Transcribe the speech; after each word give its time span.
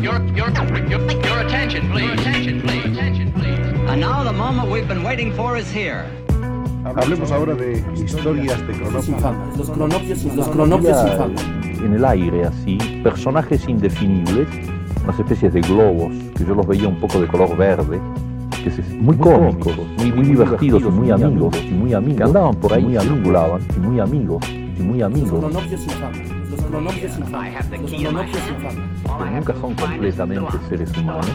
Your, 0.00 0.18
your, 0.34 0.48
your, 0.88 1.00
your 1.10 1.40
attention, 1.40 1.90
please. 1.90 2.10
Attention, 2.12 2.62
please. 2.62 2.86
Attention, 2.86 3.32
please. 3.32 3.58
And 3.90 4.00
now 4.00 4.24
the 4.24 4.32
moment 4.32 4.70
we've 4.70 4.88
been 4.88 5.02
waiting 5.02 5.30
for 5.34 5.58
is 5.58 5.70
here. 5.70 6.06
Hablemos 6.84 7.30
ahora 7.30 7.54
de 7.54 7.84
historias 7.94 8.66
de 8.66 8.72
cronopios. 8.72 9.58
Los 9.58 9.70
cronopios, 9.70 10.24
los 10.24 10.48
cronopios 10.48 10.96
en 11.84 11.92
el 11.92 12.04
aire 12.06 12.46
así, 12.46 12.78
personajes 13.02 13.68
indefinibles, 13.68 14.48
unas 15.04 15.20
especies 15.20 15.52
de 15.52 15.60
globos, 15.60 16.14
que 16.34 16.46
yo 16.46 16.54
los 16.54 16.66
veía 16.66 16.88
un 16.88 16.98
poco 16.98 17.20
de 17.20 17.26
color 17.26 17.54
verde, 17.58 18.00
que 18.64 18.70
se, 18.70 18.82
muy 18.94 19.18
cómicos, 19.18 19.76
muy, 19.98 20.12
muy 20.12 20.24
divertidos 20.24 20.80
y 20.80 20.86
muy 20.86 21.10
amigos, 21.10 21.54
y 21.62 21.74
muy 21.74 21.92
amigos, 21.92 22.16
que 22.16 22.24
andaban 22.24 22.54
por 22.54 22.72
ahí, 22.72 22.96
y 22.96 23.78
muy 23.78 24.00
amigos, 24.00 24.42
y 24.50 24.82
muy 24.82 24.98
Los 25.00 25.12
amigos, 25.12 25.40
cronopios 25.40 25.82
infames. 25.84 26.39
Los 26.50 26.62
cronopios 26.62 27.18
infames. 27.18 27.70
Los 27.70 27.90
cronopios 27.90 28.48
infames. 28.48 29.00
pero 29.04 29.30
nunca 29.30 29.54
son 29.54 29.74
completamente 29.74 30.58
seres 30.68 30.96
humanos. 30.96 31.30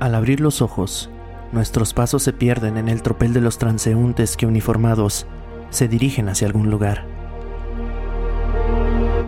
Al 0.00 0.14
abrir 0.14 0.40
los 0.40 0.60
ojos, 0.60 1.08
nuestros 1.52 1.94
pasos 1.94 2.22
se 2.22 2.34
pierden 2.34 2.76
en 2.76 2.90
el 2.90 3.00
tropel 3.00 3.32
de 3.32 3.40
los 3.40 3.56
transeúntes 3.56 4.36
que 4.36 4.44
uniformados 4.44 5.26
se 5.70 5.88
dirigen 5.88 6.28
hacia 6.28 6.46
algún 6.46 6.70
lugar. 6.70 7.06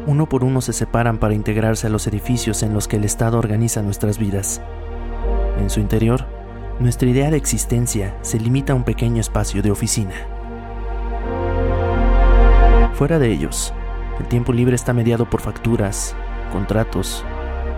Uno 0.07 0.29
por 0.29 0.45
uno 0.45 0.61
se 0.61 0.75
separan 0.75 1.19
para 1.19 1.33
integrarse 1.33 1.87
a 1.87 1.91
los 1.91 2.07
edificios 2.07 2.63
en 2.63 2.75
los 2.75 2.89
que 2.89 2.97
el 2.97 3.05
Estado 3.05 3.39
organiza 3.39 3.81
nuestras 3.81 4.19
vidas. 4.19 4.61
En 5.59 5.71
su 5.71 5.81
interior, 5.81 6.27
nuestra 6.79 7.09
idea 7.09 7.31
de 7.31 7.37
existencia 7.37 8.17
se 8.21 8.39
limita 8.39 8.73
a 8.73 8.77
un 8.77 8.85
pequeño 8.85 9.21
espacio 9.21 9.63
de 9.63 9.71
oficina. 9.71 10.15
Fuera 12.95 13.19
de 13.19 13.33
ellos, 13.33 13.73
el 14.21 14.27
tiempo 14.27 14.53
libre 14.53 14.75
está 14.75 14.93
mediado 14.93 15.29
por 15.29 15.41
facturas, 15.41 16.15
contratos, 16.53 17.25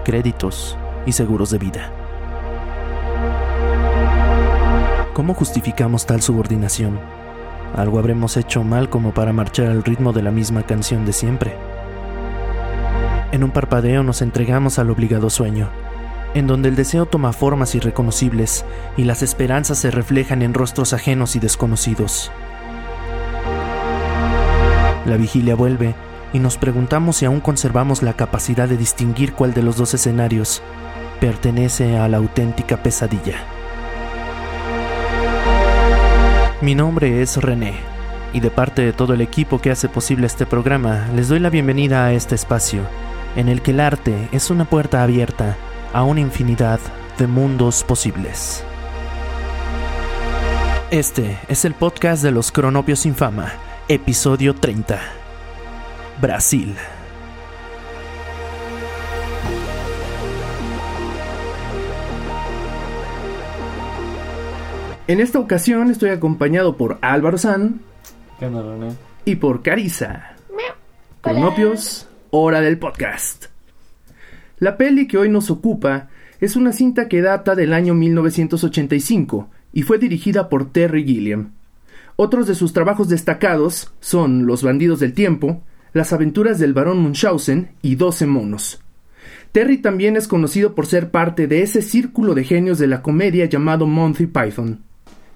créditos 0.05 0.77
y 1.07 1.13
seguros 1.13 1.51
de 1.51 1.59
vida. 1.59 1.93
¿Cómo 5.15 5.35
justificamos 5.35 6.07
tal 6.07 6.23
subordinación? 6.23 7.01
Algo 7.77 7.99
habremos 7.99 8.37
hecho 8.37 8.65
mal 8.65 8.89
como 8.89 9.13
para 9.13 9.33
marchar 9.33 9.67
al 9.67 9.85
ritmo 9.85 10.13
de 10.13 10.23
la 10.23 10.31
misma 10.31 10.65
canción 10.65 11.05
de 11.05 11.13
siempre. 11.13 11.57
En 13.31 13.45
un 13.45 13.51
parpadeo 13.51 14.03
nos 14.03 14.23
entregamos 14.23 14.79
al 14.79 14.91
obligado 14.91 15.29
sueño, 15.29 15.69
en 16.35 16.47
donde 16.47 16.69
el 16.69 16.77
deseo 16.77 17.07
toma 17.07 17.33
formas 17.33 17.75
irreconocibles 17.75 18.65
y 18.97 19.05
las 19.05 19.23
esperanzas 19.23 19.79
se 19.79 19.91
reflejan 19.91 20.43
en 20.43 20.55
rostros 20.55 20.93
ajenos 20.93 21.37
y 21.37 21.41
desconocidos. 21.41 22.31
La 25.07 25.17
vigilia 25.17 25.55
vuelve 25.55 25.95
y 26.33 26.39
nos 26.39 26.59
preguntamos 26.59 27.17
si 27.17 27.25
aún 27.25 27.41
conservamos 27.41 28.03
la 28.03 28.13
capacidad 28.13 28.69
de 28.69 28.77
distinguir 28.77 29.33
cuál 29.33 29.55
de 29.55 29.63
los 29.63 29.77
dos 29.77 29.95
escenarios 29.95 30.63
pertenece 31.21 31.97
a 31.97 32.09
la 32.09 32.19
auténtica 32.19 32.83
pesadilla. 32.83 33.37
Mi 36.61 36.75
nombre 36.75 37.23
es 37.23 37.37
René 37.37 37.75
y 38.33 38.41
de 38.41 38.51
parte 38.51 38.83
de 38.83 38.93
todo 38.93 39.15
el 39.15 39.21
equipo 39.21 39.61
que 39.61 39.71
hace 39.71 39.89
posible 39.89 40.27
este 40.27 40.45
programa 40.45 41.07
les 41.15 41.29
doy 41.29 41.39
la 41.39 41.51
bienvenida 41.51 42.05
a 42.05 42.13
este 42.13 42.35
espacio 42.35 42.83
en 43.37 43.49
el 43.49 43.63
que 43.63 43.71
el 43.71 43.81
arte 43.81 44.29
es 44.33 44.51
una 44.51 44.65
puerta 44.65 45.03
abierta 45.03 45.57
a 45.93 46.05
una 46.05 46.21
infinidad 46.21 46.81
de 47.19 47.27
mundos 47.27 47.85
posibles. 47.85 48.63
Este 50.91 51.39
es 51.49 51.65
el 51.65 51.75
podcast 51.75 52.23
de 52.23 52.31
los 52.31 52.51
Cronopios 52.53 53.01
sin 53.01 53.15
fama, 53.15 53.53
episodio 53.89 54.55
30. 54.55 54.99
Brasil. 56.21 56.75
En 65.07 65.21
esta 65.21 65.39
ocasión 65.39 65.91
estoy 65.91 66.11
acompañado 66.11 66.77
por 66.77 66.99
Álvaro 67.01 67.39
San 67.39 67.81
¿Qué 68.39 68.47
onda, 68.47 68.63
René? 68.63 68.95
y 69.25 69.37
por 69.37 69.63
Carisa. 69.63 70.35
Cronopios, 71.21 72.09
hora 72.31 72.61
del 72.61 72.79
podcast. 72.79 73.47
La 74.61 74.77
peli 74.77 75.07
que 75.07 75.19
hoy 75.19 75.29
nos 75.29 75.51
ocupa 75.51 76.09
es 76.41 76.57
una 76.57 76.73
cinta 76.73 77.09
que 77.09 77.23
data 77.23 77.55
del 77.55 77.73
año 77.73 77.95
1985 77.95 79.51
y 79.73 79.83
fue 79.83 79.99
dirigida 79.99 80.49
por 80.49 80.73
Terry 80.73 81.05
Gilliam. 81.05 81.53
Otros 82.17 82.49
de 82.49 82.57
sus 82.57 82.73
trabajos 82.73 83.09
destacados 83.09 83.93
son 84.01 84.47
Los 84.47 84.65
bandidos 84.65 84.99
del 84.99 85.13
tiempo, 85.13 85.63
Las 85.93 86.13
aventuras 86.13 86.59
del 86.59 86.75
barón 86.75 86.99
Munchausen 86.99 87.71
y 87.83 87.95
Doce 87.95 88.27
monos. 88.27 88.83
Terry 89.53 89.79
también 89.79 90.17
es 90.17 90.27
conocido 90.27 90.75
por 90.75 90.87
ser 90.87 91.13
parte 91.13 91.47
de 91.47 91.63
ese 91.63 91.81
círculo 91.81 92.35
de 92.35 92.43
genios 92.43 92.79
de 92.79 92.89
la 92.89 93.01
comedia 93.01 93.47
llamado 93.47 93.87
Monty 93.87 94.27
Python, 94.27 94.83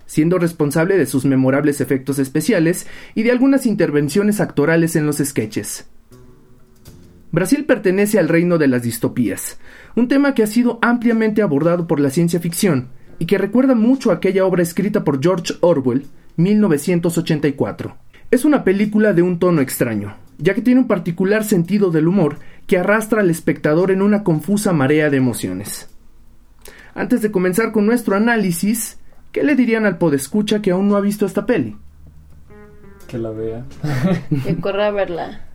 siendo 0.07 0.39
responsable 0.39 0.99
de 0.99 1.07
sus 1.07 1.25
memorables 1.25 1.81
efectos 1.81 2.19
especiales 2.19 2.89
y 3.15 3.23
de 3.23 3.31
algunas 3.31 3.67
intervenciones 3.67 4.41
actorales 4.41 4.97
en 4.97 5.07
los 5.07 5.19
sketches. 5.19 5.87
Brasil 7.33 7.65
pertenece 7.65 8.19
al 8.19 8.29
reino 8.29 8.59
de 8.59 8.69
las 8.69 8.83
distopías, 8.83 9.59
un 9.97 10.07
tema 10.07 10.35
que 10.35 10.43
ha 10.43 10.47
sido 10.47 10.79
ampliamente 10.83 11.41
abordado 11.41 11.87
por 11.87 11.99
la 11.99 12.11
ciencia 12.11 12.41
ficción 12.41 12.89
y 13.19 13.25
que 13.25 13.39
recuerda 13.39 13.75
mucho 13.75 14.11
a 14.11 14.15
aquella 14.15 14.45
obra 14.45 14.63
escrita 14.63 15.03
por 15.03 15.23
George 15.23 15.55
Orwell, 15.61 16.07
1984. 16.37 17.97
Es 18.31 18.45
una 18.45 18.65
película 18.65 19.15
de 19.15 19.23
un 19.23 19.39
tono 19.39 19.63
extraño, 19.63 20.15
ya 20.37 20.53
que 20.53 20.61
tiene 20.61 20.81
un 20.81 20.87
particular 20.87 21.45
sentido 21.45 21.91
del 21.91 22.07
humor 22.07 22.37
que 22.67 22.77
arrastra 22.77 23.23
al 23.23 23.31
espectador 23.31 23.91
en 23.91 24.03
una 24.03 24.25
confusa 24.25 24.75
marea 24.75 25.09
de 25.09 25.17
emociones. 25.17 25.89
Antes 26.95 27.23
de 27.23 27.31
comenzar 27.31 27.73
con 27.73 27.87
nuestro 27.87 28.15
análisis, 28.15 28.99
¿qué 29.33 29.43
le 29.43 29.57
dirían 29.57 29.87
al 29.87 29.97
podescucha 29.97 30.61
que 30.61 30.71
aún 30.71 30.89
no 30.89 30.97
ha 30.97 31.01
visto 31.01 31.25
esta 31.25 31.47
peli? 31.47 31.79
Que 33.09 33.17
la 33.17 33.31
vea. 33.31 33.65
que 34.45 34.57
corra 34.57 34.89
a 34.89 34.91
verla, 34.91 35.52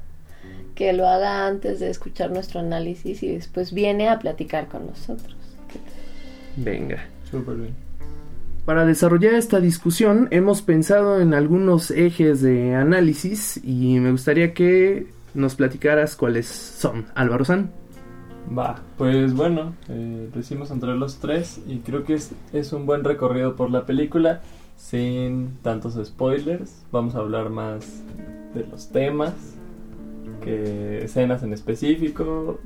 que 0.78 0.94
lo 0.94 1.08
haga 1.08 1.48
antes 1.48 1.80
de 1.80 1.90
escuchar 1.90 2.30
nuestro 2.30 2.60
análisis 2.60 3.24
y 3.24 3.30
después 3.30 3.74
viene 3.74 4.10
a 4.10 4.20
platicar 4.20 4.68
con 4.68 4.86
nosotros. 4.86 5.36
Venga. 6.56 7.04
Súper 7.30 7.56
bien. 7.56 7.76
Para 8.64 8.86
desarrollar 8.86 9.34
esta 9.34 9.60
discusión 9.60 10.28
hemos 10.30 10.62
pensado 10.62 11.20
en 11.20 11.34
algunos 11.34 11.90
ejes 11.90 12.42
de 12.42 12.76
análisis 12.76 13.60
y 13.64 14.00
me 14.00 14.12
gustaría 14.12 14.54
que 14.54 15.08
nos 15.34 15.56
platicaras 15.56 16.16
cuáles 16.16 16.46
son. 16.46 17.08
Álvaro 17.16 17.44
San. 17.44 17.72
Va, 18.56 18.80
pues 18.98 19.34
bueno, 19.34 19.74
eh, 19.90 20.30
lo 20.34 20.40
hicimos 20.40 20.70
entre 20.70 20.96
los 20.96 21.18
tres 21.18 21.60
y 21.68 21.80
creo 21.80 22.04
que 22.04 22.14
es, 22.14 22.32
es 22.54 22.72
un 22.72 22.86
buen 22.86 23.04
recorrido 23.04 23.56
por 23.56 23.72
la 23.72 23.86
película 23.86 24.42
sin 24.78 25.58
tantos 25.64 26.00
spoilers. 26.06 26.86
Vamos 26.92 27.16
a 27.16 27.20
hablar 27.20 27.50
más 27.50 28.04
de 28.54 28.66
los 28.68 28.90
temas, 28.90 29.34
que 30.42 31.04
escenas 31.04 31.44
en 31.44 31.54
específico. 31.54 32.60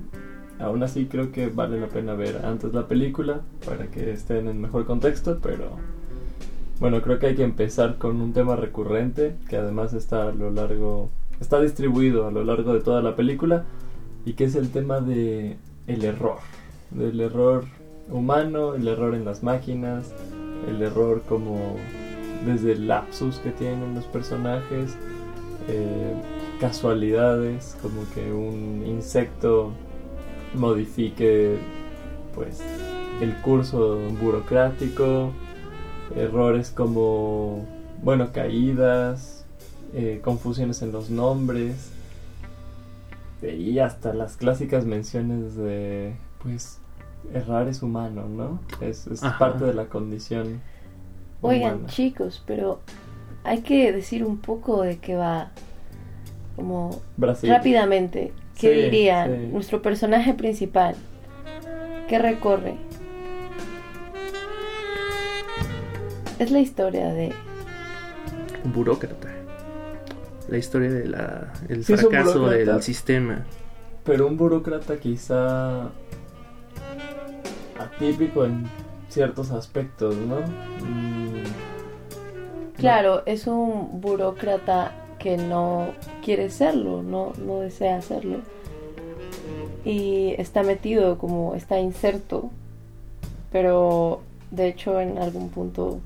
Aún 0.59 0.83
así 0.83 1.05
creo 1.05 1.31
que 1.31 1.47
vale 1.47 1.79
la 1.79 1.87
pena 1.87 2.13
ver 2.13 2.45
antes 2.45 2.73
la 2.73 2.87
película 2.87 3.41
para 3.65 3.87
que 3.87 4.11
estén 4.11 4.47
en 4.47 4.61
mejor 4.61 4.85
contexto, 4.85 5.39
pero 5.41 5.77
bueno, 6.79 7.01
creo 7.01 7.19
que 7.19 7.27
hay 7.27 7.35
que 7.35 7.43
empezar 7.43 7.97
con 7.97 8.21
un 8.21 8.33
tema 8.33 8.55
recurrente 8.55 9.35
que 9.49 9.57
además 9.57 9.93
está 9.93 10.29
a 10.29 10.31
lo 10.31 10.49
largo, 10.49 11.09
está 11.39 11.61
distribuido 11.61 12.27
a 12.27 12.31
lo 12.31 12.43
largo 12.43 12.73
de 12.73 12.81
toda 12.81 13.01
la 13.01 13.15
película 13.15 13.65
y 14.25 14.33
que 14.33 14.45
es 14.45 14.55
el 14.55 14.71
tema 14.71 14.99
de 14.99 15.57
el 15.87 16.03
error, 16.03 16.37
del 16.91 17.19
error 17.19 17.65
humano, 18.09 18.75
el 18.75 18.87
error 18.87 19.15
en 19.15 19.25
las 19.25 19.43
máquinas, 19.43 20.13
el 20.67 20.81
error 20.81 21.23
como 21.27 21.75
desde 22.45 22.73
el 22.73 22.87
lapsus 22.87 23.37
que 23.37 23.51
tienen 23.51 23.95
los 23.95 24.05
personajes, 24.05 24.97
eh, 25.67 26.13
casualidades, 26.61 27.75
como 27.81 28.09
que 28.13 28.31
un 28.31 28.85
insecto 28.85 29.71
modifique 30.53 31.57
pues 32.35 32.61
el 33.19 33.35
curso 33.37 33.97
burocrático, 34.21 35.31
errores 36.15 36.69
como 36.69 37.65
bueno 38.03 38.31
caídas, 38.31 39.45
eh, 39.93 40.21
confusiones 40.23 40.83
en 40.83 40.91
los 40.91 41.09
nombres 41.09 41.91
y 43.41 43.79
hasta 43.79 44.13
las 44.13 44.37
clásicas 44.37 44.85
menciones 44.85 45.55
de 45.55 46.13
pues 46.43 46.79
errar 47.33 47.67
es 47.69 47.81
humano, 47.81 48.27
¿no? 48.29 48.59
Es, 48.81 49.07
es 49.07 49.21
parte 49.39 49.65
de 49.65 49.73
la 49.73 49.85
condición. 49.85 50.61
Oigan, 51.41 51.87
chicos, 51.87 52.43
pero 52.45 52.81
hay 53.43 53.61
que 53.61 53.91
decir 53.91 54.23
un 54.23 54.37
poco 54.37 54.83
de 54.83 54.99
qué 54.99 55.15
va. 55.15 55.51
Como 56.61 57.01
Brasil. 57.17 57.49
rápidamente, 57.49 58.31
¿qué 58.59 58.67
Sí, 58.75 58.89
sí. 59.25 59.47
Nuestro 59.51 59.81
personaje 59.81 60.35
principal, 60.35 60.93
¿qué 62.07 62.19
recorre? 62.19 62.75
Es 66.37 66.51
la 66.51 66.59
historia 66.59 67.11
de 67.13 67.33
Un 68.63 68.73
burócrata. 68.73 69.27
La 70.49 70.57
historia 70.59 70.89
del 70.91 71.83
Sí, 71.83 71.95
fracaso 71.95 72.47
del 72.49 72.83
sistema. 72.83 73.43
Pero 74.03 74.27
un 74.27 74.37
burócrata 74.37 74.97
quizá 74.97 75.89
atípico 77.79 78.45
en 78.45 78.65
ciertos 79.09 79.49
aspectos, 79.51 80.15
¿no? 80.15 80.41
Mm, 80.85 81.41
Claro, 82.77 83.21
es 83.27 83.45
un 83.45 84.01
burócrata 84.01 84.91
que 85.21 85.37
no 85.37 85.89
quiere 86.23 86.49
serlo, 86.49 87.03
no, 87.03 87.33
no 87.45 87.59
desea 87.59 87.97
hacerlo. 87.97 88.39
Y 89.85 90.35
está 90.37 90.63
metido 90.63 91.17
como 91.17 91.55
está 91.55 91.79
inserto, 91.79 92.49
pero 93.51 94.21
de 94.49 94.67
hecho 94.67 94.99
en 94.99 95.17
algún 95.17 95.49
punto 95.49 95.99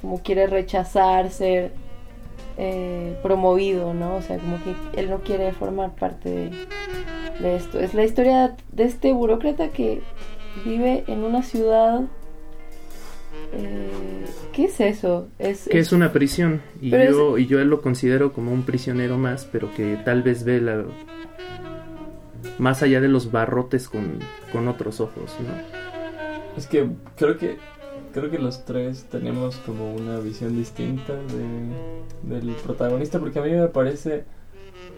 como 0.00 0.18
quiere 0.18 0.46
rechazar 0.46 1.30
ser 1.30 1.72
eh, 2.58 3.16
promovido, 3.22 3.94
¿no? 3.94 4.16
O 4.16 4.22
sea, 4.22 4.38
como 4.38 4.58
que 4.62 4.74
él 5.00 5.08
no 5.08 5.20
quiere 5.20 5.52
formar 5.52 5.94
parte 5.94 6.28
de, 6.28 6.50
de 7.40 7.56
esto. 7.56 7.80
Es 7.80 7.94
la 7.94 8.04
historia 8.04 8.54
de 8.72 8.84
este 8.84 9.12
burócrata 9.12 9.68
que 9.68 10.02
vive 10.64 11.04
en 11.06 11.24
una 11.24 11.42
ciudad... 11.42 12.02
eh, 13.52 13.90
¿Qué 14.52 14.64
es 14.64 14.80
eso? 14.80 15.28
Es, 15.38 15.68
Que 15.70 15.78
es 15.78 15.92
una 15.92 16.12
prisión. 16.12 16.62
Y 16.80 16.90
yo, 16.90 17.38
y 17.38 17.46
yo 17.46 17.60
él 17.60 17.68
lo 17.68 17.80
considero 17.80 18.32
como 18.32 18.52
un 18.52 18.62
prisionero 18.62 19.18
más, 19.18 19.46
pero 19.50 19.72
que 19.74 19.96
tal 20.04 20.22
vez 20.22 20.44
ve 20.44 20.60
la. 20.60 20.84
Más 22.58 22.82
allá 22.82 23.00
de 23.00 23.08
los 23.08 23.32
barrotes 23.32 23.88
con, 23.88 24.18
con 24.52 24.68
otros 24.68 25.00
ojos, 25.00 25.36
¿no? 25.40 26.56
Es 26.56 26.66
que 26.66 26.86
creo 27.16 27.38
que 27.38 27.56
creo 28.12 28.30
que 28.30 28.38
los 28.38 28.64
tres 28.64 29.04
tenemos 29.04 29.56
como 29.56 29.94
una 29.94 30.18
visión 30.18 30.54
distinta 30.54 31.14
de, 31.14 32.36
del 32.36 32.54
protagonista 32.56 33.18
porque 33.18 33.38
a 33.38 33.42
mí 33.42 33.50
me 33.52 33.68
parece 33.68 34.24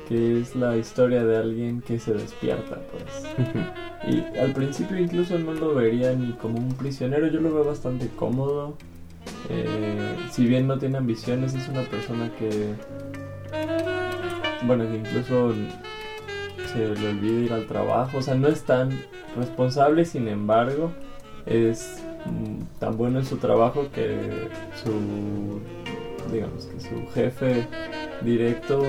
que 0.08 0.40
es 0.40 0.54
la 0.54 0.76
historia 0.76 1.24
de 1.24 1.36
alguien 1.36 1.80
que 1.80 1.98
se 1.98 2.14
despierta, 2.14 2.78
pues. 2.90 3.26
Y 4.06 4.22
al 4.38 4.52
principio 4.52 4.98
incluso 4.98 5.38
no 5.38 5.54
lo 5.54 5.74
vería 5.74 6.12
ni 6.12 6.32
como 6.32 6.58
un 6.58 6.74
prisionero, 6.74 7.26
yo 7.28 7.40
lo 7.40 7.54
veo 7.54 7.64
bastante 7.64 8.08
cómodo. 8.08 8.76
Eh, 9.48 10.16
si 10.30 10.46
bien 10.46 10.66
no 10.66 10.78
tiene 10.78 10.98
ambiciones, 10.98 11.54
es 11.54 11.68
una 11.68 11.82
persona 11.82 12.30
que, 12.38 12.74
bueno, 14.66 14.84
que 14.86 14.96
incluso 14.96 15.54
se 16.70 16.86
le 16.86 17.08
olvida 17.08 17.40
ir 17.40 17.52
al 17.54 17.66
trabajo, 17.66 18.18
o 18.18 18.22
sea, 18.22 18.34
no 18.34 18.48
es 18.48 18.64
tan 18.64 18.90
responsable, 19.36 20.04
sin 20.04 20.28
embargo, 20.28 20.92
es 21.46 22.02
mm, 22.26 22.78
tan 22.78 22.96
bueno 22.96 23.20
en 23.20 23.24
su 23.24 23.38
trabajo 23.38 23.88
que 23.94 24.18
su, 24.82 25.60
digamos 26.30 26.66
que 26.66 26.80
su 26.80 27.06
jefe 27.14 27.66
directo 28.22 28.82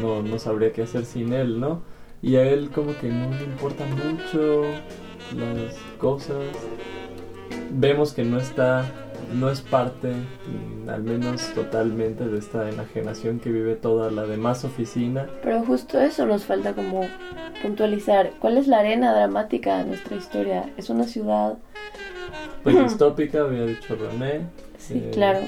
no, 0.00 0.22
no 0.22 0.38
sabría 0.38 0.72
qué 0.72 0.82
hacer 0.82 1.04
sin 1.04 1.32
él, 1.32 1.60
¿no? 1.60 1.82
Y 2.22 2.36
a 2.36 2.42
él 2.42 2.70
como 2.70 2.96
que 2.98 3.08
no 3.08 3.30
le 3.30 3.44
importan 3.44 3.88
mucho 3.94 4.62
las 5.36 5.74
cosas. 5.98 6.36
Vemos 7.72 8.12
que 8.12 8.24
no 8.24 8.38
está, 8.38 8.84
no 9.32 9.50
es 9.50 9.60
parte, 9.60 10.12
mm, 10.12 10.88
al 10.88 11.02
menos 11.02 11.52
totalmente, 11.54 12.26
de 12.26 12.38
esta 12.38 12.68
enajenación 12.68 13.38
que 13.40 13.50
vive 13.50 13.74
toda 13.76 14.10
la 14.10 14.26
demás 14.26 14.64
oficina. 14.64 15.28
Pero 15.42 15.64
justo 15.64 16.00
eso 16.00 16.26
nos 16.26 16.44
falta 16.44 16.74
como 16.74 17.06
puntualizar. 17.62 18.32
¿Cuál 18.40 18.58
es 18.58 18.66
la 18.66 18.78
arena 18.80 19.14
dramática 19.14 19.78
de 19.78 19.84
nuestra 19.86 20.16
historia? 20.16 20.70
Es 20.76 20.90
una 20.90 21.04
ciudad, 21.04 21.58
Pues 22.62 22.78
distópica, 22.78 23.40
había 23.42 23.64
dicho 23.66 23.96
René. 23.96 24.46
sí, 24.78 24.94
Eh, 24.98 25.10
claro, 25.12 25.40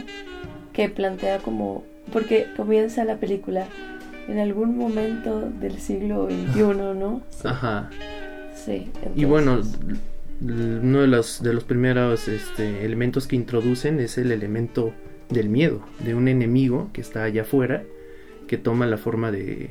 que 0.72 0.88
plantea 0.88 1.38
como... 1.38 1.84
Porque 2.12 2.46
comienza 2.56 3.04
la 3.04 3.16
película 3.16 3.66
en 4.28 4.38
algún 4.38 4.76
momento 4.76 5.50
del 5.60 5.78
siglo 5.78 6.26
XXI, 6.26 6.62
¿no? 6.98 7.22
Ajá. 7.44 7.90
Sí. 8.54 8.90
Y 9.14 9.24
bueno, 9.24 9.60
uno 10.40 11.00
de 11.00 11.06
los, 11.06 11.42
de 11.42 11.52
los 11.52 11.64
primeros 11.64 12.28
este, 12.28 12.84
elementos 12.84 13.26
que 13.26 13.36
introducen 13.36 14.00
es 14.00 14.18
el 14.18 14.32
elemento 14.32 14.92
del 15.28 15.48
miedo, 15.48 15.82
de 16.04 16.14
un 16.14 16.28
enemigo 16.28 16.90
que 16.92 17.00
está 17.00 17.24
allá 17.24 17.42
afuera, 17.42 17.84
que 18.46 18.58
toma 18.58 18.86
la 18.86 18.98
forma 18.98 19.30
de, 19.30 19.70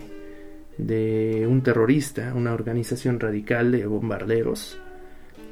de 0.77 1.45
un 1.47 1.61
terrorista, 1.61 2.33
una 2.33 2.53
organización 2.53 3.19
radical 3.19 3.71
de 3.71 3.85
bombarderos 3.85 4.79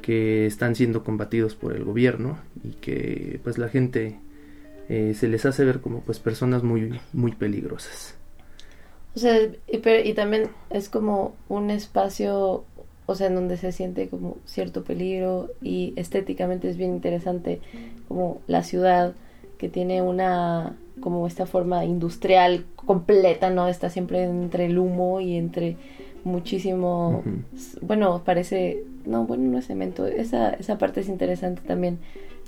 que 0.02 0.46
están 0.46 0.74
siendo 0.74 1.04
combatidos 1.04 1.54
por 1.54 1.74
el 1.74 1.84
gobierno 1.84 2.38
y 2.64 2.70
que 2.72 3.40
pues 3.44 3.58
la 3.58 3.68
gente 3.68 4.18
eh, 4.88 5.14
se 5.14 5.28
les 5.28 5.44
hace 5.44 5.64
ver 5.64 5.80
como 5.80 6.00
pues 6.00 6.18
personas 6.18 6.62
muy 6.62 6.98
muy 7.12 7.32
peligrosas. 7.32 8.19
O 9.14 9.18
sea, 9.18 9.36
y, 9.68 9.78
pero- 9.78 10.06
y 10.08 10.14
también 10.14 10.50
es 10.70 10.88
como 10.88 11.32
un 11.48 11.70
espacio, 11.70 12.64
o 13.06 13.14
sea, 13.14 13.26
en 13.26 13.34
donde 13.34 13.56
se 13.56 13.72
siente 13.72 14.08
como 14.08 14.36
cierto 14.46 14.84
peligro 14.84 15.50
y 15.62 15.92
estéticamente 15.96 16.68
es 16.70 16.76
bien 16.76 16.90
interesante 16.94 17.60
como 18.08 18.40
la 18.46 18.62
ciudad 18.62 19.14
que 19.58 19.68
tiene 19.68 20.02
una 20.02 20.76
como 21.00 21.26
esta 21.26 21.46
forma 21.46 21.84
industrial 21.84 22.64
completa, 22.76 23.50
¿no? 23.50 23.68
Está 23.68 23.88
siempre 23.90 24.24
entre 24.24 24.66
el 24.66 24.78
humo 24.78 25.20
y 25.20 25.36
entre 25.36 25.76
muchísimo 26.24 27.22
bueno, 27.80 28.22
parece 28.24 28.84
no, 29.06 29.24
bueno, 29.24 29.44
no 29.50 29.58
es 29.58 29.66
cemento, 29.66 30.06
esa 30.06 30.50
esa 30.50 30.76
parte 30.78 31.00
es 31.00 31.08
interesante 31.08 31.62
también 31.66 31.98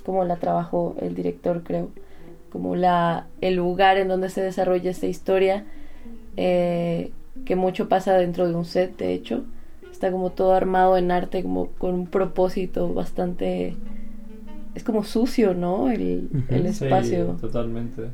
como 0.05 0.23
la 0.25 0.35
trabajó 0.37 0.95
el 1.01 1.15
director, 1.15 1.63
creo, 1.63 1.89
como 2.51 2.75
la 2.75 3.25
el 3.41 3.55
lugar 3.55 3.97
en 3.97 4.07
donde 4.07 4.29
se 4.29 4.41
desarrolla 4.41 4.91
esta 4.91 5.07
historia 5.07 5.65
eh, 6.37 7.11
que 7.45 7.55
mucho 7.55 7.89
pasa 7.89 8.13
dentro 8.15 8.47
de 8.47 8.55
un 8.55 8.65
set, 8.65 8.97
de 8.97 9.13
hecho. 9.13 9.43
Está 9.91 10.11
como 10.11 10.31
todo 10.31 10.53
armado 10.53 10.97
en 10.97 11.11
arte, 11.11 11.43
como 11.43 11.67
con 11.77 11.93
un 11.95 12.07
propósito 12.07 12.93
bastante... 12.93 13.75
Es 14.75 14.83
como 14.83 15.03
sucio, 15.03 15.53
¿no? 15.53 15.89
El, 15.91 16.29
el 16.49 16.73
Sí, 16.73 16.85
espacio. 16.85 17.37
totalmente. 17.39 18.09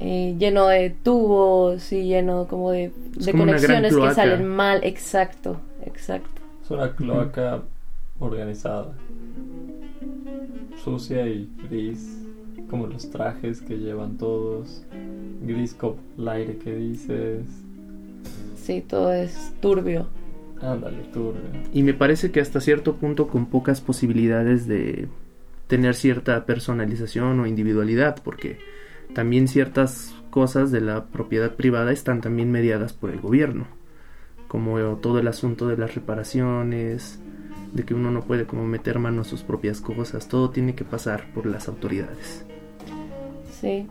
Eh, 0.00 0.36
lleno 0.38 0.68
de 0.68 0.90
tubos 0.90 1.92
y 1.92 2.04
lleno 2.04 2.46
como 2.48 2.70
de, 2.70 2.92
como 3.32 3.44
conexiones 3.44 3.94
que 3.94 4.14
salen 4.14 4.46
mal. 4.46 4.80
Exacto, 4.84 5.60
exacto. 5.84 6.40
Es 6.64 6.70
una 6.70 6.94
cloaca 6.94 7.62
organizada. 8.18 8.94
Sucia 10.82 11.26
y 11.26 11.48
gris. 11.68 12.17
Como 12.70 12.86
los 12.86 13.10
trajes 13.10 13.60
que 13.62 13.78
llevan 13.78 14.18
todos. 14.18 14.84
Gris 15.42 15.74
como 15.74 15.96
el 16.18 16.28
aire 16.28 16.58
que 16.58 16.74
dices. 16.74 17.46
Sí, 18.56 18.82
todo 18.86 19.12
es 19.12 19.52
turbio. 19.60 20.06
Ándale, 20.60 21.04
turbio. 21.12 21.40
Y 21.72 21.82
me 21.82 21.94
parece 21.94 22.30
que 22.30 22.40
hasta 22.40 22.60
cierto 22.60 22.96
punto 22.96 23.28
con 23.28 23.46
pocas 23.46 23.80
posibilidades 23.80 24.66
de 24.66 25.08
tener 25.68 25.94
cierta 25.94 26.44
personalización 26.46 27.38
o 27.40 27.46
individualidad, 27.46 28.20
porque 28.22 28.58
también 29.14 29.48
ciertas 29.48 30.14
cosas 30.30 30.70
de 30.70 30.80
la 30.80 31.06
propiedad 31.06 31.54
privada 31.54 31.92
están 31.92 32.20
también 32.20 32.50
mediadas 32.50 32.92
por 32.92 33.10
el 33.10 33.20
gobierno, 33.20 33.66
como 34.48 34.78
todo 34.96 35.18
el 35.18 35.28
asunto 35.28 35.68
de 35.68 35.76
las 35.76 35.94
reparaciones, 35.94 37.20
de 37.72 37.84
que 37.84 37.94
uno 37.94 38.10
no 38.10 38.22
puede 38.22 38.46
como 38.46 38.64
meter 38.66 38.98
mano 38.98 39.22
a 39.22 39.24
sus 39.24 39.42
propias 39.42 39.80
cosas, 39.80 40.28
todo 40.28 40.50
tiene 40.50 40.74
que 40.74 40.84
pasar 40.84 41.32
por 41.34 41.46
las 41.46 41.68
autoridades. 41.68 42.44
Sí. 43.60 43.86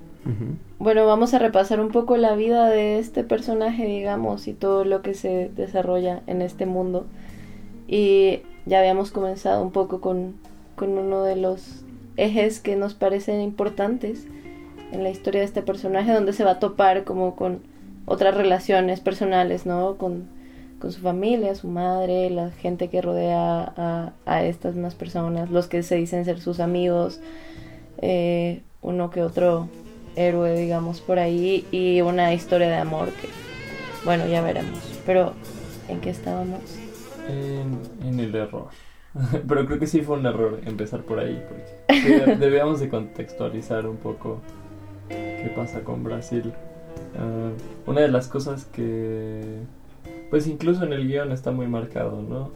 Bueno, 0.78 1.06
vamos 1.06 1.34
a 1.34 1.40
repasar 1.40 1.80
un 1.80 1.90
poco 1.90 2.18
la 2.18 2.36
vida 2.36 2.70
de 2.70 3.00
este 3.00 3.24
personaje, 3.24 3.86
digamos, 3.86 4.48
y 4.48 4.54
todo 4.54 4.84
lo 4.84 5.02
que 5.02 5.14
se 5.14 5.50
desarrolla 5.56 6.22
en 6.28 6.42
este 6.42 6.66
mundo. 6.66 7.06
Y 7.88 8.42
ya 8.66 8.80
habíamos 8.80 9.12
comenzado 9.12 9.64
un 9.64 9.72
poco 9.72 10.02
con, 10.02 10.36
con 10.76 10.98
uno 10.98 11.24
de 11.24 11.38
los 11.38 11.86
ejes 12.18 12.60
que 12.60 12.76
nos 12.76 12.94
parecen 12.94 13.40
importantes 13.42 14.28
en 14.92 15.04
la 15.04 15.10
historia 15.10 15.42
de 15.42 15.46
este 15.46 15.62
personaje, 15.62 16.12
donde 16.12 16.34
se 16.34 16.44
va 16.44 16.52
a 16.52 16.60
topar 16.60 17.06
como 17.06 17.36
con 17.36 17.62
otras 18.06 18.36
relaciones 18.36 19.00
personales, 19.00 19.66
¿no? 19.66 19.96
Con, 19.96 20.28
con 20.80 20.92
su 20.92 21.02
familia, 21.02 21.56
su 21.56 21.70
madre, 21.70 22.30
la 22.30 22.52
gente 22.52 22.90
que 22.90 23.02
rodea 23.02 23.74
a, 23.78 24.14
a 24.26 24.44
estas 24.44 24.76
más 24.76 24.96
personas, 24.96 25.50
los 25.50 25.68
que 25.68 25.84
se 25.84 25.96
dicen 25.96 26.26
ser 26.26 26.40
sus 26.40 26.60
amigos, 26.60 27.22
eh, 28.02 28.62
uno 28.88 29.10
que 29.10 29.22
otro 29.22 29.68
héroe, 30.16 30.58
digamos, 30.58 31.02
por 31.02 31.20
ahí 31.20 31.68
y 31.72 32.02
una 32.02 32.34
historia 32.34 32.68
de 32.68 32.78
amor 32.78 33.10
que, 33.10 33.28
bueno, 34.06 34.26
ya 34.28 34.42
veremos. 34.42 34.80
Pero, 35.06 35.34
¿en 35.90 36.00
qué 36.00 36.10
estábamos? 36.10 36.62
En, 37.28 38.08
en 38.08 38.20
el 38.20 38.34
error. 38.34 38.70
Pero 39.48 39.66
creo 39.66 39.78
que 39.78 39.88
sí 39.88 40.02
fue 40.02 40.18
un 40.18 40.26
error 40.26 40.62
empezar 40.66 41.02
por 41.02 41.20
ahí. 41.20 41.44
Porque 41.48 42.36
debíamos 42.40 42.80
de 42.80 42.90
contextualizar 42.90 43.86
un 43.88 43.98
poco 43.98 44.40
qué 45.10 45.52
pasa 45.56 45.82
con 45.82 46.04
Brasil. 46.04 46.54
Ah, 47.20 47.50
una 47.86 48.02
de 48.02 48.08
las 48.08 48.28
cosas 48.28 48.66
que, 48.66 49.60
pues 50.30 50.48
incluso 50.48 50.86
en 50.86 50.94
el 50.94 51.08
guion 51.08 51.34
está 51.34 51.52
muy 51.52 51.68
marcado, 51.68 52.22
¿no? 52.22 52.52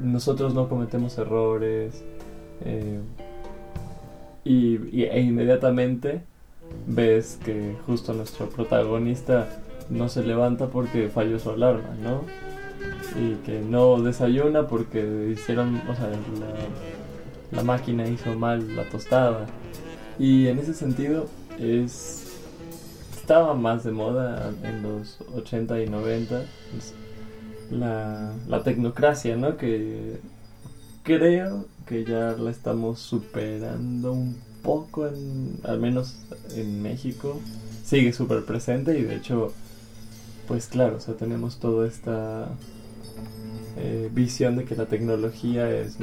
Nosotros 0.00 0.54
no 0.54 0.68
cometemos 0.68 1.18
errores. 1.18 2.04
eh, 2.64 3.00
y, 4.50 4.80
y- 4.90 5.04
e 5.04 5.20
inmediatamente 5.20 6.22
ves 6.88 7.38
que 7.44 7.76
justo 7.86 8.12
nuestro 8.12 8.48
protagonista 8.48 9.46
no 9.88 10.08
se 10.08 10.24
levanta 10.24 10.66
porque 10.66 11.08
falló 11.08 11.38
su 11.38 11.50
alarma, 11.50 11.94
¿no? 12.02 12.22
Y 13.20 13.34
que 13.46 13.60
no 13.60 14.00
desayuna 14.00 14.66
porque 14.66 15.30
hicieron, 15.32 15.80
o 15.88 15.94
sea, 15.94 16.10
la, 17.52 17.62
máquina 17.62 18.08
hizo 18.08 18.34
mal 18.36 18.74
la 18.74 18.88
tostada. 18.88 19.46
Y 20.18 20.48
en 20.48 20.58
ese 20.58 20.74
sentido 20.74 21.26
es 21.58 22.26
estaba 23.14 23.54
más 23.54 23.84
de 23.84 23.92
moda 23.92 24.52
en 24.64 24.82
los 24.82 25.20
80 25.36 25.80
y 25.80 25.88
90 25.88 26.42
es 26.76 26.94
la, 27.70 28.32
la 28.48 28.62
tecnocracia, 28.64 29.36
¿no? 29.36 29.56
Que 29.56 30.18
creo 31.04 31.66
que 31.90 32.04
ya 32.04 32.36
la 32.38 32.52
estamos 32.52 33.00
superando 33.00 34.12
un 34.12 34.36
poco, 34.62 35.08
en, 35.08 35.58
al 35.64 35.80
menos 35.80 36.18
en 36.54 36.80
México. 36.80 37.40
Sigue 37.84 38.12
súper 38.12 38.44
presente 38.44 38.96
y 38.96 39.02
de 39.02 39.16
hecho, 39.16 39.52
pues 40.46 40.68
claro, 40.68 40.98
o 40.98 41.00
sea, 41.00 41.14
tenemos 41.14 41.58
toda 41.58 41.88
esta 41.88 42.46
eh, 43.76 44.08
visión 44.14 44.56
de 44.56 44.66
que 44.66 44.76
la 44.76 44.86
tecnología 44.86 45.68
es, 45.68 45.96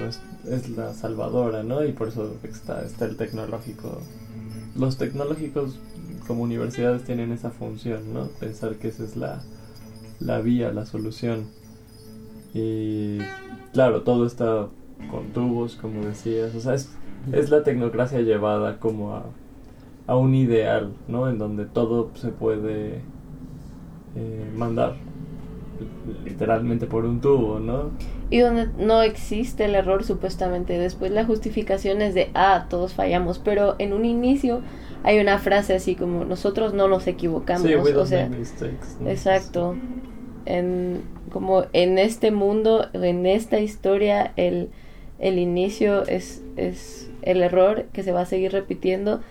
es 0.45 0.69
la 0.71 0.93
salvadora, 0.93 1.63
¿no? 1.63 1.85
Y 1.85 1.93
por 1.93 2.09
eso 2.09 2.35
está, 2.43 2.83
está 2.83 3.05
el 3.05 3.15
tecnológico. 3.15 4.01
Los 4.75 4.97
tecnológicos 4.97 5.79
como 6.27 6.43
universidades 6.43 7.05
tienen 7.05 7.31
esa 7.31 7.51
función, 7.51 8.13
¿no? 8.13 8.27
Pensar 8.41 8.75
que 8.75 8.89
esa 8.89 9.05
es 9.05 9.15
la, 9.15 9.41
la 10.19 10.41
vía, 10.41 10.73
la 10.73 10.85
solución. 10.85 11.45
Y 12.53 13.19
claro, 13.71 14.01
todo 14.01 14.27
está 14.27 14.67
con 15.09 15.27
tubos, 15.27 15.75
como 15.75 16.03
decías. 16.03 16.55
O 16.55 16.59
sea, 16.59 16.73
es, 16.73 16.89
es 17.31 17.49
la 17.49 17.63
tecnocracia 17.63 18.21
llevada 18.21 18.79
como 18.79 19.13
a, 19.13 19.25
a 20.07 20.15
un 20.15 20.35
ideal, 20.35 20.93
¿no? 21.07 21.29
En 21.29 21.37
donde 21.37 21.65
todo 21.65 22.11
se 22.15 22.29
puede 22.29 23.01
eh, 24.15 24.51
mandar 24.55 24.95
literalmente 26.25 26.87
por 26.87 27.05
un 27.05 27.21
tubo, 27.21 27.59
¿no? 27.59 27.91
Y 28.29 28.39
donde 28.39 28.67
no 28.77 29.01
existe 29.01 29.65
el 29.65 29.75
error 29.75 30.03
supuestamente. 30.03 30.77
Después 30.77 31.11
la 31.11 31.25
justificación 31.25 32.01
es 32.01 32.13
de, 32.13 32.29
ah, 32.33 32.65
todos 32.69 32.93
fallamos. 32.93 33.39
Pero 33.39 33.75
en 33.79 33.93
un 33.93 34.05
inicio 34.05 34.61
hay 35.03 35.19
una 35.19 35.37
frase 35.37 35.75
así 35.75 35.95
como, 35.95 36.25
nosotros 36.25 36.73
no 36.73 36.87
nos 36.87 37.07
equivocamos. 37.07 37.67
Sí, 37.67 37.75
we 37.75 37.91
o 37.91 37.93
don't 37.93 38.07
sea, 38.07 38.27
make 38.27 38.39
mistakes, 38.39 38.87
¿no? 38.99 39.09
exacto. 39.09 39.75
En, 40.45 41.01
como 41.31 41.65
en 41.73 41.97
este 41.97 42.31
mundo, 42.31 42.87
en 42.93 43.25
esta 43.25 43.59
historia, 43.59 44.33
el, 44.35 44.69
el 45.19 45.39
inicio 45.39 46.05
es, 46.07 46.41
es 46.55 47.09
el 47.21 47.41
error 47.41 47.85
que 47.93 48.03
se 48.03 48.11
va 48.11 48.21
a 48.21 48.25
seguir 48.25 48.51
repitiendo. 48.51 49.21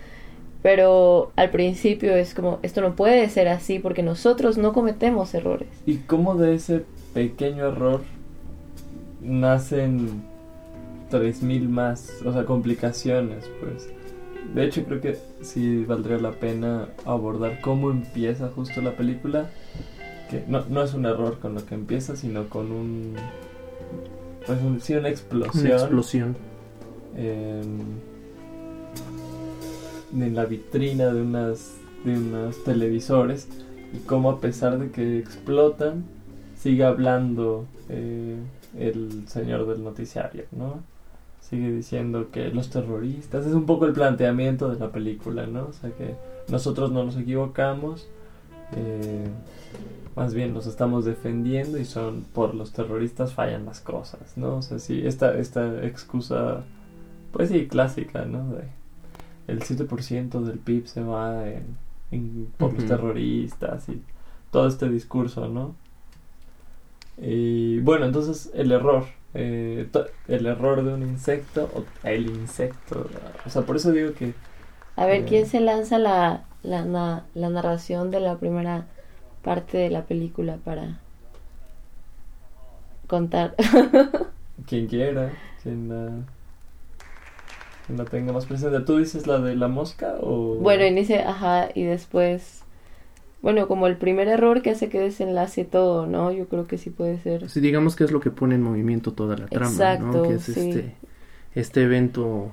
Pero 0.63 1.31
al 1.35 1.51
principio 1.51 2.15
es 2.15 2.33
como, 2.33 2.59
esto 2.63 2.81
no 2.81 2.95
puede 2.95 3.29
ser 3.29 3.47
así 3.47 3.79
porque 3.79 4.03
nosotros 4.03 4.57
no 4.57 4.73
cometemos 4.73 5.33
errores. 5.33 5.69
Y 5.85 5.97
cómo 5.97 6.35
de 6.35 6.55
ese 6.55 6.83
pequeño 7.13 7.67
error 7.67 8.01
nacen 9.21 10.23
3000 11.09 11.69
más, 11.69 12.21
o 12.25 12.33
sea, 12.33 12.45
complicaciones, 12.45 13.49
pues. 13.61 13.89
De 14.53 14.65
hecho, 14.65 14.83
creo 14.85 15.01
que 15.01 15.17
sí 15.41 15.83
valdría 15.85 16.17
la 16.17 16.31
pena 16.31 16.87
abordar 17.05 17.59
cómo 17.61 17.91
empieza 17.91 18.49
justo 18.49 18.81
la 18.81 18.95
película. 18.95 19.49
Que 20.29 20.43
no, 20.47 20.65
no 20.69 20.83
es 20.83 20.93
un 20.93 21.05
error 21.05 21.39
con 21.39 21.53
lo 21.53 21.65
que 21.65 21.75
empieza, 21.75 22.15
sino 22.15 22.49
con 22.49 22.71
un. 22.71 23.15
Pues 24.47 24.61
un- 24.61 24.79
sí, 24.81 24.95
una 24.95 25.09
explosión. 25.09 25.65
Una 25.65 25.75
explosión. 25.75 26.35
en, 27.15 27.79
en 30.21 30.35
la 30.35 30.45
vitrina 30.45 31.07
de 31.13 31.21
unas 31.21 31.73
de 32.05 32.17
unos 32.17 32.63
televisores 32.63 33.47
y 33.93 33.97
cómo 34.05 34.29
a 34.31 34.39
pesar 34.39 34.77
de 34.79 34.91
que 34.91 35.17
explotan 35.19 36.03
sigue 36.57 36.83
hablando 36.85 37.65
eh, 37.89 38.35
el 38.77 39.27
señor 39.27 39.67
del 39.67 39.83
noticiario, 39.83 40.45
¿no? 40.51 40.75
Sigue 41.41 41.71
diciendo 41.71 42.27
que 42.31 42.49
los 42.49 42.69
terroristas 42.69 43.45
es 43.45 43.53
un 43.53 43.65
poco 43.65 43.85
el 43.85 43.93
planteamiento 43.93 44.69
de 44.69 44.79
la 44.79 44.91
película, 44.91 45.47
¿no? 45.47 45.67
O 45.67 45.73
sea 45.73 45.89
que 45.91 46.15
nosotros 46.49 46.91
no 46.91 47.03
nos 47.03 47.17
equivocamos, 47.17 48.07
eh, 48.71 49.27
más 50.15 50.33
bien 50.33 50.53
nos 50.53 50.67
estamos 50.67 51.05
defendiendo 51.05 51.77
y 51.77 51.85
son 51.85 52.25
por 52.33 52.55
los 52.55 52.73
terroristas 52.73 53.33
fallan 53.33 53.65
las 53.65 53.79
cosas, 53.81 54.37
¿no? 54.37 54.57
O 54.57 54.61
sea, 54.61 54.79
sí, 54.79 55.05
esta, 55.05 55.37
esta 55.37 55.85
excusa, 55.85 56.63
pues 57.31 57.49
sí, 57.49 57.67
clásica, 57.67 58.25
¿no? 58.25 58.51
De 58.53 58.63
el 59.47 59.63
7% 59.63 60.41
del 60.41 60.59
PIB 60.59 60.87
se 60.87 61.01
va 61.03 61.47
en, 61.49 61.77
en- 62.11 62.47
por 62.57 62.73
los 62.73 62.85
terroristas 62.85 63.89
y 63.89 64.01
todo 64.51 64.67
este 64.67 64.89
discurso, 64.89 65.47
¿no? 65.49 65.75
Y 67.19 67.79
bueno, 67.79 68.05
entonces 68.05 68.51
el 68.53 68.71
error, 68.71 69.05
eh, 69.33 69.87
el 70.27 70.45
error 70.45 70.83
de 70.83 70.93
un 70.93 71.01
insecto, 71.03 71.69
o 71.73 71.85
el 72.07 72.27
insecto, 72.27 73.09
o 73.45 73.49
sea, 73.49 73.63
por 73.63 73.75
eso 73.75 73.91
digo 73.91 74.13
que 74.13 74.33
A 74.97 75.05
ver. 75.05 75.25
¿quién 75.25 75.45
se 75.45 75.61
lanza 75.61 75.97
la, 75.99 76.43
la, 76.63 76.83
na- 76.83 77.25
la 77.35 77.49
narración 77.49 78.11
de 78.11 78.19
la 78.19 78.37
primera 78.37 78.85
parte 79.43 79.77
de 79.77 79.89
la 79.89 80.03
película 80.05 80.57
para 80.65 80.99
contar? 83.07 83.55
quien 84.65 84.87
quiera, 84.87 85.31
quien 85.63 85.89
la, 85.89 86.25
quien 87.85 87.97
la 87.97 88.05
tenga 88.05 88.33
más 88.33 88.45
presente. 88.45 88.79
¿Tú 88.81 88.97
dices 88.97 89.27
la 89.27 89.39
de 89.39 89.55
la 89.55 89.67
mosca 89.67 90.15
o...? 90.21 90.55
bueno, 90.61 90.85
inicia, 90.85 91.29
ajá, 91.29 91.69
y 91.73 91.83
después, 91.83 92.63
bueno, 93.41 93.67
como 93.67 93.87
el 93.87 93.97
primer 93.97 94.27
error 94.27 94.61
que 94.61 94.71
hace 94.71 94.89
que 94.89 94.99
desenlace 94.99 95.65
todo, 95.65 96.07
¿no? 96.07 96.31
Yo 96.31 96.47
creo 96.47 96.67
que 96.67 96.77
sí 96.77 96.89
puede 96.89 97.19
ser. 97.19 97.49
Sí, 97.49 97.59
digamos 97.61 97.95
que 97.95 98.03
es 98.03 98.11
lo 98.11 98.19
que 98.19 98.31
pone 98.31 98.55
en 98.55 98.63
movimiento 98.63 99.13
toda 99.13 99.37
la 99.37 99.47
trama, 99.47 99.65
Exacto, 99.65 100.17
¿no? 100.17 100.23
Que 100.23 100.33
es 100.35 100.43
sí. 100.43 100.71
este, 100.71 100.95
este 101.55 101.83
evento 101.83 102.51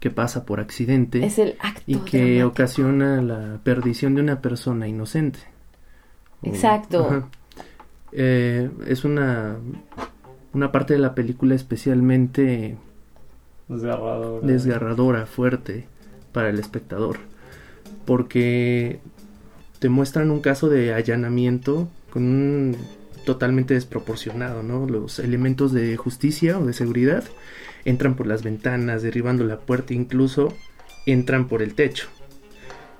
que 0.00 0.10
pasa 0.10 0.44
por 0.44 0.60
accidente 0.60 1.24
Es 1.24 1.38
el 1.38 1.56
acto. 1.60 1.82
y 1.86 1.96
que 1.98 2.18
dramático. 2.18 2.48
ocasiona 2.48 3.22
la 3.22 3.58
perdición 3.64 4.14
de 4.14 4.20
una 4.22 4.40
persona 4.40 4.86
inocente. 4.88 5.38
Exacto. 6.42 7.06
ajá. 7.06 7.28
Eh, 8.12 8.70
es 8.86 9.04
una, 9.04 9.56
una 10.52 10.70
parte 10.70 10.94
de 10.94 11.00
la 11.00 11.14
película 11.14 11.54
especialmente 11.54 12.76
Desgarrador. 13.68 14.44
¿eh? 14.44 14.46
desgarradora, 14.46 15.26
fuerte 15.26 15.88
para 16.32 16.50
el 16.50 16.58
espectador, 16.58 17.16
porque 18.04 19.00
te 19.78 19.88
muestran 19.88 20.30
un 20.30 20.40
caso 20.40 20.68
de 20.68 20.92
allanamiento 20.94 21.88
con 22.10 22.22
un 22.24 22.76
totalmente 23.24 23.74
desproporcionado, 23.74 24.62
¿no? 24.62 24.86
Los 24.86 25.18
elementos 25.18 25.72
de 25.72 25.96
justicia 25.96 26.58
o 26.58 26.66
de 26.66 26.72
seguridad 26.74 27.24
entran 27.84 28.14
por 28.16 28.26
las 28.26 28.42
ventanas, 28.42 29.02
derribando 29.02 29.44
la 29.44 29.58
puerta, 29.58 29.94
incluso 29.94 30.54
entran 31.06 31.48
por 31.48 31.62
el 31.62 31.74
techo. 31.74 32.08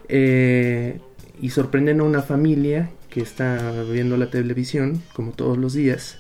Eh, 0.09 1.01
y 1.41 1.51
sorprenden 1.51 2.01
a 2.01 2.05
una 2.05 2.23
familia 2.23 2.91
que 3.11 3.21
está 3.21 3.83
viendo 3.91 4.17
la 4.17 4.31
televisión, 4.31 5.03
como 5.15 5.33
todos 5.33 5.57
los 5.59 5.73
días, 5.73 6.19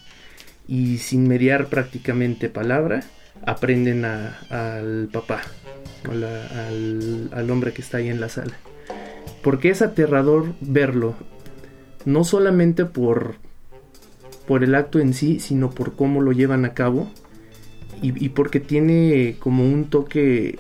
y 0.67 0.99
sin 0.99 1.29
mediar 1.29 1.67
prácticamente 1.67 2.49
palabra, 2.49 3.05
aprenden 3.45 4.05
a- 4.05 4.39
al 4.51 5.09
papá, 5.13 5.43
o 6.09 6.13
al, 6.13 7.29
al 7.33 7.51
hombre 7.51 7.73
que 7.73 7.83
está 7.83 7.99
ahí 7.99 8.09
en 8.09 8.21
la 8.21 8.29
sala. 8.29 8.55
Porque 9.43 9.69
es 9.69 9.83
aterrador 9.83 10.55
verlo, 10.61 11.15
no 12.07 12.25
solamente 12.25 12.87
por, 12.87 13.35
por 14.47 14.65
el 14.65 14.75
acto 14.75 14.99
en 15.01 15.13
sí, 15.15 15.41
sino 15.41 15.71
por 15.71 15.97
cómo 15.97 16.23
lo 16.23 16.33
llevan 16.33 16.65
a 16.65 16.73
cabo, 16.75 17.11
y, 18.07 18.25
y 18.25 18.29
porque 18.31 18.61
tiene 18.61 19.37
como 19.39 19.65
un 19.65 19.87
toque 19.91 20.59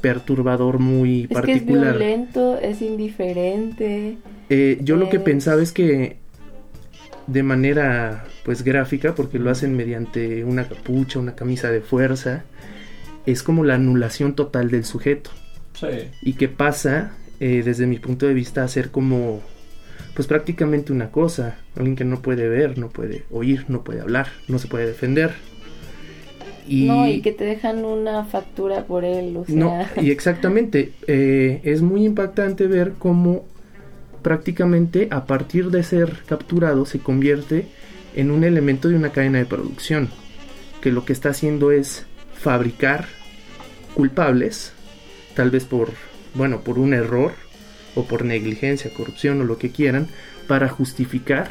perturbador 0.00 0.78
muy 0.78 1.22
Es 1.22 1.28
que 1.28 1.34
es 1.34 1.40
particular. 1.40 1.96
violento, 1.98 2.58
es 2.58 2.82
indiferente. 2.82 4.18
Eh, 4.50 4.78
yo 4.82 4.96
lo 4.96 5.08
que 5.08 5.18
pensaba 5.20 5.62
es 5.62 5.72
que 5.72 6.16
de 7.26 7.42
manera 7.42 8.24
pues 8.44 8.62
gráfica, 8.62 9.14
porque 9.14 9.38
lo 9.40 9.50
hacen 9.50 9.76
mediante 9.76 10.44
una 10.44 10.68
capucha, 10.68 11.18
una 11.18 11.34
camisa 11.34 11.70
de 11.70 11.80
fuerza, 11.80 12.44
es 13.26 13.42
como 13.42 13.64
la 13.64 13.74
anulación 13.74 14.34
total 14.34 14.70
del 14.70 14.84
sujeto 14.84 15.30
Sí. 15.74 15.86
y 16.22 16.34
que 16.34 16.48
pasa 16.48 17.16
eh, 17.40 17.62
desde 17.64 17.86
mi 17.86 17.98
punto 17.98 18.26
de 18.26 18.32
vista 18.34 18.62
a 18.64 18.68
ser 18.68 18.90
como 18.90 19.42
pues 20.14 20.26
prácticamente 20.28 20.92
una 20.92 21.10
cosa, 21.10 21.58
alguien 21.74 21.96
que 21.96 22.04
no 22.04 22.22
puede 22.22 22.48
ver, 22.48 22.78
no 22.78 22.88
puede 22.88 23.24
oír, 23.30 23.66
no 23.68 23.84
puede 23.84 24.00
hablar, 24.00 24.28
no 24.48 24.58
se 24.58 24.68
puede 24.68 24.86
defender. 24.86 25.32
Y, 26.66 26.86
No, 26.86 27.06
y 27.06 27.20
que 27.20 27.32
te 27.32 27.44
dejan 27.44 27.84
una 27.84 28.24
factura 28.24 28.84
por 28.84 29.04
él, 29.04 29.36
o 29.36 29.44
sea. 29.44 29.54
no, 29.54 29.86
y 30.02 30.10
exactamente, 30.10 30.92
eh, 31.06 31.60
es 31.62 31.82
muy 31.82 32.04
impactante 32.04 32.66
ver 32.66 32.94
cómo 32.98 33.44
prácticamente 34.22 35.08
a 35.10 35.26
partir 35.26 35.70
de 35.70 35.82
ser 35.84 36.22
capturado 36.26 36.84
se 36.86 36.98
convierte 36.98 37.66
en 38.16 38.30
un 38.30 38.42
elemento 38.42 38.88
de 38.88 38.96
una 38.96 39.12
cadena 39.12 39.38
de 39.38 39.44
producción, 39.44 40.08
que 40.80 40.90
lo 40.90 41.04
que 41.04 41.12
está 41.12 41.28
haciendo 41.28 41.70
es 41.70 42.06
fabricar 42.34 43.06
culpables, 43.94 44.72
tal 45.34 45.50
vez 45.50 45.64
por 45.64 45.90
bueno, 46.36 46.60
por 46.60 46.78
un 46.78 46.94
error 46.94 47.32
o 47.94 48.04
por 48.04 48.24
negligencia, 48.24 48.92
corrupción 48.92 49.40
o 49.40 49.44
lo 49.44 49.58
que 49.58 49.70
quieran, 49.70 50.08
para 50.46 50.68
justificar 50.68 51.50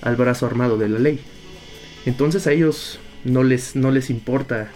al 0.00 0.16
brazo 0.16 0.46
armado 0.46 0.78
de 0.78 0.88
la 0.88 0.98
ley. 0.98 1.20
Entonces 2.06 2.46
a 2.46 2.52
ellos 2.52 2.98
no 3.24 3.42
les, 3.42 3.76
no 3.76 3.90
les 3.90 4.10
importa 4.10 4.68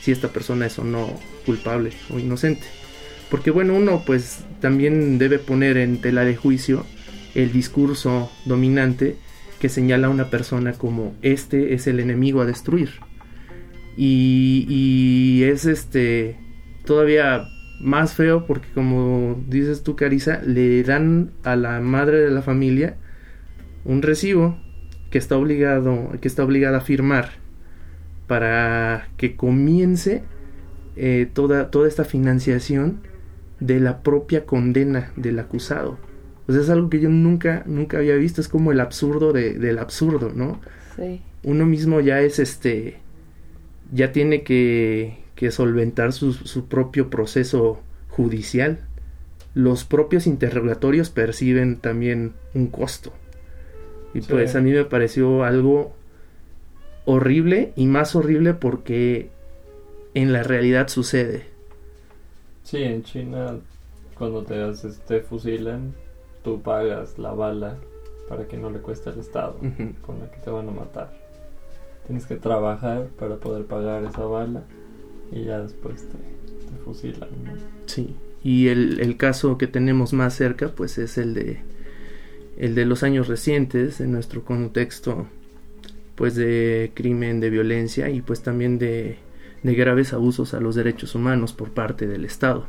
si 0.00 0.12
esta 0.12 0.28
persona 0.28 0.66
es 0.66 0.78
o 0.78 0.84
no 0.84 1.12
culpable 1.44 1.92
o 2.10 2.18
inocente. 2.18 2.66
Porque 3.30 3.50
bueno, 3.50 3.74
uno 3.74 4.02
pues 4.06 4.44
también 4.60 5.18
debe 5.18 5.38
poner 5.38 5.76
en 5.76 6.00
tela 6.00 6.24
de 6.24 6.36
juicio 6.36 6.86
el 7.34 7.52
discurso 7.52 8.30
dominante 8.46 9.16
que 9.60 9.68
señala 9.68 10.06
a 10.06 10.10
una 10.10 10.30
persona 10.30 10.72
como 10.72 11.14
este 11.22 11.74
es 11.74 11.86
el 11.86 12.00
enemigo 12.00 12.40
a 12.40 12.46
destruir. 12.46 12.90
Y, 13.96 14.64
y 14.68 15.42
es 15.44 15.66
este 15.66 16.36
todavía 16.84 17.48
más 17.80 18.14
feo 18.14 18.46
porque 18.46 18.68
como 18.74 19.44
dices 19.48 19.82
tú 19.82 19.94
Carisa, 19.96 20.40
le 20.44 20.82
dan 20.84 21.32
a 21.42 21.56
la 21.56 21.80
madre 21.80 22.18
de 22.18 22.30
la 22.30 22.42
familia 22.42 22.96
un 23.84 24.02
recibo 24.02 24.58
que 25.10 25.18
está 25.18 25.36
obligado, 25.36 26.12
que 26.20 26.28
está 26.28 26.44
obligada 26.44 26.78
a 26.78 26.82
firmar 26.82 27.47
para 28.28 29.08
que 29.16 29.34
comience 29.34 30.22
eh, 30.96 31.28
toda, 31.32 31.70
toda 31.72 31.88
esta 31.88 32.04
financiación 32.04 33.00
de 33.58 33.80
la 33.80 34.02
propia 34.04 34.46
condena 34.46 35.10
del 35.16 35.40
acusado. 35.40 35.98
O 36.46 36.52
sea, 36.52 36.62
es 36.62 36.70
algo 36.70 36.88
que 36.88 37.00
yo 37.00 37.08
nunca, 37.08 37.64
nunca 37.66 37.98
había 37.98 38.14
visto, 38.14 38.40
es 38.40 38.48
como 38.48 38.70
el 38.70 38.80
absurdo 38.80 39.32
de, 39.32 39.54
del 39.58 39.78
absurdo, 39.78 40.30
¿no? 40.34 40.60
Sí. 40.96 41.20
Uno 41.42 41.66
mismo 41.66 42.00
ya 42.00 42.20
es 42.20 42.38
este, 42.38 42.98
ya 43.92 44.12
tiene 44.12 44.42
que, 44.44 45.18
que 45.34 45.50
solventar 45.50 46.12
su, 46.12 46.32
su 46.32 46.66
propio 46.68 47.10
proceso 47.10 47.80
judicial. 48.08 48.78
Los 49.54 49.84
propios 49.84 50.26
interrogatorios 50.26 51.10
perciben 51.10 51.76
también 51.76 52.32
un 52.54 52.68
costo. 52.68 53.12
Y 54.14 54.22
Sí. 54.22 54.28
pues 54.30 54.56
a 54.56 54.60
mí 54.60 54.72
me 54.72 54.84
pareció 54.84 55.44
algo 55.44 55.94
horrible 57.08 57.72
y 57.74 57.86
más 57.86 58.14
horrible 58.14 58.52
porque 58.52 59.30
en 60.12 60.34
la 60.34 60.42
realidad 60.42 60.88
sucede. 60.88 61.46
Sí, 62.64 62.82
en 62.82 63.02
China 63.02 63.56
cuando 64.14 64.42
te, 64.42 64.62
haces, 64.62 65.00
te 65.00 65.20
fusilan, 65.20 65.94
tú 66.44 66.60
pagas 66.60 67.18
la 67.18 67.32
bala 67.32 67.78
para 68.28 68.46
que 68.46 68.58
no 68.58 68.68
le 68.68 68.80
cueste 68.80 69.08
al 69.08 69.20
Estado 69.20 69.58
con 70.02 70.18
la 70.18 70.30
que 70.30 70.36
te 70.44 70.50
van 70.50 70.68
a 70.68 70.72
matar. 70.72 71.10
Tienes 72.06 72.26
que 72.26 72.36
trabajar 72.36 73.06
para 73.18 73.36
poder 73.36 73.64
pagar 73.64 74.04
esa 74.04 74.26
bala 74.26 74.64
y 75.32 75.44
ya 75.44 75.60
después 75.60 76.06
te, 76.08 76.18
te 76.18 76.84
fusilan. 76.84 77.30
¿no? 77.42 77.52
Sí. 77.86 78.14
Y 78.44 78.68
el, 78.68 79.00
el 79.00 79.16
caso 79.16 79.56
que 79.56 79.66
tenemos 79.66 80.12
más 80.12 80.34
cerca, 80.34 80.68
pues 80.68 80.98
es 80.98 81.16
el 81.16 81.32
de 81.32 81.62
el 82.58 82.74
de 82.74 82.84
los 82.84 83.02
años 83.02 83.28
recientes, 83.28 84.00
en 84.00 84.10
nuestro 84.10 84.44
contexto, 84.44 85.28
pues 86.18 86.34
de 86.34 86.90
crimen, 86.94 87.38
de 87.38 87.48
violencia 87.48 88.10
y 88.10 88.22
pues 88.22 88.42
también 88.42 88.76
de, 88.80 89.18
de 89.62 89.74
graves 89.76 90.12
abusos 90.12 90.52
a 90.52 90.58
los 90.58 90.74
derechos 90.74 91.14
humanos 91.14 91.52
por 91.52 91.70
parte 91.70 92.08
del 92.08 92.24
Estado, 92.24 92.66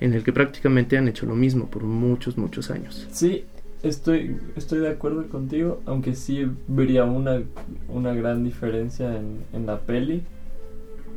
en 0.00 0.14
el 0.14 0.24
que 0.24 0.32
prácticamente 0.32 0.98
han 0.98 1.06
hecho 1.06 1.26
lo 1.26 1.36
mismo 1.36 1.70
por 1.70 1.84
muchos, 1.84 2.36
muchos 2.36 2.72
años. 2.72 3.06
Sí, 3.12 3.44
estoy, 3.84 4.36
estoy 4.56 4.80
de 4.80 4.88
acuerdo 4.88 5.28
contigo, 5.28 5.80
aunque 5.86 6.16
sí 6.16 6.44
vería 6.66 7.04
una, 7.04 7.40
una 7.88 8.12
gran 8.14 8.42
diferencia 8.42 9.16
en, 9.16 9.44
en 9.52 9.64
la 9.64 9.78
peli, 9.78 10.24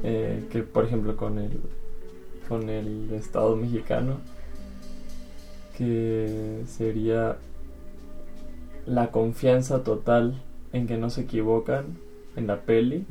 eh, 0.03 0.43
que 0.51 0.61
por 0.61 0.85
ejemplo 0.85 1.17
con 1.17 1.39
el, 1.39 1.59
con 2.47 2.69
el 2.69 3.11
Estado 3.13 3.55
mexicano, 3.55 4.17
que 5.75 6.61
sería 6.67 7.37
la 8.85 9.09
confianza 9.09 9.83
total 9.83 10.43
en 10.73 10.87
que 10.87 10.97
no 10.97 11.09
se 11.09 11.21
equivocan 11.21 11.85
en 12.35 12.47
la 12.47 12.61
peli. 12.61 13.05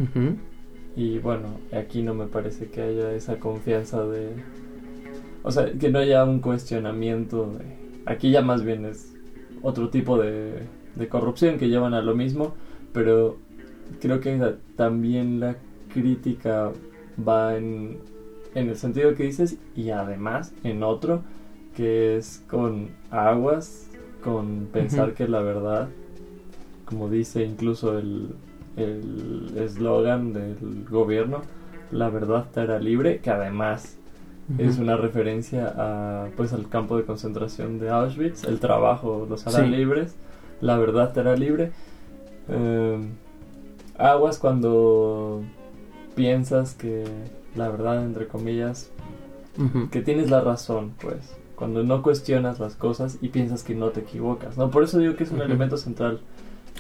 Y 0.97 1.19
bueno, 1.19 1.49
aquí 1.73 2.03
no 2.03 2.15
me 2.15 2.27
parece 2.27 2.67
que 2.71 2.83
haya 2.83 3.13
esa 3.13 3.39
confianza 3.39 4.05
de... 4.07 4.31
O 5.43 5.51
sea, 5.51 5.73
que 5.73 5.91
no 5.91 6.01
haya 6.01 6.25
un 6.25 6.41
cuestionamiento 6.41 7.53
de... 7.53 7.65
Aquí 8.07 8.31
ya 8.31 8.43
más 8.43 8.65
bien 8.65 8.85
es 8.85 9.15
otro 9.63 9.91
tipo 9.91 10.19
de, 10.19 10.63
de 10.97 11.09
corrupción 11.09 11.59
que 11.59 11.69
llevan 11.69 11.95
a 11.95 12.03
lo 12.03 12.15
mismo, 12.15 12.55
pero 12.93 13.37
creo 14.01 14.21
que 14.21 14.55
también 14.77 15.41
la 15.41 15.57
crítica 15.93 16.73
va 17.27 17.57
en, 17.57 17.99
en 18.55 18.69
el 18.69 18.77
sentido 18.77 19.15
que 19.15 19.25
dices 19.25 19.59
y 19.77 19.91
además 19.91 20.53
en 20.65 20.83
otro, 20.83 21.23
que 21.77 22.17
es 22.17 22.45
con 22.49 22.89
aguas, 23.11 23.89
con 24.23 24.69
pensar 24.73 25.09
Ujú. 25.09 25.17
que 25.17 25.29
la 25.29 25.41
verdad, 25.41 25.89
como 26.89 27.09
dice 27.11 27.45
incluso 27.45 27.99
el 27.99 28.35
el 28.77 29.55
eslogan 29.57 30.33
del 30.33 30.87
gobierno, 30.89 31.43
la 31.91 32.11
verdad 32.11 32.47
te 32.55 32.61
hará 32.61 32.79
libre, 32.79 33.19
que 33.19 33.31
además 33.31 33.97
es 34.57 34.79
una 34.79 34.97
referencia 34.97 35.75
a 35.77 36.29
pues 36.37 36.53
al 36.53 36.69
campo 36.69 36.97
de 36.97 37.03
concentración 37.05 37.79
de 37.81 37.91
Auschwitz, 37.91 38.45
el 38.45 38.61
trabajo 38.61 39.27
los 39.29 39.47
hará 39.49 39.65
Sí. 39.65 39.71
libres, 39.71 40.15
la 40.61 40.79
verdad 40.79 41.13
te 41.13 41.21
hará 41.21 41.37
libre. 41.37 41.73
Eh, 42.49 42.99
aguas 43.99 44.39
cuando 44.39 45.43
piensas 46.15 46.75
que 46.75 47.05
la 47.57 47.69
verdad 47.69 48.05
entre 48.05 48.27
comillas 48.29 48.91
que 49.91 50.03
tienes 50.03 50.31
la 50.31 50.41
razón, 50.41 50.93
pues, 51.01 51.35
cuando 51.57 51.83
no 51.83 52.03
cuestionas 52.03 52.61
las 52.61 52.77
cosas 52.77 53.19
y 53.21 53.31
piensas 53.31 53.65
que 53.65 53.75
no 53.75 53.89
te 53.89 54.01
equivocas, 54.01 54.57
¿no? 54.57 54.71
Por 54.71 54.85
eso 54.85 54.99
digo 55.01 55.17
que 55.17 55.25
es 55.25 55.33
un 55.33 55.43
elemento 55.43 55.77
central 55.77 56.21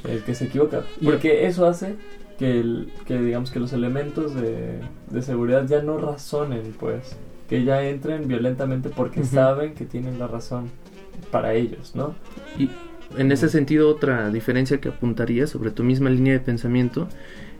el 0.04 0.22
que 0.22 0.34
se 0.34 0.44
equivoca, 0.44 0.84
porque 1.02 1.46
eso 1.46 1.66
hace 1.66 1.96
que, 2.38 2.60
el, 2.60 2.92
que 3.06 3.18
digamos 3.18 3.50
que 3.50 3.58
los 3.58 3.72
elementos 3.72 4.34
de, 4.34 4.80
de 5.10 5.22
seguridad 5.22 5.66
ya 5.66 5.82
no 5.82 5.98
razonen, 5.98 6.74
pues, 6.78 7.16
que 7.48 7.64
ya 7.64 7.82
entren 7.82 8.28
violentamente 8.28 8.90
porque 8.90 9.24
saben 9.24 9.74
que 9.74 9.84
tienen 9.86 10.18
la 10.18 10.26
razón 10.26 10.70
para 11.30 11.54
ellos, 11.54 11.94
¿no? 11.94 12.14
Y 12.58 12.70
en 13.16 13.32
ese 13.32 13.48
sentido, 13.48 13.88
otra 13.88 14.30
diferencia 14.30 14.80
que 14.80 14.88
apuntaría 14.88 15.46
sobre 15.46 15.70
tu 15.70 15.82
misma 15.82 16.10
línea 16.10 16.34
de 16.34 16.40
pensamiento 16.40 17.08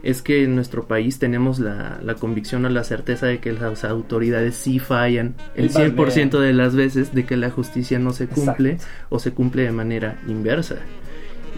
es 0.03 0.21
que 0.21 0.43
en 0.43 0.55
nuestro 0.55 0.87
país 0.87 1.19
tenemos 1.19 1.59
la, 1.59 1.99
la 2.03 2.15
convicción 2.15 2.65
o 2.65 2.69
la 2.69 2.83
certeza 2.83 3.25
de 3.25 3.39
que 3.39 3.51
las 3.51 3.83
autoridades 3.83 4.55
sí 4.55 4.79
fallan 4.79 5.35
el 5.55 5.65
Y 5.65 5.69
van 5.69 5.95
100% 5.95 6.39
de 6.39 6.53
las 6.53 6.75
veces 6.75 7.13
de 7.13 7.25
que 7.25 7.35
la 7.35 7.49
justicia 7.49 7.99
no 7.99 8.13
se 8.13 8.27
cumple 8.27 8.73
Exacto. 8.73 8.95
o 9.09 9.19
se 9.19 9.31
cumple 9.33 9.63
de 9.63 9.71
manera 9.71 10.19
inversa. 10.27 10.77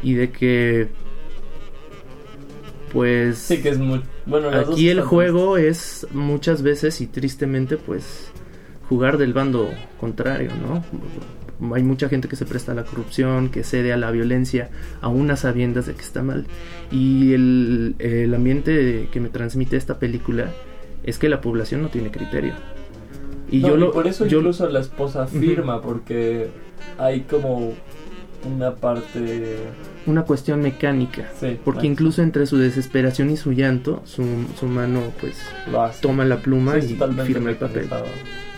Y 0.03 0.13
de 0.15 0.31
que, 0.31 0.87
pues, 2.91 3.37
Sí, 3.37 3.61
que 3.61 3.69
es 3.69 3.77
muy... 3.77 4.01
Bueno, 4.25 4.49
aquí 4.49 4.89
el 4.89 5.01
juego 5.01 5.57
es 5.57 6.07
muchas 6.11 6.61
veces 6.61 6.99
y 7.01 7.07
tristemente, 7.07 7.77
pues, 7.77 8.31
jugar 8.89 9.17
del 9.17 9.33
bando 9.33 9.69
contrario, 9.99 10.51
¿no? 10.61 10.83
Hay 11.75 11.83
mucha 11.83 12.09
gente 12.09 12.27
que 12.27 12.35
se 12.35 12.45
presta 12.45 12.71
a 12.71 12.75
la 12.75 12.83
corrupción, 12.83 13.49
que 13.49 13.63
cede 13.63 13.93
a 13.93 13.97
la 13.97 14.09
violencia, 14.11 14.71
a 14.99 15.07
unas 15.09 15.41
sabiendas 15.41 15.85
de 15.85 15.93
que 15.93 16.01
está 16.01 16.23
mal. 16.23 16.45
Y 16.91 17.33
el, 17.33 17.95
el 17.99 18.33
ambiente 18.33 19.07
que 19.11 19.19
me 19.19 19.29
transmite 19.29 19.77
esta 19.77 19.99
película 19.99 20.51
es 21.03 21.19
que 21.19 21.29
la 21.29 21.39
población 21.39 21.83
no 21.83 21.89
tiene 21.89 22.09
criterio. 22.11 22.53
Y 23.51 23.59
No, 23.59 23.69
yo 23.69 23.77
lo. 23.77 23.91
por 23.91 24.07
eso 24.07 24.25
yo- 24.25 24.39
incluso 24.39 24.67
la 24.69 24.79
esposa 24.79 25.27
firma, 25.27 25.81
porque 25.81 26.49
hay 26.97 27.21
como 27.21 27.73
una 28.45 28.75
parte... 28.75 29.57
una 30.05 30.23
cuestión 30.23 30.61
mecánica. 30.61 31.29
Sí, 31.39 31.59
Porque 31.63 31.87
incluso 31.87 32.21
entre 32.21 32.45
su 32.45 32.57
desesperación 32.57 33.29
y 33.29 33.37
su 33.37 33.51
llanto, 33.51 34.01
su, 34.05 34.25
su 34.59 34.65
mano, 34.65 35.01
pues, 35.19 35.39
toma 36.01 36.25
la 36.25 36.37
pluma 36.37 36.79
Sí, 36.81 36.97
y 36.99 37.21
firma 37.25 37.49
el 37.51 37.55
papel. 37.57 37.87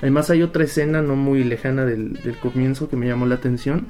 Además 0.01 0.29
hay 0.29 0.41
otra 0.41 0.63
escena 0.63 1.01
no 1.01 1.15
muy 1.15 1.43
lejana 1.43 1.85
del, 1.85 2.13
del 2.13 2.37
comienzo 2.37 2.89
que 2.89 2.95
me 2.95 3.07
llamó 3.07 3.25
la 3.25 3.35
atención, 3.35 3.87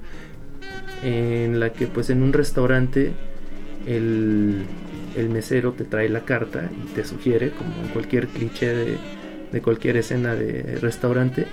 en 1.03 1.59
la 1.59 1.71
que 1.73 1.87
pues 1.87 2.09
en 2.09 2.23
un 2.23 2.33
restaurante 2.33 3.11
el, 3.85 4.63
el 5.17 5.29
mesero 5.29 5.73
te 5.73 5.83
trae 5.83 6.09
la 6.09 6.21
carta 6.21 6.69
y 6.71 6.93
te 6.93 7.03
sugiere, 7.03 7.51
como 7.51 7.73
en 7.83 7.89
cualquier 7.89 8.27
cliché 8.27 8.73
de, 8.73 8.97
de 9.51 9.61
cualquier 9.61 9.97
escena 9.97 10.35
de 10.35 10.77
restaurante, 10.81 11.45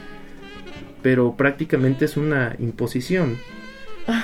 pero 1.03 1.37
prácticamente 1.37 2.05
es 2.05 2.17
una 2.17 2.55
imposición. 2.59 3.39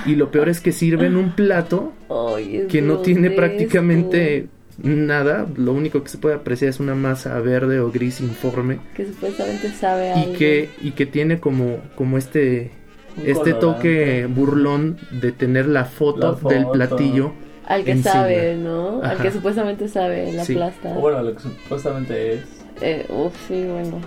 Y 0.06 0.14
lo 0.16 0.30
peor 0.30 0.48
es 0.48 0.60
que 0.60 0.72
sirven 0.72 1.16
un 1.16 1.32
plato 1.36 1.92
Ay, 2.08 2.66
que 2.68 2.82
no 2.82 2.98
tiene 2.98 3.28
grotesco. 3.28 3.36
prácticamente 3.40 4.46
nada, 4.82 5.46
lo 5.56 5.72
único 5.72 6.02
que 6.02 6.08
se 6.08 6.18
puede 6.18 6.34
apreciar 6.34 6.68
es 6.70 6.80
una 6.80 6.94
masa 6.94 7.38
verde 7.40 7.80
o 7.80 7.90
gris 7.90 8.20
informe 8.20 8.78
Que 8.94 9.06
supuestamente 9.06 9.70
sabe 9.70 10.08
y 10.08 10.10
algo. 10.22 10.32
que 10.34 10.68
y 10.82 10.90
que 10.90 11.06
tiene 11.06 11.40
como 11.40 11.78
como 11.94 12.18
este 12.18 12.70
Un 13.16 13.22
este 13.26 13.52
colorante. 13.52 13.60
toque 13.60 14.26
burlón 14.26 14.98
de 15.10 15.32
tener 15.32 15.66
la 15.66 15.84
foto, 15.86 16.38
La 16.42 16.48
del 16.50 16.66
platillo 16.68 17.32
Al 17.66 17.84
que 17.84 17.92
encima. 17.92 18.12
sabe, 18.12 18.54
¿no? 18.56 19.00
Al 19.02 19.18
que 19.18 19.30
supuestamente 19.32 19.88
sabe, 19.88 20.32
la 20.32 20.44
Sí. 20.44 20.54
plasta. 20.54 20.90
O 20.90 21.00
bueno, 21.00 21.22
lo 21.22 21.34
que 21.34 21.40
supuestamente 21.40 22.34
es. 22.34 22.40
Eh, 22.82 23.06
uf, 23.08 23.32
sí, 23.48 23.64
bueno. 23.64 24.00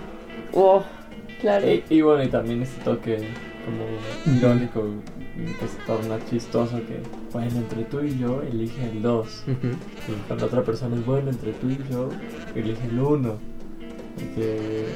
Uf, 0.52 0.84
Claro. 1.40 1.66
Y, 1.68 1.82
y 1.88 2.00
bueno, 2.02 2.22
y 2.22 2.28
también 2.28 2.62
este 2.62 2.80
toque 2.84 3.16
como 3.64 4.36
irónico 4.36 4.86
que 5.36 5.68
se 5.68 5.78
torna 5.86 6.18
chistoso 6.28 6.76
que, 6.78 7.00
bueno, 7.32 7.56
entre 7.58 7.84
tú 7.84 8.00
y 8.00 8.18
yo 8.18 8.42
elige 8.42 8.90
el 8.90 9.02
2. 9.02 9.44
Ujú. 9.46 9.66
Y 9.68 10.12
cuando 10.26 10.46
otra 10.46 10.62
persona 10.62 10.96
es 10.96 11.06
bueno, 11.06 11.30
entre 11.30 11.52
tú 11.52 11.68
y 11.70 11.78
yo 11.90 12.08
elige 12.54 12.86
el 12.88 12.98
1. 12.98 13.38
Y 14.18 14.24
que, 14.34 14.86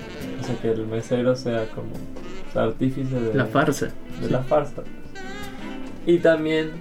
o 0.40 0.44
sea, 0.44 0.57
que 0.61 0.70
el 0.73 0.87
mesero 0.87 1.35
sea 1.37 1.66
como 1.70 1.88
o 1.92 2.53
sea, 2.53 2.64
artífice 2.64 3.18
de 3.18 3.35
La 3.35 3.47
farsa. 3.47 3.90
de 4.20 4.31
la 4.31 4.42
farsa. 4.42 4.83
Y 6.07 6.18
también, 6.18 6.73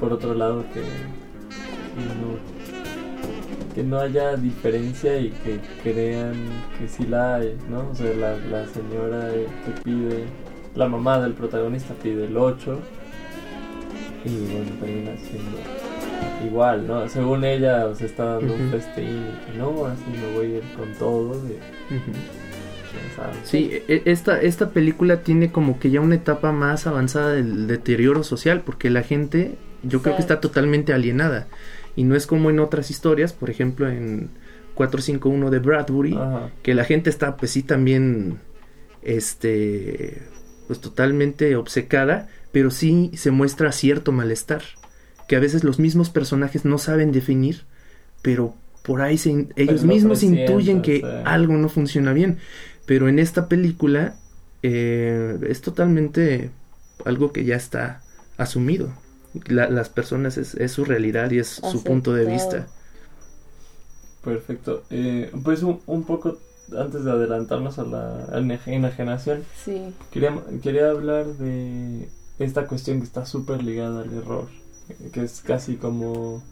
por 0.00 0.12
otro 0.12 0.34
lado, 0.34 0.64
que, 0.74 0.80
que 0.80 2.14
no, 2.20 3.74
que 3.74 3.82
no 3.84 3.98
haya 4.00 4.36
diferencia 4.36 5.16
y 5.18 5.30
que 5.30 5.60
crean 5.82 6.34
que 6.78 6.88
sí 6.88 7.06
la 7.06 7.36
hay, 7.36 7.56
¿no? 7.70 7.88
O 7.90 7.94
sea, 7.94 8.12
la, 8.14 8.36
la 8.36 8.66
señora 8.66 9.32
eh, 9.34 9.46
que 9.64 9.80
pide, 9.82 10.24
la 10.74 10.88
mamá 10.88 11.20
del 11.20 11.32
protagonista 11.32 11.94
pide 12.02 12.26
el 12.26 12.36
8 12.36 12.80
y 14.24 14.28
bueno, 14.52 14.70
termina 14.80 15.10
siendo 15.18 15.58
igual, 16.46 16.86
¿no? 16.86 17.08
Según 17.08 17.44
ella 17.44 17.94
se 17.94 18.06
está 18.06 18.24
dando 18.36 18.54
un 18.54 18.62
Ujú. 18.68 18.70
festín 18.70 19.26
no, 19.58 19.64
ahora 19.66 19.94
sí 19.96 20.04
me 20.20 20.34
voy 20.34 20.46
a 20.46 20.56
ir 20.58 20.62
con 20.76 20.92
todo. 20.94 21.34
y. 21.48 21.56
Sí, 23.44 23.70
e- 23.88 24.02
esta, 24.06 24.40
esta 24.40 24.70
película 24.70 25.20
tiene 25.22 25.50
como 25.52 25.78
que 25.78 25.90
ya 25.90 26.00
una 26.00 26.14
etapa 26.14 26.52
más 26.52 26.86
avanzada 26.86 27.32
del 27.32 27.66
deterioro 27.66 28.22
social, 28.22 28.62
porque 28.64 28.88
la 28.90 29.02
gente, 29.02 29.56
yo 29.82 30.00
creo 30.02 30.16
que 30.16 30.22
está 30.22 30.40
totalmente 30.40 30.92
alienada. 30.92 31.46
Y 31.96 32.04
no 32.04 32.16
es 32.16 32.26
como 32.26 32.50
en 32.50 32.58
otras 32.60 32.90
historias, 32.90 33.32
por 33.32 33.50
ejemplo 33.50 33.88
en 33.88 34.30
451 34.74 35.50
de 35.50 35.58
Bradbury, 35.58 36.14
Ajá. 36.14 36.50
que 36.62 36.74
la 36.74 36.84
gente 36.84 37.10
está 37.10 37.36
pues 37.36 37.50
sí 37.52 37.62
también, 37.62 38.38
este, 39.02 40.22
pues 40.66 40.80
totalmente 40.80 41.56
obcecada, 41.56 42.28
pero 42.52 42.70
sí 42.70 43.10
se 43.14 43.30
muestra 43.30 43.72
cierto 43.72 44.12
malestar, 44.12 44.62
que 45.28 45.36
a 45.36 45.40
veces 45.40 45.64
los 45.64 45.78
mismos 45.78 46.10
personajes 46.10 46.64
no 46.64 46.78
saben 46.78 47.12
definir, 47.12 47.62
pero 48.22 48.54
por 48.82 49.00
ahí 49.02 49.18
se 49.18 49.30
in- 49.30 49.52
ellos 49.56 49.82
lo 49.82 49.88
mismos 49.88 50.22
intuyen 50.22 50.82
que 50.82 50.98
sí. 50.98 51.04
algo 51.24 51.54
no 51.54 51.68
funciona 51.68 52.12
bien. 52.12 52.38
Pero 52.86 53.08
en 53.08 53.18
esta 53.18 53.48
película 53.48 54.14
eh, 54.62 55.38
es 55.48 55.62
totalmente 55.62 56.50
algo 57.04 57.32
que 57.32 57.44
ya 57.44 57.56
está 57.56 58.02
asumido. 58.36 58.92
La- 59.46 59.68
las 59.70 59.88
personas 59.88 60.36
es, 60.36 60.54
es 60.54 60.72
su 60.72 60.84
realidad 60.84 61.30
y 61.30 61.38
es 61.38 61.48
su 61.48 61.82
punto 61.82 62.12
de 62.14 62.24
vista. 62.26 62.66
Perfecto. 64.22 64.84
Eh, 64.90 65.30
pues 65.42 65.62
un, 65.62 65.80
un 65.86 66.04
poco 66.04 66.38
antes 66.76 67.04
de 67.04 67.10
adelantarnos 67.10 67.78
a 67.78 67.84
la 67.84 68.26
enajenación, 68.66 69.44
Sí. 69.56 69.94
quería, 70.10 70.40
quería 70.62 70.90
hablar 70.90 71.26
de 71.26 72.08
esta 72.38 72.66
cuestión 72.66 72.98
que 72.98 73.04
está 73.04 73.26
súper 73.26 73.62
ligada 73.62 74.02
al 74.02 74.12
error, 74.12 74.48
que 75.12 75.22
es 75.22 75.40
casi 75.40 75.76
como... 75.76 76.42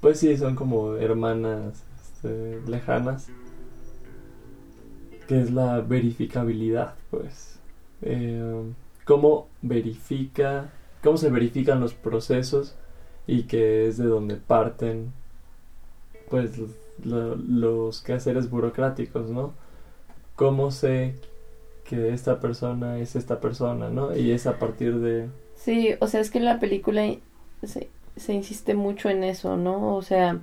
Pues 0.00 0.18
sí, 0.18 0.36
son 0.36 0.56
como 0.56 0.96
hermanas 0.96 1.84
este, 2.02 2.60
lejanas, 2.66 3.28
que 5.28 5.40
es 5.40 5.50
la 5.52 5.80
verificabilidad, 5.80 6.94
pues. 7.10 7.58
Eh, 8.02 8.62
¿Cómo 9.04 9.48
verifica, 9.62 10.70
cómo 11.02 11.16
se 11.16 11.30
verifican 11.30 11.80
los 11.80 11.94
procesos 11.94 12.74
y 13.26 13.44
que 13.44 13.86
es 13.86 13.96
de 13.96 14.06
donde 14.06 14.36
parten 14.36 15.12
pues 16.28 16.52
lo- 17.04 17.36
los 17.36 18.02
quehaceres 18.02 18.50
burocráticos, 18.50 19.30
¿no? 19.30 19.54
¿Cómo 20.36 20.70
sé 20.70 21.14
que 21.84 22.10
esta 22.14 22.40
persona 22.40 22.98
es 22.98 23.16
esta 23.16 23.40
persona, 23.40 23.90
¿no? 23.90 24.16
Y 24.16 24.32
es 24.32 24.46
a 24.46 24.58
partir 24.58 25.00
de... 25.00 25.28
Sí, 25.54 25.94
o 26.00 26.06
sea, 26.06 26.20
es 26.20 26.30
que 26.30 26.38
en 26.38 26.44
la 26.44 26.58
película 26.58 27.02
se, 27.62 27.88
se 28.16 28.32
insiste 28.34 28.74
mucho 28.74 29.08
en 29.10 29.24
eso, 29.24 29.56
¿no? 29.56 29.96
O 29.96 30.02
sea, 30.02 30.40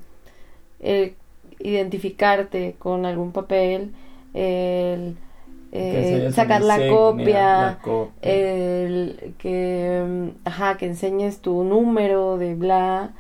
el 0.80 1.15
identificarte 1.60 2.76
con 2.80 3.06
algún 3.06 3.32
papel, 3.34 3.93
el 4.34 5.17
eh, 5.72 6.30
sacar 6.32 6.62
la 6.63 6.76
insignia, 6.76 6.88
copia, 6.88 7.50
la 7.52 7.80
copia. 7.82 8.13
el 8.22 9.36
que, 9.39 10.04
mm, 10.08 10.48
ajá, 10.48 10.78
que 10.78 10.88
enseñes 10.88 11.41
tu 11.41 11.63
número 11.63 12.38
de 12.38 12.56
bla. 12.56 13.13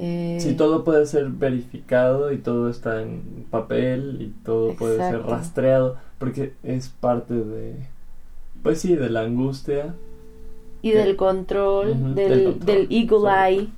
Eh, 0.00 0.38
Sí, 0.40 0.54
todo 0.54 0.84
puede 0.84 1.06
ser 1.06 1.28
verificado 1.30 2.32
y 2.32 2.38
todo 2.38 2.68
está 2.70 3.02
en 3.02 3.46
papel 3.50 4.18
y 4.20 4.44
todo 4.44 4.74
puede 4.74 4.98
ser 4.98 5.22
rastreado 5.22 5.96
porque 6.18 6.52
es 6.62 6.88
parte 6.88 7.34
de... 7.34 7.74
Pues 8.62 8.80
sí, 8.80 8.94
de 8.96 9.10
la 9.10 9.22
angustia. 9.22 9.94
y 10.82 10.92
que- 10.92 10.98
del 10.98 11.16
control, 11.16 12.14
del, 12.14 12.14
del 12.28 12.44
control, 12.44 12.66
del 12.66 12.88
eagle 12.90 13.08
sobre 13.18 13.48
eye, 13.48 13.68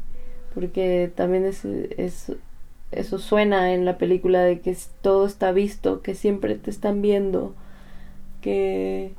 porque 0.54 1.12
también 1.14 1.44
es, 1.44 1.64
es- 1.64 2.32
eso 2.92 3.18
suena 3.18 3.72
en 3.72 3.84
la 3.84 3.98
película 3.98 4.42
de 4.42 4.60
que 4.60 4.76
todo 5.00 5.26
está 5.26 5.52
visto, 5.52 6.02
que 6.02 6.14
siempre 6.14 6.56
te 6.56 6.70
están 6.70 7.02
viendo, 7.02 7.54
que, 8.40 9.12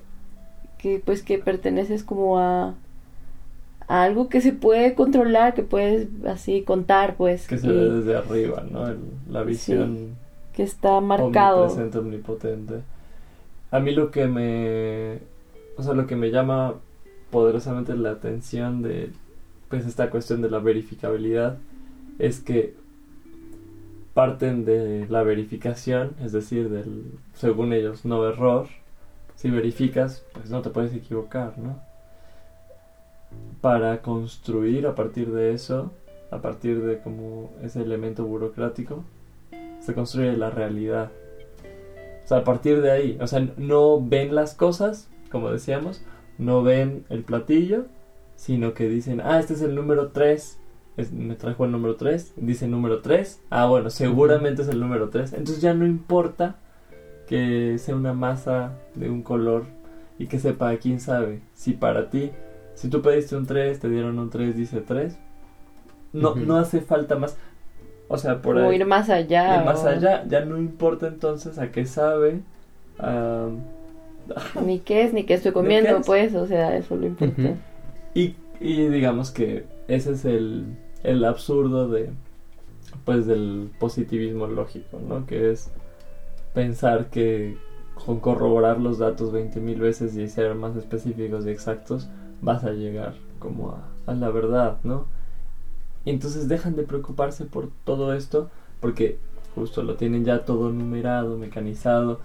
que 0.77 1.01
pues 1.03 1.23
que 1.23 1.37
perteneces 1.37 2.03
como 2.03 2.39
a, 2.39 2.75
a 3.91 4.03
algo 4.03 4.29
que 4.29 4.39
se 4.39 4.53
puede 4.53 4.95
controlar, 4.95 5.53
que 5.53 5.63
puedes 5.63 6.07
así 6.25 6.61
contar, 6.61 7.17
pues, 7.17 7.45
Que 7.45 7.57
se 7.57 7.67
ve 7.67 7.89
desde 7.89 8.15
arriba, 8.15 8.63
¿no? 8.71 8.87
El- 8.87 8.99
la 9.29 9.43
visión 9.43 10.15
que 10.53 10.63
está 10.63 11.01
marcado. 11.01 11.63
omnipresente, 11.63 11.97
omnipotente. 11.97 12.75
A 13.69 13.79
mí 13.79 13.91
lo 13.93 14.09
que 14.11 14.27
me, 14.27 15.19
o 15.77 15.83
sea, 15.83 15.93
lo 15.93 16.07
que 16.07 16.15
me 16.15 16.31
llama 16.31 16.75
poderosamente 17.31 17.93
la 17.95 18.11
atención 18.11 18.81
de, 18.81 19.11
pues, 19.69 19.85
esta 19.85 20.09
cuestión 20.09 20.41
de 20.41 20.49
la 20.49 20.59
verificabilidad 20.59 21.57
es 22.17 22.39
que 22.39 22.73
parten 24.13 24.63
de 24.65 25.05
la 25.09 25.23
verificación, 25.23 26.11
es 26.23 26.31
decir, 26.31 26.69
del, 26.69 27.03
según 27.33 27.73
ellos, 27.73 28.05
no 28.05 28.25
error. 28.27 28.67
Si 29.35 29.49
verificas, 29.49 30.23
pues 30.33 30.49
no 30.49 30.61
te 30.61 30.69
puedes 30.69 30.93
equivocar, 30.93 31.57
¿no? 31.57 31.79
Para 33.61 34.01
construir 34.01 34.87
a 34.87 34.95
partir 34.95 35.31
de 35.31 35.53
eso, 35.53 35.91
a 36.31 36.41
partir 36.41 36.81
de 36.83 36.99
como 36.99 37.51
ese 37.61 37.81
elemento 37.81 38.25
burocrático, 38.25 39.03
se 39.79 39.93
construye 39.93 40.35
la 40.37 40.49
realidad. 40.49 41.11
O 42.23 42.27
sea, 42.27 42.37
a 42.37 42.43
partir 42.43 42.81
de 42.81 42.91
ahí, 42.91 43.17
o 43.19 43.27
sea, 43.27 43.47
no 43.57 44.01
ven 44.01 44.33
las 44.33 44.53
cosas, 44.53 45.09
como 45.31 45.51
decíamos, 45.51 46.03
no 46.37 46.63
ven 46.63 47.05
el 47.09 47.23
platillo, 47.23 47.85
sino 48.35 48.73
que 48.73 48.87
dicen, 48.87 49.21
ah, 49.23 49.39
este 49.39 49.53
es 49.53 49.61
el 49.61 49.75
número 49.75 50.09
3, 50.09 50.57
me 51.11 51.35
trajo 51.35 51.65
el 51.65 51.71
número 51.71 51.95
3, 51.95 52.33
dice 52.37 52.67
número 52.67 53.01
3, 53.01 53.41
ah, 53.49 53.65
bueno, 53.65 53.89
seguramente 53.89 54.61
es 54.61 54.67
el 54.67 54.79
número 54.79 55.09
3, 55.09 55.33
entonces 55.33 55.61
ya 55.61 55.73
no 55.73 55.85
importa 55.85 56.55
que 57.27 57.77
sea 57.77 57.95
una 57.95 58.13
masa 58.13 58.73
de 58.95 59.09
un 59.09 59.21
color 59.21 59.65
y 60.19 60.27
que 60.27 60.39
sepa, 60.39 60.75
quién 60.77 60.99
sabe, 60.99 61.41
si 61.53 61.73
para 61.73 62.09
ti, 62.09 62.31
si 62.75 62.89
tú 62.89 63.01
pediste 63.01 63.35
un 63.35 63.45
3, 63.45 63.79
te 63.79 63.89
dieron 63.89 64.19
un 64.19 64.29
3, 64.29 64.55
dice 64.55 64.81
3, 64.81 65.17
no, 66.13 66.35
no 66.35 66.57
hace 66.57 66.81
falta 66.81 67.17
más, 67.17 67.37
o 68.07 68.17
sea, 68.17 68.41
por 68.41 68.57
o 68.57 68.69
ahí 68.69 68.75
ir 68.75 68.85
más 68.85 69.09
allá. 69.09 69.63
más 69.63 69.85
allá, 69.85 70.25
ya 70.27 70.45
no 70.45 70.57
importa 70.57 71.07
entonces 71.07 71.57
a 71.59 71.71
qué 71.71 71.85
sabe. 71.85 72.41
Ni 74.65 74.79
qué 74.79 75.03
es, 75.03 75.13
ni 75.13 75.23
qué 75.23 75.33
estoy 75.33 75.51
comiendo, 75.51 75.97
es. 75.97 76.05
pues, 76.05 76.35
o 76.35 76.45
sea, 76.45 76.77
eso 76.77 76.95
lo 76.95 77.07
importa. 77.07 77.55
Y, 78.13 78.35
y 78.59 78.87
digamos 78.87 79.31
que 79.31 79.65
ese 79.87 80.11
es 80.11 80.25
el, 80.25 80.65
el 81.03 81.25
absurdo 81.25 81.89
de 81.89 82.11
pues 83.05 83.25
del 83.25 83.71
positivismo 83.79 84.47
lógico, 84.47 84.99
¿no? 84.99 85.25
Que 85.25 85.51
es 85.51 85.71
pensar 86.53 87.09
que 87.09 87.57
con 88.05 88.19
corroborar 88.19 88.79
los 88.79 88.99
datos 88.99 89.33
20.000 89.33 89.79
veces 89.79 90.15
y 90.15 90.27
ser 90.27 90.55
más 90.55 90.75
específicos 90.75 91.45
y 91.45 91.49
exactos 91.49 92.09
vas 92.41 92.63
a 92.63 92.71
llegar 92.71 93.15
como 93.39 93.71
a, 93.71 94.11
a 94.11 94.13
la 94.15 94.29
verdad, 94.29 94.77
¿no? 94.83 95.05
Y 96.05 96.09
entonces 96.09 96.47
dejan 96.47 96.75
de 96.75 96.83
preocuparse 96.83 97.45
por 97.45 97.69
todo 97.85 98.13
esto 98.13 98.49
porque 98.79 99.19
justo 99.55 99.83
lo 99.83 99.95
tienen 99.95 100.25
ya 100.25 100.45
todo 100.45 100.71
numerado, 100.71 101.37
mecanizado, 101.37 102.19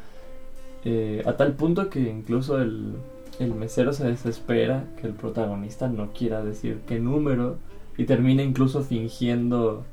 eh, 0.85 1.23
a 1.27 1.37
tal 1.37 1.55
punto 1.55 1.91
que 1.91 2.01
incluso 2.01 2.61
el, 2.63 2.95
el 3.39 3.55
mesero 3.55 3.93
se 3.93 4.07
desespera 4.07 4.85
que 5.01 5.07
el 5.09 5.13
protagonista 5.13 5.89
no 5.89 6.13
quiera 6.13 6.45
decir 6.45 6.81
qué 6.87 7.01
número 7.01 7.57
y 7.99 8.05
termina 8.05 8.43
incluso 8.43 8.83
fingiendo 8.83 9.85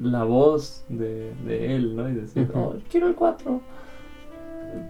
la 0.00 0.24
voz 0.24 0.84
de, 0.88 1.32
de 1.46 1.76
él, 1.76 1.94
¿no? 1.94 2.08
Y 2.08 2.14
decir. 2.14 2.50
"Oh, 2.54 2.74
quiero 2.90 3.06
el 3.08 3.14
4. 3.14 3.60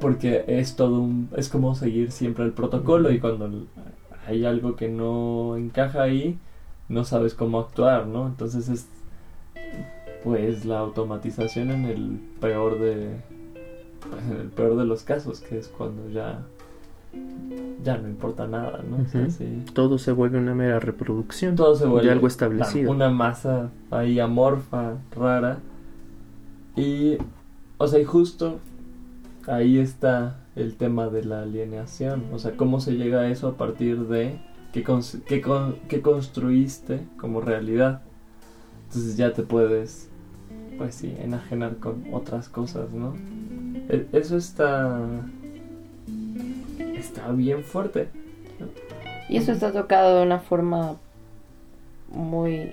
Porque 0.00 0.44
es 0.46 0.76
todo 0.76 1.00
un... 1.00 1.28
es 1.36 1.48
como 1.48 1.74
seguir 1.74 2.12
siempre 2.12 2.44
el 2.44 2.52
protocolo 2.52 3.10
y 3.10 3.18
cuando 3.18 3.50
hay 4.30 4.44
algo 4.44 4.76
que 4.76 4.88
no 4.88 5.56
encaja 5.56 6.02
ahí, 6.02 6.38
no 6.88 7.04
sabes 7.04 7.34
cómo 7.34 7.58
actuar, 7.58 8.06
¿no? 8.06 8.26
Entonces 8.26 8.68
es 8.68 8.86
pues 10.22 10.64
la 10.64 10.78
automatización 10.78 11.70
en 11.70 11.84
el 11.86 12.20
peor 12.40 12.78
de 12.78 13.16
pues, 14.08 14.22
en 14.30 14.40
el 14.40 14.48
peor 14.48 14.76
de 14.76 14.84
los 14.84 15.02
casos, 15.02 15.40
que 15.40 15.58
es 15.58 15.68
cuando 15.68 16.08
ya 16.10 16.42
ya 17.82 17.96
no 17.96 18.08
importa 18.08 18.46
nada, 18.46 18.82
¿no? 18.88 19.02
O 19.02 19.08
sea, 19.08 19.22
Ujú. 19.22 19.30
sí. 19.30 19.64
Todo 19.72 19.98
se 19.98 20.12
vuelve 20.12 20.38
una 20.38 20.54
mera 20.54 20.78
reproducción 20.78 21.56
todo 21.56 21.74
se 21.74 21.86
vuelve 21.86 22.06
de 22.06 22.12
algo 22.12 22.26
establecido. 22.28 22.90
una 22.92 23.10
masa 23.10 23.70
ahí 23.90 24.20
amorfa, 24.20 24.94
rara. 25.16 25.58
Y, 26.76 27.16
o 27.78 27.86
sea, 27.88 27.98
y 27.98 28.04
justo 28.04 28.60
ahí 29.48 29.78
está 29.78 30.36
el 30.56 30.74
tema 30.76 31.08
de 31.08 31.24
la 31.24 31.42
alienación. 31.42 32.24
O 32.32 32.38
sea, 32.38 32.52
cómo 32.56 32.80
se 32.80 32.92
llega 32.96 33.20
a 33.20 33.28
eso 33.30 33.48
a 33.48 33.56
partir 33.56 34.06
de 34.06 34.38
qué 34.72 34.82
con- 34.82 35.76
qué 35.88 36.00
construiste 36.02 37.00
como 37.16 37.40
realidad. 37.40 38.02
Entonces 38.88 39.16
ya 39.16 39.32
te 39.32 39.42
puedes, 39.42 40.08
pues 40.78 40.94
sí, 40.96 41.14
enajenar 41.22 41.76
con 41.76 42.04
otras 42.12 42.48
cosas, 42.48 42.90
¿no? 42.90 43.14
E- 43.88 44.06
Eso 44.12 44.36
está... 44.36 44.98
Está 46.96 47.30
bien 47.32 47.62
fuerte. 47.64 48.08
Y 49.28 49.36
eso 49.36 49.52
está 49.52 49.72
tocado 49.72 50.18
de 50.18 50.26
una 50.26 50.40
forma 50.40 50.96
muy, 52.12 52.72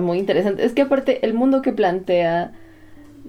muy 0.00 0.18
interesante. 0.18 0.64
Es 0.64 0.72
que 0.72 0.82
aparte 0.82 1.24
el 1.26 1.34
mundo 1.34 1.62
que 1.62 1.72
plantea 1.72 2.52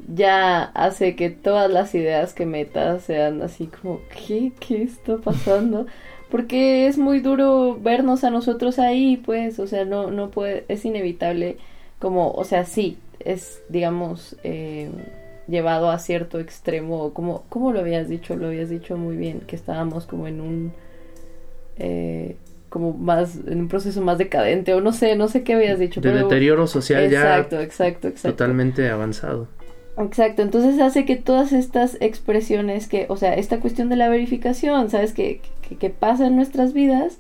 ya 0.08 0.64
hace 0.64 1.16
que 1.16 1.30
todas 1.30 1.70
las 1.70 1.94
ideas 1.96 2.34
que 2.34 2.46
metas 2.46 3.04
sean 3.04 3.42
así 3.42 3.68
como, 3.68 4.02
¿qué? 4.28 4.52
¿Qué 4.60 4.84
está 4.84 5.18
pasando? 5.18 5.86
Porque 6.32 6.88
es 6.88 6.98
muy 6.98 7.20
duro 7.20 7.78
vernos 7.82 8.24
a 8.24 8.30
nosotros 8.30 8.78
ahí, 8.80 9.18
pues, 9.18 9.60
o 9.60 9.68
sea, 9.68 9.86
no, 9.86 10.12
no 10.12 10.30
puede, 10.30 10.64
es 10.68 10.86
inevitable 10.86 11.58
como, 12.00 12.32
o 12.32 12.44
sea, 12.44 12.66
sí, 12.66 12.98
es, 13.20 13.62
digamos, 13.70 14.36
eh, 14.44 14.90
llevado 15.48 15.90
a 15.90 15.98
cierto 16.00 16.40
extremo, 16.40 17.14
como, 17.14 17.44
¿cómo 17.50 17.72
lo 17.74 17.80
habías 17.80 18.08
dicho? 18.08 18.36
Lo 18.36 18.48
habías 18.48 18.70
dicho 18.70 18.96
muy 18.98 19.18
bien, 19.18 19.42
que 19.42 19.56
estábamos 19.56 20.06
como 20.06 20.28
en 20.28 20.40
un, 20.40 20.74
eh, 21.78 22.36
como 22.70 22.94
más, 22.94 23.36
en 23.48 23.62
un 23.62 23.68
proceso 23.68 24.00
más 24.02 24.18
decadente, 24.20 24.74
o 24.76 24.82
no 24.82 24.92
sé, 24.94 25.16
no 25.16 25.28
sé 25.28 25.44
qué 25.44 25.54
habías 25.56 25.80
dicho. 25.80 26.00
de 26.02 26.10
pero- 26.12 26.24
deterioro 26.28 26.68
social 26.68 27.04
Exacto, 27.06 27.56
ya 27.58 27.64
exacto, 27.64 28.08
exacto. 28.08 28.38
totalmente 28.38 28.88
avanzado. 28.90 29.48
Exacto, 30.00 30.42
entonces 30.42 30.80
hace 30.80 31.04
que 31.06 31.18
todas 31.18 31.52
estas 31.52 31.98
expresiones 32.00 32.88
que, 32.88 33.06
o 33.10 33.18
sea, 33.18 33.34
esta 33.34 33.60
cuestión 33.60 33.90
de 33.90 33.98
la 33.98 34.08
verificación, 34.08 34.90
¿sabes? 34.90 35.12
Que, 35.14 35.42
que, 35.68 35.76
que 35.76 35.90
pasa 35.90 36.28
en 36.28 36.38
nuestras 36.38 36.72
vidas, 36.74 37.18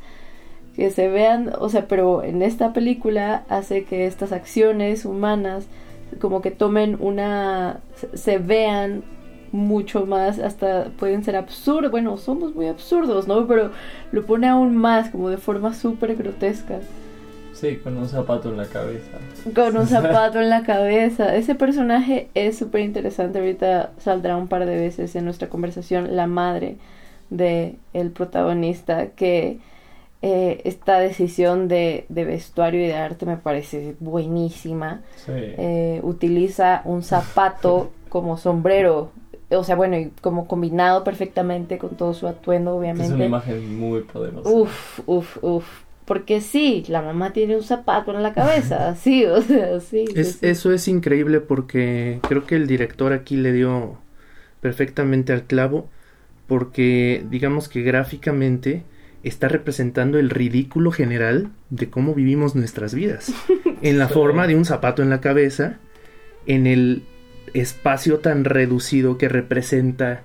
que 0.76 0.92
se 0.92 1.10
vean, 1.10 1.52
o 1.60 1.70
sea, 1.70 1.88
pero 1.88 2.24
en 2.24 2.42
esta 2.44 2.74
película 2.74 3.46
hace 3.50 3.86
que 3.86 4.06
estas 4.08 4.32
acciones 4.34 5.06
humanas 5.06 5.68
como 6.22 6.42
que 6.42 6.52
tomen 6.52 6.98
una, 7.02 7.82
se- 8.15 8.39
vean 8.39 9.04
mucho 9.52 10.06
más, 10.08 10.39
hasta 10.39 10.92
pueden 10.98 11.24
ser 11.24 11.36
absurdos, 11.38 11.92
bueno, 11.92 12.18
somos 12.18 12.56
muy 12.56 12.68
absurdos, 12.68 13.28
¿no? 13.28 13.48
Pero 13.48 13.72
lo 14.12 14.26
pone 14.26 14.48
aún 14.50 14.78
más, 14.78 15.10
como 15.12 15.30
de 15.30 15.38
forma 15.38 15.74
súper 15.74 16.15
grotesca. 16.15 16.82
Sí, 17.60 17.76
con 17.78 17.98
un 17.98 18.08
zapato 18.08 18.50
en 18.50 18.58
la 18.58 18.65
cabeza. 18.65 19.17
Con 19.54 19.76
un 19.78 19.88
zapato 19.88 20.39
en 20.39 20.50
la 20.50 20.63
cabeza. 20.65 21.36
Ese 21.36 21.56
personaje 21.56 22.30
es 22.34 22.58
súper 22.58 22.82
interesante. 22.82 23.39
Ahorita 23.39 23.91
saldrá 23.98 24.38
un 24.38 24.48
par 24.48 24.65
de 24.65 24.76
veces 24.76 25.15
en 25.15 25.26
nuestra 25.26 25.50
conversación 25.50 26.15
la 26.15 26.28
madre 26.28 26.78
de 27.30 27.76
el 27.93 28.12
protagonista 28.12 29.08
que 29.08 29.60
eh, 30.22 30.62
esta 30.65 31.00
decisión 31.00 31.67
de, 31.67 32.06
de 32.10 32.26
vestuario 32.26 32.84
y 32.84 32.88
de 32.88 32.95
arte 32.95 33.26
me 33.26 33.38
parece 33.38 33.95
buenísima. 34.00 35.02
Sí. 35.17 35.32
Eh, 35.36 36.00
utiliza 36.04 36.82
un 36.86 37.04
zapato 37.04 37.91
como 38.10 38.38
sombrero. 38.38 39.12
O 39.52 39.63
sea, 39.63 39.76
bueno, 39.76 39.98
y 39.98 40.12
como 40.22 40.48
combinado 40.48 41.04
perfectamente 41.04 41.78
con 41.80 41.91
todo 41.91 42.13
su 42.13 42.28
atuendo, 42.28 42.72
Que 42.72 42.76
es 42.76 42.80
obviamente. 42.80 43.15
una 43.15 43.26
imagen 43.26 43.80
muy 43.80 44.02
poderosa. 44.02 44.48
Uf, 44.50 45.00
uf, 45.08 45.43
uf. 45.43 45.65
Porque 46.10 46.41
sí, 46.41 46.84
la 46.88 47.04
mamá 47.04 47.34
tiene 47.34 47.56
un 47.56 47.62
zapato 47.62 48.12
en 48.15 48.24
la 48.24 48.34
cabeza, 48.34 48.95
sí, 49.00 49.26
o 49.26 49.43
sea, 49.43 49.80
sí. 49.80 50.06
Es, 50.15 50.38
sí. 50.38 50.48
eso 50.48 50.74
es 50.74 50.88
increíble 50.88 51.39
porque 51.39 52.19
creo 52.28 52.48
que 52.48 52.56
el 52.56 52.65
director 52.65 53.13
aquí 53.13 53.38
le 53.38 53.54
dio 53.54 54.00
perfectamente 54.60 55.34
al 55.34 55.43
clavo 55.43 55.88
porque 56.48 57.24
digamos 57.30 57.69
que 57.69 57.84
gráficamente 57.84 58.86
está 59.22 59.50
representando 59.50 60.17
el 60.17 60.32
ridículo 60.32 60.89
general 60.91 61.52
de 61.69 61.91
cómo 61.91 62.15
vivimos 62.15 62.56
nuestras 62.56 62.95
vidas. 62.95 63.32
En 63.84 64.00
la 64.00 64.10
forma 64.10 64.48
de 64.48 64.56
un 64.56 64.65
zapato 64.65 65.04
en 65.04 65.12
la 65.12 65.22
cabeza, 65.22 65.78
en 66.48 66.65
el 66.65 67.04
espacio 67.54 68.17
tan 68.17 68.45
reducido 68.45 69.17
que 69.17 69.30
representa 69.30 70.24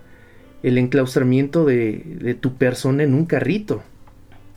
el 0.62 0.78
enclaustramiento 0.78 1.66
de, 1.66 2.02
de 2.20 2.34
tu 2.34 2.54
persona 2.54 3.02
en 3.02 3.14
un 3.14 3.26
carrito. 3.26 3.84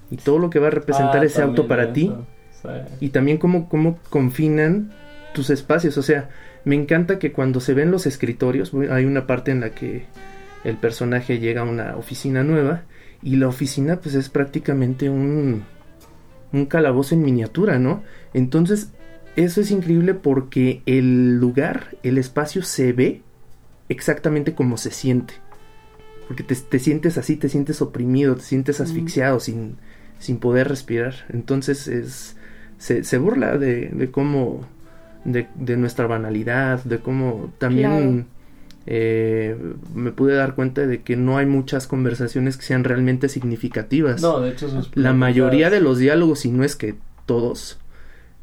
Y 0.09 0.17
todo 0.17 0.39
lo 0.39 0.49
que 0.49 0.59
va 0.59 0.67
a 0.67 0.71
representar 0.71 1.21
Ah, 1.21 1.25
ese 1.25 1.41
auto 1.41 1.67
para 1.67 1.93
ti. 1.93 2.11
Sí. 2.61 2.69
y 3.01 3.09
también 3.09 3.37
cómo, 3.37 3.69
cómo 3.69 3.99
confinan 4.09 4.91
tus 5.33 5.49
espacios. 5.51 5.97
O 5.97 6.01
sea, 6.01 6.29
me 6.65 6.75
encanta 6.75 7.19
que 7.19 7.31
cuando 7.31 7.59
se 7.59 7.73
ven 7.73 7.91
los 7.91 8.05
escritorios, 8.07 8.71
hay 8.89 9.05
una 9.05 9.27
parte 9.27 9.51
en 9.51 9.59
la 9.61 9.69
que 9.71 10.05
el 10.63 10.75
personaje 10.77 11.39
llega 11.39 11.61
a 11.61 11.65
una 11.65 11.95
oficina 11.97 12.43
nueva 12.43 12.81
y 13.21 13.35
la 13.35 13.47
oficina 13.47 13.97
pues 14.01 14.15
es 14.15 14.29
prácticamente 14.29 15.09
un, 15.09 15.63
un 16.51 16.65
calabozo 16.65 17.13
en 17.15 17.21
miniatura, 17.21 17.77
¿no? 17.79 18.03
Entonces, 18.33 18.89
eso 19.35 19.61
es 19.61 19.69
increíble 19.69 20.13
porque 20.15 20.81
el 20.87 21.37
lugar, 21.37 21.95
el 22.01 22.17
espacio 22.17 22.63
se 22.63 22.91
ve 22.91 23.21
exactamente 23.87 24.55
como 24.55 24.77
se 24.77 24.89
siente. 24.91 25.35
Porque 26.27 26.43
te, 26.43 26.55
te 26.55 26.79
sientes 26.79 27.17
así, 27.17 27.35
te 27.37 27.47
sientes 27.49 27.81
oprimido, 27.81 28.35
te 28.35 28.41
sientes 28.43 28.79
Mm. 28.79 28.83
asfixiado, 28.83 29.39
sin, 29.39 29.77
sin 30.19 30.37
poder 30.39 30.67
respirar. 30.67 31.13
Entonces 31.29 31.87
es 31.87 32.35
se, 32.77 33.03
se 33.03 33.17
burla 33.17 33.57
de, 33.57 33.89
de 33.89 34.11
cómo 34.11 34.67
de, 35.25 35.47
de 35.55 35.77
nuestra 35.77 36.07
banalidad, 36.07 36.83
de 36.83 36.99
cómo 36.99 37.51
también 37.57 38.27
eh, 38.85 39.57
me 39.93 40.11
pude 40.11 40.35
dar 40.35 40.55
cuenta 40.55 40.85
de 40.87 41.01
que 41.01 41.15
no 41.17 41.37
hay 41.37 41.45
muchas 41.45 41.87
conversaciones 41.87 42.55
que 42.55 42.63
sean 42.63 42.83
realmente 42.83 43.27
significativas. 43.29 44.21
No, 44.21 44.39
de 44.39 44.51
hecho, 44.51 44.69
sus 44.69 44.95
La 44.95 45.13
mayoría 45.13 45.69
de 45.69 45.81
los 45.81 45.97
diálogos, 45.97 46.39
si 46.39 46.51
no 46.51 46.63
es 46.63 46.75
que 46.75 46.95
todos, 47.25 47.79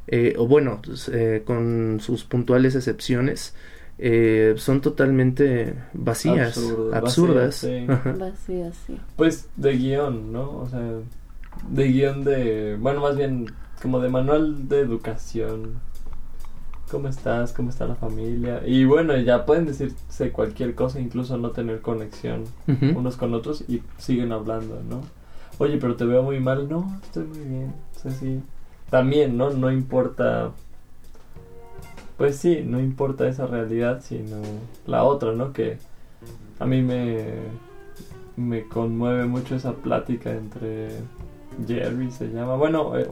eh, 0.09 0.35
o 0.37 0.47
bueno, 0.47 0.81
pues, 0.85 1.09
eh, 1.09 1.43
con 1.47 1.99
sus 2.01 2.25
puntuales 2.25 2.75
excepciones, 2.75 3.55
eh, 3.97 4.53
son 4.57 4.81
totalmente 4.83 5.75
vacías, 5.95 6.59
Absurdas, 6.59 6.95
absurdas. 6.97 7.63
vacías, 7.63 7.85
sí. 7.87 7.87
Ajá. 7.93 8.13
Vacía, 8.19 8.73
sí. 8.87 9.01
Pues 9.17 9.49
de 9.57 9.77
guion, 9.79 10.33
¿no? 10.33 10.59
O 10.59 10.69
sea, 10.69 10.83
de 11.71 11.89
guion 11.89 12.25
de. 12.25 12.77
Bueno, 12.81 13.01
más 13.01 13.17
bien 13.17 13.47
como 13.83 14.01
de 14.01 14.09
manual 14.09 14.69
de 14.69 14.81
educación. 14.81 15.81
¿Cómo 16.91 17.09
estás? 17.09 17.53
¿Cómo 17.53 17.71
está 17.71 17.87
la 17.87 17.97
familia? 17.97 18.63
Y 18.65 18.85
bueno, 18.85 19.17
ya 19.17 19.47
pueden 19.47 19.67
decirse 19.67 20.31
cualquier 20.31 20.75
cosa, 20.75 21.01
incluso 21.01 21.37
no 21.39 21.51
tener 21.51 21.81
conexión 21.81 22.45
unos 22.95 23.17
con 23.17 23.35
otros 23.35 23.65
y 23.69 23.83
siguen 23.99 24.33
hablando, 24.33 24.81
¿no? 24.89 25.03
Oye, 25.59 25.79
pero 25.79 25.97
te 25.97 26.05
veo 26.05 26.23
muy 26.23 26.41
mal. 26.41 26.69
No, 26.69 26.99
estoy 27.03 27.25
muy 27.25 27.41
bien. 27.41 27.75
O 27.97 27.99
sea, 27.99 28.13
sí. 28.13 28.41
También, 28.91 29.37
¿no? 29.37 29.51
No 29.51 29.73
importa. 29.73 30.53
Pues 32.17 32.37
sí, 32.37 32.63
no 32.65 32.79
importa 32.79 33.27
esa 33.27 33.47
realidad, 33.47 34.01
sino 34.03 34.37
la 34.87 35.05
otra, 35.05 35.33
¿no? 35.33 35.53
Que 35.53 35.79
a 36.61 36.67
mí 36.67 36.81
me, 36.81 37.25
me 38.37 38.69
conmueve 38.69 39.27
mucho 39.27 39.57
esa 39.57 39.73
plática 39.73 40.33
entre 40.33 40.91
Jerry, 41.67 42.11
se 42.11 42.29
llama. 42.29 42.57
Bueno, 42.57 42.97
eh, 42.99 43.11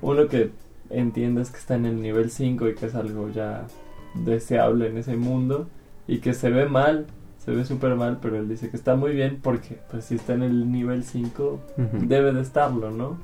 uno 0.00 0.26
que 0.28 0.50
entiendes 0.90 1.50
que 1.50 1.58
está 1.58 1.74
en 1.74 1.86
el 1.86 2.00
nivel 2.00 2.30
5 2.30 2.68
y 2.68 2.74
que 2.74 2.86
es 2.86 2.94
algo 2.94 3.28
ya 3.30 3.66
deseable 4.14 4.88
en 4.88 4.98
ese 4.98 5.16
mundo 5.16 5.66
y 6.06 6.18
que 6.18 6.34
se 6.34 6.50
ve 6.50 6.66
mal, 6.66 7.06
se 7.38 7.50
ve 7.52 7.64
súper 7.64 7.94
mal, 7.96 8.18
pero 8.20 8.36
él 8.36 8.48
dice 8.48 8.70
que 8.70 8.76
está 8.76 8.94
muy 8.94 9.12
bien 9.12 9.38
porque 9.42 9.78
pues 9.90 10.04
si 10.04 10.16
está 10.16 10.34
en 10.34 10.42
el 10.42 10.70
nivel 10.70 11.04
5 11.04 11.60
Ujú. 11.78 12.06
debe 12.06 12.32
de 12.32 12.42
estarlo, 12.42 12.90
¿no? 12.90 13.16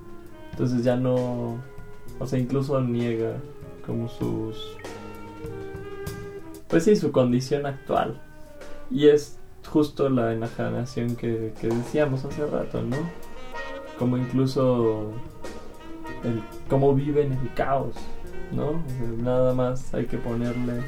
Entonces 0.53 0.83
ya 0.83 0.97
no, 0.97 1.59
o 2.19 2.27
sea, 2.27 2.39
incluso 2.39 2.81
niega 2.81 3.35
como 3.87 4.09
sus, 4.09 4.77
pues 6.69 6.85
sí, 6.85 6.97
su 6.97 7.13
condición 7.13 7.67
actual. 7.67 8.21
Y 8.91 9.09
es 9.09 9.39
justo 9.71 10.09
la 10.09 10.33
enajenación 10.33 11.15
que, 11.17 11.53
que 11.61 11.69
decíamos 11.69 12.25
hace 12.25 12.47
rato, 12.47 12.83
¿no? 12.83 12.97
Como 13.99 14.17
incluso 14.17 15.11
el 16.25 16.43
cómo 16.69 16.95
vive 16.95 17.23
en 17.25 17.33
el 17.33 17.53
caos, 17.55 17.95
¿no? 18.53 18.69
O 18.69 18.83
sea, 18.89 19.09
nada 19.23 19.55
más 19.55 19.93
hay 19.95 20.07
que 20.07 20.19
ponerle 20.19 20.83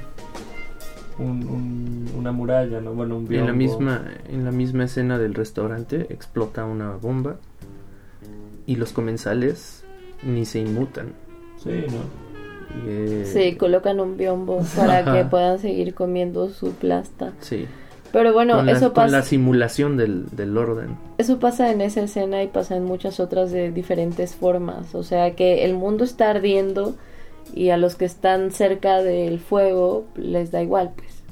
un- 1.19 1.47
un- 1.49 2.11
una 2.17 2.33
muralla, 2.33 2.81
¿no? 2.81 2.93
Bueno, 2.95 3.17
un 3.19 3.25
En 3.33 3.47
la 3.47 3.53
biombo. 3.53 3.55
misma 3.55 4.05
en 4.29 4.45
la 4.45 4.53
misma 4.53 4.85
escena 4.85 5.19
del 5.19 5.35
restaurante 5.35 6.07
explota 6.13 6.65
una 6.65 6.93
bomba 6.97 7.37
y 8.67 8.77
los 8.77 8.93
comensales 8.93 9.85
ni 10.23 10.45
se 10.45 10.61
inmutan. 10.61 11.13
Sí, 11.63 11.71
¿no? 11.71 12.31
Y, 12.87 12.89
eh, 12.89 13.25
Sí, 13.27 13.57
colocan 13.57 13.99
un 14.01 14.17
biombo 14.17 14.63
para 14.77 14.99
Ajá. 15.01 15.13
que 15.15 15.25
puedan 15.29 15.59
seguir 15.59 15.95
comiendo 15.95 16.49
su 16.51 16.73
plasta. 16.73 17.33
sí. 17.41 17.67
Pero 18.13 18.33
bueno, 18.33 18.57
con, 18.57 18.67
la, 18.67 18.73
eso 18.73 18.87
con 18.87 18.95
pasa. 19.05 19.17
la 19.19 19.23
simulación 19.23 19.97
del, 19.97 20.27
del 20.31 20.57
orden. 20.59 20.97
Eso 21.19 21.39
pasa 21.39 21.71
en 21.71 21.81
esa 21.81 22.03
escena 22.03 22.43
y 22.43 22.49
pasa 22.49 22.77
en 22.77 22.85
muchas 22.85 23.21
otras 23.21 23.51
de 23.53 23.71
diferentes 23.71 24.35
formas. 24.35 24.95
O 24.95 25.03
sea 25.03 25.35
que 25.37 25.65
el 25.65 25.75
mundo 25.75 26.05
está 26.05 26.31
ardiendo 26.31 26.97
y 27.55 27.71
a 27.71 27.77
los 27.77 27.95
que 27.97 28.05
están 28.05 28.51
cerca 28.51 29.03
del 29.03 29.39
fuego 29.39 30.05
les 30.17 30.51
da 30.51 30.63
igual, 30.63 30.93
pues. 30.97 31.23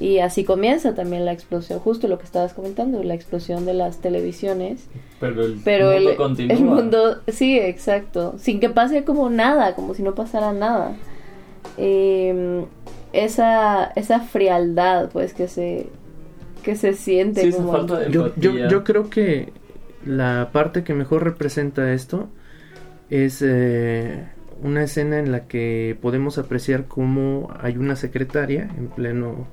Y 0.00 0.18
así 0.18 0.44
comienza 0.44 0.94
también 0.94 1.24
la 1.24 1.32
explosión, 1.32 1.78
justo 1.78 2.08
lo 2.08 2.18
que 2.18 2.24
estabas 2.24 2.52
comentando, 2.52 3.02
la 3.04 3.14
explosión 3.14 3.64
de 3.64 3.74
las 3.74 3.98
televisiones. 3.98 4.86
Pero 5.20 5.44
el 5.44 5.60
Pero 5.64 5.92
mundo 5.92 6.10
el, 6.10 6.16
continúa. 6.16 6.56
el 6.56 6.64
mundo, 6.64 7.18
sí, 7.28 7.58
exacto, 7.58 8.34
sin 8.38 8.58
que 8.58 8.70
pase 8.70 9.04
como 9.04 9.30
nada, 9.30 9.74
como 9.74 9.94
si 9.94 10.02
no 10.02 10.14
pasara 10.14 10.52
nada. 10.52 10.96
Eh, 11.78 12.64
esa, 13.14 13.84
esa 13.96 14.20
frialdad, 14.20 15.10
pues, 15.10 15.34
que 15.34 15.48
se, 15.48 15.86
que 16.62 16.76
se 16.76 16.94
siente. 16.94 17.42
Sí, 17.42 17.48
esa 17.48 17.58
como 17.58 17.72
falta 17.72 17.98
de 18.00 18.10
Yo, 18.10 18.32
yo, 18.36 18.84
creo 18.84 19.08
que 19.10 19.52
la 20.04 20.50
parte 20.52 20.84
que 20.84 20.94
mejor 20.94 21.24
representa 21.24 21.92
esto 21.92 22.28
es 23.10 23.42
eh, 23.42 24.24
una 24.62 24.82
escena 24.82 25.18
en 25.18 25.32
la 25.32 25.46
que 25.46 25.96
podemos 26.00 26.38
apreciar 26.38 26.86
cómo 26.86 27.52
hay 27.60 27.76
una 27.76 27.96
secretaria 27.96 28.68
en 28.76 28.88
pleno 28.88 29.46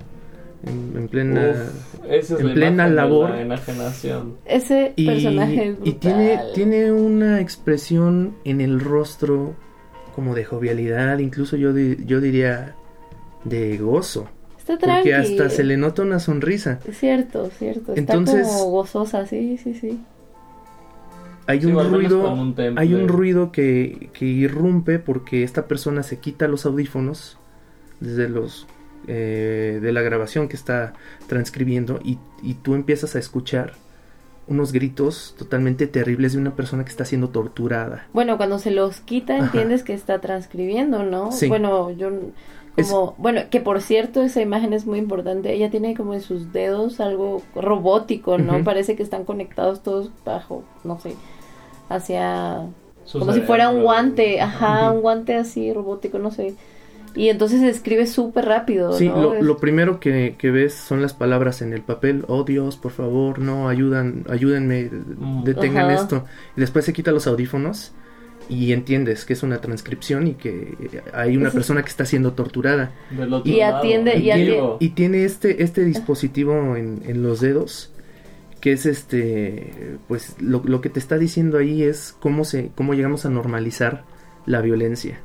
en, 0.65 0.95
en 0.95 1.07
plena 1.07 1.51
Uf, 1.51 2.05
esa 2.07 2.35
es 2.35 2.39
en 2.39 2.47
la 2.49 2.53
plena 2.53 2.85
de 2.87 2.95
labor. 2.95 3.29
la 3.31 3.41
enajenación. 3.41 4.35
Ese 4.45 4.93
y, 4.95 5.05
personaje 5.07 5.75
y 5.83 5.93
tiene 5.93 6.39
tiene 6.53 6.91
una 6.91 7.39
expresión 7.41 8.35
en 8.45 8.61
el 8.61 8.79
rostro 8.79 9.55
como 10.15 10.35
de 10.35 10.43
jovialidad 10.45 11.17
incluso 11.19 11.55
yo 11.57 11.73
di- 11.73 11.97
yo 12.05 12.21
diría 12.21 12.75
de 13.43 13.77
gozo 13.77 14.27
Está 14.57 14.77
tranqui. 14.77 15.09
porque 15.09 15.15
hasta 15.15 15.49
se 15.49 15.63
le 15.63 15.77
nota 15.77 16.01
una 16.03 16.19
sonrisa 16.19 16.79
Cierto, 16.91 17.49
cierto. 17.57 17.93
Está 17.93 18.13
Entonces- 18.13 18.47
como 18.47 18.65
gozosa, 18.71 19.25
sí, 19.25 19.57
sí, 19.57 19.73
sí. 19.73 19.99
hay 21.47 21.59
Sí, 21.61 21.65
un 21.67 21.73
menos 21.75 21.91
ruido 21.91 22.33
un 22.33 22.55
hay 22.77 22.93
un 22.93 23.07
ruido 23.07 23.51
que, 23.51 24.09
que 24.13 24.25
irrumpe 24.25 24.99
porque 24.99 25.43
esta 25.43 25.67
persona 25.67 26.03
se 26.03 26.19
quita 26.19 26.47
los 26.47 26.65
audífonos 26.65 27.37
desde 27.99 28.29
los 28.29 28.67
eh, 29.07 29.79
de 29.81 29.91
la 29.91 30.01
grabación 30.01 30.47
que 30.47 30.55
está 30.55 30.93
transcribiendo 31.27 31.99
y, 32.03 32.19
y 32.43 32.53
tú 32.53 32.75
empiezas 32.75 33.15
a 33.15 33.19
escuchar 33.19 33.73
unos 34.47 34.71
gritos 34.73 35.33
totalmente 35.37 35.87
terribles 35.87 36.33
de 36.33 36.39
una 36.39 36.55
persona 36.55 36.83
que 36.83 36.91
está 36.91 37.05
siendo 37.05 37.29
torturada 37.29 38.07
Bueno, 38.13 38.37
cuando 38.37 38.59
se 38.59 38.69
los 38.69 38.99
quita, 39.01 39.35
Ajá. 39.35 39.45
entiendes 39.45 39.81
que 39.83 39.93
está 39.93 40.19
transcribiendo, 40.19 41.03
¿no? 41.03 41.31
Sí. 41.31 41.47
Bueno, 41.47 41.89
yo 41.91 42.11
Es- 42.77 42.93
bueno, 43.17 43.41
que 43.49 43.59
por 43.59 43.81
cierto 43.81 44.21
esa 44.21 44.41
imagen 44.41 44.73
es 44.73 44.85
muy 44.85 44.99
importante. 44.99 45.53
Ella 45.53 45.69
tiene 45.69 45.95
como 45.95 46.13
en 46.13 46.21
sus 46.21 46.53
dedos 46.53 46.99
algo 46.99 47.41
robótico, 47.55 48.37
¿no? 48.37 48.63
Parece 48.63 48.95
que 48.95 49.03
están 49.03 49.25
conectados 49.25 49.83
todos 49.83 50.09
bajo, 50.25 50.63
no 50.83 50.99
sé, 50.99 51.15
hacia 51.89 52.67
como 53.11 53.33
si 53.33 53.41
fuera 53.41 53.69
un 53.69 53.83
guante, 53.83 54.39
ajá, 54.41 54.91
un 54.91 55.01
guante 55.01 55.35
así 55.35 55.73
robótico, 55.73 56.17
no 56.19 56.31
sé. 56.31 56.55
Y 57.13 57.27
entonces 57.27 57.59
se 57.59 57.67
escribe 57.67 58.07
súper 58.07 58.45
rápido, 58.45 58.93
sí 58.93 59.09
¿no? 59.09 59.21
lo, 59.21 59.33
Es- 59.33 59.43
lo 59.43 59.57
primero 59.57 59.99
que, 59.99 60.35
que 60.37 60.49
ves 60.49 60.73
son 60.73 61.01
las 61.01 61.13
palabras 61.13 61.61
en 61.61 61.73
el 61.73 61.81
papel 61.81 62.23
oh 62.29 62.45
Dios 62.45 62.77
por 62.77 62.93
favor 62.93 63.39
no 63.39 63.67
ayudan 63.67 64.23
ayúdenme 64.29 64.89
Mm. 65.17 65.43
detengan 65.43 65.87
Ajá. 65.91 65.95
esto 65.95 66.25
y 66.55 66.61
después 66.61 66.85
se 66.85 66.93
quita 66.93 67.11
los 67.11 67.27
audífonos 67.27 67.91
y 68.51 68.73
entiendes 68.73 69.23
que 69.23 69.31
es 69.33 69.43
una 69.43 69.61
transcripción 69.61 70.27
y 70.27 70.33
que 70.33 70.75
hay 71.13 71.37
una 71.37 71.49
persona 71.51 71.81
que 71.83 71.89
está 71.89 72.05
siendo 72.05 72.33
torturada 72.33 72.91
Del 73.09 73.33
otro 73.33 73.49
Y 73.51 73.59
lado, 73.59 73.77
atiende- 73.77 74.13
en 74.17 74.21
y 74.23 74.29
atiende- 74.31 74.51
vivo. 74.55 74.77
Y 74.81 74.89
tiene 74.89 75.23
este, 75.23 75.63
este 75.63 75.85
dispositivo 75.85 76.75
en, 76.75 77.01
en 77.05 77.23
los 77.23 77.39
dedos 77.39 77.93
que 78.59 78.73
es 78.73 78.85
este, 78.85 79.71
pues 80.07 80.35
lo, 80.39 80.61
lo 80.65 80.81
que 80.81 80.89
te 80.89 80.99
está 80.99 81.17
diciendo 81.17 81.57
ahí 81.57 81.81
es 81.81 82.13
cómo, 82.19 82.43
se, 82.45 82.69
cómo 82.75 82.93
llegamos 82.93 83.25
a 83.25 83.29
normalizar 83.29 84.03
la 84.45 84.61
violencia. 84.61 85.17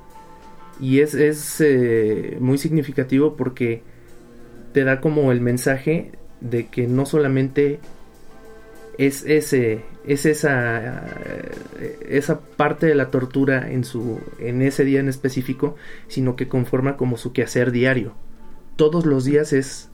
Y 0.81 1.01
es, 1.01 1.15
es 1.15 1.61
eh, 1.61 2.37
muy 2.41 2.57
significativo 2.59 3.37
porque 3.37 3.83
te 4.73 4.85
da 4.85 5.01
como 5.03 5.33
el 5.33 5.41
mensaje 5.41 6.13
de 6.41 6.67
que 6.69 6.87
no 6.87 7.05
solamente 7.07 7.81
es 8.99 9.25
ese 9.27 9.85
es 10.07 10.25
esa 10.27 11.05
esa 12.09 12.41
parte 12.41 12.87
de 12.87 12.95
la 12.95 13.11
tortura 13.11 13.71
en 13.71 13.85
su 13.85 14.21
en 14.39 14.63
ese 14.63 14.85
día 14.85 15.01
en 15.01 15.09
específico 15.09 15.77
sino 16.09 16.37
que 16.37 16.49
conforma 16.49 16.97
como 16.97 17.17
su 17.17 17.33
quehacer 17.33 17.73
diario. 17.73 18.15
Todos 18.77 19.07
los 19.07 19.25
días 19.25 19.53
es 19.53 19.91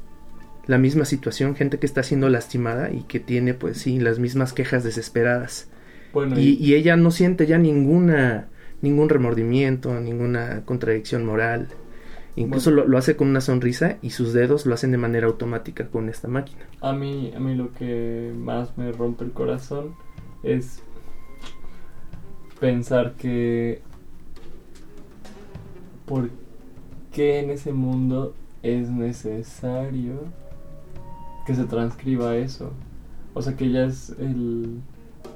la 0.66 0.78
misma 0.78 1.04
situación 1.04 1.56
gente 1.56 1.78
que 1.78 1.86
está 1.86 2.02
siendo 2.02 2.28
lastimada 2.28 2.90
y 2.92 3.02
que 3.02 3.20
tiene 3.20 3.54
pues 3.54 3.78
sí 3.78 3.98
las 3.98 4.18
mismas 4.18 4.52
quejas 4.52 4.84
desesperadas. 4.84 5.68
Bueno, 6.12 6.38
y, 6.38 6.54
y 6.60 6.74
ella 6.74 6.96
no 6.96 7.10
siente 7.10 7.46
ya 7.46 7.58
ninguna 7.58 8.48
ningún 8.82 9.08
remordimiento 9.08 9.98
ninguna 10.00 10.62
contradicción 10.64 11.24
moral 11.24 11.68
incluso 12.36 12.70
lo, 12.70 12.86
lo 12.86 12.98
hace 12.98 13.16
con 13.16 13.28
una 13.28 13.40
sonrisa 13.40 13.98
y 14.02 14.10
sus 14.10 14.32
dedos 14.32 14.66
lo 14.66 14.74
hacen 14.74 14.92
de 14.92 14.98
manera 14.98 15.26
automática 15.26 15.88
con 15.88 16.08
esta 16.08 16.28
máquina. 16.28 16.62
A 16.80 16.92
mí, 16.92 17.32
a 17.36 17.40
mí 17.40 17.54
lo 17.54 17.72
que 17.72 18.32
más 18.36 18.76
me 18.78 18.92
rompe 18.92 19.24
el 19.24 19.32
corazón 19.32 19.94
es 20.42 20.82
pensar 22.60 23.14
que 23.14 23.82
¿por 26.06 26.30
qué 27.12 27.40
en 27.40 27.50
ese 27.50 27.72
mundo 27.72 28.34
es 28.62 28.88
necesario 28.88 30.14
que 31.46 31.54
se 31.54 31.64
transcriba 31.64 32.36
eso? 32.36 32.72
O 33.34 33.42
sea 33.42 33.56
que 33.56 33.70
ya 33.70 33.84
es 33.84 34.10
el 34.18 34.80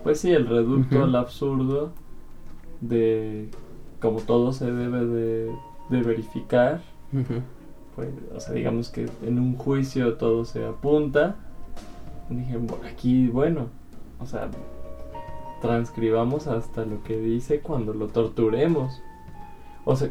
pues 0.02 0.20
sí, 0.20 0.30
el 0.30 0.46
reducto 0.46 1.02
al 1.02 1.16
absurdo 1.16 1.92
de 2.80 3.48
como 4.00 4.20
todo 4.20 4.52
se 4.52 4.70
debe 4.70 5.04
de, 5.04 5.50
de 5.90 6.02
verificar 6.02 6.80
pues, 7.94 8.08
o 8.34 8.40
sea, 8.40 8.52
digamos 8.54 8.90
que 8.90 9.06
en 9.22 9.38
un 9.38 9.56
juicio 9.56 10.14
todo 10.14 10.44
se 10.44 10.64
apunta. 10.66 11.36
Dije, 12.28 12.58
"Bu- 12.58 12.84
aquí, 12.86 13.28
bueno, 13.28 13.68
o 14.18 14.26
sea, 14.26 14.48
transcribamos 15.60 16.46
hasta 16.46 16.84
lo 16.84 17.02
que 17.02 17.16
dice 17.18 17.60
cuando 17.60 17.94
lo 17.94 18.08
torturemos. 18.08 19.00
O 19.84 19.96
sea, 19.96 20.10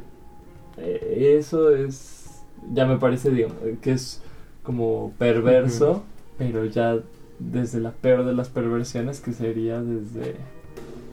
eh, 0.77 1.35
eso 1.39 1.73
es, 1.75 2.43
ya 2.73 2.85
me 2.85 2.97
parece, 2.97 3.29
digamos, 3.31 3.57
que 3.81 3.91
es 3.91 4.21
como 4.63 5.11
perverso, 5.17 6.03
pero 6.37 6.65
ya 6.65 6.97
desde 7.39 7.79
la 7.81 7.91
peor 7.91 8.25
de 8.25 8.33
las 8.33 8.49
perversiones 8.49 9.19
que 9.19 9.33
sería 9.33 9.81
desde 9.81 10.35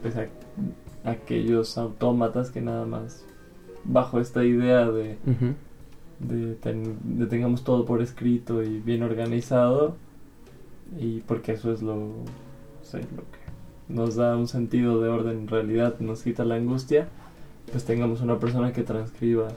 pues, 0.03 0.17
a- 0.17 0.29
aquellos 1.11 1.77
autómatas 1.79 2.51
que 2.51 2.61
nada 2.61 2.87
más 2.87 3.25
bajo 3.85 4.21
esta 4.21 4.45
idea 4.45 4.91
de 4.91 5.17
de, 6.21 6.55
ten- 6.55 6.99
de 7.03 7.27
tengamos 7.27 7.65
todo 7.65 7.85
por 7.85 8.01
escrito 8.01 8.63
y 8.63 8.79
bien 8.81 9.03
organizado 9.03 9.97
y 10.99 11.21
porque 11.21 11.53
eso 11.53 11.73
es 11.73 11.83
lo, 11.83 11.97
no 11.97 12.13
sé, 12.83 12.99
lo 12.99 13.23
que 13.33 13.43
nos 13.89 14.15
da 14.15 14.37
un 14.37 14.47
sentido 14.47 15.01
de 15.01 15.09
orden 15.09 15.39
en 15.39 15.49
realidad 15.49 15.99
nos 16.01 16.23
quita 16.23 16.45
la 16.45 16.55
angustia 16.57 17.09
pues 17.73 17.85
tengamos 17.85 18.21
una 18.21 18.39
persona 18.39 18.73
que 18.73 18.83
transcriba 18.83 19.49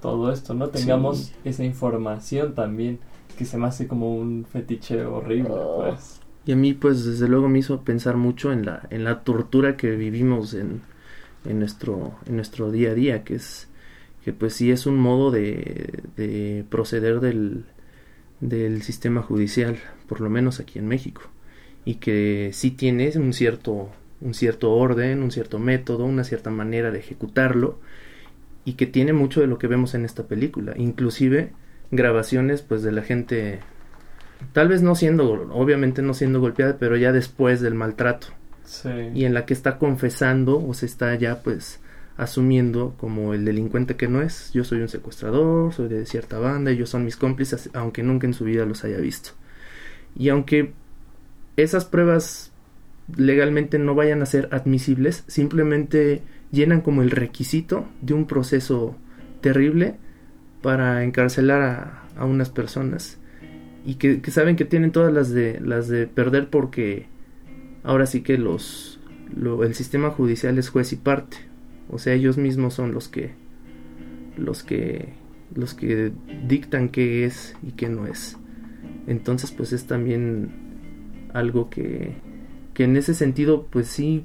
todo 0.00 0.32
esto 0.32 0.54
no 0.54 0.68
tengamos 0.68 1.18
Sí. 1.18 1.32
esa 1.44 1.64
información 1.64 2.54
también 2.54 2.98
que 3.36 3.44
se 3.44 3.58
me 3.58 3.66
hace 3.66 3.86
como 3.88 4.16
un 4.16 4.46
fetiche 4.50 5.04
horrible 5.04 5.50
Oh. 5.50 5.84
pues 5.88 6.20
Y 6.46 6.52
a 6.52 6.56
mí, 6.56 6.72
pues, 6.74 7.04
desde 7.06 7.26
luego 7.26 7.48
me 7.48 7.58
hizo 7.58 7.80
pensar 7.82 8.16
mucho 8.18 8.52
en 8.52 8.64
la, 8.66 8.86
en 8.90 9.02
la 9.04 9.24
tortura 9.24 9.76
que 9.78 9.96
vivimos 9.96 10.52
en, 10.54 10.82
en, 11.46 11.58
nuestro, 11.58 12.12
en 12.26 12.36
nuestro 12.36 12.70
día 12.70 12.90
a 12.90 12.94
día, 12.94 13.24
que 13.24 13.36
es, 13.36 13.66
que 14.24 14.32
pues 14.32 14.54
sí 14.54 14.70
es 14.70 14.86
un 14.86 14.96
modo 14.96 15.30
de, 15.30 16.02
de 16.16 16.64
proceder 16.70 17.20
del, 17.20 17.64
del 18.40 18.82
sistema 18.82 19.22
judicial, 19.22 19.76
por 20.08 20.20
lo 20.20 20.30
menos 20.30 20.60
aquí 20.60 20.78
en 20.78 20.88
México, 20.88 21.22
y 21.84 21.96
que 21.96 22.50
sí 22.52 22.70
tiene 22.70 23.12
un 23.16 23.32
cierto, 23.34 23.90
un 24.22 24.32
cierto 24.32 24.72
orden, 24.72 25.22
un 25.22 25.30
cierto 25.30 25.58
método, 25.58 26.06
una 26.06 26.24
cierta 26.24 26.50
manera 26.50 26.90
de 26.90 27.00
ejecutarlo, 27.00 27.78
y 28.64 28.74
que 28.74 28.86
tiene 28.86 29.12
mucho 29.12 29.42
de 29.42 29.46
lo 29.46 29.58
que 29.58 29.66
vemos 29.66 29.94
en 29.94 30.06
esta 30.06 30.26
película, 30.26 30.72
inclusive 30.76 31.52
grabaciones 31.90 32.62
pues 32.62 32.82
de 32.82 32.92
la 32.92 33.02
gente 33.02 33.60
tal 34.54 34.68
vez 34.68 34.82
no 34.82 34.94
siendo, 34.94 35.48
obviamente 35.52 36.00
no 36.00 36.14
siendo 36.14 36.40
golpeada, 36.40 36.78
pero 36.78 36.96
ya 36.96 37.12
después 37.12 37.60
del 37.60 37.74
maltrato. 37.74 38.28
Sí. 38.64 38.88
Y 39.14 39.26
en 39.26 39.34
la 39.34 39.44
que 39.44 39.52
está 39.52 39.78
confesando 39.78 40.64
o 40.66 40.72
se 40.72 40.86
está 40.86 41.14
ya 41.14 41.42
pues 41.42 41.80
asumiendo 42.16 42.94
como 42.98 43.34
el 43.34 43.44
delincuente 43.44 43.96
que 43.96 44.08
no 44.08 44.22
es. 44.22 44.50
Yo 44.52 44.64
soy 44.64 44.80
un 44.80 44.88
secuestrador, 44.88 45.72
soy 45.72 45.88
de 45.88 46.06
cierta 46.06 46.38
banda, 46.38 46.70
ellos 46.70 46.90
son 46.90 47.04
mis 47.04 47.16
cómplices, 47.16 47.70
aunque 47.74 48.02
nunca 48.02 48.26
en 48.26 48.34
su 48.34 48.44
vida 48.44 48.64
los 48.66 48.84
haya 48.84 48.98
visto. 48.98 49.30
Y 50.16 50.28
aunque 50.28 50.72
esas 51.56 51.84
pruebas 51.84 52.52
legalmente 53.16 53.78
no 53.78 53.94
vayan 53.94 54.22
a 54.22 54.26
ser 54.26 54.48
admisibles, 54.52 55.24
simplemente 55.26 56.22
llenan 56.52 56.80
como 56.80 57.02
el 57.02 57.10
requisito 57.10 57.86
de 58.00 58.14
un 58.14 58.26
proceso 58.26 58.96
terrible 59.40 59.96
para 60.62 61.04
encarcelar 61.04 62.04
a, 62.16 62.24
unas 62.24 62.48
personas. 62.48 63.18
y 63.84 63.96
que, 63.96 64.20
saben 64.30 64.56
que 64.56 64.64
tienen 64.64 64.92
todas 64.92 65.12
las 65.12 65.30
de 65.30 65.60
las 65.60 65.88
de 65.88 66.06
perder 66.06 66.48
porque 66.48 67.06
ahora 67.82 68.06
sí 68.06 68.22
que 68.22 68.38
los 68.38 68.98
lo- 69.36 69.62
el 69.64 69.74
sistema 69.74 70.10
judicial 70.10 70.56
es 70.58 70.70
juez 70.70 70.92
y 70.92 70.96
parte 70.96 71.36
o 71.90 71.98
sea 71.98 72.14
ellos 72.14 72.38
mismos 72.38 72.74
son 72.74 72.92
los 72.92 73.08
que 73.08 73.32
los 74.36 74.62
que 74.62 75.14
los 75.54 75.74
que 75.74 76.12
dictan 76.46 76.88
qué 76.88 77.24
es 77.24 77.56
y 77.62 77.72
qué 77.72 77.88
no 77.88 78.06
es. 78.06 78.36
Entonces 79.06 79.52
pues 79.52 79.72
es 79.72 79.86
también 79.86 80.50
algo 81.32 81.70
que 81.70 82.14
que 82.74 82.84
en 82.84 82.96
ese 82.96 83.14
sentido 83.14 83.66
pues 83.70 83.86
sí 83.88 84.24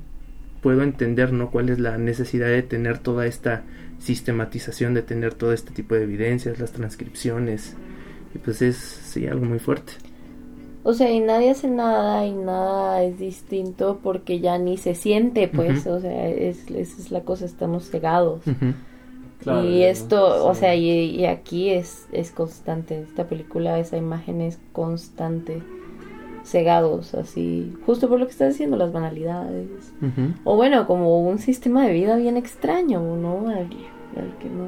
puedo 0.62 0.82
entender 0.82 1.32
no 1.32 1.52
cuál 1.52 1.70
es 1.70 1.80
la 1.80 1.98
necesidad 1.98 2.48
de 2.48 2.64
tener 2.64 2.98
toda 2.98 3.26
esta 3.26 3.64
sistematización 4.00 4.94
de 4.94 5.02
tener 5.02 5.34
todo 5.34 5.54
este 5.54 5.72
tipo 5.72 5.96
de 5.96 6.04
evidencias 6.04 6.60
las 6.60 6.72
transcripciones. 6.72 7.76
Y 8.34 8.38
pues 8.40 8.62
es 8.62 8.78
sí 8.78 9.28
algo 9.28 9.46
muy 9.46 9.60
fuerte 9.60 9.94
O 10.90 10.94
sea, 10.96 11.12
y 11.12 11.20
nadie 11.20 11.52
hace 11.52 11.68
nada 11.68 12.26
y 12.26 12.34
nada 12.34 13.04
es 13.04 13.20
distinto 13.20 14.00
porque 14.02 14.40
ya 14.40 14.58
ni 14.58 14.76
se 14.78 14.96
siente, 14.96 15.48
pues, 15.48 15.86
o 15.86 16.00
sea, 16.00 16.28
es, 16.28 16.68
esa 16.72 17.00
es 17.00 17.12
la 17.12 17.22
cosa, 17.22 17.46
estamos 17.46 17.92
cegados. 17.92 18.42
Claro, 19.42 19.70
y 19.70 19.84
esto, 19.84 20.48
o 20.48 20.56
sea, 20.56 20.74
y, 20.74 20.90
y 20.90 21.26
aquí 21.28 21.70
es, 21.70 22.08
es 22.12 22.32
constante, 22.32 23.04
esta 23.04 23.28
película, 23.28 23.78
esa 23.78 23.98
imagen 23.98 24.42
es 24.42 24.58
constante, 24.72 25.62
cegados, 26.44 27.14
así, 27.14 27.72
justo 27.86 28.10
por 28.10 28.20
lo 28.20 28.26
que 28.26 28.32
estás 28.32 28.54
diciendo, 28.54 28.76
las 28.76 28.92
banalidades. 28.92 29.94
O 30.44 30.56
bueno, 30.56 30.88
como 30.88 31.22
un 31.22 31.38
sistema 31.38 31.86
de 31.86 31.94
vida 31.94 32.16
bien 32.16 32.36
extraño, 32.36 33.00
¿no? 33.16 33.48
Al, 33.48 33.70
al 34.18 34.38
que 34.40 34.50
no... 34.50 34.66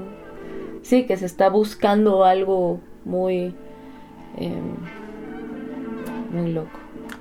Sí, 0.84 1.08
que 1.08 1.18
se 1.18 1.26
está 1.26 1.50
buscando 1.50 2.26
algo 2.26 2.80
muy... 3.06 3.56
em, 4.38 5.01
muy 6.32 6.52
loco. 6.54 6.70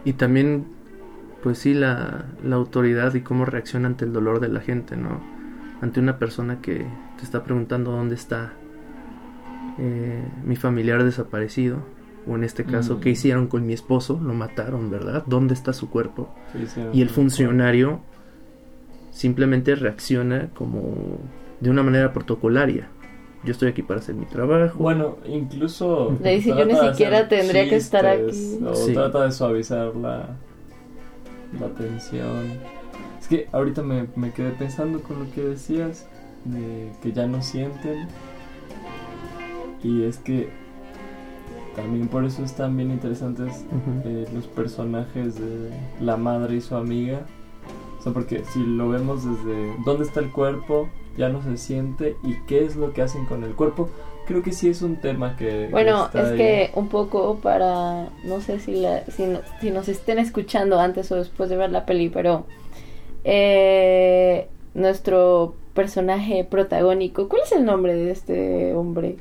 y 0.05 0.13
también 0.15 0.67
pues 1.43 1.59
sí 1.59 1.75
la, 1.75 2.27
la 2.45 2.57
autoridad 2.57 3.15
y 3.15 3.21
cómo 3.23 3.45
reacciona 3.45 3.89
ante 3.89 4.05
el 4.05 4.13
dolor 4.13 4.41
de 4.41 4.49
la 4.49 4.61
gente 4.61 4.97
no 4.97 5.21
ante 5.81 5.99
una 6.01 6.19
persona 6.19 6.61
que 6.61 6.87
te 7.17 7.25
está 7.25 7.43
preguntando 7.45 7.91
dónde 7.93 8.15
está 8.15 8.53
eh, 9.79 10.23
mi 10.45 10.57
familiar 10.57 11.03
desaparecido 11.05 11.79
o 12.27 12.35
en 12.37 12.45
este 12.45 12.65
caso 12.65 12.97
Mm. 12.97 13.01
qué 13.01 13.11
hicieron 13.11 13.47
con 13.47 13.67
mi 13.67 13.73
esposo 13.73 14.21
lo 14.23 14.35
mataron 14.35 14.91
verdad 14.91 15.25
dónde 15.27 15.55
está 15.55 15.73
su 15.73 15.89
cuerpo 15.89 16.35
y 16.93 17.01
el 17.01 17.09
funcionario 17.09 18.01
simplemente 19.11 19.75
reacciona 19.75 20.49
como 20.55 21.19
de 21.61 21.69
una 21.71 21.83
manera 21.83 22.13
protocolaria. 22.13 22.89
Yo 23.43 23.53
estoy 23.53 23.69
aquí 23.71 23.83
para 23.83 24.01
hacer 24.01 24.15
mi 24.15 24.27
trabajo. 24.27 24.79
Bueno, 24.79 25.17
incluso. 25.27 26.17
Le 26.23 26.37
dice, 26.37 26.51
yo 26.51 26.65
ni 26.67 26.77
siquiera 26.77 27.27
tendría 27.29 27.69
que 27.69 27.77
estar 27.77 28.05
aquí. 28.07 28.59
O 28.67 28.75
Sí. 28.75 28.93
trata 28.93 29.25
de 29.25 29.33
suavizar 29.33 29.97
la, 29.97 30.37
la 31.59 31.69
tensión. 31.77 32.59
Es 33.19 33.29
que 33.29 33.49
ahorita 33.53 33.83
me, 33.83 34.09
me 34.17 34.33
quedé 34.33 34.51
pensando 34.51 35.03
con 35.03 35.21
lo 35.25 35.31
que 35.33 35.43
decías, 35.43 36.07
de 36.45 36.93
que 37.03 37.13
ya 37.13 37.27
no 37.27 37.41
sienten. 37.43 38.09
Y 39.83 40.03
es 40.05 40.19
que 40.19 40.51
también 41.77 42.09
por 42.09 42.25
eso 42.27 42.45
están 42.45 42.77
bien 42.77 42.91
interesantes 42.91 43.65
eh, 44.05 44.27
los 44.35 44.47
personajes 44.49 45.37
de 45.37 45.71
la 46.01 46.17
madre 46.19 46.57
y 46.57 46.61
su 46.61 46.75
amiga. 46.77 47.23
O 48.01 48.03
sea, 48.03 48.13
porque 48.15 48.45
si 48.47 48.65
lo 48.65 48.89
vemos 48.89 49.25
desde 49.25 49.75
dónde 49.85 50.05
está 50.05 50.21
el 50.21 50.31
cuerpo, 50.31 50.89
ya 51.19 51.29
no 51.29 51.43
se 51.43 51.59
siente 51.59 52.17
y 52.23 52.35
qué 52.47 52.65
es 52.65 52.75
lo 52.75 52.95
que 52.95 53.03
hacen 53.03 53.27
con 53.27 53.45
el 53.45 53.55
cuerpo, 53.55 53.91
creo 54.27 54.43
que 54.43 54.53
sí 54.53 54.71
es 54.71 54.81
un 54.81 54.97
tema 54.97 55.37
que... 55.37 55.69
Bueno, 55.71 56.07
está 56.07 56.23
es 56.23 56.29
ahí. 56.31 56.37
que 56.39 56.71
un 56.77 56.89
poco 56.89 57.37
para, 57.43 58.09
no 58.25 58.41
sé 58.41 58.59
si, 58.59 58.77
la, 58.77 59.05
si, 59.05 59.25
si 59.61 59.71
nos 59.71 59.89
estén 59.91 60.19
escuchando 60.19 60.81
antes 60.81 61.13
o 61.13 61.17
después 61.17 61.51
de 61.51 61.59
ver 61.59 61.71
la 61.73 61.85
peli, 61.85 62.09
pero 62.09 62.47
eh, 63.25 64.49
nuestro 64.73 65.55
personaje 65.75 66.45
protagónico, 66.45 67.29
¿cuál 67.29 67.43
es 67.43 67.53
el 67.53 67.67
nombre 67.67 67.95
de 67.95 68.13
este 68.13 68.75
hombre? 68.75 69.17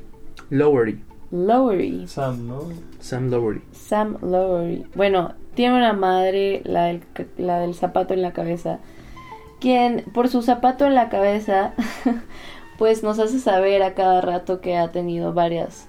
Lowery, 0.48 1.02
Lowery, 1.32 2.08
Sam, 2.08 2.48
¿no? 2.48 2.60
Sam 2.98 3.28
Lowery. 3.28 3.60
Sam 3.72 4.16
Lowery. 4.22 4.86
Bueno, 4.94 5.34
tiene 5.54 5.76
una 5.76 5.92
madre, 5.92 6.62
la 6.64 6.84
del, 6.86 7.02
la 7.36 7.58
del 7.60 7.74
zapato 7.74 8.14
en 8.14 8.22
la 8.22 8.32
cabeza, 8.32 8.78
quien 9.60 10.04
por 10.12 10.28
su 10.28 10.42
zapato 10.42 10.86
en 10.86 10.94
la 10.94 11.08
cabeza, 11.08 11.74
pues 12.78 13.02
nos 13.02 13.18
hace 13.18 13.38
saber 13.38 13.82
a 13.82 13.94
cada 13.94 14.20
rato 14.20 14.60
que 14.60 14.76
ha 14.76 14.90
tenido 14.92 15.32
varias 15.34 15.88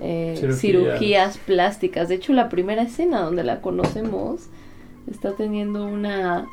eh, 0.00 0.34
Cirugías. 0.36 0.60
cirugías 0.60 1.38
plásticas. 1.38 2.08
De 2.08 2.16
hecho, 2.16 2.32
la 2.32 2.48
primera 2.48 2.82
escena 2.82 3.20
donde 3.20 3.44
la 3.44 3.60
conocemos 3.60 4.48
está 5.10 5.32
teniendo 5.32 5.86
una... 5.86 6.46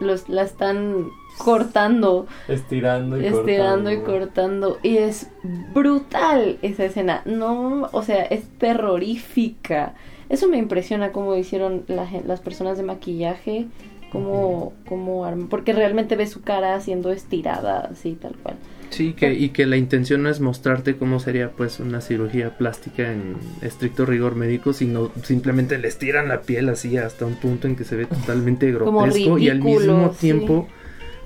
Los, 0.00 0.28
la 0.28 0.42
están 0.42 1.06
cortando 1.38 2.26
Estirando 2.48 3.20
y 3.20 3.26
estirando 3.26 3.92
y 3.92 3.98
cortando. 4.00 4.70
cortando 4.74 4.78
y 4.82 4.96
es 4.98 5.28
brutal 5.72 6.58
esa 6.62 6.84
escena 6.84 7.22
no 7.26 7.88
o 7.92 8.02
sea 8.02 8.24
es 8.24 8.48
terrorífica 8.58 9.94
eso 10.28 10.48
me 10.48 10.58
impresiona 10.58 11.12
cómo 11.12 11.34
hicieron 11.36 11.84
la 11.88 12.08
las 12.26 12.40
personas 12.40 12.76
de 12.78 12.84
maquillaje 12.84 13.66
cómo, 14.10 14.72
cómo 14.88 15.24
arm- 15.26 15.48
porque 15.48 15.72
realmente 15.72 16.16
ves 16.16 16.30
su 16.30 16.42
cara 16.42 16.80
siendo 16.80 17.10
estirada 17.10 17.88
así 17.90 18.12
tal 18.20 18.34
cual 18.42 18.56
Sí, 18.90 19.12
que, 19.14 19.34
y 19.34 19.48
que 19.48 19.66
la 19.66 19.76
intención 19.76 20.22
no 20.22 20.28
es 20.28 20.38
mostrarte 20.38 20.96
cómo 20.96 21.18
sería 21.18 21.50
pues 21.50 21.80
una 21.80 22.00
cirugía 22.00 22.56
plástica 22.56 23.10
en 23.10 23.34
estricto 23.60 24.06
rigor 24.06 24.36
médico, 24.36 24.72
sino 24.72 25.10
simplemente 25.24 25.78
le 25.78 25.88
estiran 25.88 26.28
la 26.28 26.42
piel 26.42 26.68
así 26.68 26.96
hasta 26.96 27.26
un 27.26 27.34
punto 27.34 27.66
en 27.66 27.74
que 27.74 27.82
se 27.82 27.96
ve 27.96 28.06
totalmente 28.06 28.70
Como 28.70 29.00
grotesco 29.00 29.36
y 29.38 29.48
al 29.48 29.60
mismo 29.62 30.12
sí. 30.12 30.20
tiempo 30.20 30.68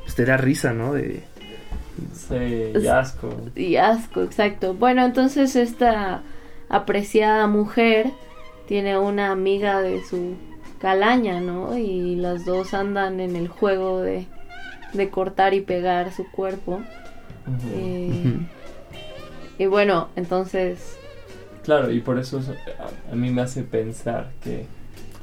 pues 0.03 0.15
te 0.15 0.25
da 0.25 0.39
risa, 0.39 0.73
¿no? 0.73 0.95
De, 0.95 1.21
Sí, 2.15 2.37
y 2.81 2.87
asco. 2.87 3.29
y 3.57 3.77
asco 3.77 4.23
exacto 4.23 4.73
bueno 4.75 5.05
entonces 5.05 5.57
esta 5.57 6.23
apreciada 6.69 7.47
mujer 7.49 8.13
tiene 8.69 8.97
una 8.99 9.33
amiga 9.33 9.81
de 9.83 10.05
su 10.05 10.35
calaña 10.79 11.41
no 11.41 11.77
y 11.77 12.15
las 12.17 12.45
dos 12.45 12.73
andan 12.75 13.19
en 13.19 13.35
el 13.35 13.49
juego 13.49 14.01
de 14.01 14.27
de 14.93 15.11
cortar 15.11 15.53
y 15.55 15.61
pegar 15.61 16.13
su 16.13 16.31
cuerpo. 16.31 16.81
Eh, 17.75 18.39
y 19.59 19.67
bueno, 19.67 20.09
entonces, 20.17 20.97
Claro, 21.65 21.91
y 21.91 22.01
por 22.01 22.19
eso 22.19 22.39
es- 22.39 22.49
a, 22.49 23.13
a 23.13 23.15
mí 23.15 23.31
me 23.31 23.43
hace 23.43 23.63
pensar 23.63 24.31
que 24.43 24.65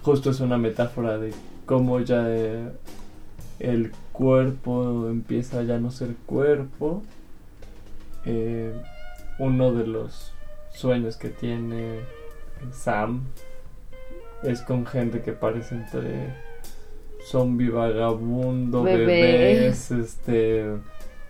justo 0.04 0.30
es 0.30 0.40
una 0.42 0.58
metáfora 0.60 1.18
de 1.18 1.34
cómo 1.66 2.00
ya 2.02 2.26
eh, 2.28 2.70
el 3.60 3.92
cuerpo 4.12 5.08
empieza 5.10 5.60
a 5.60 5.64
ya 5.64 5.80
no 5.80 5.90
ser 5.90 6.10
cuerpo. 6.28 7.02
Eh, 8.26 8.72
uno 9.40 9.74
de 9.74 9.88
los 9.88 10.32
sueños 10.72 11.18
que 11.18 11.30
tiene 11.30 12.00
Sam 12.74 13.24
es 14.44 14.62
con 14.62 14.86
gente 14.86 15.22
que 15.22 15.32
parece 15.34 15.76
entre 15.76 16.34
zombie 17.28 17.70
vagabundo, 17.70 18.84
Bebé. 18.84 19.06
bebés, 19.06 19.92
este 19.92 20.66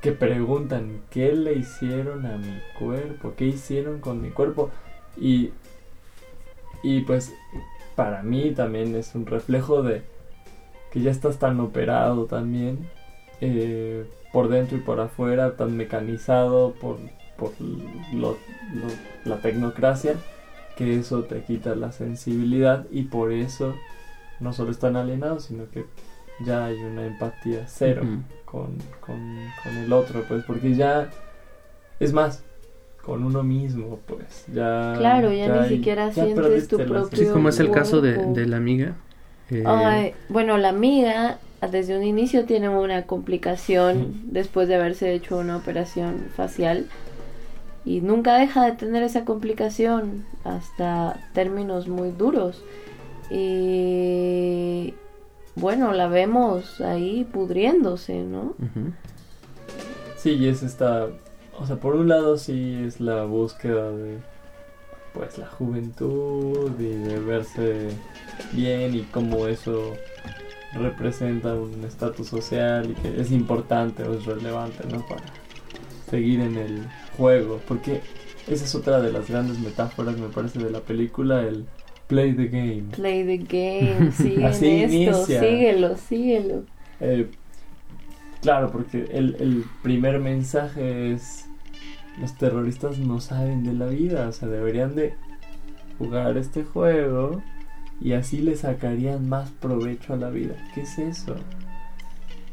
que 0.01 0.11
preguntan 0.11 1.01
qué 1.09 1.31
le 1.33 1.53
hicieron 1.53 2.25
a 2.25 2.37
mi 2.37 2.59
cuerpo, 2.77 3.33
qué 3.35 3.45
hicieron 3.45 3.99
con 3.99 4.21
mi 4.21 4.29
cuerpo 4.29 4.69
y 5.17 5.51
y 6.83 7.01
pues 7.01 7.33
para 7.95 8.21
mí 8.21 8.51
también 8.51 8.95
es 8.95 9.15
un 9.15 9.25
reflejo 9.25 9.81
de 9.81 10.03
que 10.91 11.01
ya 11.01 11.09
estás 11.11 11.39
tan 11.39 11.59
operado 11.59 12.25
también 12.25 12.87
eh, 13.41 14.05
por 14.31 14.49
dentro 14.49 14.77
y 14.77 14.81
por 14.81 14.99
afuera, 14.99 15.55
tan 15.55 15.75
mecanizado 15.75 16.73
por, 16.73 16.97
por 17.37 17.51
lo- 18.13 18.37
lo- 18.73 19.25
la 19.25 19.37
tecnocracia, 19.37 20.15
que 20.75 20.95
eso 20.97 21.23
te 21.23 21.41
quita 21.41 21.75
la 21.75 21.91
sensibilidad 21.91 22.85
y 22.91 23.03
por 23.03 23.31
eso 23.31 23.75
no 24.39 24.51
solo 24.53 24.71
están 24.71 24.95
alienados, 24.95 25.45
sino 25.45 25.69
que 25.71 25.85
ya 26.43 26.65
hay 26.65 26.75
una 26.77 27.05
empatía 27.05 27.65
cero 27.67 28.03
con, 28.45 28.75
con, 28.99 29.37
con 29.63 29.77
el 29.77 29.91
otro, 29.93 30.23
pues 30.27 30.43
porque 30.45 30.75
ya 30.75 31.09
es 31.99 32.11
más, 32.11 32.43
con 33.01 33.23
uno 33.23 33.43
mismo, 33.43 33.99
pues 34.05 34.45
ya... 34.53 34.95
Claro, 34.97 35.31
ya 35.31 35.47
ni 35.47 35.59
hay- 35.59 35.69
siquiera 35.77 36.11
sientes 36.11 36.67
tu 36.67 36.77
propio- 36.77 37.09
Sí, 37.17 37.25
como 37.31 37.49
es 37.49 37.59
el 37.59 37.71
caso 37.71 38.01
de, 38.01 38.45
la 38.47 38.57
amiga. 38.57 38.95
eh, 39.49 39.63
ay, 39.65 40.13
bueno, 40.27 40.57
la 40.57 40.69
amiga 40.69 41.37
desde 41.71 41.97
un 41.97 42.03
inicio 42.03 42.45
tiene 42.45 42.67
una 42.69 43.03
complicación 43.03 44.21
después 44.25 44.67
de 44.67 44.75
haberse 44.75 45.13
hecho 45.13 45.37
una 45.37 45.57
operación 45.57 46.27
facial 46.35 46.85
y 47.85 48.01
nunca 48.01 48.35
deja 48.35 48.65
de 48.65 48.71
tener 48.71 49.03
esa 49.03 49.25
complicación 49.25 50.25
hasta 50.43 51.19
términos 51.33 51.87
muy 51.87 52.11
duros. 52.11 52.63
Y 53.29 54.93
bueno, 55.55 55.93
la 55.93 56.07
vemos 56.07 56.81
ahí 56.81 57.23
pudriéndose, 57.31 58.23
¿no? 58.23 58.55
Sí, 60.17 60.31
y 60.31 60.47
es 60.47 60.63
esta... 60.63 61.07
O 61.57 61.65
sea, 61.65 61.77
por 61.77 61.95
un 61.95 62.09
lado 62.09 62.37
sí 62.37 62.83
es 62.85 62.99
la 62.99 63.23
búsqueda 63.23 63.89
de, 63.91 64.17
pues 65.13 65.37
la 65.37 65.47
juventud 65.47 66.71
y 66.77 66.89
de 66.89 67.19
verse 67.19 67.89
bien 68.51 68.93
y 68.95 69.03
cómo 69.03 69.47
eso 69.47 69.93
representa 70.73 71.53
un 71.53 71.85
estatus 71.85 72.27
social 72.27 72.91
y 72.91 72.93
que 72.95 73.21
es 73.21 73.31
importante 73.31 74.03
o 74.03 74.13
es 74.13 74.25
relevante, 74.25 74.85
¿no? 74.91 75.05
Para 75.07 75.23
seguir 76.09 76.39
en 76.41 76.57
el 76.57 76.87
juego, 77.17 77.59
porque 77.67 78.01
esa 78.47 78.65
es 78.65 78.75
otra 78.75 79.01
de 79.01 79.11
las 79.11 79.29
grandes 79.29 79.59
metáforas, 79.59 80.17
me 80.17 80.27
parece, 80.29 80.59
de 80.59 80.69
la 80.69 80.81
película, 80.81 81.41
el 81.41 81.65
play 82.07 82.33
the 82.33 82.47
game. 82.47 82.83
Play 82.95 83.23
the 83.25 83.37
game, 83.37 84.11
sigue 84.17 84.45
Así 84.45 84.67
esto, 84.67 84.93
inicia. 84.95 85.39
síguelo, 85.39 85.97
síguelo. 85.97 86.63
Eh, 86.99 87.29
claro, 88.41 88.71
porque 88.71 89.07
el, 89.11 89.35
el 89.39 89.65
primer 89.81 90.19
mensaje 90.19 91.13
es, 91.13 91.45
los 92.21 92.37
terroristas 92.37 92.99
no 92.99 93.19
saben 93.19 93.63
de 93.63 93.73
la 93.73 93.87
vida, 93.87 94.27
o 94.27 94.31
sea, 94.31 94.47
deberían 94.47 94.95
de 94.95 95.15
jugar 95.97 96.37
este 96.37 96.63
juego 96.63 97.41
y 98.01 98.13
así 98.13 98.39
le 98.39 98.55
sacarían 98.55 99.27
más 99.27 99.49
provecho 99.51 100.13
a 100.13 100.17
la 100.17 100.29
vida. 100.29 100.55
¿Qué 100.73 100.81
es 100.81 100.99
eso? 100.99 101.35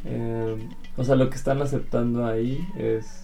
Eh, 0.04 0.56
o 0.96 1.04
sea, 1.04 1.14
lo 1.16 1.30
que 1.30 1.36
están 1.36 1.62
aceptando 1.62 2.26
ahí 2.26 2.58
es, 2.76 3.21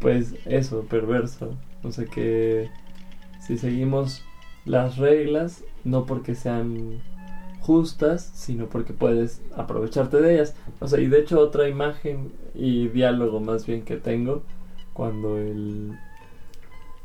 pues 0.00 0.34
eso, 0.44 0.82
perverso. 0.82 1.56
O 1.82 1.92
sea 1.92 2.04
que 2.06 2.70
si 3.40 3.58
seguimos 3.58 4.24
las 4.64 4.96
reglas, 4.96 5.64
no 5.84 6.04
porque 6.06 6.34
sean 6.34 7.00
justas, 7.60 8.30
sino 8.34 8.66
porque 8.66 8.92
puedes 8.92 9.42
aprovecharte 9.56 10.20
de 10.20 10.34
ellas. 10.34 10.54
O 10.80 10.88
sea, 10.88 11.00
y 11.00 11.06
de 11.06 11.20
hecho 11.20 11.40
otra 11.40 11.68
imagen 11.68 12.32
y 12.54 12.88
diálogo 12.88 13.40
más 13.40 13.66
bien 13.66 13.82
que 13.82 13.96
tengo 13.96 14.42
cuando 14.92 15.38
el, 15.38 15.98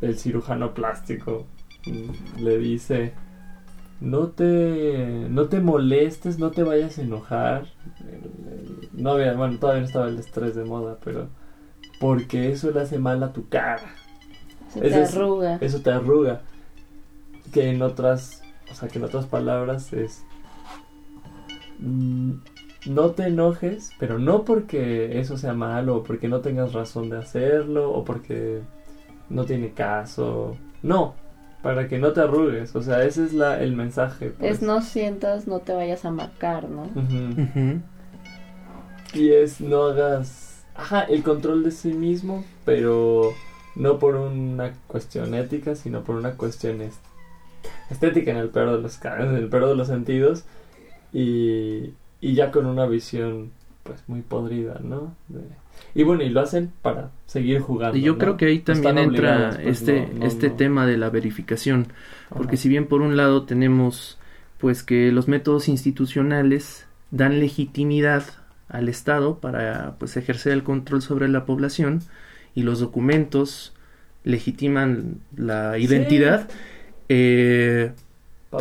el 0.02 0.18
cirujano 0.18 0.74
plástico 0.74 1.46
mm, 1.86 2.44
le 2.44 2.58
dice 2.58 3.14
no 4.02 4.30
te 4.30 5.28
no 5.30 5.48
te 5.48 5.60
molestes, 5.60 6.40
no 6.40 6.52
te 6.52 6.64
vayas 6.64 6.98
a 6.98 7.04
enojar. 7.04 7.68
No 8.94 9.12
había, 9.12 9.34
bueno, 9.34 9.58
todavía 9.60 9.82
no 9.82 9.88
estaba 9.88 10.08
el 10.08 10.18
estrés 10.18 10.56
de 10.56 10.66
moda, 10.66 10.98
pero 11.04 11.30
porque 12.02 12.52
eso 12.52 12.72
le 12.72 12.82
hace 12.82 13.00
mal 13.00 13.24
a 13.24 13.32
tu 13.32 13.48
cara. 13.48 13.94
Se 14.74 14.80
Ese 14.80 14.90
te 14.90 15.02
es- 15.04 15.16
arruga. 15.16 15.58
Eso 15.62 15.80
te 15.82 15.92
arruga. 15.92 16.42
Que 17.54 17.70
en 17.70 17.82
otras, 17.82 18.42
o 18.70 18.74
sea, 18.76 18.90
que 18.90 18.98
en 19.00 19.06
otras 19.06 19.26
palabras 19.28 19.94
es 19.94 20.24
mm, 21.80 22.32
no 22.88 23.12
te 23.12 23.28
enojes, 23.28 23.92
pero 24.00 24.18
no 24.20 24.44
porque 24.44 25.20
eso 25.20 25.38
sea 25.38 25.54
malo 25.54 25.98
o 25.98 26.04
porque 26.04 26.28
no 26.28 26.40
tengas 26.42 26.74
razón 26.74 27.10
de 27.10 27.18
hacerlo 27.20 27.92
o 27.92 28.04
porque 28.04 28.62
no 29.30 29.46
tiene 29.46 29.72
caso. 29.74 30.58
No, 30.82 31.14
para 31.62 31.88
que 31.88 32.00
no 32.00 32.12
te 32.14 32.22
arrugues. 32.22 32.76
O 32.76 32.82
sea, 32.82 33.04
ese 33.04 33.24
es 33.26 33.34
la, 33.34 33.60
el 33.62 33.76
mensaje. 33.76 34.30
pues. 34.32 34.54
Es 34.54 34.62
no 34.64 34.82
sientas, 34.82 35.46
no 35.48 35.60
te 35.60 35.74
vayas 35.74 36.06
a 36.06 36.12
marcar, 36.12 36.68
¿no? 36.70 36.88
Y 39.14 39.32
es 39.34 39.60
no 39.62 39.84
hagas, 39.84 40.51
ajá, 40.82 41.02
el 41.04 41.24
control 41.24 41.64
de 41.64 41.72
sí 41.72 41.94
mismo, 41.94 42.44
pero 42.66 43.34
no 43.76 44.00
por 44.00 44.16
una 44.16 44.74
cuestión 44.88 45.34
ética, 45.34 45.76
sino 45.76 46.04
por 46.04 46.16
una 46.16 46.32
cuestión 46.32 46.82
est- 46.82 47.04
estética 47.90 48.32
en 48.32 48.38
el 48.38 48.50
peor 48.50 48.72
de 48.78 48.82
los 48.82 49.00
en 49.04 49.36
el 49.36 49.50
peor 49.50 49.68
de 49.68 49.76
los 49.76 49.88
sentidos 49.88 50.44
y, 51.14 51.94
y 52.22 52.34
ya 52.34 52.52
con 52.52 52.66
una 52.66 52.86
visión 52.86 53.52
pues 53.84 54.04
muy 54.08 54.22
podrida, 54.22 54.80
¿no? 54.84 55.16
De- 55.28 55.42
y 55.96 56.04
bueno, 56.04 56.24
y 56.24 56.30
lo 56.30 56.42
hacen 56.42 56.72
para 56.82 57.12
seguir 57.26 57.60
jugando. 57.60 57.98
Y 57.98 58.02
yo 58.02 58.14
¿no? 58.14 58.20
creo 58.20 58.38
que 58.38 58.46
ahí 58.46 58.60
también 58.60 58.98
Están 58.98 59.14
entra 59.14 59.50
pues, 59.56 59.68
este, 59.82 60.08
no- 60.14 60.20
no- 60.20 60.26
este 60.26 60.50
tema 60.50 60.86
de 60.86 60.98
la 60.98 61.10
verificación. 61.10 61.88
Porque 62.30 62.56
Ajá. 62.56 62.62
si 62.64 62.70
bien 62.70 62.88
por 62.88 63.02
un 63.02 63.18
lado 63.18 63.44
tenemos 63.46 64.18
pues 64.60 64.84
que 64.84 65.12
los 65.12 65.28
métodos 65.28 65.68
institucionales 65.68 66.86
dan 67.10 67.40
legitimidad 67.40 68.24
al 68.72 68.90
Estado 68.90 69.40
para 69.40 69.96
pues 70.00 70.18
ejercer 70.18 70.54
el 70.54 70.64
control 70.64 71.02
sobre 71.02 71.28
la 71.28 71.46
población 71.46 72.02
y 72.56 72.64
los 72.64 72.80
documentos 72.80 73.74
legitiman 74.24 75.18
la 75.36 75.74
Sí. 75.76 75.84
identidad, 75.84 76.50
eh, 77.10 77.92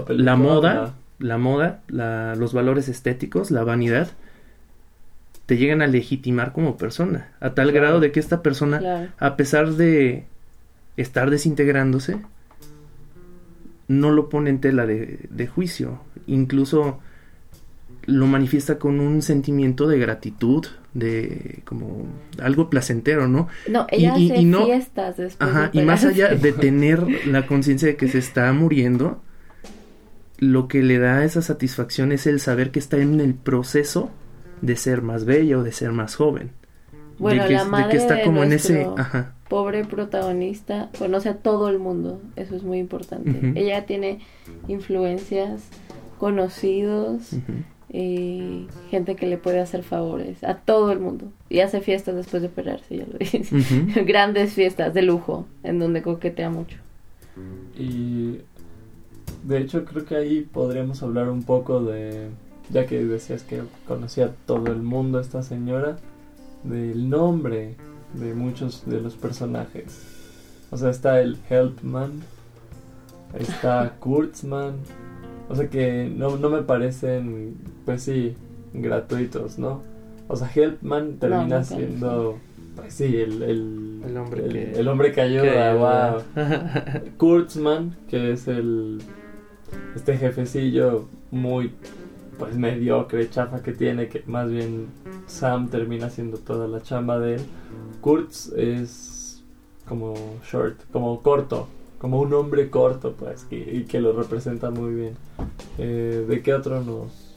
la 0.09 0.37
moda, 0.37 0.95
la 1.19 1.39
moda, 1.39 1.81
la- 1.89 2.35
los 2.37 2.53
valores 2.53 2.89
estéticos, 2.89 3.51
la 3.51 3.65
vanidad, 3.65 4.09
te 5.47 5.57
llegan 5.57 5.83
a 5.83 5.87
legitimar 5.89 6.53
como 6.53 6.77
persona, 6.77 7.29
a 7.41 7.55
tal 7.55 7.71
Claro. 7.71 7.81
grado 7.87 8.01
de 8.01 8.13
que 8.13 8.21
esta 8.21 8.41
persona 8.43 8.79
Claro. 8.79 9.09
a 9.19 9.37
pesar 9.37 9.71
de 9.73 10.25
estar 10.97 11.29
desintegrándose, 11.31 12.21
no 13.89 14.11
lo 14.13 14.29
pone 14.29 14.51
en 14.51 14.61
tela 14.61 14.87
de, 14.87 15.27
de 15.31 15.47
juicio. 15.49 16.01
Incluso 16.27 17.01
lo 18.11 18.27
manifiesta 18.27 18.79
con 18.79 19.01
un 19.01 19.23
sentimiento 19.23 19.87
de 19.87 19.99
gratitud, 19.99 20.67
de 20.95 21.61
como 21.65 22.07
algo 22.43 22.69
placentero, 22.71 23.29
¿no? 23.29 23.49
No, 23.69 23.87
ella 23.91 24.19
Y- 24.19 24.31
hace 24.31 24.41
y 24.41 24.45
no- 24.45 24.65
fiestas 24.67 25.17
después 25.17 25.49
Ajá, 25.51 25.71
de 25.73 25.81
y 25.81 25.85
más 25.85 26.05
allá 26.05 26.35
de 26.35 26.53
tener 26.67 27.27
la 27.27 27.47
conciencia 27.47 27.89
de 27.89 27.97
que 27.97 28.09
se 28.09 28.19
está 28.19 28.53
muriendo, 28.53 29.21
lo 30.39 30.69
que 30.69 30.83
le 30.83 30.99
da 30.99 31.25
esa 31.25 31.43
satisfacción 31.43 32.13
es 32.13 32.27
el 32.27 32.41
saber 32.41 32.71
que 32.71 32.79
está 32.79 32.97
en 32.99 33.21
el 33.21 33.35
proceso 33.35 34.11
de 34.63 34.77
ser 34.77 35.03
más 35.03 35.25
bella 35.25 35.59
o 35.59 35.63
de 35.63 35.73
ser 35.73 35.93
más 35.93 36.15
joven. 36.17 36.51
Bueno, 37.19 37.43
de 37.43 37.49
que, 37.49 37.55
la 37.55 37.65
de 37.65 37.71
madre 37.71 37.91
que 37.91 37.97
está 37.99 38.15
de 38.15 38.23
como 38.23 38.43
en 38.43 38.53
ese... 38.53 38.87
Ajá. 38.97 39.35
pobre 39.49 39.85
protagonista 39.85 40.89
conoce 40.99 41.29
a 41.29 41.35
todo 41.37 41.69
el 41.69 41.79
mundo, 41.79 42.23
eso 42.37 42.57
es 42.57 42.63
muy 42.63 42.79
importante. 42.79 43.53
Ella 43.57 43.85
tiene 43.85 44.21
influencias, 44.69 45.61
conocidos. 46.19 47.31
Y 47.93 48.69
gente 48.91 49.17
que 49.17 49.27
le 49.27 49.37
puede 49.37 49.59
hacer 49.59 49.83
favores 49.83 50.45
a 50.45 50.55
todo 50.55 50.93
el 50.93 51.01
mundo. 51.01 51.27
Y 51.49 51.61
hace 51.61 51.81
fiestas 51.81 52.15
después 52.15 52.41
de 52.43 52.49
operarse, 52.49 52.97
ya 52.97 53.05
lo 53.11 53.19
dije. 53.19 53.43
Ujú. 53.43 54.05
Grandes 54.07 54.53
fiestas 54.53 54.95
de 54.95 55.03
lujo, 55.03 55.47
en 55.65 55.79
donde 55.79 56.03
coquetea 56.03 56.51
mucho. 56.51 56.77
Y 57.77 58.39
de 59.45 59.59
hecho 59.59 59.85
creo 59.85 60.05
que 60.05 60.17
ahí 60.17 60.43
podríamos 60.43 61.03
hablar 61.03 61.29
un 61.29 61.43
poco 61.43 61.83
de, 61.83 62.29
ya 62.71 62.87
que 62.87 63.05
decías 63.05 63.43
que 63.43 63.63
conocía 63.89 64.27
a 64.27 64.33
todo 64.47 64.71
el 64.73 64.83
mundo 64.83 65.19
esta 65.19 65.43
señora, 65.43 65.97
del 66.63 67.09
nombre 67.09 67.75
de 68.15 68.35
muchos 68.35 68.85
de 68.87 69.01
los 69.01 69.17
personajes. 69.17 70.03
O 70.71 70.77
sea, 70.77 70.91
está 70.91 71.21
el 71.21 71.39
Helpman, 71.49 72.23
está 73.39 73.95
Kurtzman, 74.01 74.77
o 75.51 75.55
sea 75.57 75.69
que 75.69 76.11
no, 76.17 76.37
no 76.39 76.49
me 76.49 76.63
parecen, 76.63 77.57
pues 77.85 78.03
sí, 78.05 78.35
gratuitos, 78.73 79.59
¿no? 79.59 79.83
O 80.29 80.37
sea, 80.37 80.49
Helpman 80.55 81.17
termina 81.19 81.65
siendo, 81.65 82.39
pues 82.77 82.95
sí, 82.95 83.17
el, 83.17 83.43
el, 83.43 84.01
El 84.07 84.17
hombre 84.17 84.45
el- 84.47 84.53
que- 84.53 84.73
el 84.79 84.89
hombre 84.89 85.13
que 85.13 85.21
ayuda, 85.21 85.43
Que 85.43 85.59
ayuda. 85.59 86.13
wow. 86.37 87.03
Kurtzman, 87.19 87.97
que 88.09 88.33
es 88.33 88.47
el 88.49 89.03
este 89.97 90.17
jefecillo 90.17 91.07
muy 91.33 91.73
pues 92.39 92.57
mediocre, 92.57 93.29
chafa 93.29 93.63
que 93.63 93.73
tiene, 93.73 94.09
que 94.09 94.23
más 94.27 94.49
bien 94.51 94.87
Sam 95.27 95.69
termina 95.69 96.07
haciendo 96.07 96.39
toda 96.39 96.69
la 96.69 96.81
chamba 96.81 97.19
de 97.19 97.35
él. 97.35 97.41
Kurtz 98.01 98.53
es 98.57 99.43
como 99.87 100.15
short, 100.51 100.77
como 100.93 101.21
corto, 101.23 101.69
como 102.01 102.19
un 102.21 102.33
hombre 102.33 102.71
corto, 102.71 103.13
pues, 103.13 103.47
y, 103.51 103.57
y 103.57 103.85
que 103.85 104.01
lo 104.01 104.13
representa 104.13 104.71
muy 104.71 104.95
bien. 104.95 105.15
Eh, 105.79 106.25
¿De 106.27 106.43
qué 106.43 106.55
otro 106.55 106.81
nos, 106.81 107.37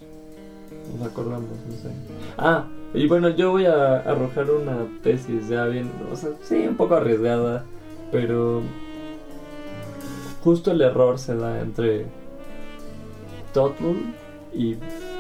nos 0.97 1.07
acordamos? 1.07 1.49
No 1.70 1.76
sé. 1.76 1.89
Ah, 2.38 2.66
y 2.93 3.07
bueno, 3.07 3.30
yo 3.30 3.51
voy 3.51 3.66
a 3.66 3.97
arrojar 3.97 4.49
una 4.49 4.88
tesis 5.03 5.49
ya 5.49 5.66
bien, 5.66 5.91
o 6.11 6.16
sea, 6.16 6.30
sí, 6.43 6.66
un 6.68 6.78
poco 6.78 6.95
arriesgada, 6.95 7.66
pero 8.11 8.61
justo 10.43 10.72
el 10.72 10.82
error 10.82 11.20
se 11.20 11.36
da 11.36 11.59
entre 11.59 12.05
Tuttle 13.53 13.97
y, 14.53 14.78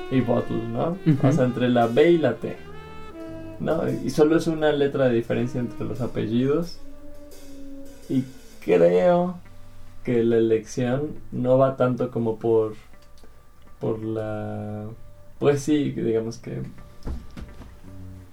y 0.09 0.21
Bottle, 0.21 0.67
¿no? 0.71 0.97
Ujú. 1.05 1.27
O 1.27 1.31
sea, 1.31 1.43
entre 1.45 1.67
la 1.67 1.87
B 1.87 2.11
y 2.11 2.17
la 2.17 2.35
T. 2.35 2.55
¿No? 3.59 3.83
Y 3.89 4.09
solo 4.09 4.35
es 4.35 4.47
una 4.47 4.71
letra 4.73 5.07
de 5.07 5.15
diferencia 5.15 5.59
entre 5.61 5.85
los 5.85 6.01
apellidos. 6.01 6.79
Y 8.09 8.23
creo 8.63 9.37
que 10.03 10.23
la 10.23 10.37
elección 10.37 11.09
no 11.31 11.57
va 11.57 11.77
tanto 11.77 12.11
como 12.11 12.37
por 12.37 12.73
por 13.79 14.03
la 14.03 14.85
pues 15.39 15.61
sí, 15.61 15.91
digamos 15.91 16.37
que 16.37 16.61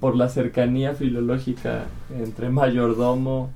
por 0.01 0.17
la 0.17 0.29
cercanía 0.29 0.95
filológica 0.95 1.85
entre 2.17 2.49
mayordomo 2.49 3.51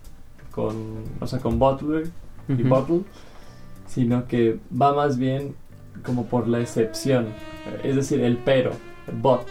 con, 0.50 1.04
o 1.20 1.26
sea, 1.26 1.40
con 1.40 1.58
butler 1.58 2.10
y 2.48 2.62
bottle, 2.62 3.00
sino 3.86 4.26
que 4.28 4.58
va 4.70 4.92
más 4.92 5.18
bien 5.18 5.54
como 6.04 6.26
por 6.26 6.46
la 6.48 6.60
excepción, 6.60 7.28
es 7.82 7.96
decir, 7.96 8.20
el 8.20 8.36
pero, 8.38 8.72
but, 9.20 9.46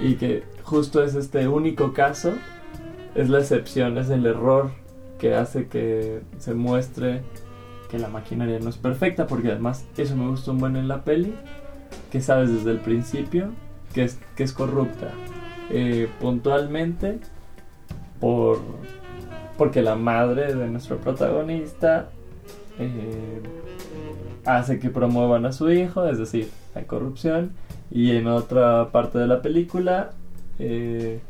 y 0.00 0.14
que 0.14 0.42
justo 0.62 1.02
es 1.02 1.14
este 1.14 1.46
único 1.46 1.92
caso, 1.92 2.32
es 3.14 3.28
la 3.28 3.38
excepción, 3.38 3.98
es 3.98 4.10
el 4.10 4.26
error 4.26 4.70
que 5.18 5.34
hace 5.34 5.66
que 5.66 6.20
se 6.38 6.54
muestre 6.54 7.22
que 7.90 7.98
la 7.98 8.08
maquinaria 8.08 8.58
no 8.60 8.68
es 8.68 8.76
perfecta, 8.76 9.26
porque 9.26 9.48
además 9.48 9.86
eso 9.96 10.16
me 10.16 10.28
gustó 10.28 10.52
un 10.52 10.58
buen 10.58 10.76
en 10.76 10.88
la 10.88 11.04
peli, 11.04 11.34
que 12.10 12.20
sabes 12.20 12.52
desde 12.52 12.70
el 12.70 12.78
principio 12.78 13.50
que 13.94 14.04
es, 14.04 14.18
que 14.36 14.42
es 14.42 14.52
corrupta. 14.52 15.12
Eh, 15.70 16.08
puntualmente 16.20 17.18
por 18.20 18.60
porque 19.58 19.82
la 19.82 19.96
madre 19.96 20.54
de 20.54 20.68
nuestro 20.68 20.98
protagonista 20.98 22.08
eh, 22.78 23.42
hace 24.44 24.78
que 24.78 24.88
promuevan 24.88 25.44
a 25.46 25.52
su 25.52 25.70
hijo, 25.70 26.06
es 26.06 26.18
decir, 26.18 26.48
hay 26.74 26.84
corrupción. 26.84 27.50
Y 27.90 28.12
en 28.12 28.28
otra 28.28 28.90
parte 28.92 29.18
de 29.18 29.26
la 29.26 29.42
película 29.42 30.12
eh, 30.60 31.20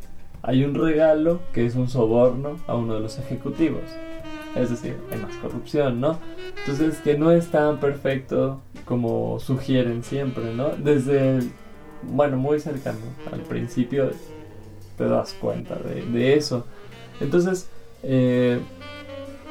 hay 0.43 0.65
un 0.65 0.75
regalo 0.75 1.41
que 1.53 1.67
es 1.67 1.75
un 1.75 1.89
soborno 1.89 2.57
a 2.67 2.75
uno 2.75 2.95
de 2.95 3.01
los 3.01 3.19
ejecutivos. 3.19 3.83
Es 4.57 4.71
decir, 4.71 4.97
hay 5.13 5.19
más 5.19 5.35
corrupción, 5.37 6.01
¿no? 6.01 6.19
Entonces, 6.61 6.99
que 6.99 7.17
no 7.17 7.31
es 7.31 7.49
tan 7.51 7.79
perfecto 7.79 8.61
como 8.85 9.39
sugieren 9.39 10.03
siempre, 10.03 10.55
¿no? 10.55 10.71
Desde, 10.71 11.41
bueno, 12.03 12.37
muy 12.37 12.59
cercano 12.59 12.99
al 13.31 13.41
principio 13.41 14.11
te 14.97 15.05
das 15.05 15.35
cuenta 15.35 15.77
de, 15.77 16.03
de 16.07 16.35
eso. 16.35 16.65
Entonces, 17.21 17.69
eh, 18.03 18.59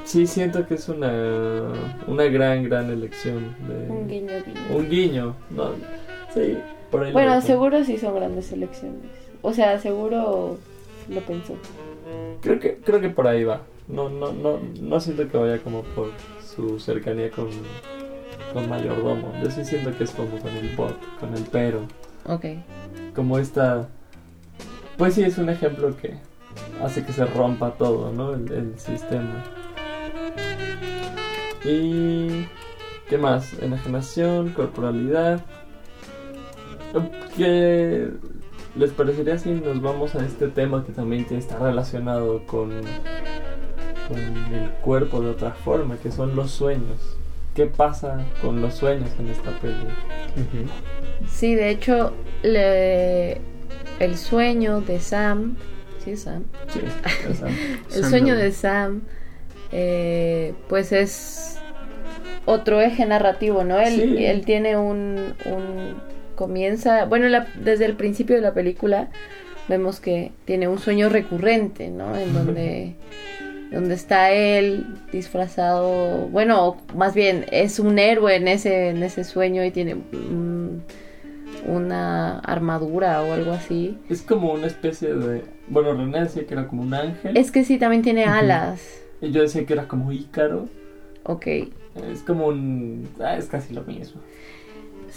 sí 0.04 0.26
siento 0.26 0.66
que 0.68 0.76
es 0.76 0.90
una, 0.90 1.74
una 2.08 2.24
gran, 2.26 2.64
gran 2.64 2.90
elección. 2.90 3.56
De, 3.68 3.90
Un 3.90 4.08
guiño, 4.08 4.34
guiño. 4.46 4.78
Un 4.78 4.90
guiño, 4.90 5.36
¿no? 5.52 5.72
Sí, 6.34 6.58
por 6.90 7.02
ahí 7.04 7.08
lo 7.08 7.14
Bueno, 7.14 7.42
seguro 7.42 7.84
sí 7.84 7.98
son 7.98 8.16
grandes 8.16 8.52
elecciones. 8.52 9.12
O 9.42 9.54
sea, 9.54 9.80
seguro 9.80 10.58
lo 11.10 11.22
pensó. 11.22 11.56
Creo 12.42 12.60
que, 12.60 12.78
creo 12.78 13.02
que 13.02 13.10
por 13.10 13.28
ahí 13.28 13.44
va. 13.44 13.62
No, 13.88 14.10
no, 14.10 14.32
no, 14.34 14.60
no 14.82 15.00
siento 15.00 15.30
que 15.30 15.38
vaya 15.38 15.60
como 15.60 15.84
por 15.84 16.12
su 16.42 16.80
cercanía 16.80 17.32
con, 17.32 17.50
con 18.54 18.70
mayordomo. 18.70 19.34
Yo 19.44 19.50
sí 19.50 19.64
siento 19.66 19.98
que 19.98 20.04
es 20.04 20.12
como 20.12 20.38
con 20.40 20.52
el 20.52 20.76
bot, 20.76 20.98
con 21.20 21.34
el 21.34 21.44
pero. 21.52 21.88
Ok. 22.26 22.46
Como 23.16 23.40
esta... 23.40 23.88
Pues 24.98 25.14
sí, 25.14 25.24
es 25.24 25.38
un 25.38 25.50
ejemplo 25.50 25.96
que 25.96 26.16
hace 26.84 27.06
que 27.06 27.14
se 27.14 27.26
rompa 27.26 27.72
todo, 27.72 28.12
¿no? 28.12 28.34
El, 28.34 28.52
el 28.52 28.80
sistema. 28.80 29.44
Y... 31.64 32.48
¿Qué 33.10 33.18
más? 33.18 33.54
Enajenación, 33.62 34.50
corporalidad. 34.50 35.40
¿Qué 37.38 38.10
les 38.78 38.92
parecería 38.92 39.38
si 39.38 39.50
nos 39.52 39.82
vamos 39.82 40.16
a 40.16 40.26
este 40.26 40.48
tema 40.48 40.86
que 40.86 40.92
también 40.92 41.26
está 41.32 41.58
relacionado 41.60 42.44
con, 42.46 42.70
con 44.08 44.18
el 44.20 44.70
cuerpo 44.82 45.22
de 45.22 45.30
otra 45.32 45.52
forma, 45.52 45.98
que 45.98 46.12
son 46.12 46.36
los 46.36 46.52
sueños? 46.52 47.18
¿Qué 47.56 47.66
pasa 47.66 48.24
con 48.42 48.62
los 48.62 48.76
sueños 48.76 49.10
en 49.20 49.28
esta 49.30 49.50
peli? 49.60 49.88
Sí, 51.28 51.56
de 51.56 51.70
hecho, 51.72 52.14
le- 52.44 53.42
el 54.00 54.16
sueño 54.18 54.82
de 54.82 55.00
Sam. 55.00 55.56
¿Sí 56.06 56.16
Sam? 56.16 56.44
Sí, 56.68 56.82
sea, 57.34 57.48
El 57.96 58.02
Sam 58.04 58.10
sueño 58.12 58.36
de 58.36 58.52
Sam, 58.52 59.02
eh, 59.72 60.54
pues 60.70 60.92
es 60.92 61.58
otro 62.46 62.80
eje 62.80 63.06
narrativo, 63.08 63.64
¿no? 63.64 63.80
Él, 63.80 63.96
Sí. 64.18 64.26
él 64.26 64.46
tiene 64.46 64.78
un, 64.78 65.34
un- 65.46 65.96
comienza, 66.38 67.04
bueno, 67.04 67.28
la- 67.28 67.48
desde 67.62 67.84
el 67.84 67.96
principio 67.98 68.38
de 68.38 68.42
la 68.42 68.54
película 68.54 69.10
vemos 69.68 70.00
que 70.00 70.32
tiene 70.46 70.70
un 70.70 70.80
sueño 70.80 71.10
recurrente, 71.10 71.90
¿no? 71.90 72.16
En 72.16 72.34
donde, 72.34 72.96
donde 73.72 73.96
está 73.96 74.32
él 74.32 74.86
disfrazado, 75.12 76.28
bueno, 76.30 76.78
más 76.96 77.14
bien 77.14 77.46
es 77.52 77.80
un 77.80 78.00
héroe 78.00 78.36
en 78.38 78.48
ese, 78.48 78.90
en 78.92 79.04
ese 79.04 79.26
sueño 79.26 79.66
y 79.66 79.72
tiene 79.72 79.98
una 81.66 82.40
armadura 82.40 83.22
o 83.24 83.34
algo 83.34 83.52
así. 83.52 83.98
es 84.10 84.22
como 84.22 84.54
una 84.54 84.68
especie 84.68 85.14
de... 85.14 85.44
Bueno, 85.68 85.94
René 85.94 86.22
decía 86.22 86.46
que 86.46 86.54
era 86.54 86.68
como 86.68 86.84
un 86.84 86.94
ángel. 86.94 87.36
Es 87.36 87.52
que 87.52 87.66
sí, 87.66 87.78
también 87.78 88.02
tiene 88.04 88.24
alas. 88.26 88.82
Y 89.22 89.32
yo 89.32 89.42
decía 89.42 89.66
que 89.66 89.74
era 89.74 89.88
como 89.88 90.12
Ícaro. 90.12 90.70
Ok. 91.24 91.46
Es 91.48 92.22
como 92.26 92.48
un... 92.48 93.10
Ah, 93.20 93.36
es 93.36 93.48
casi 93.48 93.74
lo 93.74 93.82
mismo. 93.84 94.22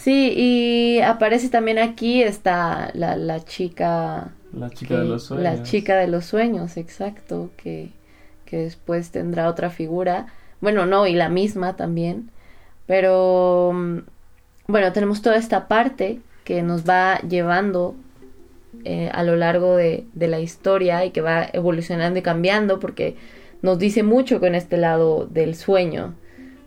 Sí, 0.02 0.32
y 0.36 1.00
aparece 1.00 1.48
también 1.48 1.78
aquí 1.78 2.22
está 2.22 2.90
la, 2.94 3.16
la 3.16 3.44
chica. 3.44 4.32
La 4.52 4.70
chica 4.70 4.94
que- 4.94 5.00
de 5.00 5.08
los 5.08 5.24
sueños. 5.24 5.44
La 5.44 5.62
chica 5.62 5.96
de 5.96 6.08
los 6.08 6.24
sueños, 6.24 6.76
exacto, 6.76 7.50
que, 7.56 7.90
que 8.46 8.56
después 8.58 9.10
tendrá 9.10 9.48
otra 9.48 9.70
figura. 9.70 10.26
Bueno, 10.60 10.86
no, 10.86 11.06
y 11.06 11.14
la 11.14 11.28
misma 11.28 11.76
también. 11.76 12.30
Pero 12.86 13.72
mm, 13.74 13.98
bueno, 14.68 14.92
tenemos 14.92 15.22
toda 15.22 15.36
esta 15.36 15.68
parte 15.68 16.20
que 16.44 16.62
nos 16.62 16.88
va 16.88 17.18
llevando 17.20 17.94
eh, 18.84 19.10
a 19.12 19.22
lo 19.22 19.36
largo 19.36 19.76
de, 19.76 20.06
de 20.14 20.28
la 20.28 20.40
historia 20.40 21.04
y 21.04 21.10
que 21.10 21.20
va 21.20 21.46
evolucionando 21.52 22.18
y 22.18 22.22
cambiando 22.22 22.78
porque 22.80 23.16
nos 23.62 23.78
dice 23.78 24.02
mucho 24.02 24.40
con 24.40 24.54
este 24.54 24.76
lado 24.76 25.26
del 25.26 25.54
sueño, 25.54 26.14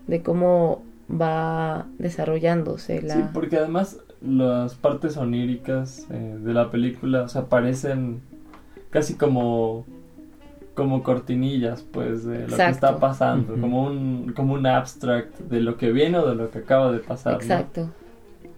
de 0.07 0.21
cómo 0.21 0.83
va 1.09 1.85
desarrollándose 1.97 3.01
la... 3.01 3.15
Sí, 3.15 3.23
porque 3.33 3.57
además 3.57 3.99
las 4.21 4.75
partes 4.75 5.17
oníricas 5.17 6.07
eh, 6.09 6.37
de 6.39 6.53
la 6.53 6.71
película, 6.71 7.23
o 7.23 7.27
sea, 7.27 7.45
parecen 7.45 8.21
casi 8.89 9.15
como 9.15 9.85
como 10.73 11.03
cortinillas, 11.03 11.83
pues, 11.83 12.25
de 12.25 12.47
lo 12.47 12.57
que 12.57 12.69
está 12.69 12.97
pasando, 12.97 13.55
como 13.59 13.85
un 13.85 14.33
como 14.35 14.55
un 14.55 14.65
abstract 14.65 15.39
de 15.39 15.61
lo 15.61 15.77
que 15.77 15.91
viene 15.91 16.17
o 16.17 16.27
de 16.27 16.35
lo 16.35 16.49
que 16.49 16.59
acaba 16.59 16.91
de 16.91 16.99
pasar, 16.99 17.33
¿no? 17.33 17.39
Exacto. 17.39 17.89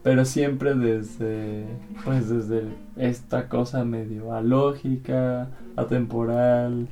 Pero 0.01 0.23
siempre 0.23 0.75
desde 0.75 1.65
pues 2.05 2.29
desde 2.29 2.63
esta 2.95 3.49
cosa 3.49 3.83
medio 3.83 4.33
alógica, 4.33 5.49
atemporal, 5.75 6.87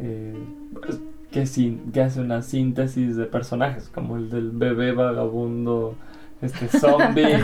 eh, 0.00 0.34
pues, 0.72 0.98
que, 1.30 1.46
sin, 1.46 1.92
que 1.92 2.00
hace 2.00 2.20
una 2.20 2.42
síntesis 2.42 3.16
de 3.16 3.26
personajes, 3.26 3.88
como 3.88 4.16
el 4.16 4.30
del 4.30 4.50
bebé 4.50 4.92
vagabundo, 4.92 5.94
este 6.40 6.68
zombie, 6.68 7.38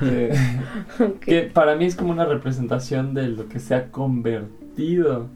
que 1.20 1.42
para 1.52 1.76
mí 1.76 1.84
es 1.84 1.94
como 1.96 2.10
una 2.10 2.24
representación 2.24 3.14
de 3.14 3.28
lo 3.28 3.48
que 3.48 3.60
se 3.60 3.74
ha 3.74 3.90
convertido 3.90 5.28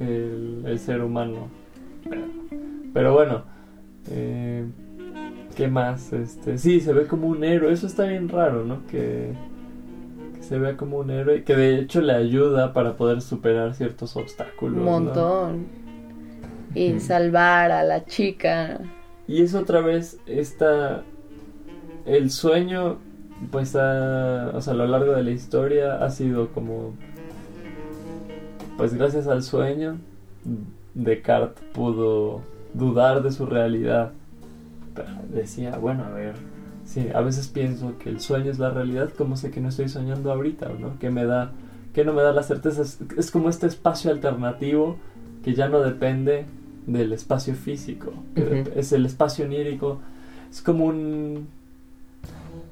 el, 0.00 0.62
el 0.66 0.78
ser 0.78 1.02
humano. 1.02 1.48
Pero, 2.08 2.22
pero 2.94 3.12
bueno, 3.12 3.42
eh, 4.10 4.64
¿qué 5.56 5.68
más? 5.68 6.12
Este, 6.12 6.58
sí, 6.58 6.80
se 6.80 6.92
ve 6.92 7.06
como 7.06 7.28
un 7.28 7.44
héroe, 7.44 7.72
eso 7.72 7.86
está 7.86 8.04
bien 8.04 8.28
raro, 8.28 8.64
¿no? 8.64 8.86
Que, 8.86 9.32
que 10.34 10.42
se 10.42 10.58
vea 10.58 10.76
como 10.76 10.98
un 10.98 11.10
héroe, 11.10 11.44
que 11.44 11.54
de 11.54 11.80
hecho 11.80 12.00
le 12.00 12.14
ayuda 12.14 12.72
para 12.72 12.96
poder 12.96 13.20
superar 13.20 13.74
ciertos 13.74 14.16
obstáculos. 14.16 14.78
Un 14.78 15.04
¿no? 15.06 15.52
Y 16.78 17.00
salvar 17.00 17.70
a 17.72 17.82
la 17.84 18.04
chica. 18.04 18.80
Y 19.26 19.42
es 19.42 19.54
otra 19.54 19.80
vez 19.80 20.18
esta. 20.26 21.02
El 22.06 22.30
sueño, 22.30 22.98
pues, 23.50 23.76
ha- 23.76 24.50
o 24.54 24.60
sea, 24.60 24.72
a 24.72 24.76
lo 24.76 24.86
largo 24.86 25.12
de 25.12 25.22
la 25.22 25.30
historia 25.30 26.02
ha 26.04 26.10
sido 26.10 26.48
como. 26.48 26.94
Pues, 28.76 28.94
gracias 28.94 29.26
al 29.26 29.42
sueño, 29.42 29.98
Descartes 30.94 31.62
pudo 31.72 32.42
dudar 32.74 33.22
de 33.22 33.32
su 33.32 33.44
realidad. 33.46 34.12
Pero 34.94 35.08
decía, 35.32 35.76
bueno, 35.78 36.04
a 36.04 36.10
ver, 36.10 36.34
sí, 36.84 37.08
a 37.14 37.20
veces 37.20 37.48
pienso 37.48 37.98
que 37.98 38.08
el 38.08 38.20
sueño 38.20 38.50
es 38.50 38.58
la 38.58 38.70
realidad, 38.70 39.10
¿cómo 39.16 39.36
sé 39.36 39.50
que 39.50 39.60
no 39.60 39.68
estoy 39.68 39.88
soñando 39.88 40.32
ahorita, 40.32 40.68
no? 40.78 40.98
Que 40.98 41.10
me 41.10 41.24
da. 41.24 41.50
Que 41.92 42.04
no 42.04 42.12
me 42.12 42.22
da 42.22 42.32
la 42.32 42.42
certeza. 42.44 42.82
Es, 42.82 42.98
es 43.16 43.30
como 43.30 43.48
este 43.48 43.66
espacio 43.66 44.10
alternativo 44.10 44.96
que 45.42 45.54
ya 45.54 45.68
no 45.68 45.80
depende 45.80 46.46
del 46.88 47.12
espacio 47.12 47.54
físico, 47.54 48.12
es 48.74 48.92
el 48.92 49.06
espacio 49.06 49.44
onírico, 49.44 50.00
es 50.50 50.60
como 50.62 50.86
un... 50.86 51.46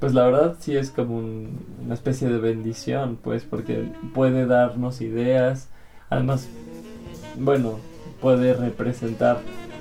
Pues 0.00 0.12
la 0.12 0.24
verdad 0.26 0.56
sí 0.60 0.76
es 0.76 0.90
como 0.90 1.16
un- 1.18 1.58
una 1.84 1.94
especie 1.94 2.28
de 2.28 2.38
bendición, 2.38 3.18
pues, 3.22 3.44
porque 3.44 3.84
puede 4.14 4.44
darnos 4.46 5.00
ideas, 5.00 5.68
además, 6.10 6.48
bueno, 7.38 7.78
puede 8.20 8.52
representar 8.54 9.40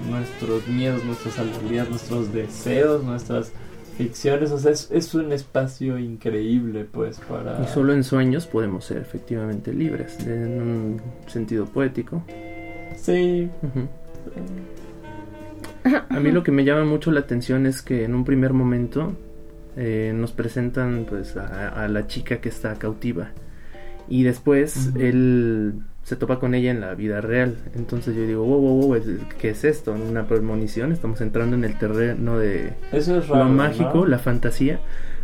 nuestros 0.10 0.68
miedos, 0.68 1.04
nuestras 1.04 1.38
alegrías, 1.40 1.90
nuestros 1.90 2.32
deseos, 2.34 3.04
nuestras 3.04 3.52
ficciones, 3.98 4.52
o 4.52 4.60
sea, 4.60 4.72
es, 4.72 4.90
es 4.92 5.14
un 5.16 5.32
espacio 5.32 5.98
increíble, 5.98 6.86
pues, 6.86 7.20
para... 7.20 7.62
Y 7.64 7.68
solo 7.68 7.94
en 7.94 8.04
sueños 8.04 8.46
podemos 8.48 8.86
ser 8.86 8.98
efectivamente 8.98 9.74
libres, 9.74 10.20
en 10.26 10.62
un 10.62 11.02
sentido 11.28 11.66
poético. 11.66 12.22
Sí. 12.98 13.50
A 16.10 16.20
mí 16.20 16.32
lo 16.32 16.44
que 16.44 16.52
me 16.52 16.64
llama 16.64 16.84
mucho 16.84 17.12
la 17.12 17.20
atención 17.22 17.66
es 17.66 17.82
que 17.82 18.04
en 18.06 18.16
un 18.16 18.26
primer 18.26 18.54
momento 18.54 19.14
eh, 19.78 20.14
nos 20.16 20.32
presentan 20.32 21.06
pues 21.08 21.38
a, 21.38 21.70
a 21.70 21.88
la 21.88 22.08
chica 22.08 22.38
que 22.38 22.50
está 22.50 22.74
cautiva 22.76 23.30
y 24.08 24.24
después 24.24 24.92
él 24.98 25.74
se 26.04 26.16
topa 26.16 26.40
con 26.40 26.54
ella 26.54 26.70
en 26.70 26.82
la 26.82 26.94
vida 26.94 27.20
real. 27.20 27.56
Entonces 27.76 28.16
yo 28.16 28.28
digo, 28.28 28.44
wow, 28.44 28.60
wow, 28.60 28.88
wow, 28.88 29.02
¿qué 29.40 29.50
es 29.50 29.64
esto? 29.64 29.92
¿Una 29.94 30.28
premonición? 30.28 30.92
Estamos 30.92 31.20
entrando 31.22 31.56
en 31.56 31.64
el 31.64 31.78
terreno 31.78 32.38
de 32.38 32.74
Eso 32.92 33.18
es 33.18 33.28
raro. 33.28 33.46
lo 33.46 33.50
mágico, 33.50 33.96
¿no? 33.96 34.06
la 34.06 34.20
fantasía. 34.20 34.80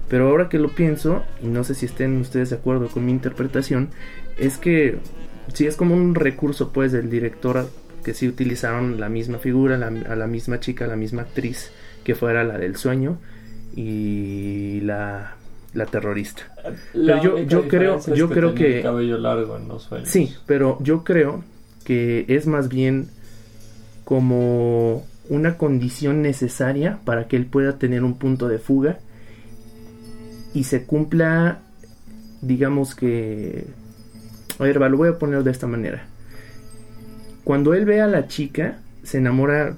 Pero 0.10 0.28
ahora 0.28 0.49
que 0.49 0.58
lo 0.58 0.70
pienso, 0.70 1.22
y 1.41 1.47
no 1.47 1.64
sé 1.64 1.76
si 1.76 1.86
estén 1.86 2.18
ustedes 2.18 2.49
de 2.49 2.56
acuerdo 2.58 2.88
con 2.88 3.06
mi 3.06 3.12
interpretación, 3.12 3.89
es 4.38 4.58
que 4.58 4.97
sí 5.54 5.68
es 5.68 5.78
como 5.78 5.95
un 5.95 6.16
recurso 6.16 6.74
pues 6.74 6.91
del 6.91 7.10
director 7.10 7.70
que 8.04 8.14
sí 8.14 8.28
utilizaron 8.28 8.99
la 8.99 9.10
misma 9.10 9.38
figura, 9.39 9.78
la- 9.78 9.88
a 9.88 10.16
la 10.16 10.28
misma 10.28 10.60
chica, 10.60 10.88
la 10.88 10.95
misma 10.95 11.22
actriz, 11.24 11.72
que 12.04 12.16
fuera 12.16 12.43
la 12.43 12.58
del 12.58 12.76
sueño 12.76 13.18
y 13.76 14.82
la, 14.82 15.36
la 15.74 15.86
terrorista. 15.86 16.43
La 16.93 17.20
Pero 17.22 17.38
yo- 17.38 17.43
yo 17.47 17.68
creo- 17.68 17.97
es 17.97 18.06
yo 18.08 18.30
creo 18.30 18.54
que- 18.56 18.78
el 18.78 18.84
cabello 18.84 19.18
largo 19.18 19.58
en 19.58 19.68
los 19.68 19.84
sueños. 19.84 20.10
Sí, 20.10 20.34
pero 20.45 20.78
yo 20.82 21.04
creo 21.04 21.43
que 21.84 22.26
es 22.28 22.47
más 22.47 22.70
bien 22.70 23.08
como 24.04 25.06
una 25.30 25.58
condición 25.58 26.22
necesaria 26.22 26.99
para 27.06 27.28
que 27.28 27.38
él 27.38 27.45
pueda 27.45 27.78
tener 27.78 28.04
un 28.04 28.18
punto 28.18 28.47
de 28.47 28.60
fuga 28.60 28.99
y 30.54 30.66
se 30.66 30.84
cumpla, 30.86 31.60
digamos 32.41 32.95
que... 32.95 33.66
A 34.60 34.64
ver, 34.64 34.82
va, 34.82 34.89
lo 34.89 34.97
voy 34.97 35.10
a 35.10 35.18
poner 35.18 35.43
de 35.43 35.52
esta 35.52 35.66
manera. 35.68 36.06
Cuando 37.52 37.74
él 37.74 37.84
ve 37.84 37.99
a 37.99 38.08
la 38.08 38.30
chica, 38.30 38.78
se 39.04 39.18
enamora 39.18 39.76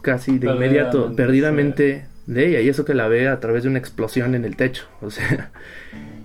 casi 0.00 0.38
de 0.38 0.46
inmediato, 0.48 1.12
Perdidamente, 1.16 2.04
de 2.28 2.46
ella, 2.48 2.60
y 2.60 2.68
eso 2.68 2.84
que 2.84 2.94
la 2.94 3.08
ve 3.08 3.26
a 3.26 3.40
través 3.40 3.64
de 3.64 3.68
una 3.68 3.80
explosión 3.80 4.36
en 4.36 4.44
el 4.44 4.54
techo, 4.54 4.84
o 5.00 5.10
sea... 5.10 5.50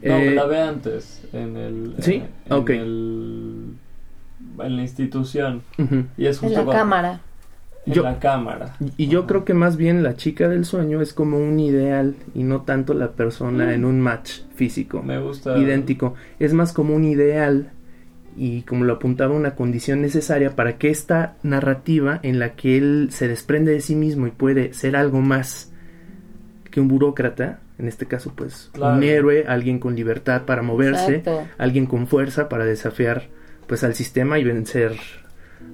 No, 0.04 0.16
eh, 0.18 0.36
la 0.36 0.46
ve 0.46 0.60
antes, 0.62 1.24
en 1.34 1.58
el... 1.58 1.96
¿Sí? 2.02 2.14
en- 2.18 2.24
en 2.46 2.54
Ok. 2.54 2.70
el- 2.70 3.74
en 4.60 4.76
la 4.76 4.82
institución. 4.84 5.64
Y 6.18 6.28
es 6.28 6.38
En 6.38 6.50
justo 6.50 6.60
la 6.60 6.66
cuando- 6.66 6.72
cámara. 6.74 7.22
En 7.88 7.94
Yo- 7.94 8.04
la 8.04 8.20
cámara. 8.20 8.76
Y 8.96 9.08
yo 9.08 9.26
creo 9.26 9.44
que 9.44 9.56
más 9.56 9.78
bien 9.78 10.04
la 10.04 10.16
chica 10.16 10.48
del 10.50 10.66
sueño 10.66 11.02
es 11.02 11.14
como 11.16 11.40
un 11.40 11.60
ideal 11.60 12.14
y 12.36 12.44
no 12.44 12.62
tanto 12.62 12.94
la 12.94 13.14
persona 13.14 13.74
en 13.74 13.86
un 13.86 14.00
match 14.02 14.42
físico 14.54 15.02
Me 15.02 15.18
gusta... 15.20 15.58
idéntico. 15.58 16.14
Es 16.38 16.54
más 16.54 16.74
como 16.74 16.94
un 16.96 17.06
ideal 17.06 17.72
y 18.38 18.64
como 18.64 18.84
lo 18.86 18.94
apuntaba 18.94 19.34
una 19.34 19.56
condición 19.56 20.02
necesaria 20.02 20.56
para 20.56 20.78
que 20.78 20.90
esta 20.90 21.36
narrativa 21.44 22.20
en 22.24 22.40
la 22.40 22.56
que 22.56 22.78
él 22.78 23.08
se 23.12 23.28
desprende 23.28 23.72
de 23.72 23.82
sí 23.82 23.96
mismo 23.96 24.28
y 24.28 24.32
puede 24.32 24.74
ser 24.74 24.96
algo 24.96 25.22
más 25.22 25.72
que 26.70 26.82
un 26.82 26.88
burócrata, 26.90 27.60
en 27.80 27.88
este 27.88 28.06
caso 28.06 28.34
pues 28.36 28.70
Claro. 28.74 28.98
un 28.98 29.04
héroe, 29.04 29.46
alguien 29.48 29.80
con 29.80 29.96
libertad 29.96 30.44
para 30.44 30.62
moverse, 30.62 31.18
Exacto. 31.18 31.48
alguien 31.58 31.86
con 31.86 32.08
fuerza 32.08 32.50
para 32.50 32.66
desafiar 32.66 33.28
pues 33.68 33.84
al 33.84 33.96
sistema 33.96 34.38
y 34.38 34.44
vencer 34.44 34.94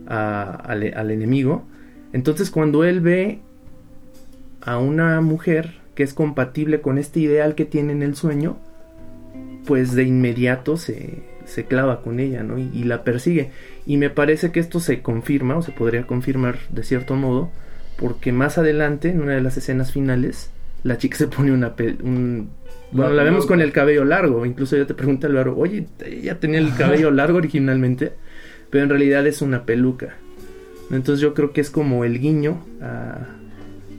a- 0.08 0.52
al, 0.64 0.94
al 0.96 1.12
enemigo. 1.12 1.66
Entonces 2.14 2.52
cuando 2.52 2.84
él 2.84 3.02
ve 3.02 3.40
a 4.62 4.78
una 4.78 5.20
mujer 5.22 5.80
que 5.96 6.04
es 6.04 6.14
compatible 6.14 6.82
con 6.82 6.98
este 7.00 7.20
ideal 7.20 7.56
que 7.56 7.66
tiene 7.66 7.94
en 7.94 8.04
el 8.04 8.16
sueño, 8.16 8.58
pues 9.66 9.94
de 9.94 10.04
inmediato 10.04 10.78
se, 10.78 11.24
se 11.52 11.66
clava 11.66 12.02
con 12.02 12.20
ella, 12.20 12.44
¿no? 12.44 12.58
Y, 12.58 12.70
y 12.74 12.84
la 12.86 13.04
persigue. 13.04 13.52
Y 13.86 13.98
me 13.98 14.10
parece 14.10 14.52
que 14.52 14.60
esto 14.60 14.80
se 14.80 15.02
confirma, 15.02 15.58
o 15.58 15.62
se 15.62 15.72
podría 15.72 16.08
confirmar 16.08 16.58
de 16.70 16.84
cierto 16.84 17.16
modo, 17.16 17.52
porque 17.98 18.32
más 18.32 18.58
adelante, 18.58 19.10
en 19.10 19.22
una 19.22 19.34
de 19.36 19.42
las 19.42 19.58
escenas 19.58 19.92
finales, 19.92 20.50
la 20.84 20.98
chica 20.98 21.18
se 21.18 21.28
pone 21.28 21.52
una... 21.52 21.76
un- 22.04 22.50
bueno, 22.94 23.14
La 23.14 23.24
vemos 23.24 23.46
con 23.46 23.62
el 23.62 23.72
cabello 23.72 24.04
largo, 24.04 24.46
incluso 24.46 24.76
ya 24.76 24.86
te 24.86 24.94
pregunta 24.94 25.28
Álvaro, 25.28 25.56
oye, 25.58 25.86
ella 26.06 26.40
tenía 26.40 26.60
el 26.60 26.76
cabello 26.76 27.10
largo 27.10 27.38
originalmente, 27.38 28.12
pero 28.70 28.84
en 28.84 28.90
realidad 28.90 29.26
es 29.28 29.42
una 29.42 29.66
peluca. 29.66 30.16
Entonces 30.92 31.22
yo 31.22 31.34
creo 31.34 31.54
que 31.54 31.62
es 31.62 31.70
como 31.70 32.04
el 32.04 32.20
guiño 32.20 32.66
a, 32.82 33.28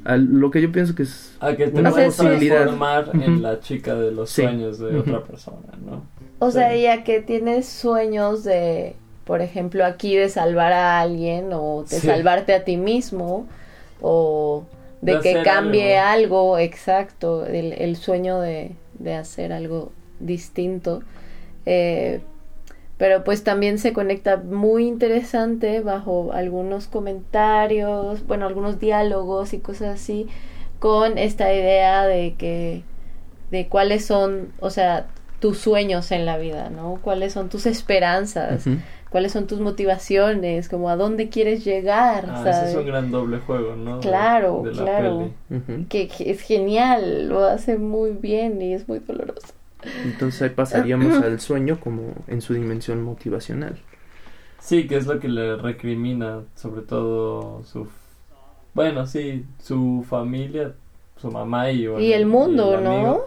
a 0.04 0.16
lo 0.16 0.50
que 0.50 0.60
yo 0.62 0.72
pienso 0.72 0.94
que 0.94 1.04
es 1.04 1.36
A 1.40 1.54
que 1.54 1.68
te 1.68 1.80
una 1.80 1.90
puedes 1.90 2.16
posibilidad. 2.16 2.56
transformar 2.62 3.08
Ujú. 3.10 3.22
en 3.22 3.42
la 3.42 3.60
chica 3.60 3.94
de 3.94 4.10
los 4.12 4.30
Sí. 4.30 4.42
sueños 4.42 4.78
de 4.78 4.86
Ujú. 4.90 4.98
otra 5.00 5.22
persona, 5.24 5.72
¿no? 5.84 6.04
O 6.38 6.50
Sí. 6.50 6.58
sea, 6.58 6.76
ya 6.76 7.04
que 7.04 7.20
tienes 7.20 7.66
sueños 7.68 8.42
de, 8.44 8.96
por 9.24 9.40
ejemplo, 9.42 9.84
aquí 9.84 10.16
de 10.16 10.28
salvar 10.28 10.72
a 10.72 11.00
alguien 11.00 11.50
o 11.52 11.82
de 11.88 12.00
Sí. 12.00 12.06
salvarte 12.06 12.52
a 12.54 12.64
ti 12.64 12.76
mismo 12.76 13.46
o 14.00 14.64
de, 15.00 15.14
De 15.16 15.20
que 15.20 15.42
cambie 15.42 15.98
algo. 15.98 16.52
algo, 16.52 16.58
exacto, 16.58 17.46
el, 17.46 17.72
el 17.72 17.96
sueño 17.96 18.40
de, 18.40 18.72
de 18.98 19.14
hacer 19.14 19.52
algo 19.52 19.92
distinto. 20.20 21.02
Eh, 21.66 22.20
pero 23.02 23.24
pues 23.24 23.42
también 23.42 23.78
se 23.78 23.92
conecta 23.92 24.36
muy 24.36 24.86
interesante 24.86 25.80
bajo 25.80 26.30
algunos 26.32 26.86
comentarios, 26.86 28.24
bueno, 28.28 28.46
algunos 28.46 28.78
diálogos 28.78 29.54
y 29.54 29.58
cosas 29.58 29.96
así, 30.00 30.28
con 30.78 31.18
esta 31.18 31.52
idea 31.52 32.06
de 32.06 32.36
que, 32.38 32.84
de 33.50 33.66
cuáles 33.66 34.04
son, 34.04 34.52
o 34.60 34.70
sea, 34.70 35.08
tus 35.40 35.58
sueños 35.58 36.12
en 36.12 36.26
la 36.26 36.38
vida, 36.38 36.70
¿no? 36.70 37.00
¿Cuáles 37.02 37.32
son 37.32 37.48
tus 37.48 37.66
esperanzas? 37.66 38.66
¿Cuáles 39.10 39.32
son 39.32 39.48
tus 39.48 39.58
motivaciones? 39.58 40.68
Como 40.68 40.88
a 40.88 40.94
dónde 40.94 41.28
quieres 41.28 41.64
llegar, 41.64 42.26
Ah, 42.28 42.38
ese 42.42 42.50
es 42.50 42.56
¿sabes? 42.56 42.76
un 42.76 42.86
gran 42.86 43.10
doble 43.10 43.38
juego, 43.38 43.74
¿no? 43.74 43.98
Claro, 43.98 44.62
de 44.64 44.74
la 44.76 44.84
claro. 44.84 45.18
peli. 45.48 45.58
Ujú. 45.58 45.88
Que, 45.88 46.06
que 46.06 46.30
es 46.30 46.40
genial, 46.40 47.28
lo 47.28 47.46
hace 47.46 47.78
muy 47.78 48.12
bien 48.12 48.62
y 48.62 48.74
es 48.74 48.86
muy 48.86 49.00
doloroso. 49.00 49.48
Entonces 50.04 50.42
ahí 50.42 50.50
pasaríamos 50.50 51.14
al 51.22 51.40
sueño 51.40 51.78
como 51.80 52.14
en 52.26 52.40
su 52.40 52.54
dimensión 52.54 53.02
motivacional. 53.02 53.78
Sí, 54.60 54.86
que 54.86 54.96
es 54.96 55.06
lo 55.06 55.18
que 55.18 55.28
le 55.28 55.56
recrimina, 55.56 56.40
sobre 56.54 56.82
todo 56.82 57.62
su... 57.64 57.88
Bueno, 58.74 59.06
sí, 59.06 59.44
su 59.58 60.04
familia, 60.08 60.72
su 61.16 61.30
mamá 61.30 61.70
y... 61.70 61.86
bueno, 61.88 62.02
y 62.04 62.12
el 62.12 62.26
mundo, 62.26 62.78
el 62.78 62.84
¿no? 62.84 63.20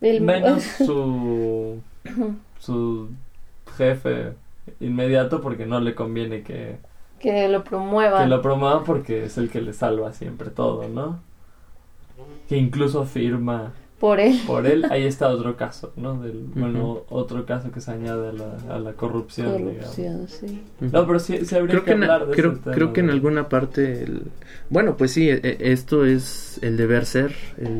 El- 0.00 0.20
Menos 0.20 0.62
su, 0.78 1.80
su 2.58 3.08
jefe 3.76 4.32
inmediato 4.80 5.40
porque 5.40 5.64
no 5.66 5.80
le 5.80 5.94
conviene 5.94 6.42
que, 6.42 6.76
que 7.18 7.48
lo 7.48 7.64
promueva. 7.64 8.22
que 8.22 8.28
lo 8.28 8.42
promueva 8.42 8.82
porque 8.84 9.24
es 9.24 9.38
el 9.38 9.48
que 9.50 9.60
le 9.60 9.72
salva 9.72 10.12
siempre 10.12 10.50
todo, 10.50 10.88
¿no? 10.88 11.20
Que 12.48 12.56
incluso 12.56 13.04
firma 13.06 13.72
Por 14.00 14.18
él. 14.18 14.40
por 14.46 14.66
él. 14.66 14.86
Ahí 14.90 15.04
está 15.04 15.28
otro 15.28 15.56
caso, 15.56 15.92
¿no? 15.94 16.20
Del, 16.22 16.38
Bueno, 16.54 17.04
otro 17.10 17.44
caso 17.44 17.70
que 17.70 17.82
se 17.82 17.90
añade 17.90 18.30
a 18.30 18.32
la, 18.32 18.74
a 18.74 18.78
la 18.78 18.94
corrupción, 18.94 19.58
digamos. 19.58 19.76
Corrupción, 19.94 20.26
sí. 20.26 20.62
No, 20.80 21.06
pero 21.06 21.18
sí, 21.20 21.44
sí 21.44 21.54
habría 21.54 21.72
creo 21.74 21.84
que 21.84 21.90
que, 21.90 21.96
en, 21.96 22.02
hablar 22.04 22.26
de 22.28 22.34
creo, 22.34 22.52
tema 22.58 22.74
creo 22.74 22.92
que 22.94 23.00
en 23.00 23.10
alguna 23.10 23.48
parte 23.50 24.02
el- 24.04 24.22
bueno 24.70 24.96
pues 24.96 25.10
sí 25.12 25.28
e- 25.28 25.40
e- 25.42 25.72
esto 25.72 26.06
es 26.06 26.58
el 26.62 26.76
deber 26.78 27.04
ser 27.04 27.34
el 27.58 27.70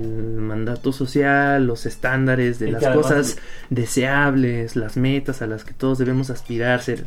mandato 0.41 0.93
social 0.93 1.67
los 1.67 1.87
estándares 1.87 2.59
de 2.59 2.69
Y 2.69 2.73
las 2.73 2.87
cosas 2.95 3.39
deseables 3.71 4.77
las 4.77 4.97
metas 4.97 5.41
a 5.43 5.47
las 5.47 5.65
que 5.65 5.73
todos 5.73 5.99
debemos 5.99 6.29
aspirar 6.31 6.83
ser 6.83 7.07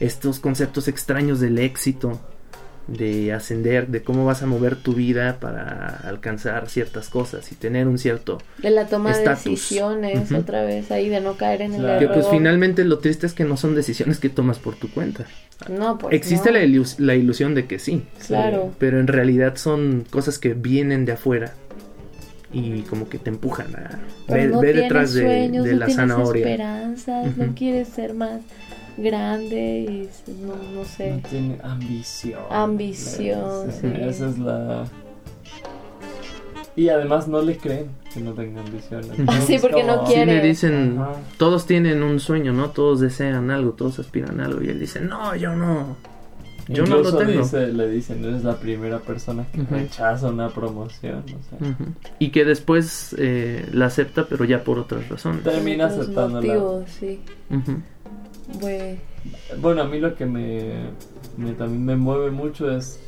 estos 0.00 0.40
conceptos 0.40 0.88
extraños 0.88 1.38
del 1.40 1.58
éxito 1.58 2.20
de 2.88 3.34
ascender 3.34 3.88
de 3.88 4.02
cómo 4.02 4.24
vas 4.24 4.42
a 4.42 4.46
mover 4.46 4.74
tu 4.74 4.94
vida 4.94 5.36
para 5.40 5.88
alcanzar 6.08 6.68
ciertas 6.70 7.10
cosas 7.10 7.52
y 7.52 7.54
tener 7.54 7.86
un 7.86 7.98
cierto 7.98 8.38
De 8.62 8.70
la 8.70 8.86
toma 8.86 9.14
de 9.14 9.22
decisiones, 9.28 10.32
otra 10.32 10.62
vez 10.64 10.90
ahí, 10.90 11.10
de 11.10 11.20
no 11.20 11.34
caer 11.36 11.60
en 11.62 11.74
el 11.74 11.80
Claro. 11.80 11.98
que 11.98 12.04
error. 12.06 12.16
pues 12.16 12.28
finalmente 12.30 12.84
lo 12.84 12.98
triste 12.98 13.26
es 13.26 13.34
que 13.34 13.44
no 13.44 13.58
son 13.58 13.74
decisiones 13.74 14.18
que 14.18 14.30
tomas 14.30 14.58
por 14.58 14.74
tu 14.74 14.90
cuenta 14.90 15.26
No, 15.70 15.98
pues 15.98 16.14
existe 16.14 16.50
no. 16.50 16.56
la, 16.58 16.64
ilus- 16.64 16.98
la 16.98 17.14
ilusión 17.14 17.54
de 17.54 17.66
que 17.66 17.78
sí 17.78 18.04
Claro. 18.26 18.72
pero 18.78 18.98
en 19.00 19.06
realidad 19.06 19.56
son 19.56 20.06
cosas 20.08 20.38
que 20.38 20.54
vienen 20.54 21.04
de 21.04 21.12
afuera 21.12 21.52
y 22.52 22.80
como 22.82 23.10
que 23.10 23.18
te 23.18 23.28
empujan 23.28 23.66
a 23.76 23.98
ver, 24.32 24.48
no 24.50 24.60
ver 24.60 24.72
tienes 24.72 24.82
detrás 24.84 25.12
de, 25.12 25.22
sueños, 25.22 25.64
de 25.66 25.72
no 25.72 25.78
la 25.78 25.90
zanahoria. 25.90 26.46
esperanzas, 26.48 27.36
no 27.36 27.54
quieres 27.54 27.88
ser 27.88 28.14
más 28.14 28.40
grande 28.98 30.08
y 30.26 30.32
no, 30.44 30.54
no 30.74 30.84
sé. 30.84 31.12
No 31.12 31.28
tiene 31.28 31.58
ambición. 31.62 32.40
Ambición, 32.50 33.70
Sí, 33.72 33.78
sí. 33.80 33.86
Esa 34.00 34.28
es 34.28 34.38
la... 34.38 34.84
Y 36.76 36.90
además 36.90 37.26
no 37.26 37.42
le 37.42 37.56
creen 37.56 37.86
que 38.14 38.20
no 38.20 38.32
tenga 38.34 38.60
ambición. 38.60 39.02
Ujú. 39.04 39.14
Entonces, 39.18 39.44
Sí, 39.46 39.58
porque 39.60 39.82
no 39.82 39.96
como- 39.98 40.10
Sí, 40.10 40.24
le 40.24 40.40
dicen, 40.40 40.96
Ajá. 41.00 41.12
todos 41.36 41.66
tienen 41.66 42.02
un 42.04 42.20
sueño, 42.20 42.52
¿no? 42.52 42.70
Todos 42.70 43.00
desean 43.00 43.50
algo, 43.50 43.72
todos 43.72 43.98
aspiran 43.98 44.40
a 44.40 44.44
algo. 44.44 44.62
Y 44.62 44.68
él 44.68 44.78
dice, 44.78 45.00
no, 45.00 45.34
yo 45.34 45.54
no. 45.56 45.96
Yo 46.68 46.84
no 46.84 46.96
lo 46.96 46.98
Incluso 46.98 47.16
tengo. 47.18 47.42
dice- 47.42 47.66
le 47.72 47.88
dicen, 47.88 48.22
eres 48.24 48.44
la 48.44 48.56
primera 48.60 48.98
persona 49.00 49.46
que 49.52 49.62
Ujú. 49.62 49.74
rechaza 49.74 50.28
una 50.28 50.50
promoción. 50.50 51.24
O 51.24 51.58
sea, 51.58 51.68
Ujú. 51.70 51.84
Y 52.18 52.28
que 52.28 52.44
después 52.44 53.16
eh, 53.18 53.66
la 53.72 53.86
acepta, 53.86 54.26
pero 54.28 54.44
ya 54.44 54.62
por 54.62 54.78
otras 54.78 55.08
razones. 55.08 55.42
termina 55.42 55.86
aceptándola. 55.86 56.46
motivos, 56.46 56.84
sí. 57.00 57.20
Ujú. 57.50 57.72
Bue- 57.72 57.80
Bueno, 59.60 59.82
a 59.82 59.84
mí 59.84 59.98
lo 59.98 60.14
que 60.16 60.26
me, 60.26 60.72
me- 61.36 61.52
también 61.52 61.84
me 61.84 61.96
mueve 61.96 62.30
mucho 62.30 62.70
es 62.70 62.98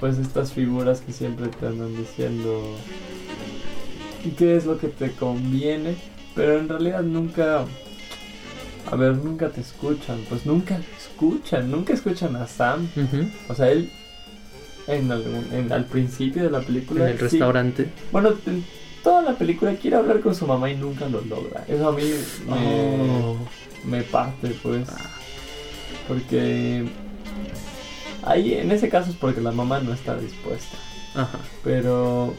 pues 0.00 0.18
estas 0.18 0.52
figuras 0.52 1.00
que 1.00 1.12
siempre 1.12 1.46
te 1.48 1.66
andan 1.66 1.96
diciendo 1.96 2.76
y 4.24 4.30
qué 4.30 4.56
es 4.56 4.66
lo 4.66 4.78
que 4.78 4.88
te 4.88 5.12
conviene, 5.12 5.94
pero 6.34 6.58
en 6.58 6.68
realidad 6.68 7.02
nunca 7.02 7.64
a 8.90 8.96
ver, 8.96 9.16
nunca 9.16 9.48
te 9.48 9.60
escuchan. 9.60 10.18
Pues 10.28 10.44
nunca 10.44 10.78
escuchan, 10.98 11.70
nunca 11.70 11.92
escuchan 11.94 12.36
a 12.36 12.46
Sam. 12.46 12.88
O 13.48 13.54
sea, 13.54 13.70
él 13.70 13.90
en 14.88 15.10
algún- 15.10 15.46
en- 15.52 15.72
al 15.72 15.84
principio 15.86 16.42
de 16.42 16.50
la 16.50 16.60
película. 16.60 17.04
En 17.04 17.10
el 17.12 17.16
sí. 17.16 17.22
restaurante. 17.22 17.88
Bueno, 18.10 18.30
en 18.46 18.64
toda 19.02 19.22
la 19.22 19.32
película 19.34 19.74
quiere 19.74 19.96
hablar 19.96 20.20
con 20.20 20.34
su 20.34 20.46
mamá 20.46 20.70
y 20.70 20.76
nunca 20.76 21.08
lo 21.08 21.20
logra. 21.22 21.64
Eso 21.68 21.88
a 21.88 21.92
mí 21.92 22.02
me, 22.48 22.54
Oh. 22.54 23.36
me 23.86 24.02
parte, 24.02 24.54
pues. 24.62 24.88
Porque 26.08 26.84
ahí 28.24 28.54
en 28.54 28.70
ese 28.72 28.88
caso 28.88 29.10
es 29.10 29.16
porque 29.16 29.40
la 29.40 29.52
mamá 29.52 29.80
no 29.80 29.92
está 29.92 30.16
dispuesta. 30.16 30.76
Ajá. 31.14 31.38
Pero 31.62 32.34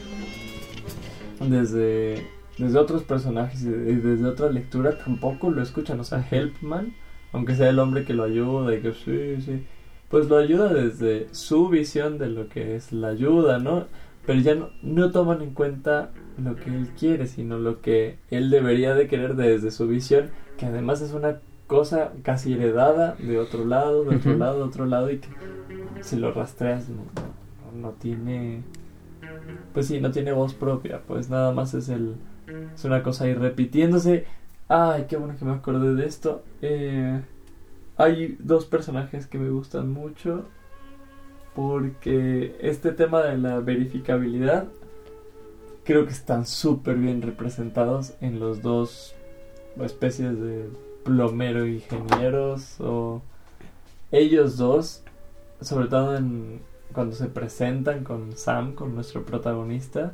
desde, 1.40 2.26
desde 2.58 2.78
otros 2.78 3.02
personajes 3.02 3.62
y 3.62 3.68
desde 3.68 4.24
otra 4.26 4.50
lectura 4.50 4.98
tampoco 4.98 5.50
lo 5.50 5.62
escuchan. 5.62 6.00
O 6.00 6.04
sea, 6.04 6.26
Helpman, 6.30 6.94
aunque 7.32 7.54
sea 7.56 7.68
el 7.70 7.78
hombre 7.78 8.04
que 8.04 8.14
lo 8.14 8.24
ayuda 8.24 8.74
y 8.74 8.80
que 8.80 8.92
sí, 8.92 9.42
sí, 9.44 9.64
pues 10.08 10.28
lo 10.28 10.36
ayuda 10.38 10.72
desde 10.72 11.28
su 11.32 11.68
visión 11.68 12.18
de 12.18 12.28
lo 12.28 12.48
que 12.48 12.76
es 12.76 12.92
la 12.92 13.08
ayuda, 13.08 13.58
¿no? 13.58 13.86
Pero 14.26 14.40
ya 14.40 14.54
no, 14.54 14.70
no 14.82 15.10
toman 15.10 15.42
en 15.42 15.50
cuenta 15.52 16.10
lo 16.36 16.58
que 16.60 16.70
él 16.74 16.88
quiere, 16.98 17.26
sino 17.26 17.58
lo 17.58 17.80
que 17.80 18.18
él 18.30 18.50
debería 18.50 18.94
de 18.94 19.06
querer 19.08 19.36
desde 19.36 19.70
su 19.70 19.86
visión, 19.88 20.30
que 20.56 20.66
además 20.66 21.00
es 21.02 21.12
una 21.12 21.40
cosa 21.66 22.12
casi 22.22 22.54
heredada 22.54 23.16
de 23.18 23.38
otro 23.38 23.64
lado, 23.64 24.04
de 24.04 24.16
otro 24.16 24.34
lado, 24.36 24.58
de 24.58 24.64
otro 24.64 24.86
lado, 24.86 25.10
y 25.10 25.18
que 25.18 25.28
si 26.00 26.16
lo 26.16 26.32
rastreas 26.32 26.88
no, 26.88 27.04
no- 27.72 27.80
no 27.80 27.90
tiene 27.92 28.62
pues 29.72 29.86
sí, 29.88 30.00
no 30.00 30.10
tiene 30.10 30.32
voz 30.32 30.54
propia, 30.54 31.00
pues 31.06 31.30
nada 31.30 31.52
más 31.52 31.74
es 31.74 31.88
el 31.88 32.14
es 32.74 32.84
una 32.84 33.02
cosa 33.02 33.24
ahí 33.24 33.34
repitiéndose. 33.34 34.24
Ay, 34.68 35.06
qué 35.08 35.16
bueno 35.16 35.36
que 35.38 35.44
me 35.44 35.52
acordé 35.52 35.94
de 35.94 36.06
esto. 36.06 36.42
Eh, 36.62 37.20
hay 37.96 38.36
dos 38.40 38.66
personajes 38.66 39.26
que 39.26 39.38
me 39.38 39.50
gustan 39.50 39.92
mucho 39.92 40.44
porque 41.54 42.56
este 42.60 42.92
tema 42.92 43.22
de 43.22 43.38
la 43.38 43.60
verificabilidad 43.60 44.64
creo 45.84 46.06
que 46.06 46.12
están 46.12 46.46
súper 46.46 46.96
bien 46.96 47.22
representados 47.22 48.14
en 48.20 48.40
los 48.40 48.62
dos 48.62 49.14
especies 49.82 50.40
de 50.40 50.68
plomero 51.04 51.66
ingenieros 51.66 52.80
o 52.80 53.20
ellos 54.12 54.56
dos, 54.56 55.02
sobre 55.60 55.88
todo 55.88 56.16
en 56.16 56.60
cuando 56.92 57.14
se 57.14 57.26
presentan 57.26 58.04
con 58.04 58.36
Sam, 58.36 58.74
con 58.74 58.94
nuestro 58.94 59.24
protagonista, 59.24 60.12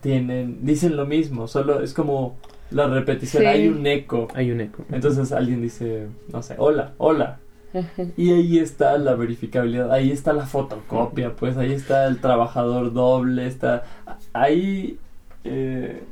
tienen, 0.00 0.64
dicen 0.64 0.96
lo 0.96 1.06
mismo, 1.06 1.46
solo 1.48 1.80
es 1.82 1.94
como 1.94 2.36
la 2.70 2.86
repetición, 2.86 3.42
Sí. 3.42 3.46
hay 3.46 3.68
un 3.68 3.86
eco. 3.86 4.28
Hay 4.34 4.50
un 4.50 4.60
eco. 4.60 4.84
Entonces 4.90 5.32
alguien 5.32 5.60
dice, 5.62 6.06
no 6.32 6.42
sé, 6.42 6.54
hola, 6.58 6.92
hola. 6.98 7.38
Y 8.16 8.32
ahí 8.32 8.58
está 8.58 8.98
la 8.98 9.14
verificabilidad, 9.14 9.92
ahí 9.92 10.10
está 10.10 10.32
la 10.32 10.46
fotocopia, 10.46 11.34
pues 11.36 11.56
ahí 11.56 11.72
está 11.72 12.06
el 12.06 12.20
trabajador 12.20 12.92
doble, 12.92 13.46
está 13.46 13.84
ahí, 14.32 14.98
eh, 15.44 16.02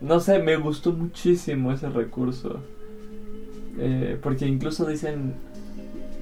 no 0.00 0.20
sé, 0.20 0.38
me 0.38 0.56
gustó 0.56 0.92
muchísimo 0.92 1.72
ese 1.72 1.88
recurso, 1.90 2.60
Eh, 3.78 4.18
porque 4.22 4.46
incluso 4.46 4.84
dicen, 4.86 5.32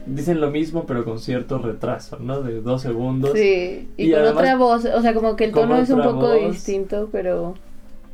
dicen 0.06 0.40
lo 0.40 0.50
mismo 0.52 0.84
pero 0.86 1.04
con 1.04 1.18
cierto 1.18 1.58
retraso, 1.58 2.18
¿no? 2.20 2.42
De 2.42 2.60
dos 2.60 2.82
segundos. 2.82 3.32
Sí, 3.34 3.88
y, 3.96 4.04
Y 4.06 4.10
con 4.12 4.20
además- 4.20 4.40
otra 4.42 4.56
voz, 4.56 4.84
o 4.84 5.02
sea, 5.02 5.14
como 5.14 5.34
que 5.36 5.46
el 5.46 5.52
tono 5.52 5.76
es 5.76 5.90
un 5.90 6.00
poco 6.02 6.28
voz. 6.28 6.52
distinto, 6.52 7.08
pero 7.10 7.54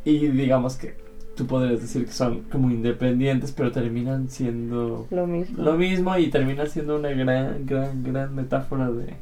Y 0.05 0.29
digamos 0.29 0.77
que 0.77 0.95
tú 1.37 1.47
podrías 1.47 1.81
decir 1.81 2.07
que 2.07 2.13
son 2.13 2.43
como 2.51 2.71
independientes, 2.71 3.53
pero 3.53 3.71
terminan 3.71 4.29
siendo 4.29 5.07
lo 5.11 5.27
mismo. 5.27 5.63
lo 5.63 5.75
mismo 5.77 6.17
y 6.17 6.29
termina 6.29 6.67
siendo 6.67 6.97
una 6.97 7.11
gran, 7.11 7.67
gran, 7.67 8.03
gran 8.03 8.35
metáfora 8.35 8.91
de, 8.91 9.15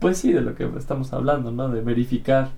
pues 0.00 0.18
sí, 0.18 0.32
de 0.32 0.40
lo 0.40 0.54
que 0.54 0.68
estamos 0.76 1.12
hablando, 1.12 1.52
¿no? 1.52 1.68
De 1.68 1.82
verificar. 1.82 2.50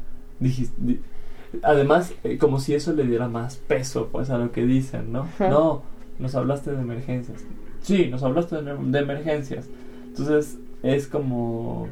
Además, 1.62 2.14
eh, 2.24 2.38
como 2.38 2.60
si 2.60 2.74
eso 2.74 2.92
le 2.92 3.04
diera 3.04 3.28
más 3.28 3.56
peso, 3.56 4.08
pues, 4.10 4.30
a 4.30 4.38
lo 4.38 4.50
que 4.52 4.64
dicen, 4.64 5.12
¿no? 5.12 5.22
Ajá. 5.22 5.48
No, 5.48 5.82
nos 6.18 6.34
hablaste 6.34 6.72
de 6.72 6.80
emergencias. 6.80 7.44
Sí, 7.82 8.08
nos 8.08 8.22
hablaste 8.22 8.62
de, 8.62 8.74
de 8.76 8.98
emergencias. 8.98 9.68
Entonces, 10.06 10.58
es 10.82 11.06
como, 11.06 11.88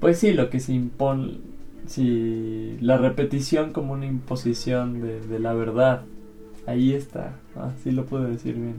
pues 0.00 0.18
sí, 0.18 0.32
lo 0.32 0.50
que 0.50 0.60
se 0.60 0.72
impone, 0.72 1.38
si 1.86 2.76
la 2.80 2.96
repetición 2.98 3.72
como 3.72 3.92
una 3.92 4.06
imposición 4.06 5.00
de, 5.00 5.20
de 5.20 5.38
la 5.38 5.52
verdad. 5.54 6.02
Ahí 6.66 6.92
está, 6.94 7.36
así 7.54 7.92
lo 7.92 8.06
puedo 8.06 8.24
decir 8.24 8.54
bien. 8.56 8.74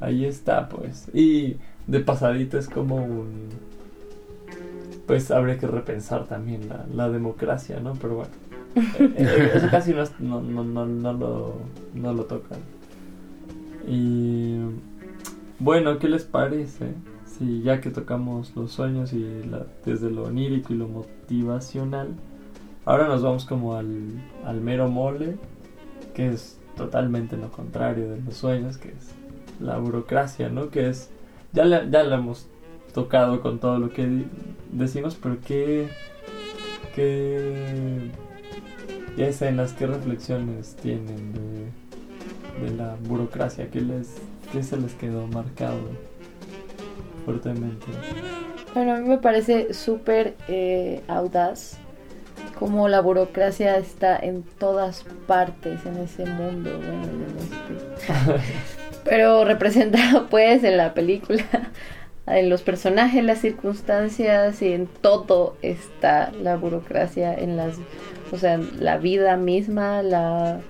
Ahí 0.00 0.24
está, 0.24 0.68
pues. 0.68 1.08
Y 1.12 1.56
de 1.86 2.00
pasadito 2.00 2.58
es 2.58 2.68
como 2.68 2.96
un... 2.96 3.48
Pues 5.06 5.30
habría 5.30 5.58
que 5.58 5.66
repensar 5.66 6.26
también 6.26 6.68
la, 6.68 6.86
la 6.94 7.10
democracia, 7.10 7.80
¿no? 7.80 7.94
Pero 7.94 8.16
bueno. 8.16 8.30
eh, 8.98 9.12
eh, 9.16 9.50
eso 9.54 9.68
casi 9.70 9.92
no, 9.92 10.02
es- 10.02 10.18
no, 10.20 10.40
no, 10.40 10.64
no, 10.64 10.86
no 10.86 11.12
lo, 11.12 11.54
no 11.94 12.12
lo 12.12 12.24
tocan. 12.24 12.58
Y... 13.88 14.58
Bueno, 15.58 15.98
¿qué 15.98 16.08
les 16.08 16.24
parece? 16.24 16.94
Si 17.38 17.62
ya 17.62 17.80
que 17.80 17.90
tocamos 17.90 18.54
los 18.54 18.70
sueños 18.70 19.12
y 19.12 19.42
desde 19.84 20.10
lo 20.10 20.24
onírico 20.24 20.72
y 20.72 20.76
lo 20.76 20.86
motivacional, 20.86 22.14
ahora 22.84 23.08
nos 23.08 23.22
vamos 23.22 23.44
como 23.44 23.74
al, 23.74 24.22
al 24.44 24.60
mero 24.60 24.88
mole, 24.88 25.36
que 26.14 26.28
es 26.28 26.60
totalmente 26.76 27.36
lo 27.36 27.50
contrario 27.50 28.08
de 28.08 28.20
los 28.22 28.36
sueños, 28.36 28.78
que 28.78 28.90
es 28.90 29.14
la 29.60 29.78
burocracia, 29.78 30.48
¿no? 30.48 30.70
Que 30.70 30.88
es, 30.88 31.10
ya 31.52 31.64
la, 31.64 31.90
ya 31.90 32.04
la 32.04 32.16
hemos 32.16 32.46
tocado 32.92 33.40
con 33.40 33.58
todo 33.58 33.80
lo 33.80 33.92
que 33.92 34.24
decimos, 34.70 35.18
pero 35.20 35.38
qué, 35.44 35.88
qué, 36.94 38.10
escenas, 39.16 39.72
qué 39.72 39.88
reflexiones 39.88 40.76
tienen 40.76 41.32
de, 41.32 42.64
de 42.64 42.76
la 42.76 42.96
burocracia, 43.08 43.70
qué, 43.72 43.80
les, 43.80 44.18
qué 44.52 44.62
se 44.62 44.76
les 44.76 44.94
quedó 44.94 45.26
marcado 45.26 45.80
fuertemente. 47.24 47.86
Bueno, 48.74 48.94
a 48.94 48.98
mí 48.98 49.08
me 49.08 49.18
parece 49.18 49.72
súper 49.72 50.34
eh, 50.48 51.02
audaz 51.08 51.78
como 52.58 52.88
la 52.88 53.00
burocracia 53.00 53.76
está 53.76 54.16
en 54.16 54.42
todas 54.42 55.04
partes 55.26 55.84
en 55.86 55.96
ese 55.98 56.24
mundo. 56.26 56.70
Bueno, 56.76 57.04
sé. 57.48 58.42
Pero 59.04 59.44
representado 59.44 60.26
pues 60.30 60.64
en 60.64 60.76
la 60.76 60.94
película, 60.94 61.44
en 62.26 62.48
los 62.48 62.62
personajes, 62.62 63.22
las 63.22 63.38
circunstancias 63.38 64.60
y 64.62 64.72
en 64.72 64.86
todo 64.86 65.56
está 65.62 66.32
la 66.32 66.56
burocracia, 66.56 67.34
en 67.34 67.56
las, 67.56 67.76
o 68.32 68.38
sea, 68.38 68.54
en 68.54 68.84
la 68.84 68.98
vida 68.98 69.36
misma, 69.36 70.02
la 70.02 70.60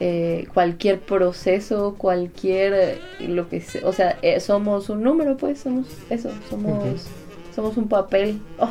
eh, 0.00 0.48
cualquier 0.52 1.00
proceso, 1.00 1.94
cualquier 1.96 2.72
eh, 2.74 2.98
lo 3.28 3.48
que 3.48 3.60
sea, 3.60 3.86
o 3.86 3.92
sea, 3.92 4.18
eh, 4.22 4.40
somos 4.40 4.88
un 4.88 5.02
número, 5.02 5.36
pues 5.36 5.60
somos 5.60 5.86
eso, 6.10 6.30
somos 6.50 7.06
somos 7.54 7.76
un 7.76 7.88
papel. 7.88 8.40
Oh, 8.58 8.68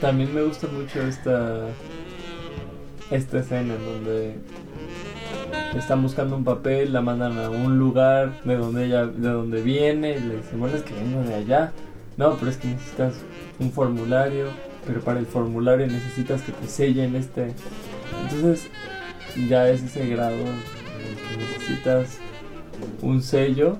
También 0.00 0.34
me 0.34 0.42
gusta 0.42 0.66
mucho 0.66 1.02
esta 1.02 1.68
esta 3.10 3.38
escena 3.38 3.74
en 3.74 3.84
donde 3.84 4.34
están 5.76 6.02
buscando 6.02 6.36
un 6.36 6.44
papel, 6.44 6.92
la 6.92 7.00
mandan 7.00 7.38
a 7.38 7.50
un 7.50 7.78
lugar 7.78 8.32
de 8.44 8.56
donde 8.56 8.86
ella 8.86 9.06
de 9.06 9.28
donde 9.28 9.62
viene, 9.62 10.16
y 10.16 10.20
le 10.20 10.36
dicen, 10.38 10.58
bueno, 10.58 10.76
es 10.76 10.82
que 10.82 10.94
vengo 10.94 11.22
de 11.22 11.34
allá. 11.34 11.72
No, 12.16 12.34
pero 12.36 12.50
es 12.50 12.56
que 12.56 12.68
necesitas 12.68 13.14
un 13.60 13.70
formulario, 13.70 14.46
pero 14.86 15.00
para 15.00 15.20
el 15.20 15.26
formulario 15.26 15.86
necesitas 15.86 16.42
que 16.42 16.52
te 16.52 16.66
sellen 16.66 17.14
este. 17.14 17.52
Entonces, 18.22 18.70
ya 19.48 19.68
es 19.68 19.82
ese 19.82 20.06
grado 20.08 20.34
en 20.36 20.46
el 20.46 21.16
que 21.16 21.36
necesitas 21.54 22.18
un 23.02 23.22
sello 23.22 23.78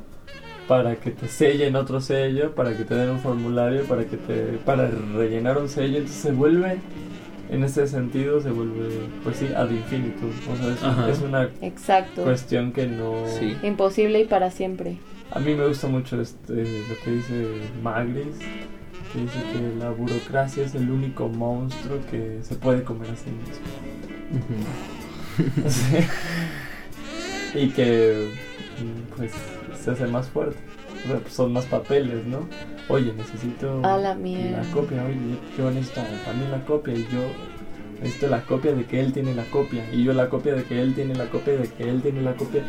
para 0.69 0.97
que 0.97 1.11
te 1.13 1.29
sellen 1.29 1.77
otro 1.77 2.01
sello, 2.01 2.55
para 2.55 2.77
que 2.77 2.85
te 2.85 2.95
den 2.95 3.11
un 3.11 3.21
formulario, 3.21 3.85
para 3.85 4.05
que 4.05 4.17
te 4.17 4.59
para 4.65 4.89
rellenar 5.15 5.59
un 5.59 5.69
sello, 5.69 5.99
entonces 5.99 6.21
se 6.23 6.33
vuelve 6.33 6.79
en 7.49 7.63
ese 7.63 7.87
sentido 7.87 8.41
se 8.41 8.51
vuelve 8.51 8.89
pues 9.23 9.37
sí 9.37 9.47
ad 9.57 9.71
infinitum, 9.71 10.31
o 10.53 10.57
sea, 10.57 10.73
es, 10.75 10.83
Ajá. 10.83 11.09
es 11.09 11.21
una 11.21 11.49
Exacto. 11.63 12.25
cuestión 12.25 12.73
que 12.73 12.87
no 12.89 13.13
Sí. 13.39 13.57
Imposible 13.63 14.21
y 14.21 14.25
para 14.25 14.51
siempre. 14.51 14.97
a 15.31 15.39
mí 15.39 15.55
me 15.55 15.67
gusta 15.69 15.87
mucho 15.87 16.21
este, 16.21 16.53
lo 16.55 16.97
que 17.05 17.11
dice 17.13 17.47
Magris, 17.85 18.37
que 19.13 19.21
dice 19.21 19.39
que 19.53 19.79
la 19.79 19.91
burocracia 19.91 20.65
es 20.65 20.75
el 20.75 20.91
único 20.91 21.29
monstruo 21.29 21.99
que 22.11 22.39
se 22.43 22.57
puede 22.57 22.83
comer 22.83 23.11
a 23.11 23.17
sí 23.17 23.31
mismo. 23.31 23.67
Ujú. 24.33 25.06
Sí. 25.69 25.99
y 27.55 27.69
que 27.71 28.31
pues 29.17 29.33
se 29.83 29.91
hace 29.91 30.07
más 30.07 30.29
fuerte. 30.29 30.57
O 31.05 31.09
sea, 31.09 31.19
pues, 31.19 31.33
son 31.33 31.53
más 31.53 31.65
papeles, 31.67 32.27
¿no? 32.27 32.49
Oye, 32.89 33.13
necesito 33.13 33.85
A 33.85 33.97
la 33.99 34.15
mierda. 34.15 34.63
la 34.63 34.71
copia, 34.71 35.05
oye, 35.05 35.17
yo 35.59 35.71
necesito 35.71 36.03
también 36.25 36.51
la 36.51 36.65
copia 36.65 36.95
y 36.95 37.07
yo 37.13 37.21
necesito 38.01 38.29
la 38.29 38.43
copia 38.43 38.73
de 38.73 38.85
que 38.85 39.01
él 39.01 39.13
tiene 39.13 39.35
la 39.35 39.45
copia. 39.45 39.85
Y 39.93 40.05
yo 40.05 40.13
la 40.13 40.29
copia 40.29 40.55
de 40.55 40.65
que 40.65 40.81
él 40.81 40.95
tiene 40.95 41.15
la 41.15 41.27
copia 41.27 41.57
de 41.57 41.69
que 41.69 41.89
él 41.89 42.03
tiene 42.03 42.23
la 42.23 42.35
copia. 42.35 42.63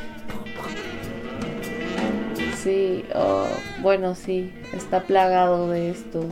Sí, 2.55 3.05
oh, 3.15 3.47
bueno, 3.81 4.15
sí, 4.15 4.51
está 4.73 5.03
plagado 5.03 5.69
de 5.69 5.89
esto. 5.89 6.23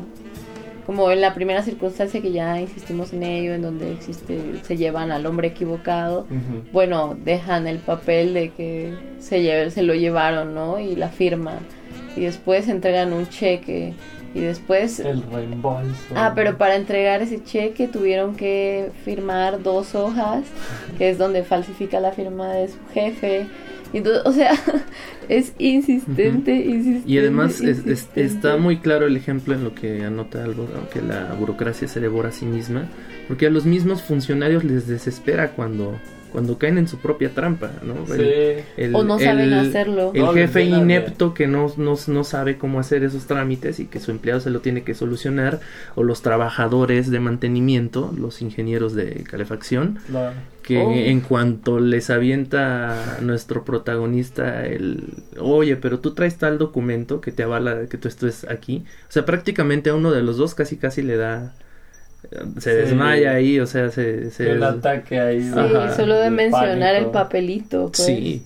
Como 0.85 1.09
en 1.09 1.19
la 1.21 1.33
primera 1.33 1.63
circunstancia 1.63 2.21
que 2.21 2.31
ya 2.31 2.61
insistimos 2.61 3.11
en 3.13 3.23
ello, 3.23 3.53
en 3.55 3.61
donde 3.63 3.91
existe, 3.91 4.39
se 4.63 4.77
llevan 4.77 5.11
al 5.11 5.25
hombre 5.25 5.47
equivocado, 5.47 6.27
bueno, 6.71 7.17
dejan 7.25 7.65
el 7.67 7.79
papel 7.79 8.33
de 8.35 8.49
que 8.51 8.93
se, 9.19 9.39
lle- 9.41 9.69
se 9.71 9.81
lo 9.81 9.95
llevaron, 9.95 10.53
¿no? 10.53 10.79
Y 10.79 10.95
la 10.95 11.09
firma. 11.09 11.53
Y 12.15 12.21
después 12.21 12.67
entregan 12.67 13.13
un 13.13 13.27
cheque. 13.27 13.93
Y 14.35 14.41
después... 14.41 14.99
El 14.99 15.23
reembolso. 15.23 16.13
Ah, 16.13 16.33
pero 16.35 16.57
para 16.57 16.75
entregar 16.75 17.21
ese 17.21 17.41
cheque 17.43 17.87
tuvieron 17.87 18.35
que 18.35 18.91
firmar 19.05 19.63
dos 19.63 19.95
hojas, 19.95 20.43
que 20.97 21.09
es 21.09 21.17
donde 21.17 21.43
falsifica 21.43 21.99
la 22.01 22.11
firma 22.11 22.53
de 22.53 22.67
su 22.67 22.77
jefe. 22.93 23.47
Y 23.95 23.99
entonces, 23.99 24.23
o 24.25 24.31
sea, 24.33 24.51
es 25.29 25.53
insistente, 25.57 26.53
insistente. 26.53 27.09
Y 27.09 27.17
además 27.17 27.61
es- 27.61 27.61
es- 27.61 27.77
insistente. 27.79 28.25
está 28.25 28.57
muy 28.57 28.77
claro 28.79 29.05
el 29.07 29.15
ejemplo 29.15 29.53
en 29.55 29.63
lo 29.63 29.73
que 29.73 30.03
anota 30.03 30.43
algo, 30.43 30.67
que 30.93 31.01
la 31.01 31.33
burocracia 31.39 31.87
se 31.87 32.01
devora 32.01 32.27
a 32.29 32.31
sí 32.33 32.45
misma, 32.45 32.89
porque 33.29 33.47
a 33.47 33.49
los 33.49 33.65
mismos 33.65 34.03
funcionarios 34.03 34.65
les 34.65 34.85
desespera 34.85 35.51
cuando, 35.51 35.97
cuando 36.35 36.57
caen 36.57 36.77
en 36.77 36.87
su 36.89 36.97
propia 36.99 37.29
trampa, 37.33 37.71
¿no? 37.81 38.05
Sí. 38.07 38.21
El- 38.21 38.63
el- 38.77 38.95
O 38.95 39.03
no 39.05 39.17
saben 39.17 39.53
el- 39.53 39.53
hacerlo. 39.53 40.11
El 40.13 40.21
No, 40.23 40.33
jefe 40.33 40.63
inepto 40.65 41.33
que 41.33 41.47
no, 41.47 41.71
no, 41.77 41.95
no 42.07 42.23
sabe 42.25 42.57
cómo 42.57 42.79
hacer 42.81 43.03
esos 43.05 43.25
trámites 43.25 43.79
y 43.79 43.85
que 43.85 44.01
su 44.01 44.11
empleado 44.11 44.41
se 44.41 44.49
lo 44.49 44.59
tiene 44.59 44.83
que 44.83 44.93
solucionar, 44.93 45.61
o 45.95 46.03
los 46.03 46.21
trabajadores 46.21 47.09
de 47.09 47.19
mantenimiento, 47.21 48.13
los 48.19 48.41
ingenieros 48.41 48.93
de 48.93 49.23
calefacción, 49.23 49.99
Claro. 50.07 50.35
que 50.61 50.77
Oh. 50.79 50.91
en 50.91 51.21
cuanto 51.21 51.79
les 51.79 52.09
avienta 52.09 53.17
a 53.17 53.21
nuestro 53.21 53.63
protagonista 53.63 54.65
el 54.65 55.03
oye 55.39 55.75
pero 55.75 55.99
tú 55.99 56.13
traes 56.15 56.37
tal 56.37 56.57
documento 56.57 57.21
que 57.21 57.31
te 57.31 57.43
avala 57.43 57.85
que 57.87 57.97
tú 57.99 58.07
estés 58.07 58.45
aquí 58.49 58.83
o 59.07 59.11
sea 59.11 59.25
prácticamente 59.25 59.91
a 59.91 59.95
uno 59.95 60.11
de 60.11 60.23
los 60.23 60.37
dos 60.37 60.55
casi 60.55 60.77
casi 60.77 61.03
le 61.03 61.17
da 61.17 61.53
se 62.59 62.61
Sí. 62.61 62.69
desmaya 62.69 63.31
ahí 63.31 63.59
o 63.59 63.67
sea 63.67 63.89
se, 63.91 64.31
se 64.31 64.51
El 64.51 64.63
ataque 64.63 65.19
ahí. 65.19 65.41
Sí, 65.43 65.57
Ajá. 65.57 65.95
solo 65.95 66.15
de 66.15 66.29
mencionar 66.31 66.95
el 66.95 67.07
papelito. 67.07 67.87
Pues. 67.87 68.05
sí 68.05 68.43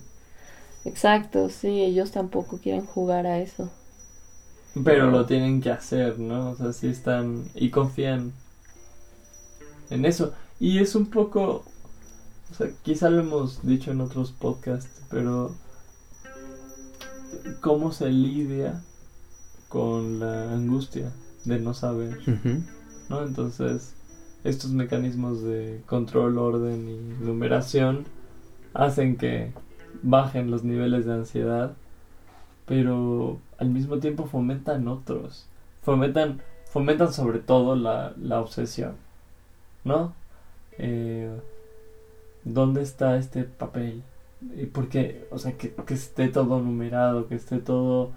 Exacto, 0.84 1.50
sí, 1.50 1.82
ellos 1.82 2.10
tampoco 2.10 2.58
quieren 2.58 2.86
jugar 2.86 3.26
a 3.26 3.38
eso. 3.38 3.70
Pero 4.82 5.10
lo 5.10 5.26
tienen 5.26 5.60
que 5.60 5.70
hacer, 5.70 6.18
¿no? 6.18 6.50
O 6.52 6.56
sea, 6.56 6.72
sí 6.72 6.86
están 6.88 7.44
y 7.54 7.68
confían 7.70 8.32
en 9.90 10.04
eso. 10.06 10.32
Y 10.58 10.78
es 10.78 10.94
un 10.94 11.06
poco, 11.10 11.64
o 12.50 12.54
sea, 12.56 12.68
quizá 12.82 13.10
lo 13.10 13.20
hemos 13.20 13.66
dicho 13.66 13.90
en 13.90 14.00
otros 14.00 14.32
podcasts, 14.32 15.02
pero 15.10 15.54
cómo 17.60 17.92
se 17.92 18.08
lidia 18.10 18.80
con 19.68 20.18
la 20.20 20.52
angustia 20.52 21.10
de 21.44 21.58
no 21.58 21.74
saber, 21.74 22.18
Ujú. 22.26 22.62
¿No? 23.10 23.22
Entonces, 23.22 23.94
estos 24.44 24.70
mecanismos 24.70 25.42
de 25.42 25.82
control, 25.86 26.38
orden 26.38 26.88
y 26.88 27.24
numeración 27.24 28.06
hacen 28.72 29.16
que 29.16 29.52
bajen 30.02 30.50
los 30.50 30.64
niveles 30.64 31.04
de 31.04 31.12
ansiedad, 31.12 31.72
pero 32.66 33.38
al 33.58 33.68
mismo 33.68 33.98
tiempo 33.98 34.26
fomentan 34.26 34.88
otros. 34.88 35.46
Fomentan, 35.82 36.40
fomentan 36.70 37.12
sobre 37.12 37.40
todo 37.40 37.74
la, 37.76 38.14
obsesión, 38.40 38.94
¿no? 39.84 40.14
Eh, 40.78 41.30
¿Dónde 42.44 42.82
está 42.82 43.18
este 43.18 43.44
papel? 43.44 44.02
¿Y 44.56 44.66
por 44.66 44.88
qué? 44.88 45.26
O 45.30 45.38
sea, 45.38 45.52
que, 45.58 45.74
que 45.74 45.94
esté 45.94 46.28
todo 46.28 46.60
numerado, 46.60 47.28
que 47.28 47.34
esté 47.34 47.58
todo... 47.58 48.12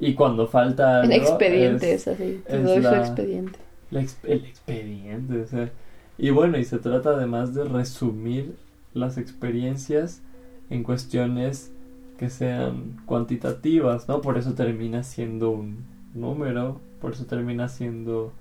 Y 0.00 0.14
cuando 0.14 0.46
falta 0.46 1.04
En 1.04 1.12
algo, 1.12 1.26
expedientes, 1.26 2.06
es- 2.06 2.08
así. 2.08 2.42
Es 2.46 2.82
la- 2.82 2.98
expediente. 2.98 3.58
la 3.90 4.00
el 4.00 4.44
expediente. 4.44 5.40
o 5.42 5.46
sea, 5.46 5.70
y 6.18 6.30
bueno, 6.30 6.58
y 6.58 6.64
se 6.64 6.78
trata 6.78 7.10
además 7.10 7.54
de 7.54 7.64
resumir 7.64 8.54
las 8.94 9.16
experiencias 9.18 10.22
en 10.70 10.82
cuestiones 10.82 11.72
que 12.18 12.30
sean 12.30 12.96
cuantitativas, 13.06 14.08
¿no? 14.08 14.20
Por 14.22 14.38
eso 14.38 14.54
termina 14.54 15.02
siendo 15.02 15.50
un 15.50 15.84
número, 16.14 16.80
por 17.00 17.12
eso 17.12 17.26
termina 17.26 17.68
siendo, 17.68 18.32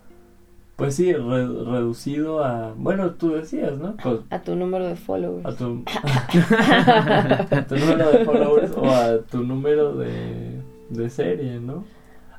pues 0.77 0.95
sí, 0.95 1.11
re- 1.11 1.45
reducido 1.47 2.43
a, 2.43 2.73
bueno, 2.77 3.11
tú 3.11 3.31
decías, 3.31 3.77
¿no? 3.77 3.95
Co- 4.01 4.23
A 4.29 4.39
tu 4.41 4.55
número 4.55 4.87
de 4.87 4.95
followers. 4.95 5.45
a 5.45 5.55
tu, 5.55 5.83
a 7.51 7.65
tu 7.67 7.75
número 7.75 8.11
de 8.11 8.25
followers 8.25 8.71
o 8.77 8.85
a 8.89 9.17
tu 9.29 9.43
número 9.43 9.95
de, 9.95 10.54
de 10.97 11.09
serie, 11.09 11.59
¿no? 11.59 11.83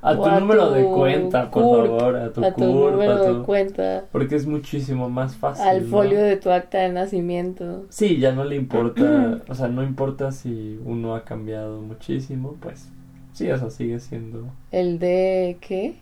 A 0.02 0.12
O 0.12 0.16
tu 0.22 0.26
a 0.26 0.38
número 0.38 0.68
tu 0.68 0.74
de 0.74 0.84
cuenta, 0.84 1.50
por 1.50 1.86
favor, 1.88 2.16
a 2.16 2.32
tu, 2.32 2.44
a 2.44 2.54
tu 2.54 2.64
número 2.64 3.12
a 3.12 3.22
tu- 3.24 3.38
de 3.38 3.42
cuenta, 3.44 4.04
Porque 4.12 4.36
es 4.36 4.46
muchísimo 4.46 5.08
más 5.10 5.34
fácil. 5.36 5.66
al 5.66 5.82
¿no? 5.82 5.88
folio 5.88 6.22
de 6.22 6.36
tu 6.36 6.50
acta 6.50 6.78
de 6.78 6.90
nacimiento. 6.90 7.86
Sí, 7.88 8.18
ya 8.18 8.32
no 8.32 8.44
le 8.44 8.56
importa, 8.56 9.40
o 9.48 9.54
sea, 9.54 9.68
no 9.68 9.82
importa 9.82 10.30
si 10.32 10.78
uno 10.84 11.14
ha 11.16 11.24
cambiado 11.24 11.80
muchísimo, 11.80 12.56
pues 12.60 12.88
sí, 13.32 13.50
o 13.50 13.58
sea, 13.58 13.70
sigue 13.70 13.98
siendo 13.98 14.44
El 14.70 14.98
de 14.98 15.56
qué? 15.60 15.96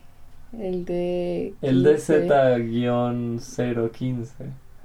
El 0.57 0.85
de 0.85 1.53
el 1.61 1.83
15, 1.83 2.27
DZ-015. 2.27 4.27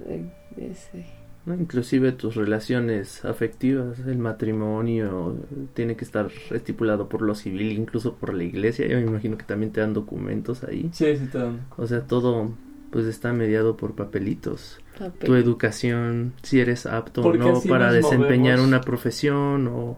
el 0.09 0.31
ese. 0.57 1.05
¿No? 1.47 1.55
inclusive 1.55 2.13
tus 2.13 2.35
relaciones 2.37 3.25
afectivas 3.25 3.99
el 4.01 4.19
matrimonio 4.19 5.37
tiene 5.75 5.97
que 5.97 6.05
estar 6.05 6.31
estipulado 6.51 7.09
por 7.09 7.23
lo 7.23 7.35
civil 7.35 7.73
incluso 7.73 8.15
por 8.17 8.35
la 8.35 8.45
iglesia 8.45 8.87
yo 8.87 8.97
me 8.97 9.03
imagino 9.05 9.37
que 9.39 9.45
también 9.45 9.73
te 9.73 9.81
dan 9.81 9.95
documentos 9.95 10.63
ahí 10.65 10.91
Sí, 10.93 11.17
sí 11.17 11.27
te 11.27 11.39
dan. 11.39 11.61
o 11.77 11.87
sea 11.87 12.03
todo 12.07 12.51
pues 12.91 13.07
está 13.07 13.33
mediado 13.33 13.77
por 13.77 13.95
papelitos 13.95 14.81
papel. 14.99 15.27
tu 15.29 15.35
educación, 15.37 16.33
si 16.43 16.59
eres 16.61 16.87
apto 16.87 17.23
o 17.23 17.33
no 17.35 17.61
para 17.69 17.93
desempeñar 17.93 18.57
movemos. 18.59 18.67
una 18.67 18.81
profesión 18.81 19.69
o, 19.69 19.97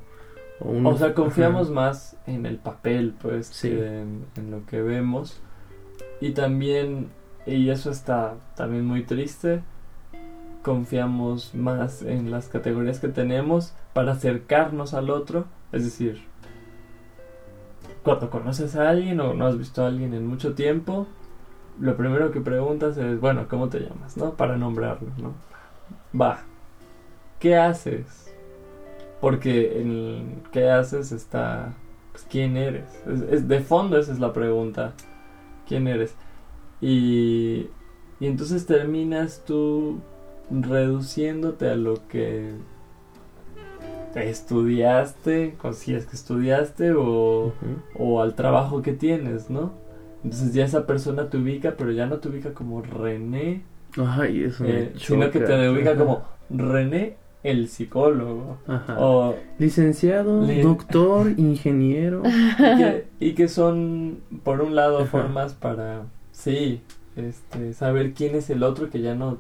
o 0.61 0.69
un- 0.71 0.87
O 0.87 0.97
sea, 0.99 1.15
confiamos 1.15 1.69
Ajá. 1.69 1.75
más 1.75 2.17
en 2.27 2.45
el 2.45 2.59
papel, 2.59 3.15
pues, 3.21 3.47
Sí. 3.47 3.71
que 3.71 4.01
en, 4.03 4.27
en 4.37 4.51
lo 4.51 4.67
que 4.67 4.83
vemos. 4.83 5.41
Y 6.21 6.33
también, 6.33 7.09
y 7.47 7.71
eso 7.71 7.91
está 7.91 8.35
también 8.57 8.85
muy 8.85 9.03
triste, 9.05 9.63
confiamos 10.63 11.55
más 11.55 12.03
en 12.03 12.31
las 12.31 12.49
categorías 12.49 13.01
que 13.01 13.09
tenemos 13.09 13.75
para 13.93 14.13
acercarnos 14.13 14.95
al 14.95 15.11
otro. 15.11 15.45
Es 15.73 15.85
decir, 15.85 16.23
cuando 18.03 18.31
conoces 18.31 18.77
a 18.77 18.89
alguien 18.89 19.21
o 19.21 19.35
no 19.35 19.47
has 19.47 19.59
visto 19.59 19.83
a 19.83 19.89
alguien 19.89 20.15
en 20.15 20.27
mucho 20.27 20.55
tiempo, 20.55 21.07
lo 21.81 21.97
primero 21.97 22.31
que 22.31 22.41
preguntas 22.41 22.97
es, 22.97 23.21
bueno, 23.21 23.47
¿cómo 23.49 23.69
te 23.69 23.81
llamas? 23.81 24.17
¿No? 24.17 24.33
Para 24.35 24.57
nombrarlo, 24.57 25.09
¿no? 25.19 25.35
Va. 26.19 26.43
¿Qué 27.39 27.57
haces? 27.57 28.33
Porque 29.21 29.81
en 29.81 29.91
el 29.91 30.51
qué 30.53 30.71
haces 30.71 31.13
está, 31.13 31.75
pues, 32.13 32.27
¿quién 32.31 32.57
eres? 32.57 32.85
Es, 33.31 33.49
de 33.49 33.61
fondo 33.61 33.99
esa 33.99 34.13
es 34.13 34.21
la 34.21 34.33
pregunta. 34.33 34.93
¿Quién 35.67 35.89
eres? 35.89 36.15
Y, 36.81 37.69
y 38.21 38.27
entonces 38.27 38.67
terminas 38.67 39.43
tú 39.47 40.01
reduciéndote 40.53 41.69
a 41.71 41.77
lo 41.77 42.07
que 42.09 42.51
estudiaste, 44.15 45.55
si 45.73 45.95
es 45.95 46.07
que 46.07 46.17
estudiaste, 46.17 46.93
o, 46.93 47.53
o 47.99 48.21
al 48.21 48.35
trabajo 48.35 48.83
que 48.83 48.93
tienes, 48.93 49.51
¿no? 49.51 49.73
Entonces 50.25 50.53
ya 50.55 50.65
esa 50.65 50.87
persona 50.87 51.29
te 51.31 51.39
ubica, 51.39 51.75
pero 51.77 51.91
ya 51.93 52.07
no 52.07 52.19
te 52.19 52.29
ubica 52.29 52.53
como 52.53 52.83
René, 52.83 53.63
Ay, 53.97 54.45
eso 54.45 54.65
eh, 54.65 54.93
sino 54.97 55.31
que 55.31 55.41
te 55.41 55.69
ubica 55.69 55.97
como 55.97 56.23
René 56.49 57.17
el 57.43 57.69
psicólogo. 57.69 58.59
Ajá. 58.67 58.97
O, 59.01 59.35
Licenciado, 59.59 60.43
Li- 60.47 60.61
doctor, 60.63 61.29
ingeniero. 61.39 62.23
y, 62.25 62.77
que, 62.77 63.05
y 63.19 63.33
que 63.35 63.49
son, 63.49 64.21
por 64.45 64.61
un 64.61 64.75
lado, 64.77 64.99
Ajá. 64.99 65.07
formas 65.07 65.55
para, 65.55 66.03
sí, 66.31 66.83
este, 67.17 67.73
saber 67.75 68.13
quién 68.15 68.35
es 68.37 68.49
el 68.51 68.63
otro 68.63 68.91
que 68.91 69.01
ya 69.01 69.15
no... 69.15 69.39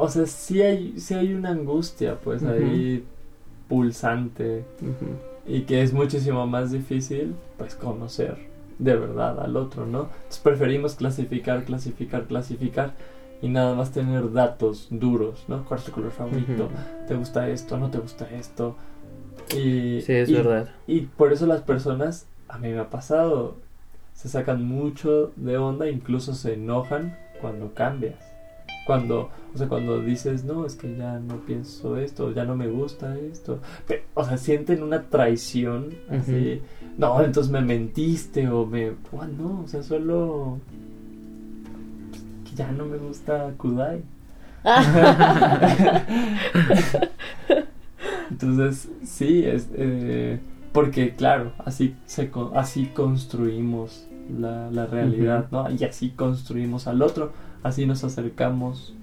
O 0.00 0.08
sea, 0.08 0.26
sí 0.26 0.62
hay, 0.62 0.98
sí 0.98 1.14
hay 1.14 1.32
una 1.34 1.50
angustia, 1.50 2.18
pues, 2.20 2.42
ahí 2.42 3.04
pulsante 3.68 4.64
y 5.46 5.62
que 5.62 5.82
es 5.82 5.92
muchísimo 5.92 6.46
más 6.46 6.70
difícil, 6.72 7.34
pues, 7.56 7.74
conocer 7.74 8.36
de 8.78 8.94
verdad 8.96 9.40
al 9.40 9.56
otro, 9.56 9.86
¿no? 9.86 10.02
Entonces 10.02 10.38
preferimos 10.42 10.94
clasificar, 10.94 11.64
clasificar, 11.64 12.24
clasificar 12.26 12.92
y 13.42 13.48
nada 13.48 13.74
más 13.74 13.90
tener 13.92 14.32
datos 14.32 14.86
duros, 14.90 15.44
¿no? 15.48 15.64
¿Cuál 15.64 15.80
es 15.80 15.86
tu 15.86 15.92
color 15.92 16.10
favorito? 16.12 16.68
¿Te 17.06 17.14
gusta 17.14 17.48
esto? 17.48 17.76
¿No 17.78 17.90
te 17.90 17.98
gusta 17.98 18.28
esto? 18.30 18.76
Y, 19.54 20.00
Sí, 20.02 20.12
es 20.12 20.28
y- 20.28 20.34
verdad. 20.34 20.68
Y 20.86 21.00
por 21.02 21.32
eso 21.32 21.46
las 21.46 21.62
personas, 21.62 22.26
a 22.48 22.58
mí 22.58 22.68
me 22.68 22.78
ha 22.78 22.90
pasado, 22.90 23.56
se 24.14 24.28
sacan 24.28 24.64
mucho 24.64 25.32
de 25.36 25.56
onda, 25.58 25.88
incluso 25.88 26.34
se 26.34 26.54
enojan 26.54 27.16
cuando 27.40 27.74
cambias. 27.74 28.18
Cuando, 28.88 29.28
o 29.54 29.58
sea, 29.58 29.68
cuando 29.68 30.00
dices, 30.00 30.44
no, 30.44 30.64
es 30.64 30.74
que 30.74 30.96
ya 30.96 31.18
no 31.18 31.40
pienso 31.40 31.98
esto, 31.98 32.32
ya 32.32 32.46
no 32.46 32.56
me 32.56 32.68
gusta 32.68 33.18
esto. 33.18 33.60
O 34.14 34.24
sea, 34.24 34.38
sienten 34.38 34.82
una 34.82 35.02
traición, 35.02 35.90
así. 36.08 36.62
No, 36.96 37.22
entonces 37.22 37.52
me 37.52 37.60
mentiste 37.60 38.48
o 38.48 38.64
me... 38.64 38.92
Ah, 39.20 39.26
no, 39.26 39.60
o 39.60 39.68
sea, 39.68 39.82
solo... 39.82 40.58
que 42.48 42.56
ya 42.56 42.72
no 42.72 42.86
me 42.86 42.96
gusta 42.96 43.52
Kudai. 43.58 44.00
Entonces, 48.30 48.88
sí, 49.04 49.44
es... 49.44 49.68
eh, 49.74 50.40
porque, 50.72 51.14
claro, 51.14 51.52
así, 51.58 51.94
se, 52.06 52.30
así 52.54 52.86
construimos 52.86 54.06
la, 54.34 54.70
la 54.70 54.86
realidad, 54.86 55.48
¿no? 55.50 55.70
Y 55.70 55.84
así 55.84 56.08
construimos 56.08 56.86
al 56.86 57.02
otro, 57.02 57.32
así 57.62 57.86
nos 57.86 58.02
acercamos. 58.04 58.94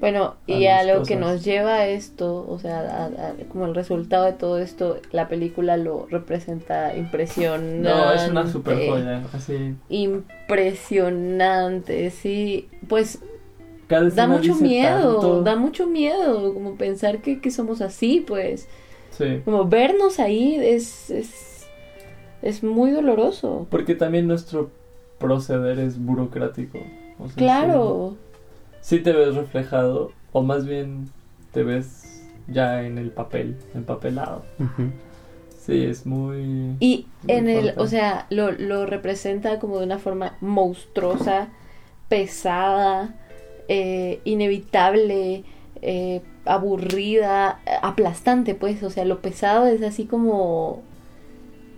Bueno, 0.00 0.34
a 0.48 0.52
y 0.52 0.66
a 0.66 0.82
lo 0.82 1.02
que 1.04 1.14
cosas. 1.16 1.20
nos 1.20 1.44
lleva 1.44 1.76
a 1.76 1.86
esto, 1.86 2.44
o 2.48 2.58
sea, 2.58 2.80
a- 2.80 3.06
a- 3.06 3.32
como 3.48 3.64
el 3.66 3.74
resultado 3.74 4.24
de 4.26 4.32
todo 4.34 4.58
esto, 4.58 4.98
la 5.12 5.28
película 5.28 5.76
lo 5.78 6.06
representa 6.10 6.94
impresionante. 6.96 7.88
No, 7.88 8.12
es 8.12 8.28
una 8.28 8.46
super 8.46 8.76
joya, 8.86 9.22
así. 9.32 9.74
Impresionante, 9.88 12.10
sí. 12.10 12.68
Pues 12.88 13.20
Cada 13.86 14.08
da 14.10 14.26
mucho 14.26 14.54
miedo, 14.56 15.12
tanto. 15.20 15.42
da 15.42 15.56
mucho 15.56 15.86
miedo, 15.86 16.52
como 16.54 16.74
pensar 16.76 17.18
que, 17.22 17.40
que 17.40 17.50
somos 17.50 17.80
así, 17.80 18.22
pues. 18.26 18.68
Sí. 19.10 19.40
Como 19.44 19.66
vernos 19.68 20.18
ahí 20.18 20.56
es, 20.56 21.08
es, 21.10 21.66
es 22.42 22.62
muy 22.64 22.90
doloroso. 22.90 23.66
Porque 23.70 23.94
también 23.94 24.26
nuestro 24.26 24.70
proceder 25.18 25.78
es 25.78 26.04
burocrático. 26.04 26.78
O 27.18 27.28
sea, 27.28 27.36
Claro. 27.36 28.16
Sí, 28.80 28.96
sí 28.96 29.02
te 29.02 29.12
ves 29.12 29.34
reflejado, 29.34 30.12
o 30.32 30.42
más 30.42 30.66
bien 30.66 31.08
te 31.52 31.62
ves 31.62 32.24
ya 32.48 32.82
en 32.82 32.98
el 32.98 33.10
papel, 33.10 33.56
empapelado. 33.74 34.44
Ujú. 34.58 34.90
Sí, 35.58 35.84
es 35.84 36.04
muy... 36.04 36.76
Y 36.80 37.06
Muy 37.22 37.34
en 37.34 37.48
el, 37.48 37.74
o 37.78 37.86
sea, 37.86 38.26
lo, 38.28 38.52
lo 38.52 38.84
representa 38.84 39.58
como 39.58 39.78
de 39.78 39.86
una 39.86 39.98
forma 39.98 40.36
monstruosa, 40.42 41.48
pesada, 42.10 43.14
eh, 43.68 44.20
inevitable, 44.24 45.44
eh, 45.80 46.20
aburrida, 46.44 47.60
aplastante, 47.82 48.54
pues. 48.54 48.82
O 48.82 48.90
sea, 48.90 49.06
lo 49.06 49.20
pesado 49.20 49.66
es 49.66 49.82
así 49.82 50.04
como... 50.04 50.82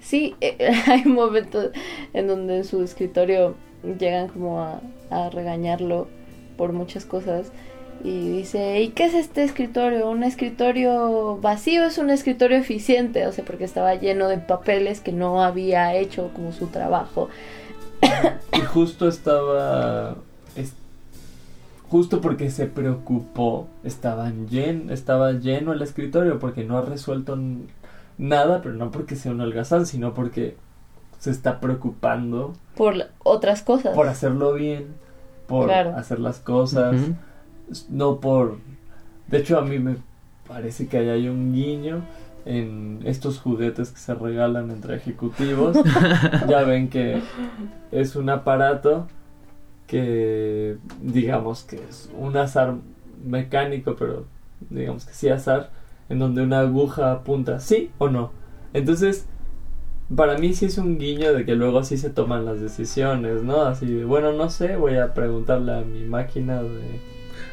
Sí, 0.00 0.34
eh, 0.40 0.72
hay 0.86 1.04
momentos 1.04 1.70
en 2.12 2.26
donde 2.26 2.56
en 2.56 2.64
su 2.64 2.82
escritorio 2.82 3.54
llegan 4.00 4.28
como 4.28 4.62
a, 4.62 4.80
a 5.10 5.30
regañarlo 5.30 6.08
por 6.56 6.72
muchas 6.72 7.04
cosas. 7.04 7.52
Y 8.04 8.28
dice, 8.28 8.82
¿y 8.82 8.88
qué 8.90 9.06
es 9.06 9.14
este 9.14 9.42
escritorio? 9.42 10.10
¿Un 10.10 10.22
escritorio 10.22 11.38
vacío? 11.38 11.84
Es 11.84 11.96
un 11.98 12.10
escritorio 12.10 12.58
eficiente, 12.58 13.26
o 13.26 13.32
sea, 13.32 13.44
porque 13.44 13.64
estaba 13.64 13.94
lleno 13.94 14.28
de 14.28 14.38
papeles 14.38 15.00
que 15.00 15.12
no 15.12 15.42
había 15.42 15.94
hecho 15.94 16.30
como 16.34 16.52
su 16.52 16.66
trabajo. 16.66 17.28
Y 18.52 18.60
justo 18.60 19.08
estaba... 19.08 20.16
es- 20.56 20.74
Justo 21.88 22.20
porque 22.20 22.50
se 22.50 22.66
preocupó, 22.66 23.68
estaban 23.84 24.48
llen, 24.48 24.90
estaba 24.90 25.32
lleno 25.32 25.72
el 25.72 25.80
escritorio 25.82 26.38
porque 26.40 26.64
no 26.64 26.76
ha 26.78 26.82
resuelto 26.82 27.38
nada, 28.18 28.60
pero 28.60 28.74
no 28.74 28.90
porque 28.90 29.14
sea 29.14 29.30
un 29.30 29.40
holgazán, 29.40 29.86
sino 29.86 30.12
porque 30.12 30.56
se 31.26 31.32
está 31.32 31.58
preocupando 31.58 32.52
Por 32.76 32.94
otras 33.24 33.62
cosas. 33.62 33.96
por 33.96 34.06
hacerlo 34.06 34.54
bien, 34.54 34.94
por 35.48 35.66
Claro. 35.66 35.96
hacer 35.96 36.20
las 36.20 36.38
cosas, 36.38 36.94
no 37.90 38.20
por... 38.20 38.58
De 39.26 39.38
hecho, 39.38 39.58
a 39.58 39.62
mí 39.62 39.80
me 39.80 39.96
parece 40.46 40.86
que 40.86 40.98
ahí 40.98 41.08
hay 41.08 41.28
un 41.28 41.52
guiño 41.52 42.02
en 42.44 43.00
estos 43.04 43.40
juguetes 43.40 43.90
que 43.90 43.98
se 43.98 44.14
regalan 44.14 44.70
entre 44.70 44.94
ejecutivos. 44.94 45.76
ya 46.48 46.62
ven 46.62 46.88
que 46.88 47.20
es 47.90 48.14
un 48.14 48.30
aparato 48.30 49.08
que, 49.88 50.76
digamos 51.02 51.64
que 51.64 51.80
es 51.90 52.08
un 52.16 52.36
azar 52.36 52.74
mecánico, 53.24 53.96
pero 53.98 54.26
digamos 54.70 55.04
que 55.06 55.12
sí 55.12 55.28
azar, 55.28 55.70
en 56.08 56.20
donde 56.20 56.42
una 56.42 56.60
aguja 56.60 57.10
apunta, 57.10 57.58
sí 57.58 57.90
o 57.98 58.08
no. 58.08 58.30
Entonces, 58.72 59.26
para 60.14 60.38
mí 60.38 60.54
sí 60.54 60.66
es 60.66 60.78
un 60.78 60.98
guiño 60.98 61.32
de 61.32 61.44
que 61.44 61.54
luego 61.54 61.78
así 61.78 61.96
se 61.96 62.10
toman 62.10 62.44
las 62.44 62.60
decisiones, 62.60 63.42
¿no? 63.42 63.62
Así 63.62 63.86
de, 63.86 64.04
bueno, 64.04 64.32
no 64.32 64.50
sé, 64.50 64.76
voy 64.76 64.96
a 64.96 65.14
preguntarle 65.14 65.72
a 65.72 65.80
mi 65.80 66.04
máquina 66.04 66.62
de... 66.62 67.00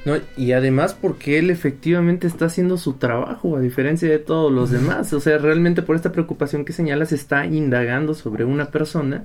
No, 0.05 0.15
y 0.35 0.51
además 0.51 0.93
porque 0.93 1.39
él 1.39 1.49
efectivamente 1.49 2.27
está 2.27 2.45
haciendo 2.45 2.77
su 2.77 2.93
trabajo 2.93 3.55
a 3.55 3.61
diferencia 3.61 4.09
de 4.09 4.19
todos 4.19 4.51
los 4.51 4.69
demás. 4.69 5.13
O 5.13 5.21
sea, 5.21 5.37
realmente 5.37 5.81
por 5.81 5.95
esta 5.95 6.11
preocupación 6.11 6.65
que 6.65 6.73
señalas 6.73 7.13
está 7.13 7.45
indagando 7.45 8.13
sobre 8.13 8.43
una 8.43 8.69
persona 8.69 9.23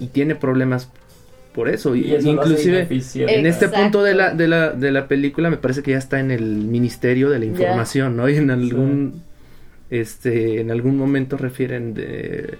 y 0.00 0.08
tiene 0.08 0.34
problemas 0.34 0.90
por 1.54 1.68
eso. 1.68 1.94
Y, 1.94 2.12
eso 2.12 2.28
inclusive 2.28 2.88
en 3.14 3.46
este 3.46 3.68
punto 3.68 4.02
de 4.02 4.14
la, 4.14 4.34
de, 4.34 4.48
la, 4.48 4.70
de 4.70 4.90
la 4.90 5.06
película 5.06 5.50
me 5.50 5.56
parece 5.56 5.82
que 5.82 5.92
ya 5.92 5.98
está 5.98 6.18
en 6.18 6.30
el 6.30 6.42
Ministerio 6.42 7.30
de 7.30 7.38
la. 7.38 7.44
Información, 7.44 8.16
¿no? 8.16 8.28
Y 8.28 8.36
en 8.36 8.50
algún, 8.50 9.22
este, 9.92 10.58
en 10.60 10.70
algún 10.70 10.96
momento 10.96 11.36
refieren 11.36 11.92
de... 11.92 12.56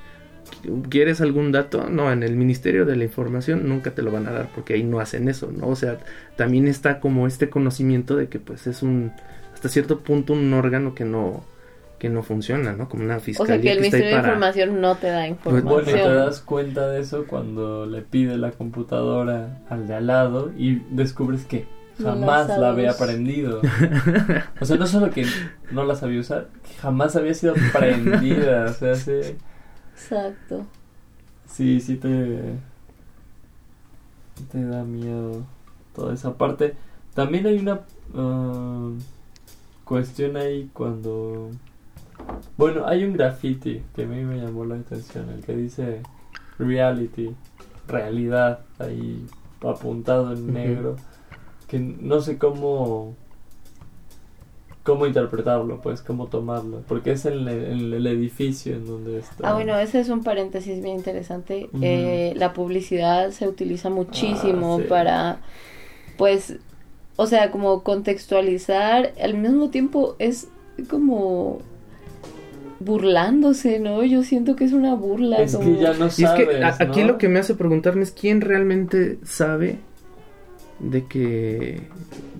¿Quieres 0.91 1.23
algún 1.23 1.51
dato? 1.51 1.89
No, 1.89 2.13
en 2.13 2.23
el 2.23 2.37
Ministerio 2.37 2.85
de 2.85 2.95
la 2.95 3.05
Información 3.05 3.67
nunca 3.67 3.93
te 3.93 4.03
lo 4.03 4.13
van 4.13 4.27
a 4.27 4.33
dar 4.33 4.49
porque 4.55 4.75
ahí 4.75 4.83
no 4.83 5.01
hacen 5.01 5.29
eso, 5.29 5.51
¿no? 5.51 5.69
O 5.69 5.77
sea, 5.77 5.99
también 6.37 6.69
está 6.69 7.01
como 7.01 7.27
este 7.27 7.49
conocimiento 7.49 8.17
de 8.17 8.29
que 8.29 8.39
pues 8.39 8.67
es 8.67 8.83
un, 8.83 9.13
hasta 9.55 9.71
cierto 9.71 10.01
punto 10.01 10.35
un 10.35 10.53
órgano 10.53 10.95
que 10.95 11.07
no, 11.07 11.43
que 11.99 12.11
no 12.11 12.23
funciona, 12.23 12.75
¿no? 12.75 12.87
Como 12.91 13.05
una 13.05 13.17
o 13.17 13.21
fiscalía 13.21 13.55
sea, 13.55 13.63
que 13.63 13.73
el 13.73 13.79
que 13.79 13.87
está 13.87 13.97
Ministerio 13.97 14.09
de 14.09 14.23
para... 14.23 14.29
Información 14.29 14.81
no 14.83 14.95
te 14.97 15.07
da 15.07 15.21
Bueno, 15.21 15.59
y 15.59 15.61
información. 15.63 16.01
te 16.01 16.15
das 16.15 16.41
cuenta 16.41 16.89
de 16.91 17.01
eso 17.01 17.25
cuando 17.27 17.87
le 17.87 18.03
pide 18.03 18.37
la 18.37 18.51
computadora 18.51 19.63
al 19.71 19.87
de 19.87 19.95
al 19.95 20.07
lado 20.07 20.53
y 20.59 20.83
descubres 20.91 21.47
que 21.47 21.65
No 21.99 22.11
jamás 22.11 22.49
la 22.49 22.59
la 22.59 22.69
había 22.71 22.91
aprendido. 22.91 23.61
O 24.61 24.65
sea, 24.65 24.77
no 24.77 24.87
solo 24.87 25.11
que 25.11 25.27
no 25.71 25.85
la 25.85 25.95
sabía 25.95 26.21
usar, 26.21 26.49
que 26.67 26.75
jamás 26.75 27.17
había 27.17 27.35
sido 27.35 27.55
aprendida. 27.71 28.67
O 28.67 28.73
sea, 28.73 28.95
sí, 28.95 29.37
Exacto. 29.95 30.67
sí, 31.47 31.81
sí 31.81 31.97
te, 31.97 32.55
te 34.51 34.65
da 34.65 34.85
miedo 34.85 35.45
toda 35.95 36.15
esa 36.15 36.37
parte. 36.37 36.75
También 37.15 37.47
hay 37.47 37.59
una 37.59 37.81
ah, 38.15 38.91
cuestión 39.85 40.37
ahí 40.37 40.71
cuando... 40.73 41.51
Bueno, 42.57 42.87
hay 42.87 43.05
un 43.05 43.15
graffiti 43.15 43.83
que 43.95 44.05
a 44.05 44.07
mí 44.07 44.23
me 44.23 44.39
llamó 44.39 44.65
la 44.65 44.77
atención, 44.77 45.29
el 45.31 45.45
que 45.45 45.57
dice 45.57 46.03
reality, 46.59 47.35
realidad, 47.89 48.61
ahí 48.79 49.27
apuntado 49.61 50.33
en 50.33 50.53
negro, 50.53 50.97
que 51.73 51.79
no 51.81 52.21
sé 52.21 52.37
cómo 52.39 53.17
cómo 54.85 55.07
interpretarlo, 55.07 55.81
pues, 55.81 56.03
cómo 56.03 56.27
tomarlo, 56.27 56.83
porque 56.89 57.13
es 57.13 57.25
en 57.25 57.47
el, 57.49 57.95
el 57.95 58.07
edificio 58.07 58.75
en 58.75 58.85
donde 58.87 59.19
está. 59.21 59.49
Ah, 59.49 59.55
bueno, 59.55 59.79
ese 59.79 60.01
es 60.01 60.09
un 60.09 60.23
paréntesis 60.25 60.83
bien 60.83 60.97
interesante. 60.97 61.71
Eh, 61.81 62.33
la 62.37 62.53
publicidad 62.53 63.31
se 63.31 63.47
utiliza 63.49 63.91
muchísimo 63.91 64.75
Ah, 64.75 64.83
sí. 64.83 64.89
para, 64.89 65.39
pues, 66.19 66.57
o 67.15 67.27
sea, 67.29 67.51
como 67.53 67.83
contextualizar, 67.85 69.13
al 69.23 69.35
mismo 69.35 69.71
tiempo 69.71 70.17
es 70.19 70.49
como 70.91 71.61
burlándose, 72.81 73.79
¿no? 73.79 74.03
Yo 74.03 74.25
siento 74.25 74.57
que 74.57 74.65
es 74.65 74.73
una 74.73 74.95
burla. 74.97 75.37
es 75.37 75.55
como- 75.55 75.77
que 75.77 75.81
ya 75.81 75.93
no 75.95 76.07
Y 76.07 76.09
es 76.09 76.15
sabes, 76.17 76.49
que 76.49 76.65
a- 76.65 76.77
aquí 76.81 77.05
lo 77.05 77.19
que 77.19 77.29
me 77.29 77.39
hace 77.39 77.55
preguntarme 77.55 78.03
es 78.03 78.11
quién 78.11 78.41
realmente 78.41 79.19
sabe 79.25 79.79
de 80.83 81.07
que 81.07 81.81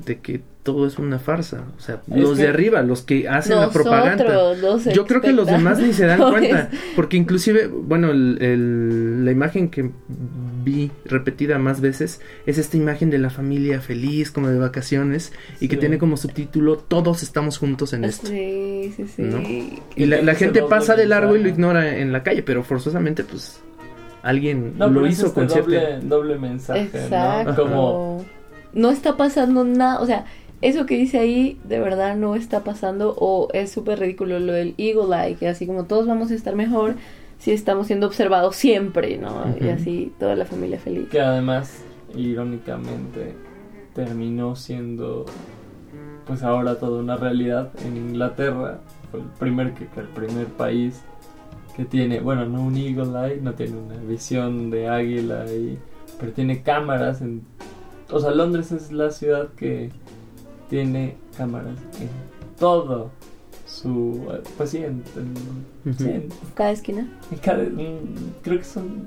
de 0.05 0.19
que 0.19 0.41
todo 0.63 0.87
es 0.87 0.97
una 0.99 1.19
farsa, 1.19 1.65
o 1.77 1.81
sea, 1.81 2.03
Es 2.09 2.23
los 2.23 2.39
de 2.39 2.47
arriba, 2.47 2.83
los 2.83 3.03
que 3.03 3.29
hacen 3.29 3.57
la 3.57 3.71
propaganda. 3.71 4.55
Yo 4.95 5.07
creo 5.07 5.21
que 5.21 5.33
los 5.33 5.47
demás 5.49 5.81
ni 5.81 5.93
se 5.93 6.07
dan 6.07 6.21
cuenta, 6.31 6.71
porque 6.95 7.17
inclusive, 7.17 7.67
bueno, 7.67 8.11
el- 8.13 8.39
el- 8.41 9.25
la 9.25 9.33
imagen 9.33 9.71
que 9.71 9.91
vi 10.65 10.93
repetida 11.05 11.59
más 11.59 11.81
veces 11.81 12.21
es 12.47 12.59
esta 12.59 12.77
imagen 12.77 13.11
de 13.11 13.19
la 13.19 13.31
familia 13.31 13.81
feliz, 13.81 14.31
como 14.31 14.49
de 14.51 14.59
vacaciones, 14.59 15.33
y 15.59 15.67
que 15.67 15.77
tiene 15.77 15.99
como 15.99 16.17
subtítulo 16.17 16.77
Todos 16.79 17.25
estamos 17.25 17.59
juntos 17.59 17.93
en 17.93 18.05
esto. 18.05 18.29
Sí, 18.29 18.93
sí, 18.97 19.07
sí. 19.09 19.23
¿No? 19.23 19.41
Y 19.97 20.07
la, 20.07 20.35
gente 20.37 20.63
pasa 20.63 20.95
de 20.95 21.07
largo 21.07 21.35
y 21.35 21.43
lo 21.43 21.49
ignora 21.49 21.99
en 21.99 22.13
la 22.13 22.23
calle, 22.23 22.45
pero 22.45 22.63
forzosamente, 22.63 23.25
pues, 23.25 23.61
alguien 24.23 24.75
No, 24.79 24.89
lo 24.89 25.07
hizo 25.07 25.27
este 25.27 25.35
con 25.35 25.49
doble, 25.49 25.81
cierta... 25.81 26.07
doble 26.07 26.39
mensaje, 26.39 26.83
Exacto. 26.83 27.51
¿no? 27.51 27.57
Como 27.57 28.25
no 28.73 28.91
está 28.91 29.17
pasando 29.17 29.65
nada, 29.65 30.01
o 30.01 30.07
sea, 30.07 30.25
eso 30.63 30.87
que 30.87 30.97
dice 30.97 31.19
ahí 31.19 31.61
de 31.65 31.81
verdad 31.81 32.17
no 32.17 32.35
está 32.35 32.65
pasando 32.65 33.15
o 33.19 33.49
es 33.53 33.71
súper 33.71 33.99
ridículo 33.99 34.39
lo 34.39 34.53
del 34.53 34.75
Eagle 34.79 35.15
Eye, 35.17 35.35
que 35.37 35.49
así 35.49 35.67
como 35.67 35.85
todos 35.85 36.07
vamos 36.07 36.31
a 36.31 36.35
estar 36.35 36.55
mejor 36.55 36.95
si 37.39 37.51
estamos 37.51 37.89
siendo 37.89 38.07
observados 38.07 38.55
siempre, 38.55 39.19
¿no? 39.19 39.45
Y 39.61 39.69
así 39.69 40.13
toda 40.19 40.37
la 40.37 40.45
familia 40.45 40.79
feliz. 40.79 41.09
que 41.09 41.21
además, 41.21 41.83
irónicamente, 42.15 43.35
terminó 43.95 44.55
siendo 44.57 45.27
pues 46.27 46.43
ahora 46.45 46.77
toda 46.77 47.01
una 47.01 47.17
realidad 47.17 47.71
en 47.85 47.97
Inglaterra 47.97 48.81
fue 49.11 49.21
el 49.21 49.27
primer 49.39 49.73
que 49.75 49.89
el 50.01 50.07
primer 50.09 50.47
país 50.47 51.03
que 51.77 51.85
tiene 51.85 52.21
bueno 52.21 52.45
no 52.47 52.63
un 52.63 52.77
eagle 52.77 53.27
eye 53.35 53.41
no 53.41 53.55
tiene 53.55 53.77
una 53.79 53.97
visión 53.97 54.71
de 54.71 54.89
águila 54.89 55.47
y 55.53 55.79
pero 56.21 56.33
tiene 56.33 56.63
cámaras 56.63 57.21
en 57.23 57.43
o 58.11 58.21
sea 58.21 58.31
Londres 58.33 58.73
es 58.73 58.93
la 58.93 59.11
ciudad 59.11 59.49
que 59.57 59.91
tiene 60.69 61.17
cámaras 61.37 61.79
en 62.01 62.09
todo 62.59 63.11
su 63.67 64.21
pues 64.57 64.71
sí 64.71 64.79
en, 64.79 65.03
en- 65.87 65.95
sí, 65.97 66.05
en- 66.09 66.29
Cada 66.55 66.71
esquina. 66.73 67.09
en 67.31 67.39
cada- 67.39 67.63
mm, 67.65 68.41
creo 68.43 68.59
que 68.59 68.65
son 68.65 69.07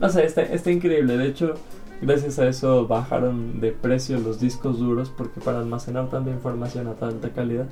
no 0.00 0.08
sé 0.08 0.24
está, 0.24 0.42
está 0.42 0.70
increíble 0.70 1.16
de 1.16 1.26
hecho 1.26 1.54
gracias 2.00 2.38
a 2.38 2.48
eso 2.48 2.86
bajaron 2.86 3.60
de 3.60 3.72
precio 3.72 4.18
los 4.20 4.40
discos 4.40 4.78
duros 4.78 5.10
porque 5.16 5.40
para 5.40 5.58
almacenar 5.60 6.10
tanta 6.10 6.30
información 6.30 6.86
a 6.86 6.94
tanta 6.94 7.30
calidad 7.30 7.66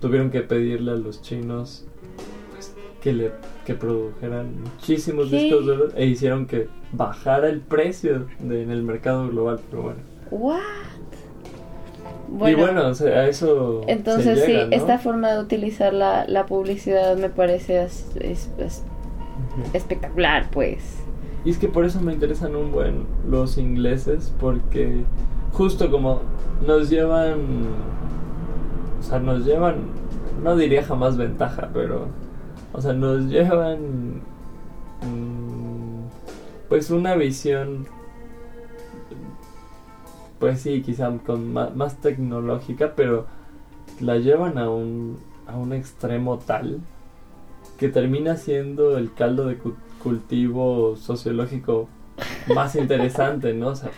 tuvieron 0.00 0.30
que 0.30 0.40
pedirle 0.42 0.92
a 0.92 0.96
los 0.96 1.20
chinos 1.22 1.84
que 3.02 3.12
le 3.12 3.30
que 3.64 3.74
produjeran 3.74 4.62
muchísimos 4.62 5.28
¿Qué? 5.28 5.36
discos 5.36 5.66
duros 5.66 5.92
e 5.96 6.06
hicieron 6.06 6.46
que 6.46 6.68
bajara 6.92 7.48
el 7.48 7.60
precio 7.60 8.26
de- 8.40 8.62
en 8.62 8.70
el 8.70 8.82
mercado 8.82 9.28
global 9.28 9.60
pero 9.70 9.82
bueno 9.82 10.00
What? 10.30 10.60
y 12.48 12.54
bueno 12.54 12.88
o 12.88 12.94
sea, 12.94 13.20
a 13.20 13.28
eso 13.28 13.82
se 13.86 13.92
Entonces 13.92 14.46
llega, 14.46 14.64
sí, 14.64 14.68
¿no? 14.70 14.76
esta 14.76 14.98
forma 14.98 15.32
de 15.32 15.40
utilizar 15.40 15.92
la, 15.94 16.26
la 16.26 16.46
publicidad 16.46 17.16
me 17.16 17.30
parece 17.30 17.82
es- 17.82 18.06
es- 18.20 18.50
es 18.58 18.82
Ujú. 19.56 19.70
espectacular, 19.72 20.50
pues. 20.50 20.96
Y 21.44 21.50
es 21.50 21.58
que 21.58 21.68
por 21.68 21.84
eso 21.84 22.00
me 22.00 22.12
interesan 22.12 22.54
un 22.56 22.70
buen 22.72 23.06
los 23.28 23.56
ingleses, 23.56 24.34
porque 24.40 25.04
justo 25.52 25.90
como 25.90 26.20
nos 26.66 26.90
llevan, 26.90 27.38
o 29.00 29.02
sea, 29.02 29.20
nos 29.20 29.44
llevan, 29.46 29.76
no 30.42 30.54
diría 30.56 30.82
jamás 30.84 31.16
ventaja, 31.16 31.70
pero, 31.72 32.08
o 32.78 32.82
sea, 32.82 32.92
nos 32.92 33.24
llevan, 33.24 34.22
mm, 35.02 36.08
pues 36.68 36.90
una 36.90 37.14
visión, 37.16 37.86
pues 40.38 40.60
sí, 40.60 40.82
quizá 40.82 41.10
con 41.26 41.52
más, 41.52 41.96
tecnológica, 41.96 42.92
pero 42.94 43.26
la 44.00 44.16
llevan 44.18 44.58
a 44.58 44.70
un, 44.70 45.18
a 45.46 45.56
un 45.56 45.72
extremo 45.72 46.38
tal 46.38 46.78
que 47.78 47.88
termina 47.88 48.36
siendo 48.36 48.96
el 48.98 49.12
caldo 49.12 49.46
de 49.46 49.56
cu- 49.56 49.74
cultivo 50.02 50.96
sociológico 50.96 51.88
más 52.54 52.76
interesante, 52.76 53.54
¿no? 53.54 53.68
O 53.68 53.76
sea, 53.76 53.90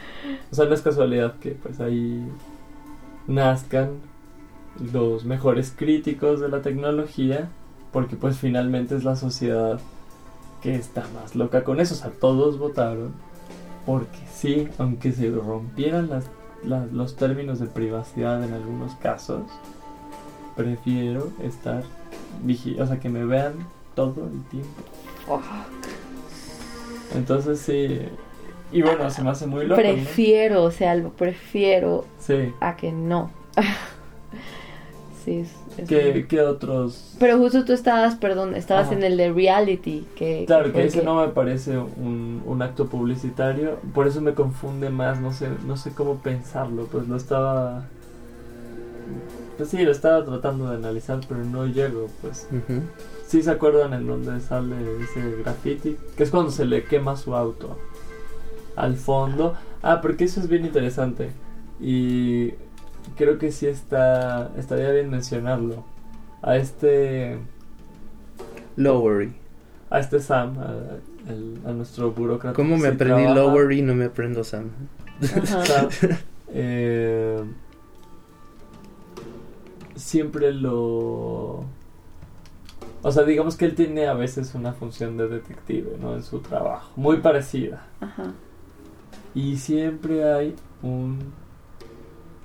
o 0.51 0.55
sea, 0.55 0.65
no 0.66 0.74
es 0.74 0.82
casualidad 0.82 1.35
que 1.39 1.51
pues 1.52 1.81
ahí 1.81 2.27
nazcan 3.27 3.90
los 4.93 5.24
mejores 5.24 5.74
críticos 5.77 6.40
de 6.40 6.48
la 6.48 6.62
tecnología, 6.62 7.51
porque 7.93 8.17
pues 8.17 8.39
finalmente 8.39 8.95
es 8.97 9.05
la 9.05 9.17
sociedad 9.17 9.81
que 10.62 10.75
está 10.75 11.05
más 11.21 11.35
loca 11.35 11.65
con 11.65 11.81
eso, 11.81 11.95
o 11.95 11.97
sea, 11.97 12.11
todos 12.11 12.59
votaron 12.59 13.12
porque 13.87 14.19
sí, 14.33 14.69
aunque 14.79 15.12
se 15.12 15.31
rompieran 15.31 16.09
las, 16.11 16.27
las- 16.65 16.93
los 16.93 17.17
términos 17.17 17.59
de 17.59 17.67
privacidad 17.67 18.45
en 18.45 18.53
algunos 18.53 18.95
casos, 18.97 19.43
prefiero 20.57 21.31
estar 21.43 21.83
vigi 22.45 22.79
o 22.81 22.87
sea, 22.87 23.01
que 23.01 23.09
me 23.09 23.25
vean 23.25 23.55
todo 23.95 24.27
el 24.27 24.43
tiempo. 24.51 24.83
Entonces 27.15 27.59
sí, 27.61 28.01
y 28.73 28.83
bueno, 28.83 29.11
se 29.11 29.23
me 29.23 29.31
hace 29.31 29.47
muy 29.47 29.67
loco. 29.67 29.81
¿no? 29.81 29.89
Prefiero, 29.89 30.62
o 30.65 30.71
sea, 30.71 30.95
lo 30.95 31.11
prefiero 31.11 32.05
Sí. 32.21 32.53
a 32.61 32.77
que 32.77 32.93
no. 32.93 33.31
sí, 35.25 35.45
¿Qué, 35.88 36.26
qué 36.28 36.40
otros? 36.40 37.14
Pero 37.18 37.38
justo 37.38 37.64
tú 37.64 37.72
estabas, 37.72 38.16
perdón, 38.16 38.55
estabas 38.55 38.86
Ajá. 38.86 38.94
en 38.94 39.05
el 39.05 39.16
de 39.16 39.32
reality, 39.32 40.06
que... 40.16 40.44
Claro, 40.47 40.72
que 40.72 40.84
ese 40.84 41.02
no 41.02 41.20
me 41.20 41.28
parece 41.28 41.78
un, 41.78 42.42
un 42.44 42.62
acto 42.62 42.86
publicitario, 42.86 43.78
por 43.94 44.06
eso 44.06 44.20
me 44.20 44.34
confunde 44.34 44.90
más, 44.90 45.20
no 45.20 45.32
sé, 45.32 45.48
no 45.66 45.76
sé 45.76 45.92
cómo 45.92 46.16
pensarlo, 46.16 46.86
pues 46.86 47.09
lo 47.09 47.16
estaba... 47.16 47.84
Pues 49.56 49.68
sí, 49.68 49.78
lo 49.82 49.90
estaba 49.90 50.24
tratando 50.24 50.70
de 50.70 50.76
analizar, 50.76 51.20
pero 51.28 51.44
no 51.44 51.66
llego, 51.66 52.09
pues. 52.22 52.48
Ujú. 52.51 52.80
Sí 53.26 53.42
se 53.42 53.51
acuerdan 53.51 53.92
en 53.92 54.06
donde 54.06 54.40
sale 54.40 54.74
ese 55.02 55.42
graffiti, 55.42 55.97
que 56.16 56.22
es 56.22 56.30
cuando 56.30 56.51
se 56.51 56.64
le 56.64 56.84
quema 56.84 57.16
su 57.16 57.34
auto 57.34 57.76
al 58.74 58.97
fondo. 58.97 59.55
Ah, 59.82 60.01
porque 60.01 60.24
eso 60.24 60.40
es 60.40 60.48
bien 60.48 60.64
interesante 60.64 61.30
y 61.80 62.52
creo 63.16 63.39
que 63.39 63.51
sí 63.52 63.66
está 63.66 64.51
estaría 64.56 64.90
bien 64.90 65.10
mencionarlo. 65.10 65.85
A 66.43 66.56
este 66.56 67.39
Lowery. 68.77 69.32
a 69.90 69.98
este 70.01 70.20
Sam, 70.20 70.59
a, 70.59 71.31
el- 71.31 71.60
a 71.66 71.72
nuestro 71.72 72.12
burócrata. 72.12 72.55
¿Cómo 72.56 72.77
me 72.77 72.89
aprendí 72.89 73.22
trabaja, 73.24 73.35
Lowery 73.35 73.78
y 73.81 73.82
no 73.82 73.94
me 73.94 74.06
aprendo 74.06 74.43
Sam? 74.44 74.70
Sam, 75.44 75.89
eh, 76.48 77.43
siempre 79.97 80.52
lo 80.52 81.64
o 83.02 83.12
sea, 83.12 83.22
digamos 83.24 83.56
que 83.56 83.64
él 83.64 83.74
tiene 83.74 84.06
a 84.09 84.12
veces 84.14 84.55
una 84.55 84.72
función 84.74 85.16
de 85.16 85.27
detective, 85.28 85.97
¿no? 86.01 86.14
En 86.14 86.22
su 86.22 86.40
trabajo, 86.40 86.90
muy 86.97 87.16
parecida. 87.18 87.82
Ajá. 88.01 88.32
Y 89.35 89.56
siempre 89.56 90.31
hay 90.31 90.55
un 90.82 91.18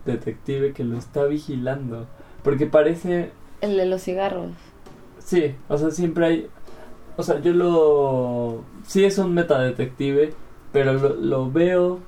detective 0.06 0.74
que 0.74 0.84
lo 0.84 0.98
está 0.98 1.26
vigilando. 1.26 2.08
Porque 2.44 2.68
parece. 2.68 3.32
El 3.62 3.78
de 3.78 3.86
los 3.86 4.04
cigarros. 4.04 4.52
Sí, 5.20 5.56
o 5.68 5.78
sea, 5.78 5.92
siempre 5.92 6.26
hay. 6.26 6.48
O 7.18 7.24
sea, 7.24 7.40
yo 7.40 7.54
lo. 7.54 8.64
Sí 8.86 9.04
es 9.04 9.18
un 9.18 9.34
metadetective, 9.34 10.34
pero 10.72 10.94
lo, 10.94 11.16
lo 11.16 11.52
veo 11.52 12.00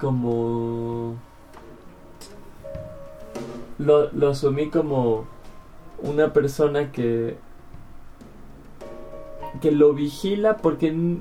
como. 0.00 1.14
Lo, 3.78 4.10
lo 4.12 4.30
asumí 4.30 4.70
como 4.70 5.26
una 6.02 6.32
persona 6.32 6.90
que. 6.90 7.36
que 9.60 9.70
lo 9.70 9.94
vigila 9.94 10.56
porque. 10.56 11.18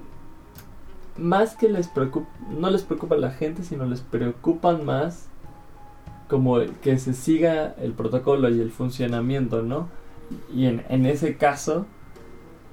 Más 1.15 1.55
que 1.55 1.69
les 1.69 1.87
preocupa. 1.87 2.27
No 2.49 2.71
les 2.71 2.81
preocupa 2.81 3.15
la 3.15 3.29
gente, 3.29 3.63
sino 3.63 3.85
les 3.85 4.01
preocupan 4.01 4.83
más. 4.83 5.29
Como 6.33 6.57
que 6.81 6.97
se 6.97 7.13
siga 7.13 7.75
el 7.79 7.91
protocolo 7.91 8.49
y 8.49 8.59
el 8.59 8.71
funcionamiento, 8.71 9.61
¿no? 9.61 9.87
Y 10.51 10.65
en, 10.65 10.83
en 10.89 11.05
ese 11.05 11.37
caso 11.37 11.85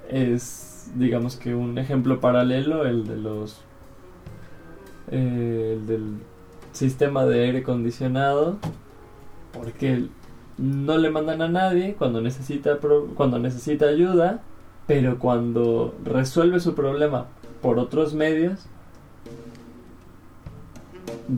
es, 0.09 0.91
digamos 0.95 1.37
que 1.37 1.55
un 1.55 1.77
ejemplo 1.77 2.21
paralelo, 2.21 2.87
el 2.87 3.07
de 3.07 3.17
los... 3.19 3.61
eh, 5.11 5.77
el 5.79 5.87
del 5.87 6.05
sistema 6.73 7.27
de 7.27 7.45
aire 7.45 7.59
acondicionado, 7.59 8.57
porque 9.53 10.07
no 10.57 10.97
le 10.97 11.11
mandan 11.11 11.43
a 11.43 11.49
nadie 11.49 11.97
cuando 11.99 12.23
necesita, 12.23 12.79
pro- 12.79 13.09
cuando 13.15 13.39
necesita 13.39 13.89
ayuda, 13.89 14.41
pero 14.87 15.19
cuando 15.19 15.95
resuelve 16.03 16.61
su 16.61 16.75
problema 16.75 17.27
por 17.61 17.79
otros 17.79 18.15
medios, 18.15 18.65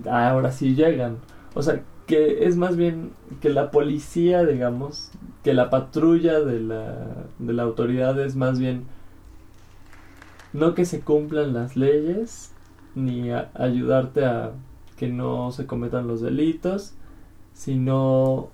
ahora 0.08 0.52
sí 0.52 0.76
llegan. 0.76 1.16
O 1.54 1.62
sea, 1.62 1.82
que 2.12 2.44
es 2.46 2.58
más 2.58 2.76
bien 2.76 3.12
que 3.40 3.48
la 3.48 3.70
policía, 3.70 4.44
digamos, 4.44 5.10
que 5.42 5.54
la 5.54 5.70
patrulla 5.70 6.40
de 6.40 6.60
la, 6.60 7.24
de 7.38 7.54
la 7.54 7.62
autoridad 7.62 8.20
es 8.20 8.36
más 8.36 8.58
bien 8.58 8.84
no 10.52 10.74
que 10.74 10.84
se 10.84 11.00
cumplan 11.00 11.54
las 11.54 11.74
leyes, 11.74 12.52
ni 12.94 13.30
ayudarte 13.32 14.26
a 14.26 14.52
que 14.98 15.08
no 15.08 15.52
se 15.52 15.64
cometan 15.64 16.06
los 16.06 16.20
delitos, 16.20 16.92
sino 17.54 18.50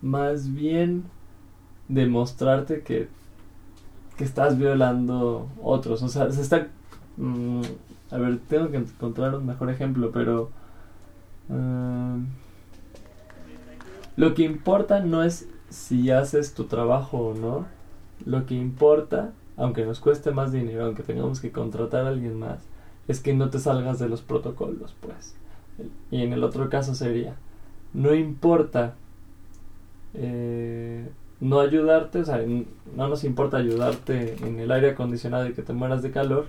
más 0.00 0.54
bien 0.54 1.04
demostrarte 1.88 2.80
que, 2.80 3.08
que 4.16 4.24
estás 4.24 4.56
violando 4.56 5.46
otros. 5.62 6.02
O 6.02 6.08
sea, 6.08 6.32
se 6.32 6.40
está... 6.40 6.68
mm, 7.18 7.60
a 8.12 8.16
ver, 8.16 8.38
tengo 8.48 8.70
que 8.70 8.78
encontrar 8.78 9.34
un 9.34 9.44
mejor 9.44 9.68
ejemplo, 9.68 10.10
pero... 10.10 10.48
mm, 11.48 12.43
lo 14.16 14.34
que 14.34 14.42
importa 14.42 15.00
no 15.00 15.22
es 15.22 15.48
si 15.70 16.10
haces 16.10 16.54
tu 16.54 16.64
trabajo 16.64 17.18
o 17.18 17.34
no. 17.34 17.66
Lo 18.24 18.46
que 18.46 18.54
importa, 18.54 19.32
aunque 19.56 19.84
nos 19.84 20.00
cueste 20.00 20.30
más 20.30 20.52
dinero, 20.52 20.84
aunque 20.84 21.02
tengamos 21.02 21.40
que 21.40 21.50
contratar 21.50 22.06
a 22.06 22.08
alguien 22.08 22.38
más, 22.38 22.60
es 23.08 23.20
que 23.20 23.34
no 23.34 23.50
te 23.50 23.58
salgas 23.58 23.98
de 23.98 24.08
los 24.08 24.22
protocolos, 24.22 24.94
pues. 25.00 25.34
Y 26.10 26.22
en 26.22 26.32
el 26.32 26.44
otro 26.44 26.70
caso 26.70 26.94
sería, 26.94 27.34
no 27.92 28.14
importa 28.14 28.94
eh, 30.14 31.08
no 31.40 31.60
ayudarte, 31.60 32.20
o 32.20 32.24
sea, 32.24 32.40
no 32.96 33.08
nos 33.08 33.24
importa 33.24 33.56
ayudarte 33.56 34.36
en 34.46 34.60
el 34.60 34.70
aire 34.70 34.90
acondicionado 34.90 35.48
y 35.48 35.52
que 35.52 35.62
te 35.62 35.72
mueras 35.72 36.02
de 36.02 36.12
calor, 36.12 36.46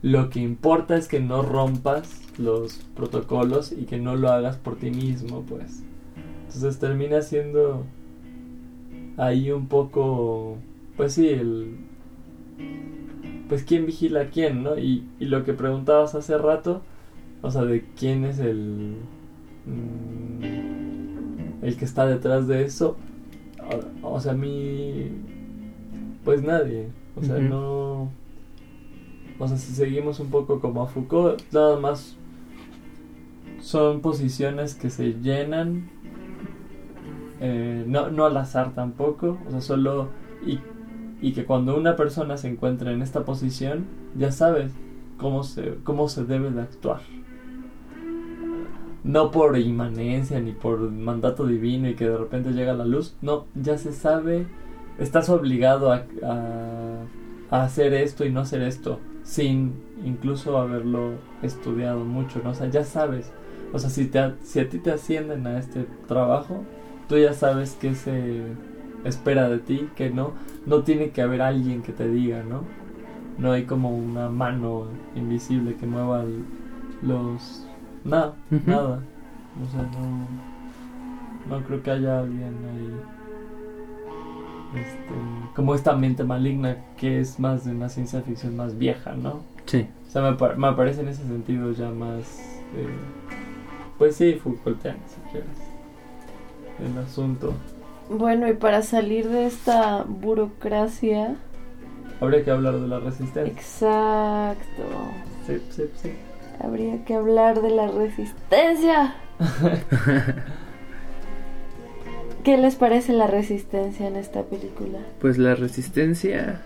lo 0.00 0.30
que 0.30 0.38
importa 0.38 0.96
es 0.96 1.08
que 1.08 1.18
no 1.18 1.42
rompas 1.42 2.22
los 2.38 2.74
protocolos 2.94 3.72
y 3.72 3.86
que 3.86 3.98
no 3.98 4.14
lo 4.14 4.30
hagas 4.30 4.56
por 4.56 4.76
ti 4.76 4.90
mismo, 4.90 5.42
pues. 5.42 5.82
Entonces 6.48 6.78
termina 6.78 7.20
siendo 7.20 7.84
ahí 9.18 9.50
un 9.50 9.66
poco, 9.66 10.56
pues 10.96 11.12
sí, 11.12 11.28
el... 11.28 11.76
Pues 13.50 13.64
quién 13.64 13.84
vigila 13.84 14.22
a 14.22 14.26
quién, 14.30 14.62
¿no? 14.62 14.78
Y, 14.78 15.04
y 15.20 15.26
lo 15.26 15.44
que 15.44 15.52
preguntabas 15.52 16.14
hace 16.14 16.38
rato, 16.38 16.80
o 17.42 17.50
sea, 17.50 17.64
de 17.64 17.84
quién 17.98 18.24
es 18.24 18.38
el... 18.38 18.96
mm, 19.66 20.44
el 21.64 21.76
que 21.76 21.84
está 21.84 22.06
detrás 22.06 22.48
de 22.48 22.64
eso. 22.64 22.96
O, 24.02 24.14
o 24.14 24.20
sea, 24.20 24.32
a 24.32 24.36
mí... 24.36 25.10
Pues 26.24 26.42
nadie. 26.42 26.88
O 27.14 27.22
sea, 27.22 27.38
no... 27.38 28.10
O 29.38 29.46
sea, 29.46 29.58
si 29.58 29.74
seguimos 29.74 30.18
un 30.18 30.30
poco 30.30 30.60
como 30.60 30.82
a 30.82 30.86
Foucault, 30.86 31.42
nada 31.52 31.78
más 31.78 32.16
son 33.60 34.00
posiciones 34.00 34.74
que 34.74 34.88
se 34.88 35.14
llenan, 35.14 35.90
eh, 37.40 37.84
no, 37.86 38.10
no 38.10 38.26
al 38.26 38.36
azar 38.36 38.74
tampoco, 38.74 39.38
o 39.46 39.50
sea, 39.50 39.60
solo... 39.60 40.08
Y, 40.46 40.60
y 41.20 41.32
que 41.32 41.44
cuando 41.44 41.76
una 41.76 41.96
persona 41.96 42.36
se 42.36 42.48
encuentra 42.48 42.92
en 42.92 43.02
esta 43.02 43.24
posición, 43.24 43.86
ya 44.16 44.30
sabes 44.30 44.72
cómo 45.16 45.42
se, 45.42 45.74
cómo 45.82 46.08
se 46.08 46.24
debe 46.24 46.50
de 46.50 46.62
actuar. 46.62 47.00
No 49.02 49.30
por 49.30 49.58
inmanencia 49.58 50.40
ni 50.40 50.52
por 50.52 50.78
mandato 50.90 51.46
divino 51.46 51.88
y 51.88 51.94
que 51.94 52.08
de 52.08 52.16
repente 52.16 52.52
llega 52.52 52.72
la 52.72 52.84
luz, 52.84 53.16
no, 53.20 53.46
ya 53.54 53.78
se 53.78 53.92
sabe, 53.92 54.46
estás 54.98 55.28
obligado 55.28 55.92
a, 55.92 56.04
a, 56.22 57.02
a 57.50 57.62
hacer 57.64 57.94
esto 57.94 58.24
y 58.24 58.30
no 58.30 58.40
hacer 58.40 58.62
esto, 58.62 59.00
sin 59.22 59.74
incluso 60.04 60.58
haberlo 60.58 61.14
estudiado 61.42 62.04
mucho, 62.04 62.40
¿no? 62.44 62.50
O 62.50 62.54
sea, 62.54 62.68
ya 62.68 62.84
sabes. 62.84 63.32
O 63.72 63.78
sea, 63.78 63.90
si, 63.90 64.06
te, 64.06 64.34
si 64.42 64.60
a 64.60 64.68
ti 64.68 64.78
te 64.78 64.92
ascienden 64.92 65.46
a 65.46 65.58
este 65.58 65.86
trabajo, 66.06 66.64
tú 67.08 67.16
ya 67.18 67.32
sabes 67.32 67.76
qué 67.80 67.94
se 67.94 68.42
espera 69.04 69.48
de 69.48 69.58
ti, 69.58 69.88
que 69.96 70.10
no, 70.10 70.32
no 70.66 70.82
tiene 70.82 71.10
que 71.10 71.22
haber 71.22 71.42
alguien 71.42 71.82
que 71.82 71.92
te 71.92 72.08
diga, 72.08 72.42
¿no? 72.42 72.62
No 73.38 73.52
hay 73.52 73.64
como 73.64 73.96
una 73.96 74.28
mano 74.28 74.86
invisible 75.14 75.76
que 75.76 75.86
mueva 75.86 76.22
el- 76.22 76.44
los... 77.02 77.64
Nada, 78.04 78.34
nada. 78.66 79.00
O 79.62 79.70
sea, 79.70 79.82
no, 79.82 80.26
no 81.58 81.64
creo 81.64 81.82
que 81.82 81.90
haya 81.90 82.20
alguien 82.20 82.54
ahí. 82.64 83.00
Este, 84.74 85.54
como 85.54 85.74
esta 85.74 85.96
mente 85.96 86.24
maligna 86.24 86.76
que 86.96 87.20
es 87.20 87.38
más 87.40 87.64
de 87.64 87.70
una 87.72 87.88
ciencia 87.88 88.20
ficción 88.22 88.56
más 88.56 88.76
vieja, 88.76 89.14
¿no? 89.14 89.40
Sí. 89.64 89.86
O 90.06 90.10
sea, 90.10 90.22
me, 90.22 90.30
me 90.56 90.72
parece 90.76 91.00
en 91.00 91.08
ese 91.08 91.22
sentido 91.24 91.72
ya 91.72 91.90
más. 91.90 92.38
eh, 92.76 92.88
pues 93.96 94.16
sí, 94.16 94.34
Foucaultiano, 94.34 94.98
si 95.06 95.20
quieres. 95.30 95.67
El 96.84 96.96
asunto. 96.98 97.54
Bueno, 98.10 98.48
y 98.48 98.54
para 98.54 98.82
salir 98.82 99.28
de 99.28 99.46
esta 99.46 100.04
burocracia, 100.06 101.36
Habría 102.20 102.44
que 102.44 102.50
hablar 102.50 102.78
de 102.80 102.88
la 102.88 102.98
resistencia. 103.00 103.52
exacto, 103.52 104.82
Sí, 105.46 105.60
sí, 105.70 105.84
sí. 106.02 106.12
habría 106.60 107.04
que 107.04 107.14
hablar 107.14 107.60
de 107.62 107.70
la 107.70 107.86
resistencia. 107.88 109.14
¿Qué 112.44 112.56
les 112.56 112.76
parece 112.76 113.12
la 113.12 113.26
resistencia 113.26 114.06
en 114.06 114.16
esta 114.16 114.42
película? 114.42 114.98
Pues 115.20 115.38
la 115.38 115.54
resistencia 115.54 116.62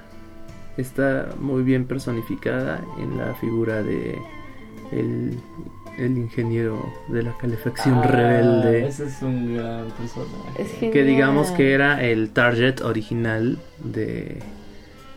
está 0.76 1.28
muy 1.40 1.62
bien 1.64 1.86
personificada 1.86 2.80
en 2.98 3.18
la 3.18 3.34
figura 3.34 3.82
de 3.82 4.16
el, 4.92 5.38
el 5.98 6.16
ingeniero 6.18 6.84
de 7.08 7.22
la 7.22 7.36
calefacción 7.38 7.98
Ah, 7.98 8.02
rebelde. 8.06 8.86
Ese 8.86 9.06
es 9.06 9.20
un 9.22 9.54
gran 9.56 9.88
personaje. 9.90 10.62
Es 10.62 10.70
genial. 10.72 10.92
Que 10.92 11.04
digamos 11.04 11.50
que 11.52 11.72
era 11.72 12.02
el 12.02 12.30
target 12.30 12.80
original 12.82 13.58
de, 13.84 14.38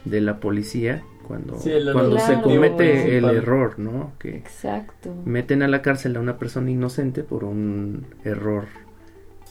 de 0.06 0.22
la 0.22 0.40
policía 0.40 1.04
cuando, 1.28 1.58
Sí, 1.60 1.72
el 1.72 1.92
cuando 1.92 2.20
se 2.20 2.40
comete 2.42 3.18
el 3.18 3.26
error, 3.26 3.80
¿no? 3.80 4.12
Que 4.20 4.36
Exacto. 4.36 5.14
meten 5.26 5.64
a 5.64 5.68
la 5.68 5.82
cárcel 5.82 6.16
a 6.18 6.20
una 6.20 6.38
persona 6.38 6.70
inocente 6.70 7.24
por 7.24 7.44
un 7.46 8.06
error, 8.24 8.66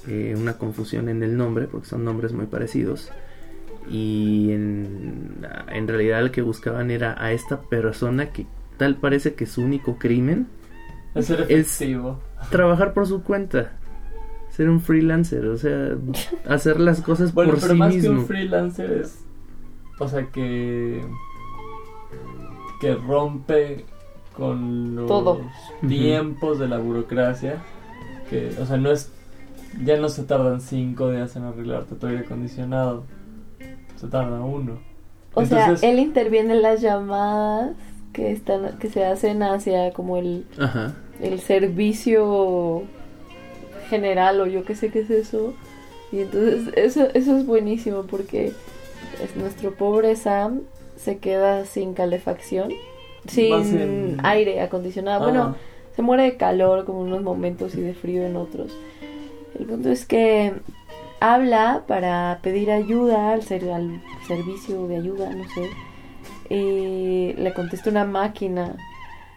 eh, 0.06 0.34
una 0.38 0.56
confusión 0.58 1.08
en 1.08 1.22
el 1.22 1.36
nombre, 1.36 1.66
porque 1.66 1.88
son 1.88 2.04
nombres 2.04 2.32
muy 2.32 2.46
parecidos. 2.46 3.10
Y 3.90 4.52
en, 4.52 5.44
en 5.68 5.88
realidad 5.88 6.22
lo 6.22 6.32
que 6.32 6.42
buscaban 6.42 6.90
era 6.90 7.16
a 7.22 7.32
esta 7.32 7.60
persona 7.60 8.30
que 8.30 8.46
tal 8.78 8.96
parece 8.96 9.34
que 9.34 9.46
su 9.46 9.62
único 9.62 9.96
crimen 9.98 10.46
Es 11.14 11.26
ser 11.26 11.46
es- 11.48 11.80
trabajar 12.50 12.92
por 12.92 13.06
su 13.06 13.22
cuenta, 13.22 13.72
ser 14.50 14.68
un 14.68 14.80
freelancer, 14.80 15.46
o 15.46 15.56
sea, 15.56 15.90
hacer 16.48 16.80
las 16.80 17.00
cosas 17.00 17.32
Bueno, 17.34 17.52
por 17.52 17.60
pero 17.60 17.72
sí 17.74 17.78
más 17.78 17.90
que 17.92 17.98
mismo. 18.00 18.20
un 18.20 18.26
freelancer 18.26 18.92
es. 18.92 19.24
O 20.00 20.08
sea, 20.08 20.26
que. 20.26 21.02
que 22.80 22.94
rompe 22.96 23.84
con 24.36 24.96
los 24.96 25.06
Todo. 25.06 25.40
tiempos 25.86 26.58
de 26.58 26.68
la 26.68 26.78
burocracia. 26.78 27.62
Que, 28.28 28.54
o 28.60 28.66
sea, 28.66 28.76
no 28.76 28.90
es. 28.90 29.10
Ya 29.84 29.96
no 29.98 30.08
se 30.08 30.22
tardan 30.24 30.60
cinco 30.60 31.10
días 31.10 31.34
en 31.36 31.44
arreglarte 31.44 31.94
tu 31.96 32.06
aire 32.06 32.20
acondicionado. 32.20 33.04
Se 33.96 34.06
tarda 34.08 34.40
uno. 34.40 34.78
O 35.34 35.44
sea, 35.44 35.74
él 35.82 35.98
interviene 35.98 36.54
en 36.54 36.62
las 36.62 36.80
llamadas 36.80 37.72
que 38.12 38.30
están 38.30 38.78
que 38.78 38.88
se 38.88 39.04
hacen 39.04 39.42
hacia 39.42 39.92
como 39.92 40.16
el, 40.16 40.46
Ajá. 40.60 40.94
El 41.20 41.40
servicio 41.40 42.82
general 43.88 44.40
o 44.40 44.46
yo 44.46 44.64
qué 44.64 44.74
sé 44.74 44.90
qué 44.90 45.00
es 45.00 45.10
eso. 45.10 45.54
Y 46.12 46.20
entonces 46.20 46.72
eso, 46.76 47.08
eso 47.14 47.36
es 47.36 47.46
buenísimo 47.46 48.02
porque 48.04 48.52
es 49.22 49.36
nuestro 49.36 49.74
pobre 49.74 50.16
Sam 50.16 50.62
se 50.96 51.18
queda 51.18 51.64
sin 51.66 51.92
calefacción, 51.94 52.70
sin 53.28 53.52
en- 53.80 54.16
aire 54.22 54.60
acondicionado. 54.60 55.22
Ah, 55.24 55.24
Bueno, 55.28 55.56
se 55.96 56.02
muere 56.02 56.22
de 56.24 56.36
calor 56.36 56.84
como 56.84 57.00
en 57.02 57.08
unos 57.08 57.22
momentos 57.22 57.74
y 57.74 57.80
de 57.80 57.94
frío 57.94 58.22
en 58.24 58.36
otros. 58.36 58.72
El 59.58 59.66
punto 59.66 59.90
es 59.90 60.04
que 60.06 60.52
habla 61.20 61.84
para 61.86 62.38
pedir 62.42 62.70
ayuda 62.70 63.32
al, 63.32 63.42
ser- 63.42 63.70
al 63.70 64.00
servicio 64.26 64.86
de 64.88 64.96
ayuda, 64.96 65.30
no 65.30 65.44
sé. 65.50 65.70
Y 66.54 67.32
le 67.34 67.52
contesta 67.54 67.90
una 67.90 68.04
máquina. 68.04 68.76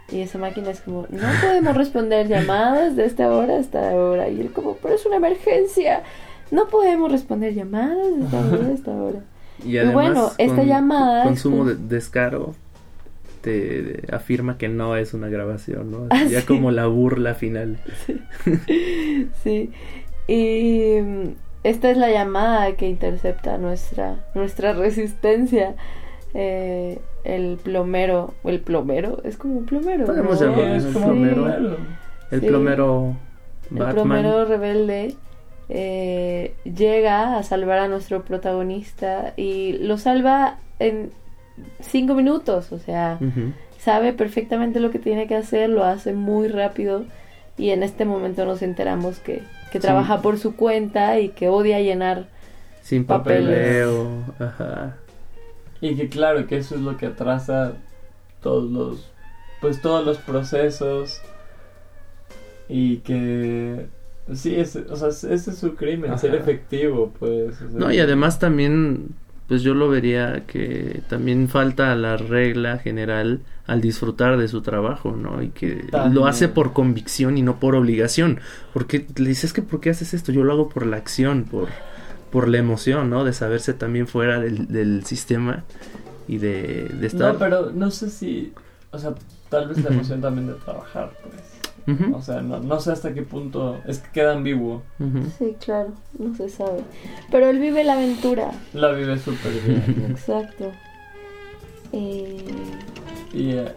Y 0.09 0.21
esa 0.21 0.37
máquina 0.37 0.71
es 0.71 0.81
como, 0.81 1.05
no 1.09 1.27
podemos 1.41 1.75
responder 1.75 2.27
llamadas 2.27 2.95
de 2.95 3.05
esta 3.05 3.29
hora 3.29 3.55
a 3.55 3.59
esta 3.59 3.79
hora. 3.95 4.29
Y 4.29 4.39
él 4.41 4.51
como, 4.51 4.75
pero 4.77 4.95
es 4.95 5.05
una 5.05 5.17
emergencia. 5.17 6.03
No 6.51 6.67
podemos 6.67 7.11
responder 7.11 7.53
llamadas 7.53 7.97
de 8.17 8.23
esta 8.25 8.39
hora 8.39 8.67
a 8.67 8.71
esta 8.73 8.91
hora. 8.91 9.19
Y 9.65 9.77
además, 9.77 9.93
bueno, 9.93 10.31
esta 10.37 10.63
llamada 10.63 11.23
es 11.23 11.27
Consumo 11.27 11.57
con- 11.57 11.67
de 11.67 11.95
descaro 11.95 12.55
te 13.41 14.03
afirma 14.11 14.57
que 14.57 14.67
no 14.67 14.95
es 14.97 15.13
una 15.13 15.29
grabación, 15.29 15.91
¿no? 15.91 16.07
Ah, 16.09 16.23
ya 16.25 16.41
sí. 16.41 16.45
como 16.47 16.71
la 16.71 16.87
burla 16.87 17.33
final. 17.35 17.79
Sí. 19.43 19.71
Y 20.29 20.99
mm, 21.01 21.27
esta 21.63 21.89
es 21.89 21.95
la 21.97 22.11
llamada 22.11 22.73
que 22.75 22.89
intercepta 22.89 23.57
nuestra, 23.57 24.25
nuestra 24.35 24.73
resistencia. 24.73 25.75
Eh, 26.33 26.99
el 27.35 27.57
plomero, 27.57 28.33
o 28.43 28.49
el 28.49 28.59
plomero, 28.61 29.21
es 29.23 29.37
como 29.37 29.57
un 29.57 29.65
plomero. 29.65 30.05
Podemos 30.05 30.39
¿no? 30.41 30.47
llamarlo 30.47 30.75
es 30.75 30.85
el 30.85 30.93
como 30.93 31.05
plomero. 31.07 31.35
plomero. 31.43 31.77
El 32.31 32.41
Sí. 32.41 32.47
plomero 32.47 33.15
El 33.71 33.93
plomero 33.93 34.45
rebelde 34.45 35.15
eh, 35.69 36.53
llega 36.63 37.37
a 37.37 37.43
salvar 37.43 37.79
a 37.79 37.87
nuestro 37.87 38.23
protagonista 38.23 39.33
y 39.35 39.73
lo 39.73 39.97
salva 39.97 40.57
en 40.79 41.11
cinco 41.81 42.13
minutos, 42.13 42.71
o 42.71 42.79
sea, 42.79 43.19
sabe 43.79 44.13
perfectamente 44.13 44.79
lo 44.79 44.91
que 44.91 44.99
tiene 44.99 45.27
que 45.27 45.35
hacer, 45.35 45.69
lo 45.69 45.83
hace 45.83 46.13
muy 46.13 46.47
rápido 46.47 47.03
y 47.57 47.71
en 47.71 47.83
este 47.83 48.05
momento 48.05 48.45
nos 48.45 48.61
enteramos 48.61 49.19
que, 49.19 49.41
que 49.71 49.79
trabaja 49.79 50.21
por 50.21 50.37
su 50.37 50.55
cuenta 50.55 51.19
y 51.19 51.29
que 51.29 51.49
odia 51.49 51.79
llenar. 51.81 52.27
Sin 52.83 53.05
Papeles. 53.05 53.41
papeleo. 53.45 54.07
Ajá. 54.39 54.95
Y 55.81 55.95
que 55.95 56.09
claro, 56.09 56.47
que 56.47 56.57
eso 56.57 56.75
es 56.75 56.81
lo 56.81 56.97
que 56.97 57.07
atrasa 57.07 57.73
todos 58.41 58.69
los 58.69 59.11
pues 59.61 59.81
todos 59.81 60.05
los 60.05 60.17
procesos 60.17 61.21
y 62.69 62.97
que 62.97 63.87
sí, 64.33 64.55
es, 64.55 64.75
o 64.75 64.95
sea, 64.95 65.09
ese 65.09 65.33
es 65.33 65.57
su 65.57 65.75
crimen, 65.75 66.17
ser 66.19 66.35
efectivo, 66.35 67.13
pues. 67.17 67.61
o 67.61 67.69
sea, 67.69 67.79
No, 67.79 67.91
y 67.91 67.99
además 67.99 68.39
también, 68.39 69.09
pues 69.47 69.61
yo 69.63 69.73
lo 69.73 69.89
vería 69.89 70.43
que 70.45 71.01
también 71.07 71.47
falta 71.47 71.95
la 71.95 72.17
regla 72.17 72.77
general 72.77 73.41
al 73.65 73.81
disfrutar 73.81 74.37
de 74.37 74.47
su 74.47 74.61
trabajo, 74.61 75.15
¿no? 75.15 75.41
Y 75.41 75.49
que 75.49 75.87
También. 75.91 76.13
lo 76.13 76.27
hace 76.27 76.47
por 76.49 76.73
convicción 76.73 77.37
y 77.37 77.41
no 77.41 77.59
por 77.59 77.75
obligación. 77.75 78.39
Porque 78.73 79.05
le 79.17 79.29
dices 79.29 79.53
que 79.53 79.61
¿por 79.61 79.79
qué 79.81 79.89
haces 79.89 80.13
esto? 80.13 80.31
Yo 80.31 80.43
lo 80.43 80.53
hago 80.53 80.69
por 80.69 80.85
la 80.85 80.97
acción, 80.97 81.45
por, 81.45 81.69
por 82.31 82.47
la 82.47 82.57
emoción, 82.57 83.09
¿no? 83.09 83.23
De 83.23 83.33
saberse 83.33 83.73
también 83.73 84.07
fuera 84.07 84.39
del, 84.39 84.67
del 84.67 85.05
sistema 85.05 85.63
y 86.27 86.37
de, 86.37 86.89
de 86.89 87.07
estar... 87.07 87.33
No, 87.33 87.39
pero 87.39 87.71
no 87.71 87.89
sé 87.91 88.09
si, 88.09 88.53
o 88.91 88.99
sea, 88.99 89.13
tal 89.49 89.67
vez 89.69 89.83
la 89.83 89.89
emoción 89.91 90.21
también 90.21 90.47
de 90.47 90.53
trabajar, 90.55 91.13
pues. 91.23 91.43
O 92.13 92.21
sea, 92.21 92.41
no, 92.41 92.59
no 92.59 92.81
sé 92.81 92.91
hasta 92.91 93.13
qué 93.13 93.21
punto, 93.21 93.79
es 93.87 93.99
que 93.99 94.11
queda 94.11 94.33
ambiguo. 94.33 94.83
ujú. 94.99 95.19
Sí, 95.37 95.55
claro, 95.63 95.93
no 96.19 96.35
se 96.35 96.49
sabe. 96.49 96.81
Pero 97.31 97.49
él 97.49 97.59
vive 97.59 97.85
la 97.85 97.93
aventura. 97.93 98.51
La 98.73 98.91
vive 98.91 99.17
súper 99.17 99.53
bien. 99.65 100.05
Exacto. 100.11 100.73
Eh, 101.93 102.43
y 103.33 103.51
eh, 103.51 103.71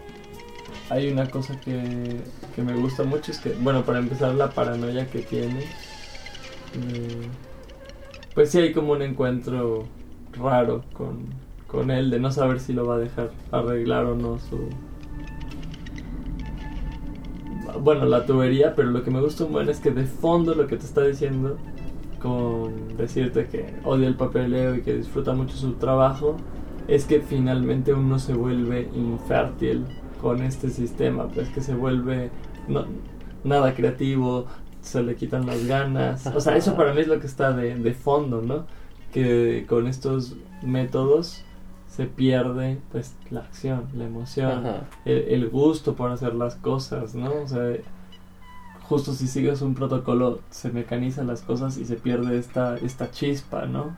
hay 0.88 1.12
una 1.12 1.30
cosa 1.30 1.54
que, 1.60 2.20
que 2.56 2.62
me 2.62 2.74
gusta 2.74 3.04
mucho, 3.04 3.30
es 3.30 3.38
que, 3.38 3.50
bueno, 3.60 3.84
para 3.84 4.00
empezar, 4.00 4.34
la 4.34 4.50
paranoia 4.50 5.06
que 5.06 5.20
tiene. 5.20 5.60
eh, 5.60 7.28
pues 8.40 8.52
sí 8.52 8.58
hay 8.58 8.72
como 8.72 8.92
un 8.92 9.02
encuentro 9.02 9.84
raro 10.32 10.82
con, 10.94 11.26
con 11.66 11.90
él, 11.90 12.08
de 12.08 12.18
no 12.18 12.32
saber 12.32 12.58
si 12.58 12.72
lo 12.72 12.86
va 12.86 12.94
a 12.94 12.98
dejar 12.98 13.32
arreglar 13.52 14.06
o 14.06 14.14
no 14.14 14.38
su... 14.38 14.56
Bueno, 17.82 18.06
la 18.06 18.24
tubería, 18.24 18.74
pero 18.74 18.92
lo 18.92 19.02
que 19.02 19.10
me 19.10 19.20
gusta 19.20 19.44
un 19.44 19.52
buen 19.52 19.68
es 19.68 19.78
que 19.78 19.90
de 19.90 20.04
fondo 20.06 20.54
lo 20.54 20.66
que 20.68 20.78
te 20.78 20.86
está 20.86 21.04
diciendo, 21.04 21.58
con 22.18 22.96
decirte 22.96 23.44
que 23.44 23.74
odia 23.84 24.08
el 24.08 24.14
papeleo 24.14 24.74
y 24.74 24.80
que 24.80 24.96
disfruta 24.96 25.34
mucho 25.34 25.58
su 25.58 25.72
trabajo, 25.74 26.38
es 26.88 27.04
que 27.04 27.20
finalmente 27.20 27.92
uno 27.92 28.18
se 28.18 28.32
vuelve 28.32 28.88
infértil 28.94 29.84
con 30.22 30.40
este 30.40 30.70
sistema, 30.70 31.28
pues 31.28 31.50
que 31.50 31.60
se 31.60 31.74
vuelve 31.74 32.30
no- 32.68 32.86
nada 33.44 33.74
creativo, 33.74 34.46
se 34.90 35.02
le 35.02 35.14
quitan 35.16 35.46
las 35.46 35.66
ganas. 35.66 36.26
O 36.26 36.40
sea, 36.40 36.56
eso 36.56 36.76
para 36.76 36.92
mí 36.94 37.00
es 37.00 37.08
lo 37.08 37.20
que 37.20 37.26
está 37.26 37.52
de, 37.52 37.74
de 37.76 37.94
fondo, 37.94 38.42
¿no? 38.42 38.66
Que 39.12 39.64
con 39.68 39.86
estos 39.86 40.36
métodos 40.62 41.44
se 41.88 42.06
pierde 42.06 42.78
pues 42.92 43.14
la 43.30 43.40
acción, 43.40 43.88
la 43.94 44.04
emoción, 44.04 44.62
el, 45.04 45.18
el 45.28 45.48
gusto 45.50 45.94
por 45.96 46.10
hacer 46.12 46.34
las 46.34 46.54
cosas, 46.56 47.14
¿no? 47.14 47.32
O 47.42 47.48
sea, 47.48 47.72
justo 48.82 49.12
si 49.12 49.26
sigues 49.28 49.62
un 49.62 49.74
protocolo 49.74 50.40
se 50.50 50.70
mecanizan 50.70 51.26
las 51.26 51.42
cosas 51.42 51.76
y 51.78 51.84
se 51.84 51.96
pierde 51.96 52.38
esta, 52.38 52.76
esta 52.76 53.10
chispa, 53.10 53.66
¿no? 53.66 53.96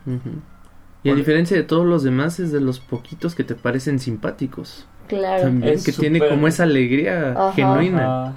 Y 1.03 1.09
a 1.09 1.15
diferencia 1.15 1.57
de 1.57 1.63
todos 1.63 1.85
los 1.85 2.03
demás, 2.03 2.39
es 2.39 2.51
de 2.51 2.61
los 2.61 2.79
poquitos 2.79 3.35
que 3.35 3.43
te 3.43 3.55
parecen 3.55 3.99
simpáticos. 3.99 4.87
claro. 5.07 5.43
También, 5.43 5.73
Es 5.73 5.83
que 5.85 5.91
tiene 5.91 6.19
como 6.19 6.47
esa 6.47 6.63
alegría 6.63 7.31
Ajá. 7.31 7.51
genuina. 7.53 8.27
Ah, 8.27 8.33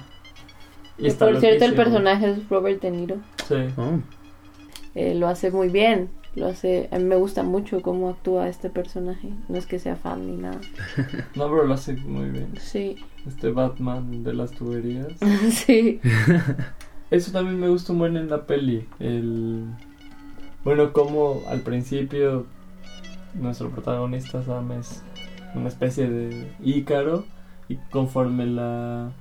y 0.97 1.11
por 1.11 1.39
cierto, 1.39 1.65
el 1.65 1.75
personaje 1.75 2.31
es 2.31 2.49
Robert 2.49 2.81
De 2.81 2.91
Niro. 2.91 3.17
Sí. 3.47 3.55
Oh, 3.77 3.99
Eh, 4.95 5.13
lo 5.15 5.27
hace 5.27 5.51
muy 5.51 5.69
bien. 5.69 6.09
Lo 6.35 6.47
hace. 6.47 6.87
A 6.91 6.97
mí 6.97 7.03
me 7.03 7.15
gusta 7.15 7.43
mucho 7.43 7.81
cómo 7.81 8.09
actúa 8.09 8.47
este 8.49 8.69
personaje. 8.69 9.29
No 9.47 9.57
es 9.57 9.65
que 9.65 9.79
sea 9.79 9.95
fan 9.95 10.25
ni 10.27 10.37
nada. 10.37 10.59
No, 11.35 11.49
pero 11.49 11.65
lo 11.65 11.73
hace 11.73 11.93
muy 11.93 12.29
bien. 12.29 12.53
Sí. 12.59 12.95
Este 13.27 13.49
Batman 13.51 14.23
de 14.23 14.33
las 14.33 14.51
tuberías. 14.51 15.07
sí. 15.51 15.99
Eso 17.11 17.31
también 17.31 17.59
me 17.59 17.69
gusta 17.69 17.93
un 17.93 17.99
buen 17.99 18.17
en 18.17 18.29
la 18.29 18.45
peli. 18.45 18.85
El... 18.99 19.65
Bueno, 20.63 20.91
como 20.91 21.41
al 21.47 21.61
principio 21.61 22.45
nuestro 23.33 23.69
protagonista 23.69 24.43
Sam 24.43 24.73
es 24.73 25.01
una 25.55 25.69
especie 25.69 26.09
de 26.09 26.51
ícaro 26.63 27.25
y 27.69 27.77
conforme 27.91 28.45
la 28.45 29.11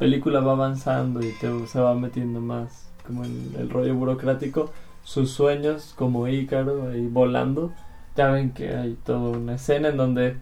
película 0.00 0.40
va 0.40 0.52
avanzando 0.52 1.20
y 1.20 1.30
te, 1.32 1.66
se 1.66 1.78
va 1.78 1.94
metiendo 1.94 2.40
más 2.40 2.88
como 3.06 3.22
en 3.24 3.54
el 3.58 3.68
rollo 3.68 3.94
burocrático, 3.94 4.72
sus 5.04 5.30
sueños 5.30 5.94
como 5.94 6.26
ícaro 6.26 6.88
ahí 6.88 7.06
volando, 7.06 7.70
ya 8.16 8.30
ven 8.30 8.52
que 8.52 8.74
hay 8.74 8.96
toda 9.04 9.36
una 9.36 9.56
escena 9.56 9.88
en 9.88 9.96
donde 9.98 10.36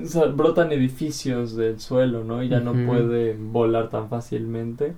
o 0.00 0.06
sea, 0.06 0.26
brotan 0.26 0.72
edificios 0.72 1.56
del 1.56 1.80
suelo, 1.80 2.22
¿no? 2.22 2.42
Y 2.42 2.50
ya 2.50 2.60
no 2.60 2.72
puede 2.86 3.34
volar 3.34 3.88
tan 3.88 4.08
fácilmente. 4.10 4.94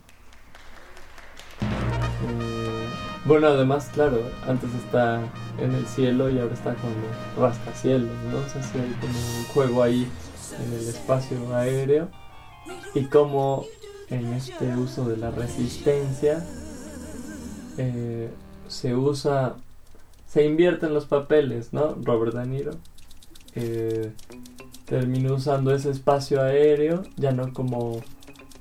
Eh, 1.60 2.86
bueno, 3.24 3.46
además, 3.46 3.90
claro, 3.94 4.18
antes 4.48 4.74
está 4.74 5.20
en 5.59 5.72
el 5.72 5.86
cielo 5.86 6.28
y 6.30 6.38
ahora 6.40 6.54
está 6.54 6.74
con 6.74 6.90
los 6.90 7.38
rascacielos, 7.38 8.10
¿no? 8.30 8.38
O 8.38 8.48
sea, 8.48 8.62
sí 8.62 8.78
hay 8.78 8.92
como 9.00 9.18
un 9.38 9.44
juego 9.54 9.82
ahí 9.84 10.09
en 10.59 10.72
el 10.72 10.88
espacio 10.88 11.54
aéreo. 11.54 12.09
Y 12.94 13.05
como 13.05 13.64
en 14.10 14.32
este 14.34 14.76
uso 14.76 15.09
de 15.09 15.16
la 15.16 15.30
resistencia 15.30 16.44
eh, 17.78 18.30
se 18.68 18.94
usa, 18.94 19.56
se 20.26 20.44
invierten 20.44 20.93
los 20.93 21.06
papeles, 21.06 21.72
¿no? 21.72 21.97
Robert 22.02 22.34
De 22.34 22.47
Niro 22.47 22.72
eh, 23.55 24.12
terminó 24.84 25.34
usando 25.34 25.74
ese 25.74 25.90
espacio 25.90 26.43
aéreo 26.43 27.02
ya 27.16 27.32
no 27.32 27.52
como 27.52 28.02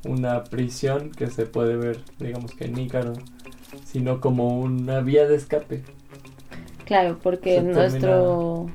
una 0.06 0.44
prisión 0.46 1.12
que 1.12 1.28
se 1.28 1.46
puede 1.46 1.76
ver, 1.76 2.00
digamos 2.20 2.54
que 2.54 2.66
en 2.66 2.80
Ícaro, 2.80 3.14
sino 3.86 4.20
como 4.20 4.60
una 4.60 5.02
vía 5.02 5.28
de 5.28 5.36
escape. 5.36 5.84
Claro, 6.86 7.20
porque 7.22 7.56
Se 7.56 7.64
nuestro. 7.64 8.68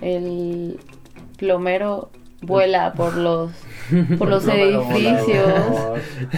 El 0.00 0.80
plomero 1.38 2.10
vuela 2.46 2.92
por 2.94 3.16
los 3.16 3.50
por 4.18 4.28
los 4.28 4.46
edificios 4.48 5.52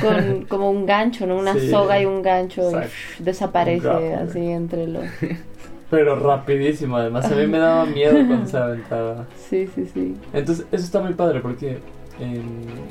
con 0.00 0.44
como 0.46 0.70
un 0.70 0.86
gancho, 0.86 1.26
¿no? 1.26 1.36
Una 1.36 1.54
Sí. 1.54 1.70
soga 1.70 2.00
y 2.00 2.06
un 2.06 2.22
gancho 2.22 2.70
y 2.70 2.74
pff, 2.74 3.20
desaparece 3.20 4.14
así 4.14 4.40
entre 4.50 4.86
los 4.86 5.04
Pero 5.90 6.16
rapidísimo, 6.18 6.96
además 6.96 7.26
a 7.30 7.34
mí 7.36 7.46
me 7.46 7.58
daba 7.58 7.84
miedo 7.98 8.14
cuando 8.26 8.46
se 8.46 8.56
aventaba. 8.56 9.24
Sí, 9.48 9.68
sí, 9.72 9.88
sí. 9.94 10.16
Entonces, 10.32 10.66
eso 10.72 10.84
está 10.84 11.00
muy 11.00 11.14
padre 11.14 11.38
porque, 11.38 11.78
en, 12.18 12.42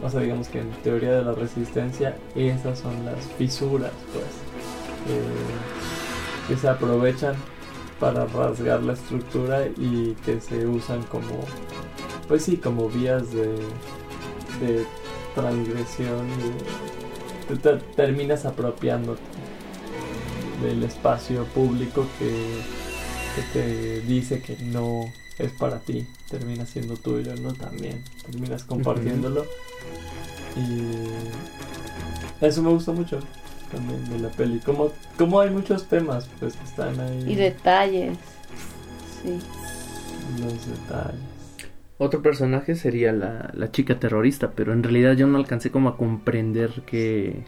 o 0.02 0.10
sea, 0.10 0.22
digamos 0.22 0.48
que 0.48 0.60
en 0.62 0.70
teoría 0.82 1.12
de 1.18 1.26
la 1.26 1.34
resistencia, 1.34 2.16
esas 2.36 2.80
son 2.80 2.94
las 3.04 3.20
fisuras, 3.38 3.92
pues, 4.14 4.24
eh, 5.14 6.48
que 6.48 6.56
se 6.56 6.70
aprovechan 6.70 7.36
para 8.00 8.26
rasgar 8.28 8.82
la 8.84 8.94
estructura 8.94 9.64
y 9.78 10.16
que 10.26 10.40
se 10.40 10.66
usan 10.66 11.04
como, 11.04 11.28
pues 12.28 12.44
sí, 12.44 12.58
como 12.58 12.90
vías 12.90 13.32
de, 13.32 13.56
de 14.62 14.86
transgresión 15.34 16.28
te, 17.48 17.56
te 17.58 17.78
terminas 17.96 18.46
apropiándote 18.46 19.22
del 20.62 20.84
espacio 20.84 21.46
público 21.46 22.08
que, 22.18 22.62
que 23.36 23.42
te 23.54 24.02
dice 24.02 24.42
que 24.42 24.58
no 24.64 25.06
es 25.38 25.52
para 25.52 25.80
ti, 25.80 26.08
termina 26.30 26.66
siendo 26.66 26.96
tuyo, 26.96 27.36
¿no? 27.36 27.54
También, 27.54 28.04
terminas 28.26 28.64
compartiéndolo. 28.64 29.46
Y 30.56 32.46
eso 32.46 32.62
me 32.64 32.70
gusta 32.70 32.94
mucho 32.94 33.20
también 33.72 34.10
de 34.10 34.20
la 34.20 34.30
peli. 34.30 34.60
Como, 34.60 34.92
como 35.18 35.40
hay 35.42 35.50
muchos 35.50 35.86
temas, 35.86 36.30
pues, 36.40 36.56
que 36.56 36.64
están 36.64 37.00
ahí. 37.00 37.26
Y 37.28 37.36
detalles. 37.36 38.18
Sí. 39.22 39.40
Los 40.42 40.66
detalles. 40.68 41.35
Otro 41.98 42.22
personaje 42.22 42.76
sería 42.76 43.12
la, 43.14 43.52
la 43.54 43.72
chica 43.72 44.00
terrorista, 44.00 44.52
pero 44.52 44.74
en 44.74 44.84
realidad 44.84 45.14
yo 45.14 45.28
no 45.28 45.38
alcancé 45.38 45.72
como 45.72 45.90
a 45.90 45.98
comprender 45.98 46.84
que... 46.86 47.46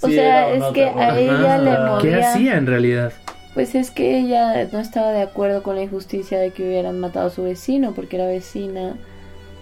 O 0.00 0.08
Sí, 0.08 0.14
sea, 0.14 0.52
es 0.52 0.64
que 0.72 0.84
a 0.86 1.16
ella 1.18 1.58
le 1.58 1.70
Ajá. 1.72 1.98
¿Qué 1.98 2.16
movía. 2.16 2.18
hacía 2.18 2.56
en 2.56 2.66
realidad? 2.66 3.12
Pues 3.54 3.74
es 3.76 3.90
que 3.92 4.18
ella 4.18 4.68
no 4.72 4.80
estaba 4.80 5.12
de 5.12 5.22
acuerdo 5.22 5.62
con 5.62 5.76
la 5.76 5.82
injusticia 5.82 6.38
de 6.40 6.52
que 6.52 6.64
hubieran 6.64 6.98
matado 6.98 7.28
a 7.28 7.30
su 7.30 7.44
vecino, 7.44 7.94
porque 7.94 8.16
era 8.16 8.26
vecina 8.26 8.96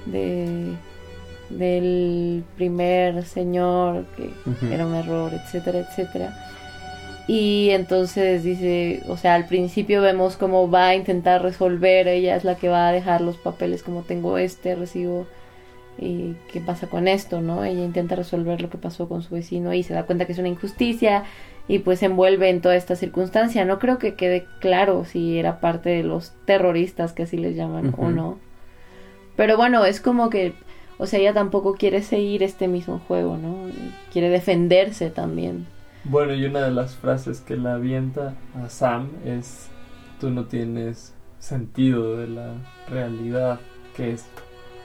de 0.06 0.78
del 1.50 2.44
primer 2.56 3.24
señor, 3.24 4.06
que 4.16 4.30
era 4.74 4.86
un 4.86 4.94
error, 4.94 5.34
etcétera, 5.34 5.80
etcétera. 5.80 6.34
Y 7.28 7.70
entonces 7.70 8.42
dice, 8.42 9.02
o 9.08 9.16
sea, 9.16 9.34
al 9.34 9.46
principio 9.46 10.02
vemos 10.02 10.36
cómo 10.36 10.68
va 10.70 10.88
a 10.88 10.94
intentar 10.94 11.42
resolver, 11.42 12.08
ella 12.08 12.34
es 12.34 12.44
la 12.44 12.56
que 12.56 12.68
va 12.68 12.88
a 12.88 12.92
dejar 12.92 13.20
los 13.20 13.36
papeles 13.36 13.82
como 13.82 14.02
tengo 14.02 14.38
este 14.38 14.74
recibo 14.74 15.26
y 15.98 16.34
qué 16.52 16.60
pasa 16.60 16.88
con 16.88 17.06
esto, 17.06 17.40
¿no? 17.40 17.64
Ella 17.64 17.84
intenta 17.84 18.16
resolver 18.16 18.60
lo 18.60 18.70
que 18.70 18.78
pasó 18.78 19.08
con 19.08 19.22
su 19.22 19.34
vecino 19.34 19.72
y 19.72 19.82
se 19.82 19.94
da 19.94 20.04
cuenta 20.04 20.24
que 20.26 20.32
es 20.32 20.38
una 20.38 20.48
injusticia 20.48 21.24
y 21.68 21.78
pues 21.78 22.00
se 22.00 22.06
envuelve 22.06 22.48
en 22.48 22.60
toda 22.60 22.74
esta 22.76 22.96
circunstancia. 22.96 23.64
No 23.64 23.78
creo 23.78 23.98
que 23.98 24.14
quede 24.14 24.46
claro 24.60 25.04
si 25.04 25.38
era 25.38 25.60
parte 25.60 25.90
de 25.90 26.02
los 26.02 26.32
terroristas 26.44 27.12
que 27.12 27.22
así 27.22 27.36
les 27.36 27.54
llaman 27.54 27.94
o 27.98 28.10
no. 28.10 28.38
Pero 29.36 29.56
bueno, 29.56 29.84
es 29.84 30.00
como 30.00 30.28
que, 30.28 30.54
o 30.98 31.06
sea, 31.06 31.20
ella 31.20 31.34
tampoco 31.34 31.74
quiere 31.74 32.02
seguir 32.02 32.42
este 32.42 32.68
mismo 32.68 33.00
juego, 33.06 33.36
¿no? 33.36 33.70
Quiere 34.12 34.28
defenderse 34.28 35.10
también. 35.10 35.66
Bueno, 36.04 36.34
y 36.34 36.44
una 36.44 36.60
de 36.60 36.72
las 36.72 36.96
frases 36.96 37.40
que 37.40 37.56
la 37.56 37.74
avienta 37.74 38.34
a 38.62 38.68
Sam 38.68 39.08
es: 39.24 39.68
Tú 40.20 40.30
no 40.30 40.44
tienes 40.46 41.14
sentido 41.38 42.16
de 42.16 42.28
la 42.28 42.54
realidad, 42.90 43.60
que 43.96 44.12
es 44.12 44.24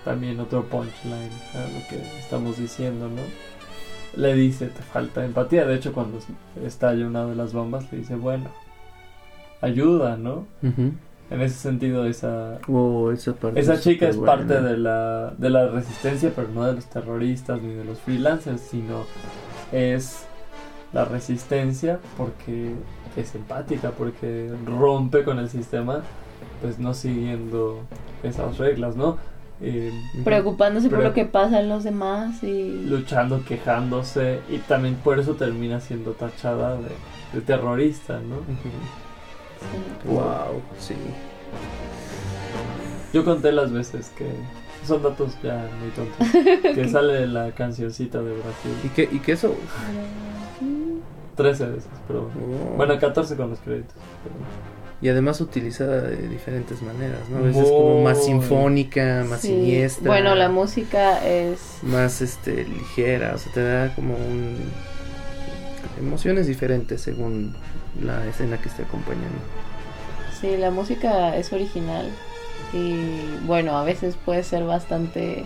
también 0.06 0.39
otro 0.39 0.64
punchline 0.65 1.31
a 1.56 1.60
lo 1.73 1.88
que 1.89 2.02
estamos 2.19 2.57
diciendo, 2.57 3.10
¿no? 3.10 3.22
Le 4.15 4.34
dice: 4.35 4.68
Te 4.68 4.81
falta 4.84 5.26
empatía. 5.26 5.65
De 5.65 5.76
hecho, 5.76 5.91
cuando 5.94 6.19
estalla 6.64 7.06
una 7.07 7.26
de 7.26 7.35
las 7.35 7.53
bombas, 7.53 7.91
le 7.91 7.99
dice: 7.99 8.15
Bueno, 8.15 8.49
ayuda, 9.61 10.18
¿no? 10.18 10.45
Ujú. 10.61 10.91
en 11.30 11.41
ese 11.41 11.56
sentido 11.56 12.06
esa 12.06 12.60
Oh, 12.68 13.11
esa 13.11 13.34
parte 13.34 13.60
esa 13.60 13.80
chica 13.80 14.07
es 14.07 14.18
parte 14.18 14.61
de 14.61 14.77
la 14.77 15.34
de 15.38 15.49
la 15.49 15.68
resistencia, 15.68 16.31
pero 16.35 16.48
no 16.49 16.64
de 16.65 16.73
los 16.73 16.85
terroristas 16.85 17.61
ni 17.61 17.73
de 17.73 17.84
los 17.84 17.99
freelancers, 17.99 18.61
sino 18.61 19.03
es 19.72 20.26
la 20.93 21.05
resistencia 21.05 21.99
porque 22.18 22.73
es 23.15 23.35
empática, 23.35 23.91
porque 23.91 24.51
rompe 24.65 25.23
con 25.23 25.39
el 25.39 25.49
sistema, 25.49 26.01
pues 26.61 26.80
no 26.80 26.93
siguiendo 26.93 27.81
esas 28.23 28.57
reglas, 28.57 28.95
¿no? 28.95 29.18
Eh, 29.59 29.91
Preocupándose 30.23 30.88
por 30.88 30.99
lo 30.99 31.14
que 31.14 31.26
pasa 31.26 31.59
en 31.59 31.68
los 31.68 31.84
demás 31.84 32.43
y... 32.43 32.85
luchando, 32.88 33.43
quejándose 33.43 34.41
y 34.49 34.59
también 34.59 34.95
por 34.95 35.19
eso 35.19 35.34
termina 35.34 35.80
siendo 35.80 36.11
tachada 36.11 36.77
de, 36.77 36.89
de 37.34 37.41
terrorista, 37.41 38.19
¿no? 38.19 38.38
sí. 38.45 40.07
Wow, 40.07 40.61
sí. 40.77 40.95
Yo 43.14 43.26
conté 43.26 43.51
las 43.51 43.72
veces 43.72 44.11
que 44.15 44.27
son 44.85 45.01
datos 45.01 45.38
ya 45.41 45.68
muy 45.81 45.89
tontos, 45.89 46.27
que 46.76 46.88
sale 46.91 47.26
la 47.26 47.51
cancioncita 47.51 48.22
de 48.22 48.34
¿Y 48.34 48.35
Brasil 48.35 48.91
qué, 48.95 49.09
y 49.11 49.19
qué 49.19 49.31
eso? 49.31 49.55
13 51.38 51.65
veces, 51.68 51.89
pero 52.07 52.23
Oh. 52.23 52.76
bueno, 52.76 52.99
14 52.99 53.38
con 53.38 53.51
los 53.51 53.59
créditos. 53.59 53.93
pero- 54.23 54.35
Y 54.99 55.09
además 55.09 55.39
utilizada 55.41 56.01
de 56.01 56.27
diferentes 56.27 56.81
maneras, 56.81 57.30
¿no? 57.30 57.38
A 57.38 57.41
veces 57.41 57.64
como 57.69 58.01
más 58.03 58.26
sinfónica, 58.26 59.23
más 59.30 59.41
Sí. 59.41 59.49
siniestra. 59.49 60.07
Bueno, 60.07 60.34
la 60.35 60.49
música 60.49 61.23
es... 61.26 61.77
Más 61.84 62.19
este, 62.22 62.64
ligera, 62.65 63.34
o 63.35 63.38
sea, 63.38 63.53
te 63.53 63.64
da 63.64 63.93
como 63.95 64.15
un... 64.15 64.57
emociones 65.99 66.47
diferentes 66.47 67.01
según 67.01 67.55
la 68.03 68.26
escena 68.27 68.57
que 68.59 68.69
esté 68.69 68.84
acompañando. 68.84 69.38
Sí, 70.41 70.57
la 70.57 70.69
música 70.72 71.35
es 71.38 71.51
original 71.53 72.09
y 72.73 73.38
bueno, 73.45 73.77
a 73.77 73.84
veces 73.84 74.15
puede 74.26 74.43
ser 74.43 74.64
bastante, 74.65 75.39
eh, 75.39 75.45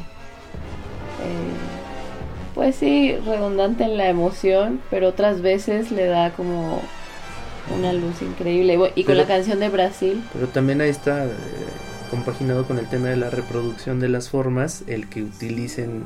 pues 2.62 2.76
sí, 2.76 3.16
redundante 3.26 3.86
en 3.86 3.98
la 3.98 4.08
emoción, 4.08 4.82
pero 4.92 5.08
otras 5.08 5.42
veces 5.42 5.90
le 5.90 6.06
da 6.06 6.30
como 6.34 6.80
una 7.76 7.92
luz 7.92 8.22
increíble. 8.22 8.76
Y 8.94 9.04
con 9.04 9.16
Pero- 9.16 9.18
la 9.18 9.26
canción 9.26 9.60
de 9.60 9.70
Brasil, 9.70 10.24
Pero 10.32 10.48
también 10.48 10.80
ahí 10.80 10.92
está 10.92 11.26
eh, 11.26 11.30
compaginado 12.12 12.68
con 12.68 12.78
el 12.78 12.86
tema 12.88 13.08
de 13.08 13.18
la 13.18 13.32
reproducción 13.32 14.00
de 14.00 14.10
las 14.10 14.30
formas, 14.30 14.84
el 14.86 15.10
que 15.10 15.24
utilicen, 15.24 16.04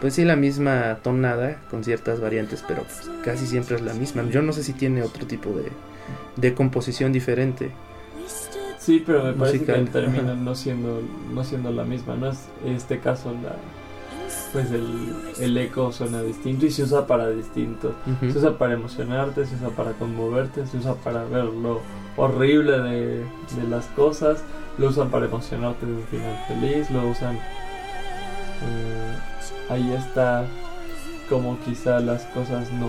pues 0.00 0.14
sí, 0.14 0.24
la 0.24 0.36
misma 0.36 0.98
tonada 1.02 1.56
con 1.72 1.82
ciertas 1.82 2.20
variantes, 2.20 2.62
pero 2.68 2.84
pues, 2.84 3.10
casi 3.24 3.44
siempre 3.44 3.74
es 3.74 3.82
la 3.82 3.92
misma. 3.92 4.22
Yo 4.30 4.42
no 4.42 4.52
sé 4.52 4.62
si 4.62 4.74
tiene 4.74 5.02
otro 5.02 5.26
tipo 5.26 5.50
de, 5.50 5.72
de 6.36 6.54
composición 6.54 7.12
diferente. 7.12 7.72
Sí, 8.78 9.02
pero 9.04 9.24
me 9.24 9.32
parece 9.32 9.64
que 9.64 9.72
Musical, 9.72 9.88
termina 9.90 10.34
ajá. 10.34 10.34
no 10.40 10.54
siendo 10.54 11.02
no 11.34 11.42
siendo 11.42 11.72
la 11.72 11.82
misma, 11.82 12.14
no 12.14 12.30
es 12.30 12.38
en 12.64 12.74
este 12.76 13.00
caso 13.00 13.32
la 13.42 13.56
pues 14.52 14.70
el, 14.70 15.12
el 15.40 15.56
eco 15.58 15.92
suena 15.92 16.22
distinto 16.22 16.66
y 16.66 16.70
se 16.70 16.82
usa 16.84 17.06
para 17.06 17.28
distinto. 17.28 17.94
Se 18.20 18.38
usa 18.38 18.56
para 18.58 18.74
emocionarte, 18.74 19.44
se 19.46 19.54
usa 19.56 19.68
para 19.70 19.92
conmoverte, 19.92 20.66
se 20.66 20.78
usa 20.78 20.94
para 20.94 21.24
ver 21.24 21.44
lo 21.44 21.80
horrible 22.16 22.78
de, 22.80 23.08
de 23.18 23.68
las 23.68 23.86
cosas, 23.86 24.42
lo 24.78 24.88
usan 24.88 25.10
para 25.10 25.26
emocionarte 25.26 25.84
de 25.86 25.92
un 25.92 26.04
final 26.04 26.44
feliz, 26.48 26.90
lo 26.90 27.06
usan... 27.08 27.36
eh, 27.36 29.16
ahí 29.70 29.92
está 29.92 30.44
como 31.28 31.58
quizá 31.60 32.00
las 32.00 32.22
cosas 32.26 32.70
no... 32.72 32.86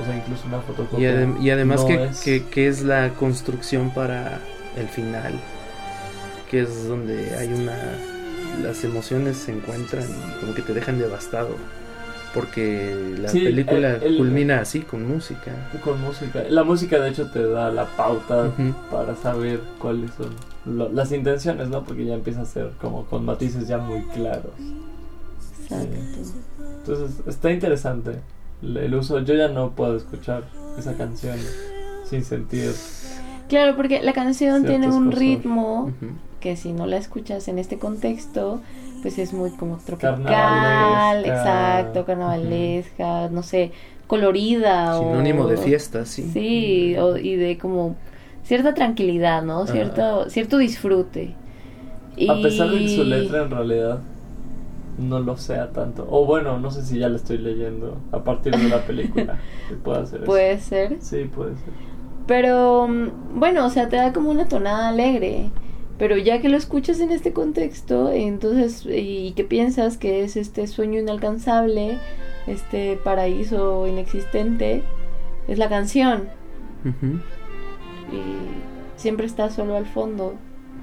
O 0.00 0.04
sea, 0.04 0.16
incluso 0.16 0.46
una 0.46 0.58
Y, 0.58 0.60
fotocopia. 0.60 1.10
adem- 1.12 1.42
y 1.42 1.50
además 1.50 1.80
no 1.82 1.86
que, 1.88 2.04
es- 2.04 2.20
que, 2.20 2.44
que 2.46 2.68
es 2.68 2.82
la 2.82 3.10
construcción 3.14 3.90
para 3.90 4.38
el 4.76 4.88
final, 4.88 5.32
que 6.50 6.60
es 6.62 6.86
donde 6.86 7.34
hay 7.36 7.52
una... 7.52 7.76
Las 8.62 8.82
emociones 8.84 9.36
se 9.36 9.52
encuentran 9.52 10.04
y 10.04 10.40
como 10.40 10.54
que 10.54 10.62
te 10.62 10.74
dejan 10.74 10.98
devastado, 10.98 11.50
porque 12.34 13.14
la 13.20 13.28
Sí, 13.28 13.40
película 13.40 13.94
el- 13.96 14.02
el- 14.02 14.16
culmina 14.18 14.60
así, 14.60 14.80
con 14.80 15.06
música. 15.08 15.52
Con 15.84 16.00
música. 16.00 16.42
La 16.48 16.64
música 16.64 16.98
de 16.98 17.10
hecho 17.10 17.30
te 17.30 17.46
da 17.46 17.70
la 17.70 17.86
pauta 17.86 18.50
para 18.90 19.14
saber 19.16 19.60
cuáles 19.78 20.10
son 20.14 20.30
lo- 20.76 20.88
las 20.92 21.12
intenciones, 21.12 21.68
¿no? 21.68 21.84
Porque 21.84 22.04
ya 22.04 22.14
empieza 22.14 22.42
a 22.42 22.44
ser 22.44 22.70
como 22.80 23.04
con 23.06 23.24
matices 23.24 23.66
ya 23.68 23.78
muy 23.78 24.02
claros. 24.14 24.52
exacto. 25.62 25.96
Entonces 26.80 27.16
está 27.26 27.50
interesante 27.52 28.12
el 28.62 28.94
uso. 28.94 29.20
Yo 29.20 29.34
ya 29.34 29.48
no 29.48 29.70
puedo 29.70 29.96
escuchar 29.96 30.44
esa 30.78 30.94
canción 30.96 31.36
sin 32.04 32.24
sentir. 32.24 32.72
Claro, 33.48 33.76
porque 33.76 34.02
la 34.02 34.12
canción 34.12 34.64
tiene 34.64 34.88
un 34.88 35.06
cosas. 35.06 35.18
ritmo. 35.20 35.92
Que 36.48 36.56
si 36.56 36.72
no 36.72 36.86
la 36.86 36.96
escuchas 36.96 37.48
en 37.48 37.58
este 37.58 37.78
contexto, 37.78 38.60
pues 39.02 39.18
es 39.18 39.32
muy 39.32 39.50
como 39.50 39.76
tropical, 39.78 40.24
Carnavalesca. 40.26 41.26
exacto, 41.28 42.04
carnavalesca, 42.06 43.28
no 43.30 43.42
sé, 43.42 43.70
colorida 44.06 44.98
o 44.98 45.04
Sinónimo 45.04 45.46
de 45.46 45.56
fiesta, 45.56 46.04
sí. 46.06 46.22
Sí, 46.32 46.96
o- 46.98 47.16
y 47.16 47.36
de 47.36 47.58
como 47.58 47.96
cierta 48.44 48.74
tranquilidad, 48.74 49.42
¿no? 49.42 49.66
Cierto 49.66 50.28
cierto 50.30 50.58
disfrute. 50.58 51.34
Y... 52.16 52.28
A 52.28 52.40
pesar 52.42 52.70
de 52.70 52.80
que 52.82 52.88
su 52.88 53.04
letra 53.04 53.42
en 53.42 53.50
realidad 53.50 53.98
no 54.98 55.20
lo 55.20 55.36
sea 55.36 55.70
tanto. 55.72 56.06
O 56.10 56.24
bueno, 56.26 56.58
no 56.58 56.70
sé 56.70 56.82
si 56.82 56.98
ya 56.98 57.08
la 57.08 57.16
estoy 57.16 57.38
leyendo 57.38 57.96
a 58.12 58.24
partir 58.24 58.52
de 58.52 58.68
la 58.68 58.84
película. 58.84 59.38
hacer 60.02 60.22
eso. 60.24 60.26
puede 60.26 60.58
ser, 60.58 60.96
Sí, 61.00 61.24
puede 61.24 61.54
ser. 61.54 61.72
pero 62.26 62.88
mm, 62.88 63.38
bueno, 63.38 63.66
o 63.66 63.70
sea, 63.70 63.88
te 63.88 63.96
da 63.96 64.12
como 64.12 64.30
una 64.30 64.48
tonada 64.48 64.88
alegre. 64.88 65.50
Pero 65.98 66.16
ya 66.16 66.40
que 66.40 66.48
lo 66.48 66.56
escuchas 66.56 67.00
en 67.00 67.10
este 67.10 67.32
contexto, 67.32 68.10
entonces, 68.12 68.86
¿y 68.86 69.32
qué 69.36 69.42
piensas 69.44 69.96
que 69.98 70.22
es 70.22 70.36
este 70.36 70.66
sueño 70.68 71.00
inalcanzable, 71.00 71.98
este 72.46 72.96
paraíso 73.02 73.86
inexistente? 73.86 74.82
Es 75.48 75.58
la 75.58 75.68
canción. 75.68 76.28
Y 78.12 78.20
siempre 78.96 79.26
está 79.26 79.50
solo 79.50 79.76
al 79.76 79.86
fondo. 79.86 80.34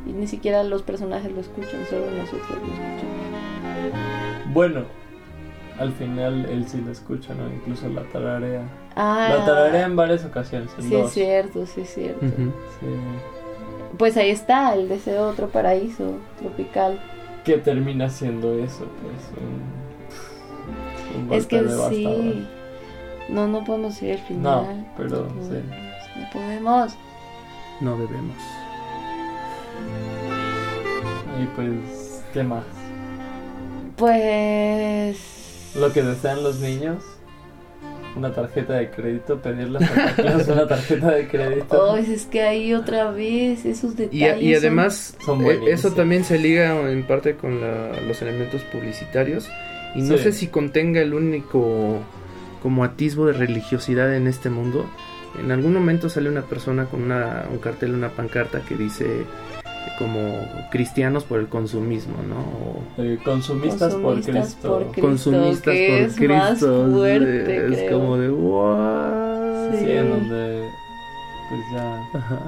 Y 0.05 0.11
ni 0.11 0.27
siquiera 0.27 0.63
los 0.63 0.83
personajes 0.83 1.31
lo 1.31 1.39
escuchan, 1.41 1.79
solo 1.89 2.05
nosotros 2.11 2.49
lo 2.49 2.73
escuchamos. 2.73 4.53
Bueno, 4.53 4.83
al 5.79 5.91
final 5.93 6.45
él 6.45 6.67
sí 6.67 6.81
lo 6.85 6.91
escucha, 6.91 7.33
¿no? 7.33 7.47
Incluso 7.51 7.87
la 7.89 8.03
tararea. 8.03 8.63
Ah, 8.95 9.35
La 9.37 9.45
tararea 9.45 9.85
en 9.85 9.95
varias 9.95 10.23
ocasiones. 10.25 10.71
en 10.77 10.83
sí 10.83 10.95
es 10.95 11.11
cierto, 11.11 11.65
sí 11.65 11.81
es 11.81 11.93
cierto. 11.93 12.25
Sí. 12.25 12.85
Pues 13.97 14.17
ahí 14.17 14.29
está, 14.31 14.73
el 14.73 14.89
deseo 14.89 15.25
de 15.25 15.31
otro 15.31 15.47
paraíso 15.49 16.17
tropical. 16.39 16.99
Que 17.43 17.57
termina 17.57 18.09
siendo 18.09 18.57
eso, 18.57 18.85
pues. 19.01 19.31
Un, 21.15 21.27
un 21.27 21.33
es 21.33 21.45
que 21.45 21.61
devastador. 21.61 21.91
sí. 21.93 22.47
No, 23.29 23.47
no 23.47 23.63
podemos 23.63 24.01
ir 24.01 24.13
al 24.13 24.19
No, 24.19 24.25
final. 24.65 24.87
pero 24.97 25.09
no 25.09 25.41
sí. 25.43 25.49
podemos, 25.49 26.15
no 26.15 26.29
podemos. 26.33 26.97
No 27.81 27.97
debemos. 27.97 28.37
Y 31.41 31.45
pues, 31.55 32.23
¿qué 32.33 32.43
más? 32.43 32.63
Pues... 33.97 35.71
Lo 35.75 35.91
que 35.91 36.01
desean 36.03 36.43
los 36.43 36.59
niños. 36.59 37.03
Una 38.15 38.31
tarjeta 38.31 38.73
de 38.75 38.89
crédito, 38.91 39.39
pedirle 39.41 39.79
a 39.79 39.81
Santa 39.87 40.15
Claus 40.15 40.47
una 40.47 40.67
tarjeta 40.67 41.11
de 41.11 41.27
crédito. 41.27 41.67
Oh, 41.91 41.97
es 41.97 42.25
que 42.27 42.41
ahí 42.43 42.73
otra 42.73 43.11
vez 43.11 43.65
esos 43.65 43.91
Y, 43.93 44.19
detalles. 44.19 44.41
y 44.41 44.55
además, 44.55 45.17
son 45.23 45.43
eh, 45.45 45.59
eso 45.67 45.91
también 45.91 46.23
se 46.23 46.37
liga 46.39 46.89
en 46.89 47.03
parte 47.03 47.35
con 47.35 47.59
la- 47.59 47.91
los 48.07 48.21
elementos 48.21 48.61
publicitarios. 48.71 49.49
Y 49.95 50.01
no 50.01 50.17
Sí. 50.17 50.23
sé 50.23 50.31
si 50.31 50.47
contenga 50.47 51.01
el 51.01 51.13
único 51.13 51.99
como 52.61 52.83
atisbo 52.83 53.25
de 53.27 53.33
religiosidad 53.33 54.13
en 54.15 54.27
este 54.27 54.49
mundo. 54.49 54.85
En 55.39 55.51
algún 55.51 55.73
momento 55.73 56.07
sale 56.09 56.29
una 56.29 56.41
persona 56.43 56.85
con 56.85 57.03
una, 57.03 57.45
un 57.51 57.57
cartel, 57.57 57.93
una 57.93 58.09
pancarta 58.09 58.61
que 58.61 58.75
dice 58.75 59.05
como 59.97 60.19
cristianos 60.71 61.23
por 61.23 61.39
el 61.39 61.47
consumismo, 61.47 62.15
¿no? 62.27 62.35
O 62.37 63.01
Eh, 63.03 63.17
consumistas, 63.23 63.93
por 63.95 64.13
Consumistas 64.15 64.45
Cristo. 64.53 64.69
por 64.69 64.83
Cristo. 64.91 65.01
consumistas 65.01 65.73
que 65.73 65.87
por 65.87 65.97
es 66.27 66.29
más 66.29 66.49
Cristo. 66.59 66.87
fuerte, 66.91 67.65
es 67.67 67.77
creo. 67.77 67.99
como 67.99 68.17
de 68.17 68.29
what? 68.31 69.71
Sí, 69.71 69.77
Sí. 69.85 69.91
en 69.91 70.09
donde 70.09 70.69
pues 71.49 71.61
ya 71.73 72.09
Ajá. 72.13 72.39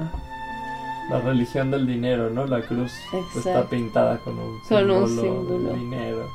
la 1.10 1.20
religión 1.20 1.70
del 1.70 1.86
dinero, 1.86 2.30
¿no? 2.30 2.46
La 2.46 2.60
cruz 2.62 2.92
pues, 3.10 3.46
está 3.46 3.64
pintada 3.68 4.18
con 4.18 4.38
un 4.38 4.58
Con 4.60 4.68
símbolo, 4.68 4.98
un 5.04 5.08
símbolo. 5.08 5.58
de 5.72 5.78
dinero. 5.78 6.26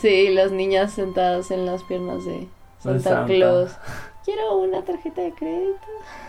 Sí, 0.00 0.28
las 0.30 0.50
niñas 0.52 0.92
sentadas 0.92 1.50
en 1.50 1.66
las 1.66 1.82
piernas 1.84 2.24
de 2.24 2.48
Santa. 2.78 3.26
Claus. 3.26 3.70
Quiero 4.24 4.56
una 4.58 4.82
tarjeta 4.82 5.20
de 5.22 5.32
crédito. 5.32 5.86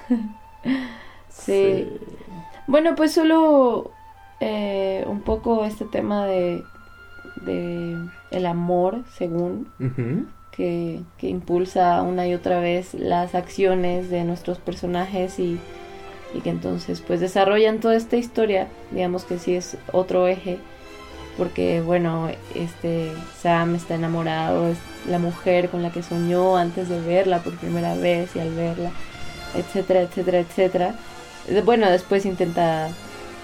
sí. 1.30 1.88
Bueno, 2.72 2.96
pues 2.96 3.12
solo 3.14 3.92
eh, 4.40 5.04
un 5.08 5.22
poco 5.22 5.66
este 5.66 5.86
tema 5.86 6.26
de, 6.26 6.64
de 7.46 7.98
el 8.32 8.46
amor, 8.46 9.04
según, 9.14 9.68
que 10.52 11.04
impulsa 11.22 12.02
una 12.02 12.28
y 12.28 12.34
otra 12.34 12.60
vez 12.60 12.94
las 12.94 13.36
acciones 13.36 14.10
de 14.10 14.24
nuestros 14.24 14.58
personajes 14.58 15.38
y 15.40 15.60
y 16.34 16.42
que 16.42 16.50
entonces 16.50 17.02
pues 17.02 17.20
desarrollan 17.20 17.80
toda 17.80 17.96
esta 17.96 18.18
historia, 18.18 18.68
digamos 18.92 19.24
que 19.24 19.38
sí 19.38 19.56
es 19.56 19.78
otro 19.92 20.28
eje, 20.28 20.60
porque 21.38 21.82
bueno, 21.82 22.30
este 22.56 23.12
Sam 23.42 23.76
está 23.76 23.96
enamorado, 23.96 24.70
es 24.70 24.78
la 25.10 25.20
mujer 25.20 25.70
con 25.70 25.84
la 25.84 25.92
que 25.92 26.04
soñó 26.04 26.58
antes 26.58 26.90
de 26.90 27.02
verla 27.02 27.40
por 27.40 27.56
primera 27.58 27.96
vez 27.96 28.36
y 28.36 28.40
al 28.40 28.54
verla, 28.54 28.92
etcétera, 29.56 30.02
etcétera, 30.02 30.40
etcétera. 30.40 30.96
Bueno, 31.66 31.90
después 31.90 32.26
intenta 32.26 32.90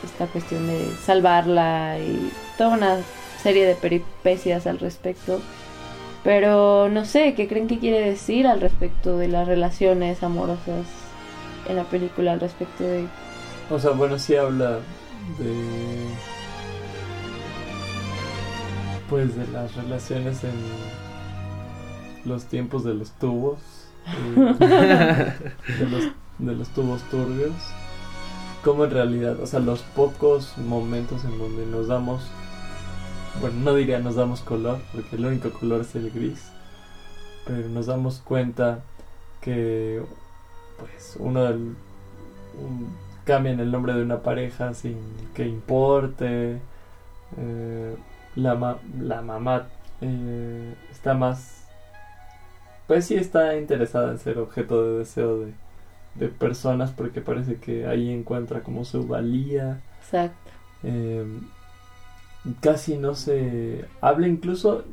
esta 0.03 0.27
cuestión 0.27 0.67
de 0.67 0.91
salvarla 1.03 1.97
y 1.99 2.31
toda 2.57 2.77
una 2.77 2.97
serie 3.41 3.65
de 3.65 3.75
peripecias 3.75 4.67
al 4.67 4.79
respecto. 4.79 5.39
Pero 6.23 6.89
no 6.89 7.05
sé, 7.05 7.35
¿qué 7.35 7.47
creen 7.47 7.67
que 7.67 7.79
quiere 7.79 8.01
decir 8.01 8.47
al 8.47 8.59
respecto 8.59 9.17
de 9.17 9.27
las 9.27 9.47
relaciones 9.47 10.23
amorosas 10.23 10.85
en 11.69 11.75
la 11.75 11.83
película? 11.85 12.33
Al 12.33 12.39
respecto 12.39 12.83
de... 12.83 13.05
O 13.69 13.79
sea, 13.79 13.91
bueno, 13.91 14.17
sí 14.17 14.35
habla 14.35 14.79
de. 15.39 16.07
Pues 19.09 19.35
de 19.37 19.47
las 19.47 19.75
relaciones 19.75 20.43
en 20.43 20.53
los 22.25 22.45
tiempos 22.45 22.83
de 22.83 22.93
los 22.93 23.11
tubos. 23.11 23.59
eh, 24.05 24.53
de, 25.79 25.89
los, 25.89 26.03
de 26.39 26.55
los 26.55 26.69
tubos 26.69 27.01
turbios. 27.09 27.53
Como 28.63 28.85
en 28.85 28.91
realidad, 28.91 29.39
o 29.39 29.45
sea, 29.47 29.59
los 29.59 29.81
pocos 29.81 30.57
momentos 30.57 31.23
en 31.23 31.37
donde 31.37 31.65
nos 31.65 31.87
damos. 31.87 32.21
Bueno, 33.39 33.55
no 33.63 33.75
diría 33.75 33.99
nos 33.99 34.15
damos 34.15 34.41
color, 34.41 34.79
porque 34.93 35.15
el 35.15 35.25
único 35.25 35.51
color 35.51 35.81
es 35.81 35.95
el 35.95 36.11
gris. 36.11 36.49
Pero 37.45 37.69
nos 37.69 37.85
damos 37.85 38.19
cuenta 38.19 38.79
que. 39.41 40.01
Pues 40.79 41.15
uno 41.19 41.43
del. 41.43 41.75
un- 42.59 43.07
cambian 43.25 43.59
el 43.59 43.71
nombre 43.71 43.93
de 43.93 44.01
una 44.03 44.21
pareja 44.21 44.73
sin 44.73 44.97
que 45.33 45.45
importe. 45.47 46.59
eh, 47.37 47.95
la, 48.35 48.55
ma- 48.55 48.77
la 48.99 49.21
mamá 49.21 49.67
eh, 50.01 50.73
está 50.91 51.13
más. 51.13 51.63
Pues 52.87 53.05
sí, 53.05 53.15
está 53.15 53.57
interesada 53.57 54.11
en 54.11 54.19
ser 54.19 54.37
objeto 54.39 54.81
de 54.83 54.99
deseo 54.99 55.39
de, 55.39 55.53
de 56.19 56.27
personas 56.29 56.91
porque 56.91 57.21
parece 57.21 57.55
que 57.55 57.85
ahí 57.87 58.11
encuentra 58.11 58.61
como 58.61 58.85
su 58.85 59.05
valía. 59.07 59.81
Exacto. 59.99 60.51
eh, 60.83 61.25
casi 62.61 62.97
no 62.97 63.13
se 63.15 63.85
habla 64.01 64.27
incluso. 64.27 64.83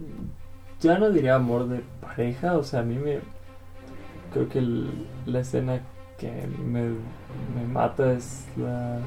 Ya 0.81 0.99
no 0.99 1.11
diría 1.11 1.37
amor 1.37 1.69
de 1.69 1.83
pareja, 2.01 2.59
o 2.59 2.63
sea, 2.63 2.81
a 2.81 2.83
mí 2.83 2.97
me. 2.97 3.21
Creo 4.33 4.49
que 4.49 4.59
el- 4.59 5.07
la 5.27 5.41
escena 5.41 5.81
que 6.19 6.31
me, 6.65 6.83
me 6.89 7.67
mata 7.73 8.13
es 8.13 8.45
la. 8.57 8.99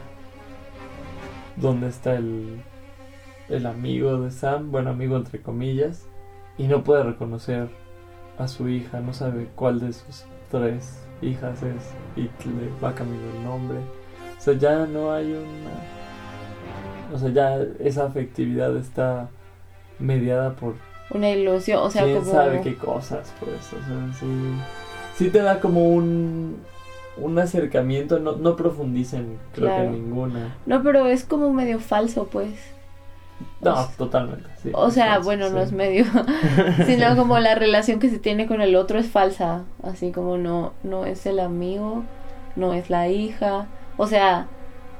donde 1.56 1.88
está 1.90 2.16
el. 2.16 2.62
el 3.50 3.66
amigo 3.66 4.22
de 4.22 4.32
Sam, 4.32 4.72
bueno, 4.72 4.90
amigo 4.92 5.18
entre 5.18 5.42
comillas, 5.42 6.08
y 6.58 6.68
no 6.68 6.84
puede 6.84 7.04
reconocer 7.04 7.70
a 8.38 8.48
su 8.48 8.70
hija, 8.70 9.00
no 9.00 9.14
sabe 9.14 9.50
cuál 9.56 9.80
de 9.80 9.94
sus 9.94 10.26
tres 10.52 11.04
hijas 11.22 11.62
es, 11.64 11.84
y 12.16 12.24
le 12.24 12.70
va 12.84 12.94
cambiando 12.94 13.38
el 13.38 13.44
nombre. 13.44 13.78
O 14.38 14.42
sea, 14.42 14.54
ya 14.54 14.86
no 14.86 15.12
hay 15.14 15.32
una. 15.34 17.14
O 17.14 17.18
sea, 17.18 17.30
ya 17.30 17.58
esa 17.80 18.06
afectividad 18.06 18.76
está 18.76 19.30
mediada 20.00 20.54
por 20.56 20.76
Una 21.10 21.30
ilusión, 21.32 21.80
o 21.82 21.90
sea, 21.90 22.04
quién 22.04 22.20
como... 22.20 22.32
sabe 22.32 22.62
qué 22.62 22.76
cosas, 22.76 23.34
pues. 23.40 23.74
O 23.74 23.86
sea, 23.88 24.14
sí, 24.20 24.26
sí 25.16 25.30
te 25.30 25.40
da 25.40 25.60
como 25.60 25.88
un, 25.90 26.58
un 27.18 27.40
acercamiento, 27.40 28.20
no, 28.20 28.34
no 28.34 28.56
profundicen, 28.56 29.38
creo 29.54 29.68
Claro. 29.68 29.82
que 29.84 29.88
en 29.88 29.92
ninguna. 29.94 30.56
No, 30.66 30.84
pero 30.84 31.08
es 31.08 31.24
como 31.24 31.52
medio 31.54 31.80
falso, 31.80 32.28
pues. 32.28 32.52
No, 33.62 33.72
O 33.74 33.76
sea- 33.76 33.88
totalmente. 33.98 34.50
sí, 34.62 34.70
O 34.74 34.90
sea, 34.92 35.20
bueno, 35.20 35.50
no 35.50 35.60
es 35.60 35.72
medio, 35.72 36.06
sino 36.86 37.16
como 37.16 37.40
la 37.40 37.56
relación 37.56 38.00
que 38.00 38.10
se 38.10 38.20
tiene 38.20 38.48
con 38.48 38.62
el 38.62 38.76
otro 38.76 39.00
es 39.00 39.08
falsa, 39.08 39.64
así 39.84 40.12
como 40.12 40.38
no, 40.38 40.74
no 40.84 41.06
es 41.06 41.26
el 41.26 41.40
amigo, 41.40 42.04
no 42.56 42.74
es 42.74 42.90
la 42.90 43.08
hija, 43.10 43.68
o 43.98 44.08
sea, 44.08 44.48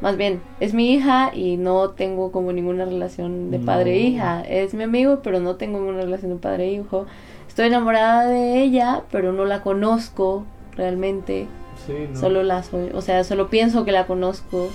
más 0.02 0.18
bien, 0.18 0.42
es 0.60 0.74
mi 0.76 0.94
hija 0.94 1.32
y 1.34 1.58
no 1.58 1.90
tengo 1.92 2.32
como 2.32 2.52
ninguna 2.54 2.86
relación 2.86 3.50
de 3.50 3.58
No. 3.60 3.66
padre-hija, 3.66 4.42
es 4.48 4.74
mi 4.76 4.84
amigo, 4.84 5.22
pero 5.24 5.40
no 5.40 5.56
tengo 5.56 5.80
ninguna 5.80 6.02
relación 6.02 6.32
de 6.32 6.38
padre-hijo, 6.38 7.06
estoy 7.48 7.68
enamorada 7.68 8.28
de 8.28 8.62
ella, 8.62 9.04
pero 9.12 9.34
no 9.34 9.46
la 9.46 9.62
conozco 9.64 10.46
realmente, 10.76 11.48
Sí, 11.88 11.94
no. 12.12 12.20
solo 12.20 12.44
la 12.44 12.62
soy, 12.64 12.92
o 12.94 13.02
sea, 13.02 13.24
solo 13.24 13.50
pienso 13.50 13.86
que 13.86 13.92
la 13.92 14.06
conozco. 14.06 14.68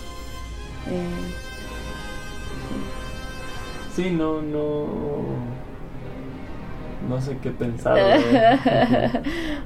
eh, 0.90 1.51
Sí, 3.94 4.10
no, 4.10 4.40
no. 4.42 4.86
No 7.08 7.20
sé 7.20 7.36
qué 7.42 7.50
pensar. 7.50 7.98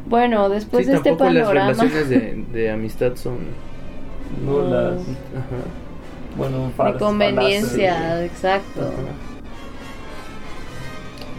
bueno, 0.06 0.48
después 0.48 0.84
sí, 0.86 0.90
de 0.90 0.96
este 0.96 1.10
tampoco 1.10 1.30
las 1.30 1.46
panorama... 1.48 1.72
relaciones 1.72 2.08
de, 2.08 2.44
de 2.52 2.70
amistad 2.70 3.14
son... 3.16 3.38
Nulas. 4.44 5.00
Ajá. 5.34 5.62
Bueno, 6.36 6.66
de 6.66 6.74
fal- 6.76 6.98
conveniencia, 6.98 7.94
falaces. 7.94 8.30
exacto. 8.30 8.80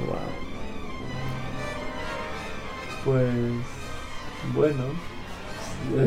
Wow. 0.08 0.18
Pues. 3.04 3.28
Bueno. 4.56 4.84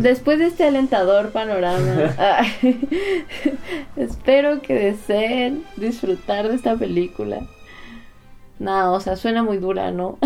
Después 0.01 0.39
de 0.39 0.47
este 0.47 0.65
alentador 0.65 1.31
panorama, 1.31 2.13
espero 3.97 4.61
que 4.63 4.75
deseen 4.75 5.65
disfrutar 5.77 6.49
de 6.49 6.55
esta 6.55 6.77
película. 6.77 7.41
Nada, 8.59 8.91
o 8.91 9.01
sea, 9.01 9.17
suena 9.17 9.43
muy 9.43 9.57
dura, 9.57 9.91
¿no? 9.91 10.19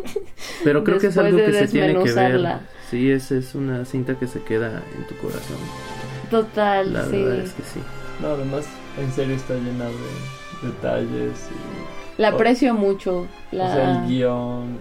Pero 0.64 0.84
creo 0.84 0.98
que 0.98 1.06
es 1.06 1.16
algo 1.16 1.38
de 1.38 1.46
que 1.46 1.52
se 1.54 1.68
tiene 1.68 1.94
que 2.02 2.12
ver. 2.12 2.58
Sí, 2.90 3.10
es, 3.10 3.32
es 3.32 3.54
una 3.54 3.86
cinta 3.86 4.16
que 4.18 4.26
se 4.26 4.42
queda 4.42 4.82
en 4.96 5.06
tu 5.06 5.16
corazón. 5.16 5.56
Total, 6.30 6.92
La 6.92 7.04
sí. 7.06 7.22
verdad 7.22 7.36
es 7.36 7.52
que 7.52 7.62
sí. 7.62 7.80
No, 8.20 8.28
además, 8.28 8.66
en 8.98 9.10
serio 9.12 9.34
está 9.34 9.54
llena 9.54 9.86
de 9.86 10.68
detalles 10.68 11.48
y. 11.50 12.20
La 12.20 12.28
aprecio 12.28 12.74
mucho. 12.74 13.26
La... 13.50 13.64
O 13.64 13.74
sea, 13.74 14.02
el 14.02 14.08
guion, 14.08 14.78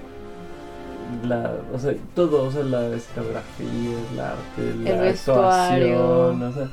la, 1.27 1.53
o 1.73 1.79
sea, 1.79 1.93
todo, 2.15 2.43
o 2.43 2.51
sea, 2.51 2.63
la 2.63 2.87
escenografía, 2.95 3.97
el 4.13 4.19
arte, 4.19 4.75
la 4.83 4.89
El 4.89 5.07
actuación, 5.13 6.43
o 6.43 6.51
sea, 6.53 6.69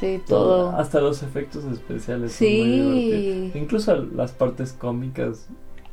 sí, 0.00 0.20
todo, 0.26 0.70
todo. 0.70 0.76
hasta 0.78 1.00
los 1.00 1.22
efectos 1.22 1.64
especiales 1.64 2.32
son 2.32 2.46
muy 2.48 3.10
Sí. 3.10 3.52
Incluso 3.54 3.94
las 4.14 4.32
partes 4.32 4.72
cómicas 4.72 5.46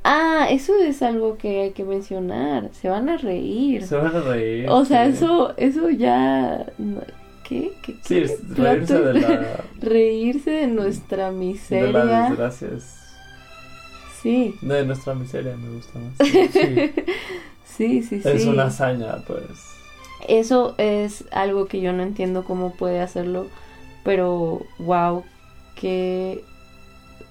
Ah, 0.03 0.47
eso 0.49 0.73
es 0.81 1.03
algo 1.03 1.37
que 1.37 1.61
hay 1.61 1.71
que 1.73 1.83
mencionar. 1.83 2.71
Se 2.73 2.89
van 2.89 3.07
a 3.07 3.17
reír. 3.17 3.85
se 3.85 3.95
van 3.95 4.15
a 4.15 4.19
reír. 4.21 4.65
O 4.67 4.83
sea, 4.83 5.05
sí. 5.05 5.11
eso, 5.13 5.53
eso 5.57 5.89
ya... 5.91 6.65
no- 6.79 7.01
¿Qué? 7.47 7.71
¿Qué? 7.83 7.93
Sí, 8.01 8.15
qué? 8.15 8.21
es 8.23 8.57
reírse 8.57 8.99
de 8.99 9.13
la, 9.21 9.57
Reírse 9.79 10.49
de 10.49 10.67
nuestra 10.67 11.29
de 11.31 11.37
miseria. 11.37 12.03
la 12.03 12.29
desgracia. 12.29 12.69
es- 12.75 12.97
Sí, 14.23 14.55
De 14.61 14.85
nuestra 14.85 15.13
miseria 15.13 15.55
me 15.57 15.69
gusta 15.75 15.99
más. 15.99 16.13
Sí. 16.27 16.47
sí, 16.51 16.91
sí, 17.77 18.01
sí. 18.03 18.21
Es 18.23 18.45
una 18.45 18.65
hazaña, 18.65 19.17
pues. 19.27 19.43
Eso 20.27 20.75
es 20.77 21.25
algo 21.31 21.65
que 21.65 21.81
yo 21.81 21.93
no 21.93 22.03
entiendo 22.03 22.43
cómo 22.43 22.73
puede 22.75 23.01
hacerlo, 23.01 23.47
pero 24.03 24.61
wow, 24.79 25.23
qué 25.75 26.43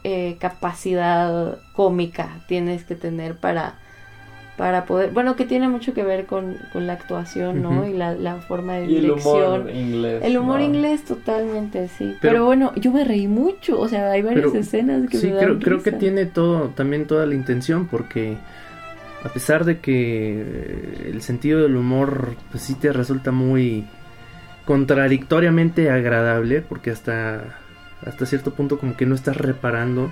eh, 0.03 0.37
capacidad 0.41 1.59
cómica 1.75 2.43
tienes 2.49 2.85
que 2.85 2.97
tener 2.97 3.37
para, 3.37 3.75
para 4.57 4.87
poder, 4.87 5.12
bueno, 5.12 5.37
que 5.37 5.45
tiene 5.45 5.69
mucho 5.69 5.95
que 5.95 6.03
ver 6.03 6.27
con, 6.27 6.57
con 6.73 6.87
la 6.89 6.95
actuación, 6.95 7.62
¿no? 7.62 7.87
Y 7.87 7.93
la, 7.93 8.15
la 8.15 8.37
forma 8.37 8.75
de 8.75 8.87
Y 8.87 8.97
el 8.97 9.03
dirección. 9.03 9.61
humor 9.62 9.71
inglés. 9.71 10.23
El 10.25 10.39
humor 10.39 10.59
¿no? 10.59 10.65
inglés 10.65 11.05
totalmente, 11.05 11.87
sí. 11.89 12.17
Pero, 12.21 12.33
Pero- 12.33 12.45
bueno, 12.47 12.73
yo 12.77 12.91
me 12.93 13.05
reí 13.05 13.29
mucho, 13.29 13.79
o 13.79 13.89
sea, 13.89 14.11
hay 14.11 14.23
varias 14.23 14.47
Pero- 14.47 14.59
escenas 14.61 15.09
que 15.09 15.19
Sí, 15.19 15.29
me 15.29 15.35
dan 15.35 15.45
creo, 15.45 15.59
creo 15.61 15.83
que 15.83 15.93
tiene 15.93 16.27
todo, 16.27 16.71
también 16.71 17.07
toda 17.07 17.25
la 17.27 17.35
intención, 17.35 17.87
porque 17.87 18.37
a 19.23 19.29
pesar 19.29 19.65
de 19.65 19.81
que 19.81 20.41
eh, 20.41 21.11
el 21.13 21.23
sentido 21.23 21.63
del 21.63 21.77
humor, 21.77 22.35
pues 22.51 22.63
sí 22.63 22.75
te 22.75 22.93
resulta 22.93 23.31
muy 23.33 23.87
contradictoriamente 24.65 25.91
agradable, 25.91 26.63
porque 26.63 26.91
hasta, 26.91 27.59
hasta 28.05 28.27
cierto 28.27 28.55
punto 28.55 28.79
como 28.79 28.97
que 28.97 29.07
no 29.07 29.15
estás 29.15 29.37
reparando 29.37 30.11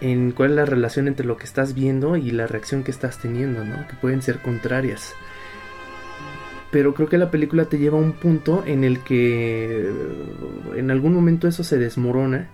en 0.00 0.32
cuál 0.32 0.50
es 0.50 0.56
la 0.56 0.64
relación 0.64 1.08
entre 1.08 1.26
lo 1.26 1.36
que 1.36 1.44
estás 1.44 1.74
viendo 1.74 2.16
y 2.16 2.30
la 2.30 2.46
reacción 2.46 2.84
que 2.84 2.90
estás 2.90 3.18
teniendo, 3.18 3.64
¿no? 3.64 3.86
Que 3.88 3.94
pueden 3.94 4.22
ser 4.22 4.38
contrarias. 4.40 5.14
Pero 6.70 6.94
creo 6.94 7.08
que 7.08 7.18
la 7.18 7.30
película 7.30 7.66
te 7.66 7.78
lleva 7.78 7.98
a 7.98 8.02
un 8.02 8.12
punto 8.12 8.64
en 8.66 8.84
el 8.84 9.00
que 9.00 9.88
eh, 9.88 9.92
en 10.76 10.90
algún 10.90 11.14
momento 11.14 11.46
eso 11.46 11.62
se 11.62 11.78
desmorona 11.78 12.48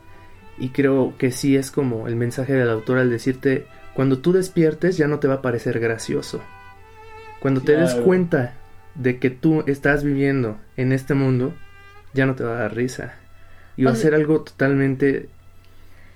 y 0.58 0.68
creo 0.70 1.14
que 1.16 1.32
sí 1.32 1.56
es 1.56 1.70
como 1.70 2.06
el 2.06 2.16
mensaje 2.16 2.52
del 2.52 2.68
autor 2.68 2.98
al 2.98 3.10
decirte, 3.10 3.66
cuando 4.00 4.20
tú 4.20 4.32
despiertes 4.32 4.96
ya 4.96 5.08
no 5.08 5.18
te 5.18 5.28
va 5.28 5.34
a 5.34 5.42
parecer 5.42 5.78
gracioso. 5.78 6.40
Cuando 7.38 7.60
te 7.60 7.76
des 7.76 7.94
cuenta 7.96 8.54
de 8.94 9.18
que 9.18 9.28
tú 9.28 9.62
estás 9.66 10.04
viviendo 10.04 10.56
en 10.78 10.92
este 10.92 11.12
mundo, 11.12 11.52
ya 12.14 12.24
no 12.24 12.34
te 12.34 12.42
va 12.42 12.52
a 12.52 12.60
dar 12.62 12.74
risa. 12.74 13.12
Y 13.76 13.84
va 13.84 13.90
O 13.90 13.92
a 13.92 13.96
ser 13.96 14.14
algo 14.14 14.40
totalmente, 14.40 15.28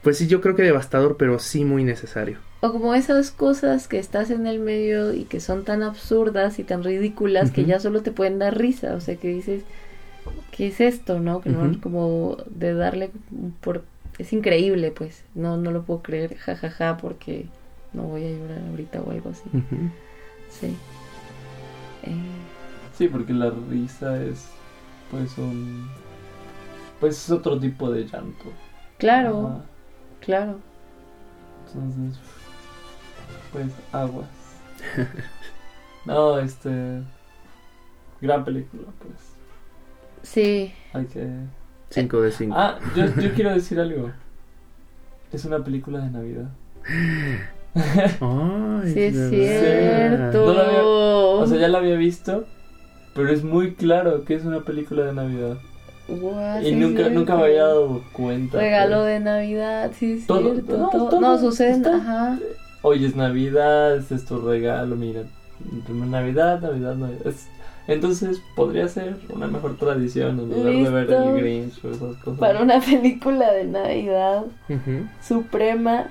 pues 0.02 0.16
sí, 0.16 0.28
yo 0.28 0.40
creo 0.40 0.56
que 0.56 0.62
devastador, 0.62 1.18
pero 1.18 1.38
sí 1.38 1.66
muy 1.66 1.84
necesario. 1.84 2.38
O 2.62 2.72
como 2.72 2.94
esas 2.94 3.30
cosas 3.30 3.86
que 3.86 3.98
estás 3.98 4.30
en 4.30 4.46
el 4.46 4.60
medio 4.60 5.12
y 5.12 5.24
que 5.24 5.40
son 5.40 5.62
tan 5.66 5.82
absurdas 5.82 6.58
y 6.58 6.64
tan 6.64 6.84
ridículas 6.84 7.50
que 7.50 7.66
ya 7.66 7.80
solo 7.80 8.00
te 8.00 8.12
pueden 8.12 8.38
dar 8.38 8.56
risa. 8.56 8.94
O 8.94 9.00
sea, 9.02 9.16
que 9.16 9.28
dices, 9.28 9.62
¿qué 10.52 10.68
es 10.68 10.80
esto? 10.80 11.20
¿No? 11.20 11.42
Que 11.42 11.50
no 11.50 11.78
como 11.82 12.38
de 12.46 12.72
darle 12.72 13.10
por... 13.60 13.84
Es 14.16 14.32
increíble, 14.32 14.90
pues. 14.90 15.22
No, 15.34 15.58
no 15.58 15.70
lo 15.70 15.82
puedo 15.82 16.00
creer, 16.00 16.34
jajaja, 16.36 16.96
porque 16.96 17.44
no 17.94 18.02
voy 18.02 18.24
a 18.26 18.30
llorar 18.30 18.60
ahorita 18.70 19.00
o 19.00 19.10
algo 19.10 19.30
así. 19.30 19.42
Sí. 20.50 20.76
Eh, 22.02 22.14
Sí, 22.96 23.08
porque 23.08 23.32
la 23.32 23.50
risa 23.70 24.22
es 24.22 24.46
pues 25.10 25.36
un 25.38 25.88
pues 27.00 27.16
es 27.24 27.30
otro 27.30 27.58
tipo 27.58 27.90
de 27.90 28.04
llanto. 28.04 28.44
claro, 28.98 29.46
Ajá. 29.48 29.64
claro. 30.20 30.58
Entonces 31.66 32.18
pues 33.52 33.66
aguas. 33.92 34.28
no, 36.04 36.38
este 36.38 37.02
gran 38.20 38.44
película, 38.44 38.84
pues. 39.00 39.14
Sí. 40.22 40.72
Hay 40.92 41.06
que 41.06 41.28
5 41.90 42.20
de 42.22 42.30
5. 42.32 42.54
Ah, 42.56 42.78
yo, 42.96 43.06
yo 43.20 43.34
quiero 43.34 43.50
decir 43.52 43.78
algo. 43.80 44.10
Es 45.32 45.44
una 45.44 45.62
película 45.64 45.98
de 46.00 46.10
Navidad. 46.10 46.48
Ay, 47.74 48.92
Sí, 48.92 49.00
es 49.00 49.30
cierto. 49.30 50.52
No 50.52 50.60
había- 50.60 50.84
O 50.84 51.46
sea, 51.46 51.58
ya 51.58 51.68
la 51.68 51.78
había 51.78 51.96
visto, 51.96 52.44
pero 53.14 53.30
es 53.30 53.42
muy 53.44 53.74
claro 53.74 54.24
que 54.24 54.34
es 54.34 54.44
una 54.44 54.60
película 54.60 55.04
de 55.04 55.12
Navidad. 55.12 55.56
Y 56.08 56.64
sí 56.66 56.72
nunca, 56.76 57.08
nunca 57.08 57.34
me 57.36 57.44
había 57.44 57.64
dado 57.64 58.02
cuenta. 58.12 58.58
Regalo 58.58 58.98
pues. 58.98 59.06
de 59.06 59.20
Navidad, 59.20 59.90
sí, 59.98 60.12
es 60.18 60.26
Todo- 60.26 60.52
cierto. 60.52 60.76
no, 60.76 60.90
todo- 60.90 61.20
no, 61.20 61.38
sucede, 61.38 61.70
está- 61.72 61.96
ajá. 61.96 62.38
Hoy 62.82 63.04
es 63.06 63.16
Navidad, 63.16 63.96
este 63.96 64.14
es 64.16 64.24
tu 64.26 64.38
regalo, 64.40 64.94
mira. 64.96 65.22
Navidad, 65.88 66.60
Navidad, 66.60 66.94
Navidad. 66.96 67.26
Es- 67.26 67.48
entonces 67.88 68.40
podría 68.54 68.86
ser 68.88 69.16
una 69.34 69.46
mejor 69.46 69.76
tradición 69.78 70.38
en 70.40 70.50
lugar 70.50 70.72
de 70.74 70.90
ver 70.90 71.10
el 71.10 71.40
Grinch 71.40 71.82
o 71.84 71.88
esas 71.90 72.16
cosas. 72.16 72.38
Para 72.38 72.60
una 72.62 72.80
película 72.80 73.50
de 73.52 73.64
Navidad 73.64 74.44
suprema. 75.26 76.08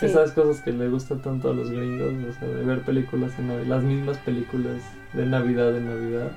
Sí. 0.00 0.06
Esas 0.06 0.32
cosas 0.32 0.62
que 0.62 0.72
le 0.72 0.88
gustan 0.88 1.18
tanto 1.20 1.50
a 1.50 1.52
los 1.52 1.70
gringos, 1.70 2.14
o 2.30 2.38
sea, 2.38 2.48
de 2.48 2.64
ver 2.64 2.80
películas 2.80 3.32
en 3.38 3.48
Navidad, 3.48 3.66
las 3.66 3.82
mismas 3.82 4.16
películas 4.16 4.80
de 5.12 5.26
Navidad 5.26 5.76
en 5.76 5.84
Navidad. 5.84 6.32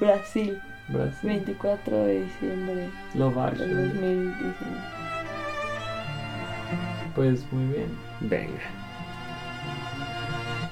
Brasil, 0.00 0.58
Brasil, 0.88 1.20
24 1.22 1.96
de 2.04 2.22
diciembre 2.22 2.90
Love 3.14 3.38
Actually. 3.38 3.74
2019. 3.74 4.36
Pues 7.14 7.46
muy 7.52 7.74
bien. 7.74 7.86
Venga. 8.22 8.60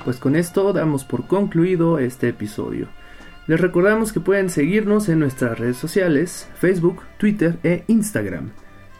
Pues 0.05 0.19
con 0.19 0.35
esto 0.35 0.73
damos 0.73 1.05
por 1.05 1.29
concluido 1.29 2.01
este 2.01 2.31
episodio. 2.31 2.89
Les 3.47 3.61
recordamos 3.61 4.13
que 4.13 4.19
pueden 4.19 4.51
seguirnos 4.51 5.09
en 5.09 5.21
nuestras 5.21 5.57
redes 5.57 5.77
sociales, 5.77 6.49
Facebook, 6.59 7.03
Twitter 7.17 7.59
e 7.63 7.85
Instagram. 7.87 8.51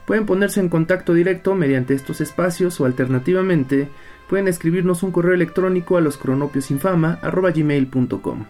Pueden 0.07 0.27
ponerse 0.27 0.61
en 0.61 0.69
contacto 0.69 1.15
directo 1.15 1.55
mediante 1.55 1.95
estos 1.95 2.21
espacios 2.21 2.79
o 2.81 2.85
alternativamente 2.85 3.89
pueden 4.29 4.49
escribirnos 4.49 5.03
un 5.03 5.13
correo 5.13 5.33
electrónico 5.35 5.97
a 5.97 6.01
loscronopiosinfama.gmail.com 6.01 8.45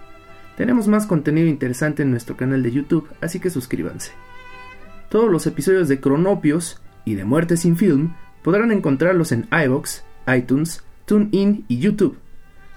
Tenemos 0.57 0.89
más 0.89 1.07
contenido 1.07 1.47
interesante 1.49 2.03
en 2.03 2.11
nuestro 2.11 2.37
canal 2.37 2.63
de 2.63 2.73
YouTube, 2.73 3.09
así 3.21 3.41
que 3.41 3.51
suscríbanse. 3.51 4.13
Todos 5.09 5.31
los 5.31 5.47
episodios 5.47 5.89
de 5.89 6.01
Cronopios 6.01 6.83
y 7.05 7.15
de 7.15 7.25
Muerte 7.25 7.57
sin 7.57 7.77
Film 7.77 8.15
podrán 8.43 8.73
encontrarlos 8.73 9.31
en 9.33 9.49
iVoox, 9.53 10.03
iTunes, 10.27 10.83
TuneIn 11.07 11.65
y 11.69 11.79
YouTube. 11.79 12.19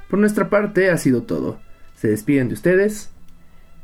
Por 0.09 0.19
nuestra 0.19 0.49
parte 0.49 0.91
ha 0.91 0.97
sido 0.97 1.23
todo. 1.23 1.59
Se 1.95 2.09
despiden 2.09 2.49
de 2.49 2.53
ustedes 2.53 3.11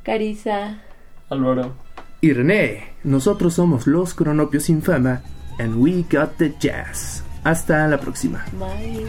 Carisa. 0.04 0.82
Álvaro. 1.30 1.83
Y 2.24 2.32
René. 2.32 2.94
Nosotros 3.04 3.56
somos 3.56 3.86
los 3.86 4.14
Cronopios 4.14 4.64
sin 4.64 4.82
fama 4.82 5.22
and 5.60 5.76
we 5.76 6.06
got 6.10 6.38
the 6.38 6.54
jazz. 6.58 7.22
Hasta 7.44 7.86
la 7.90 8.00
próxima. 8.00 8.46
Bye. 8.54 9.04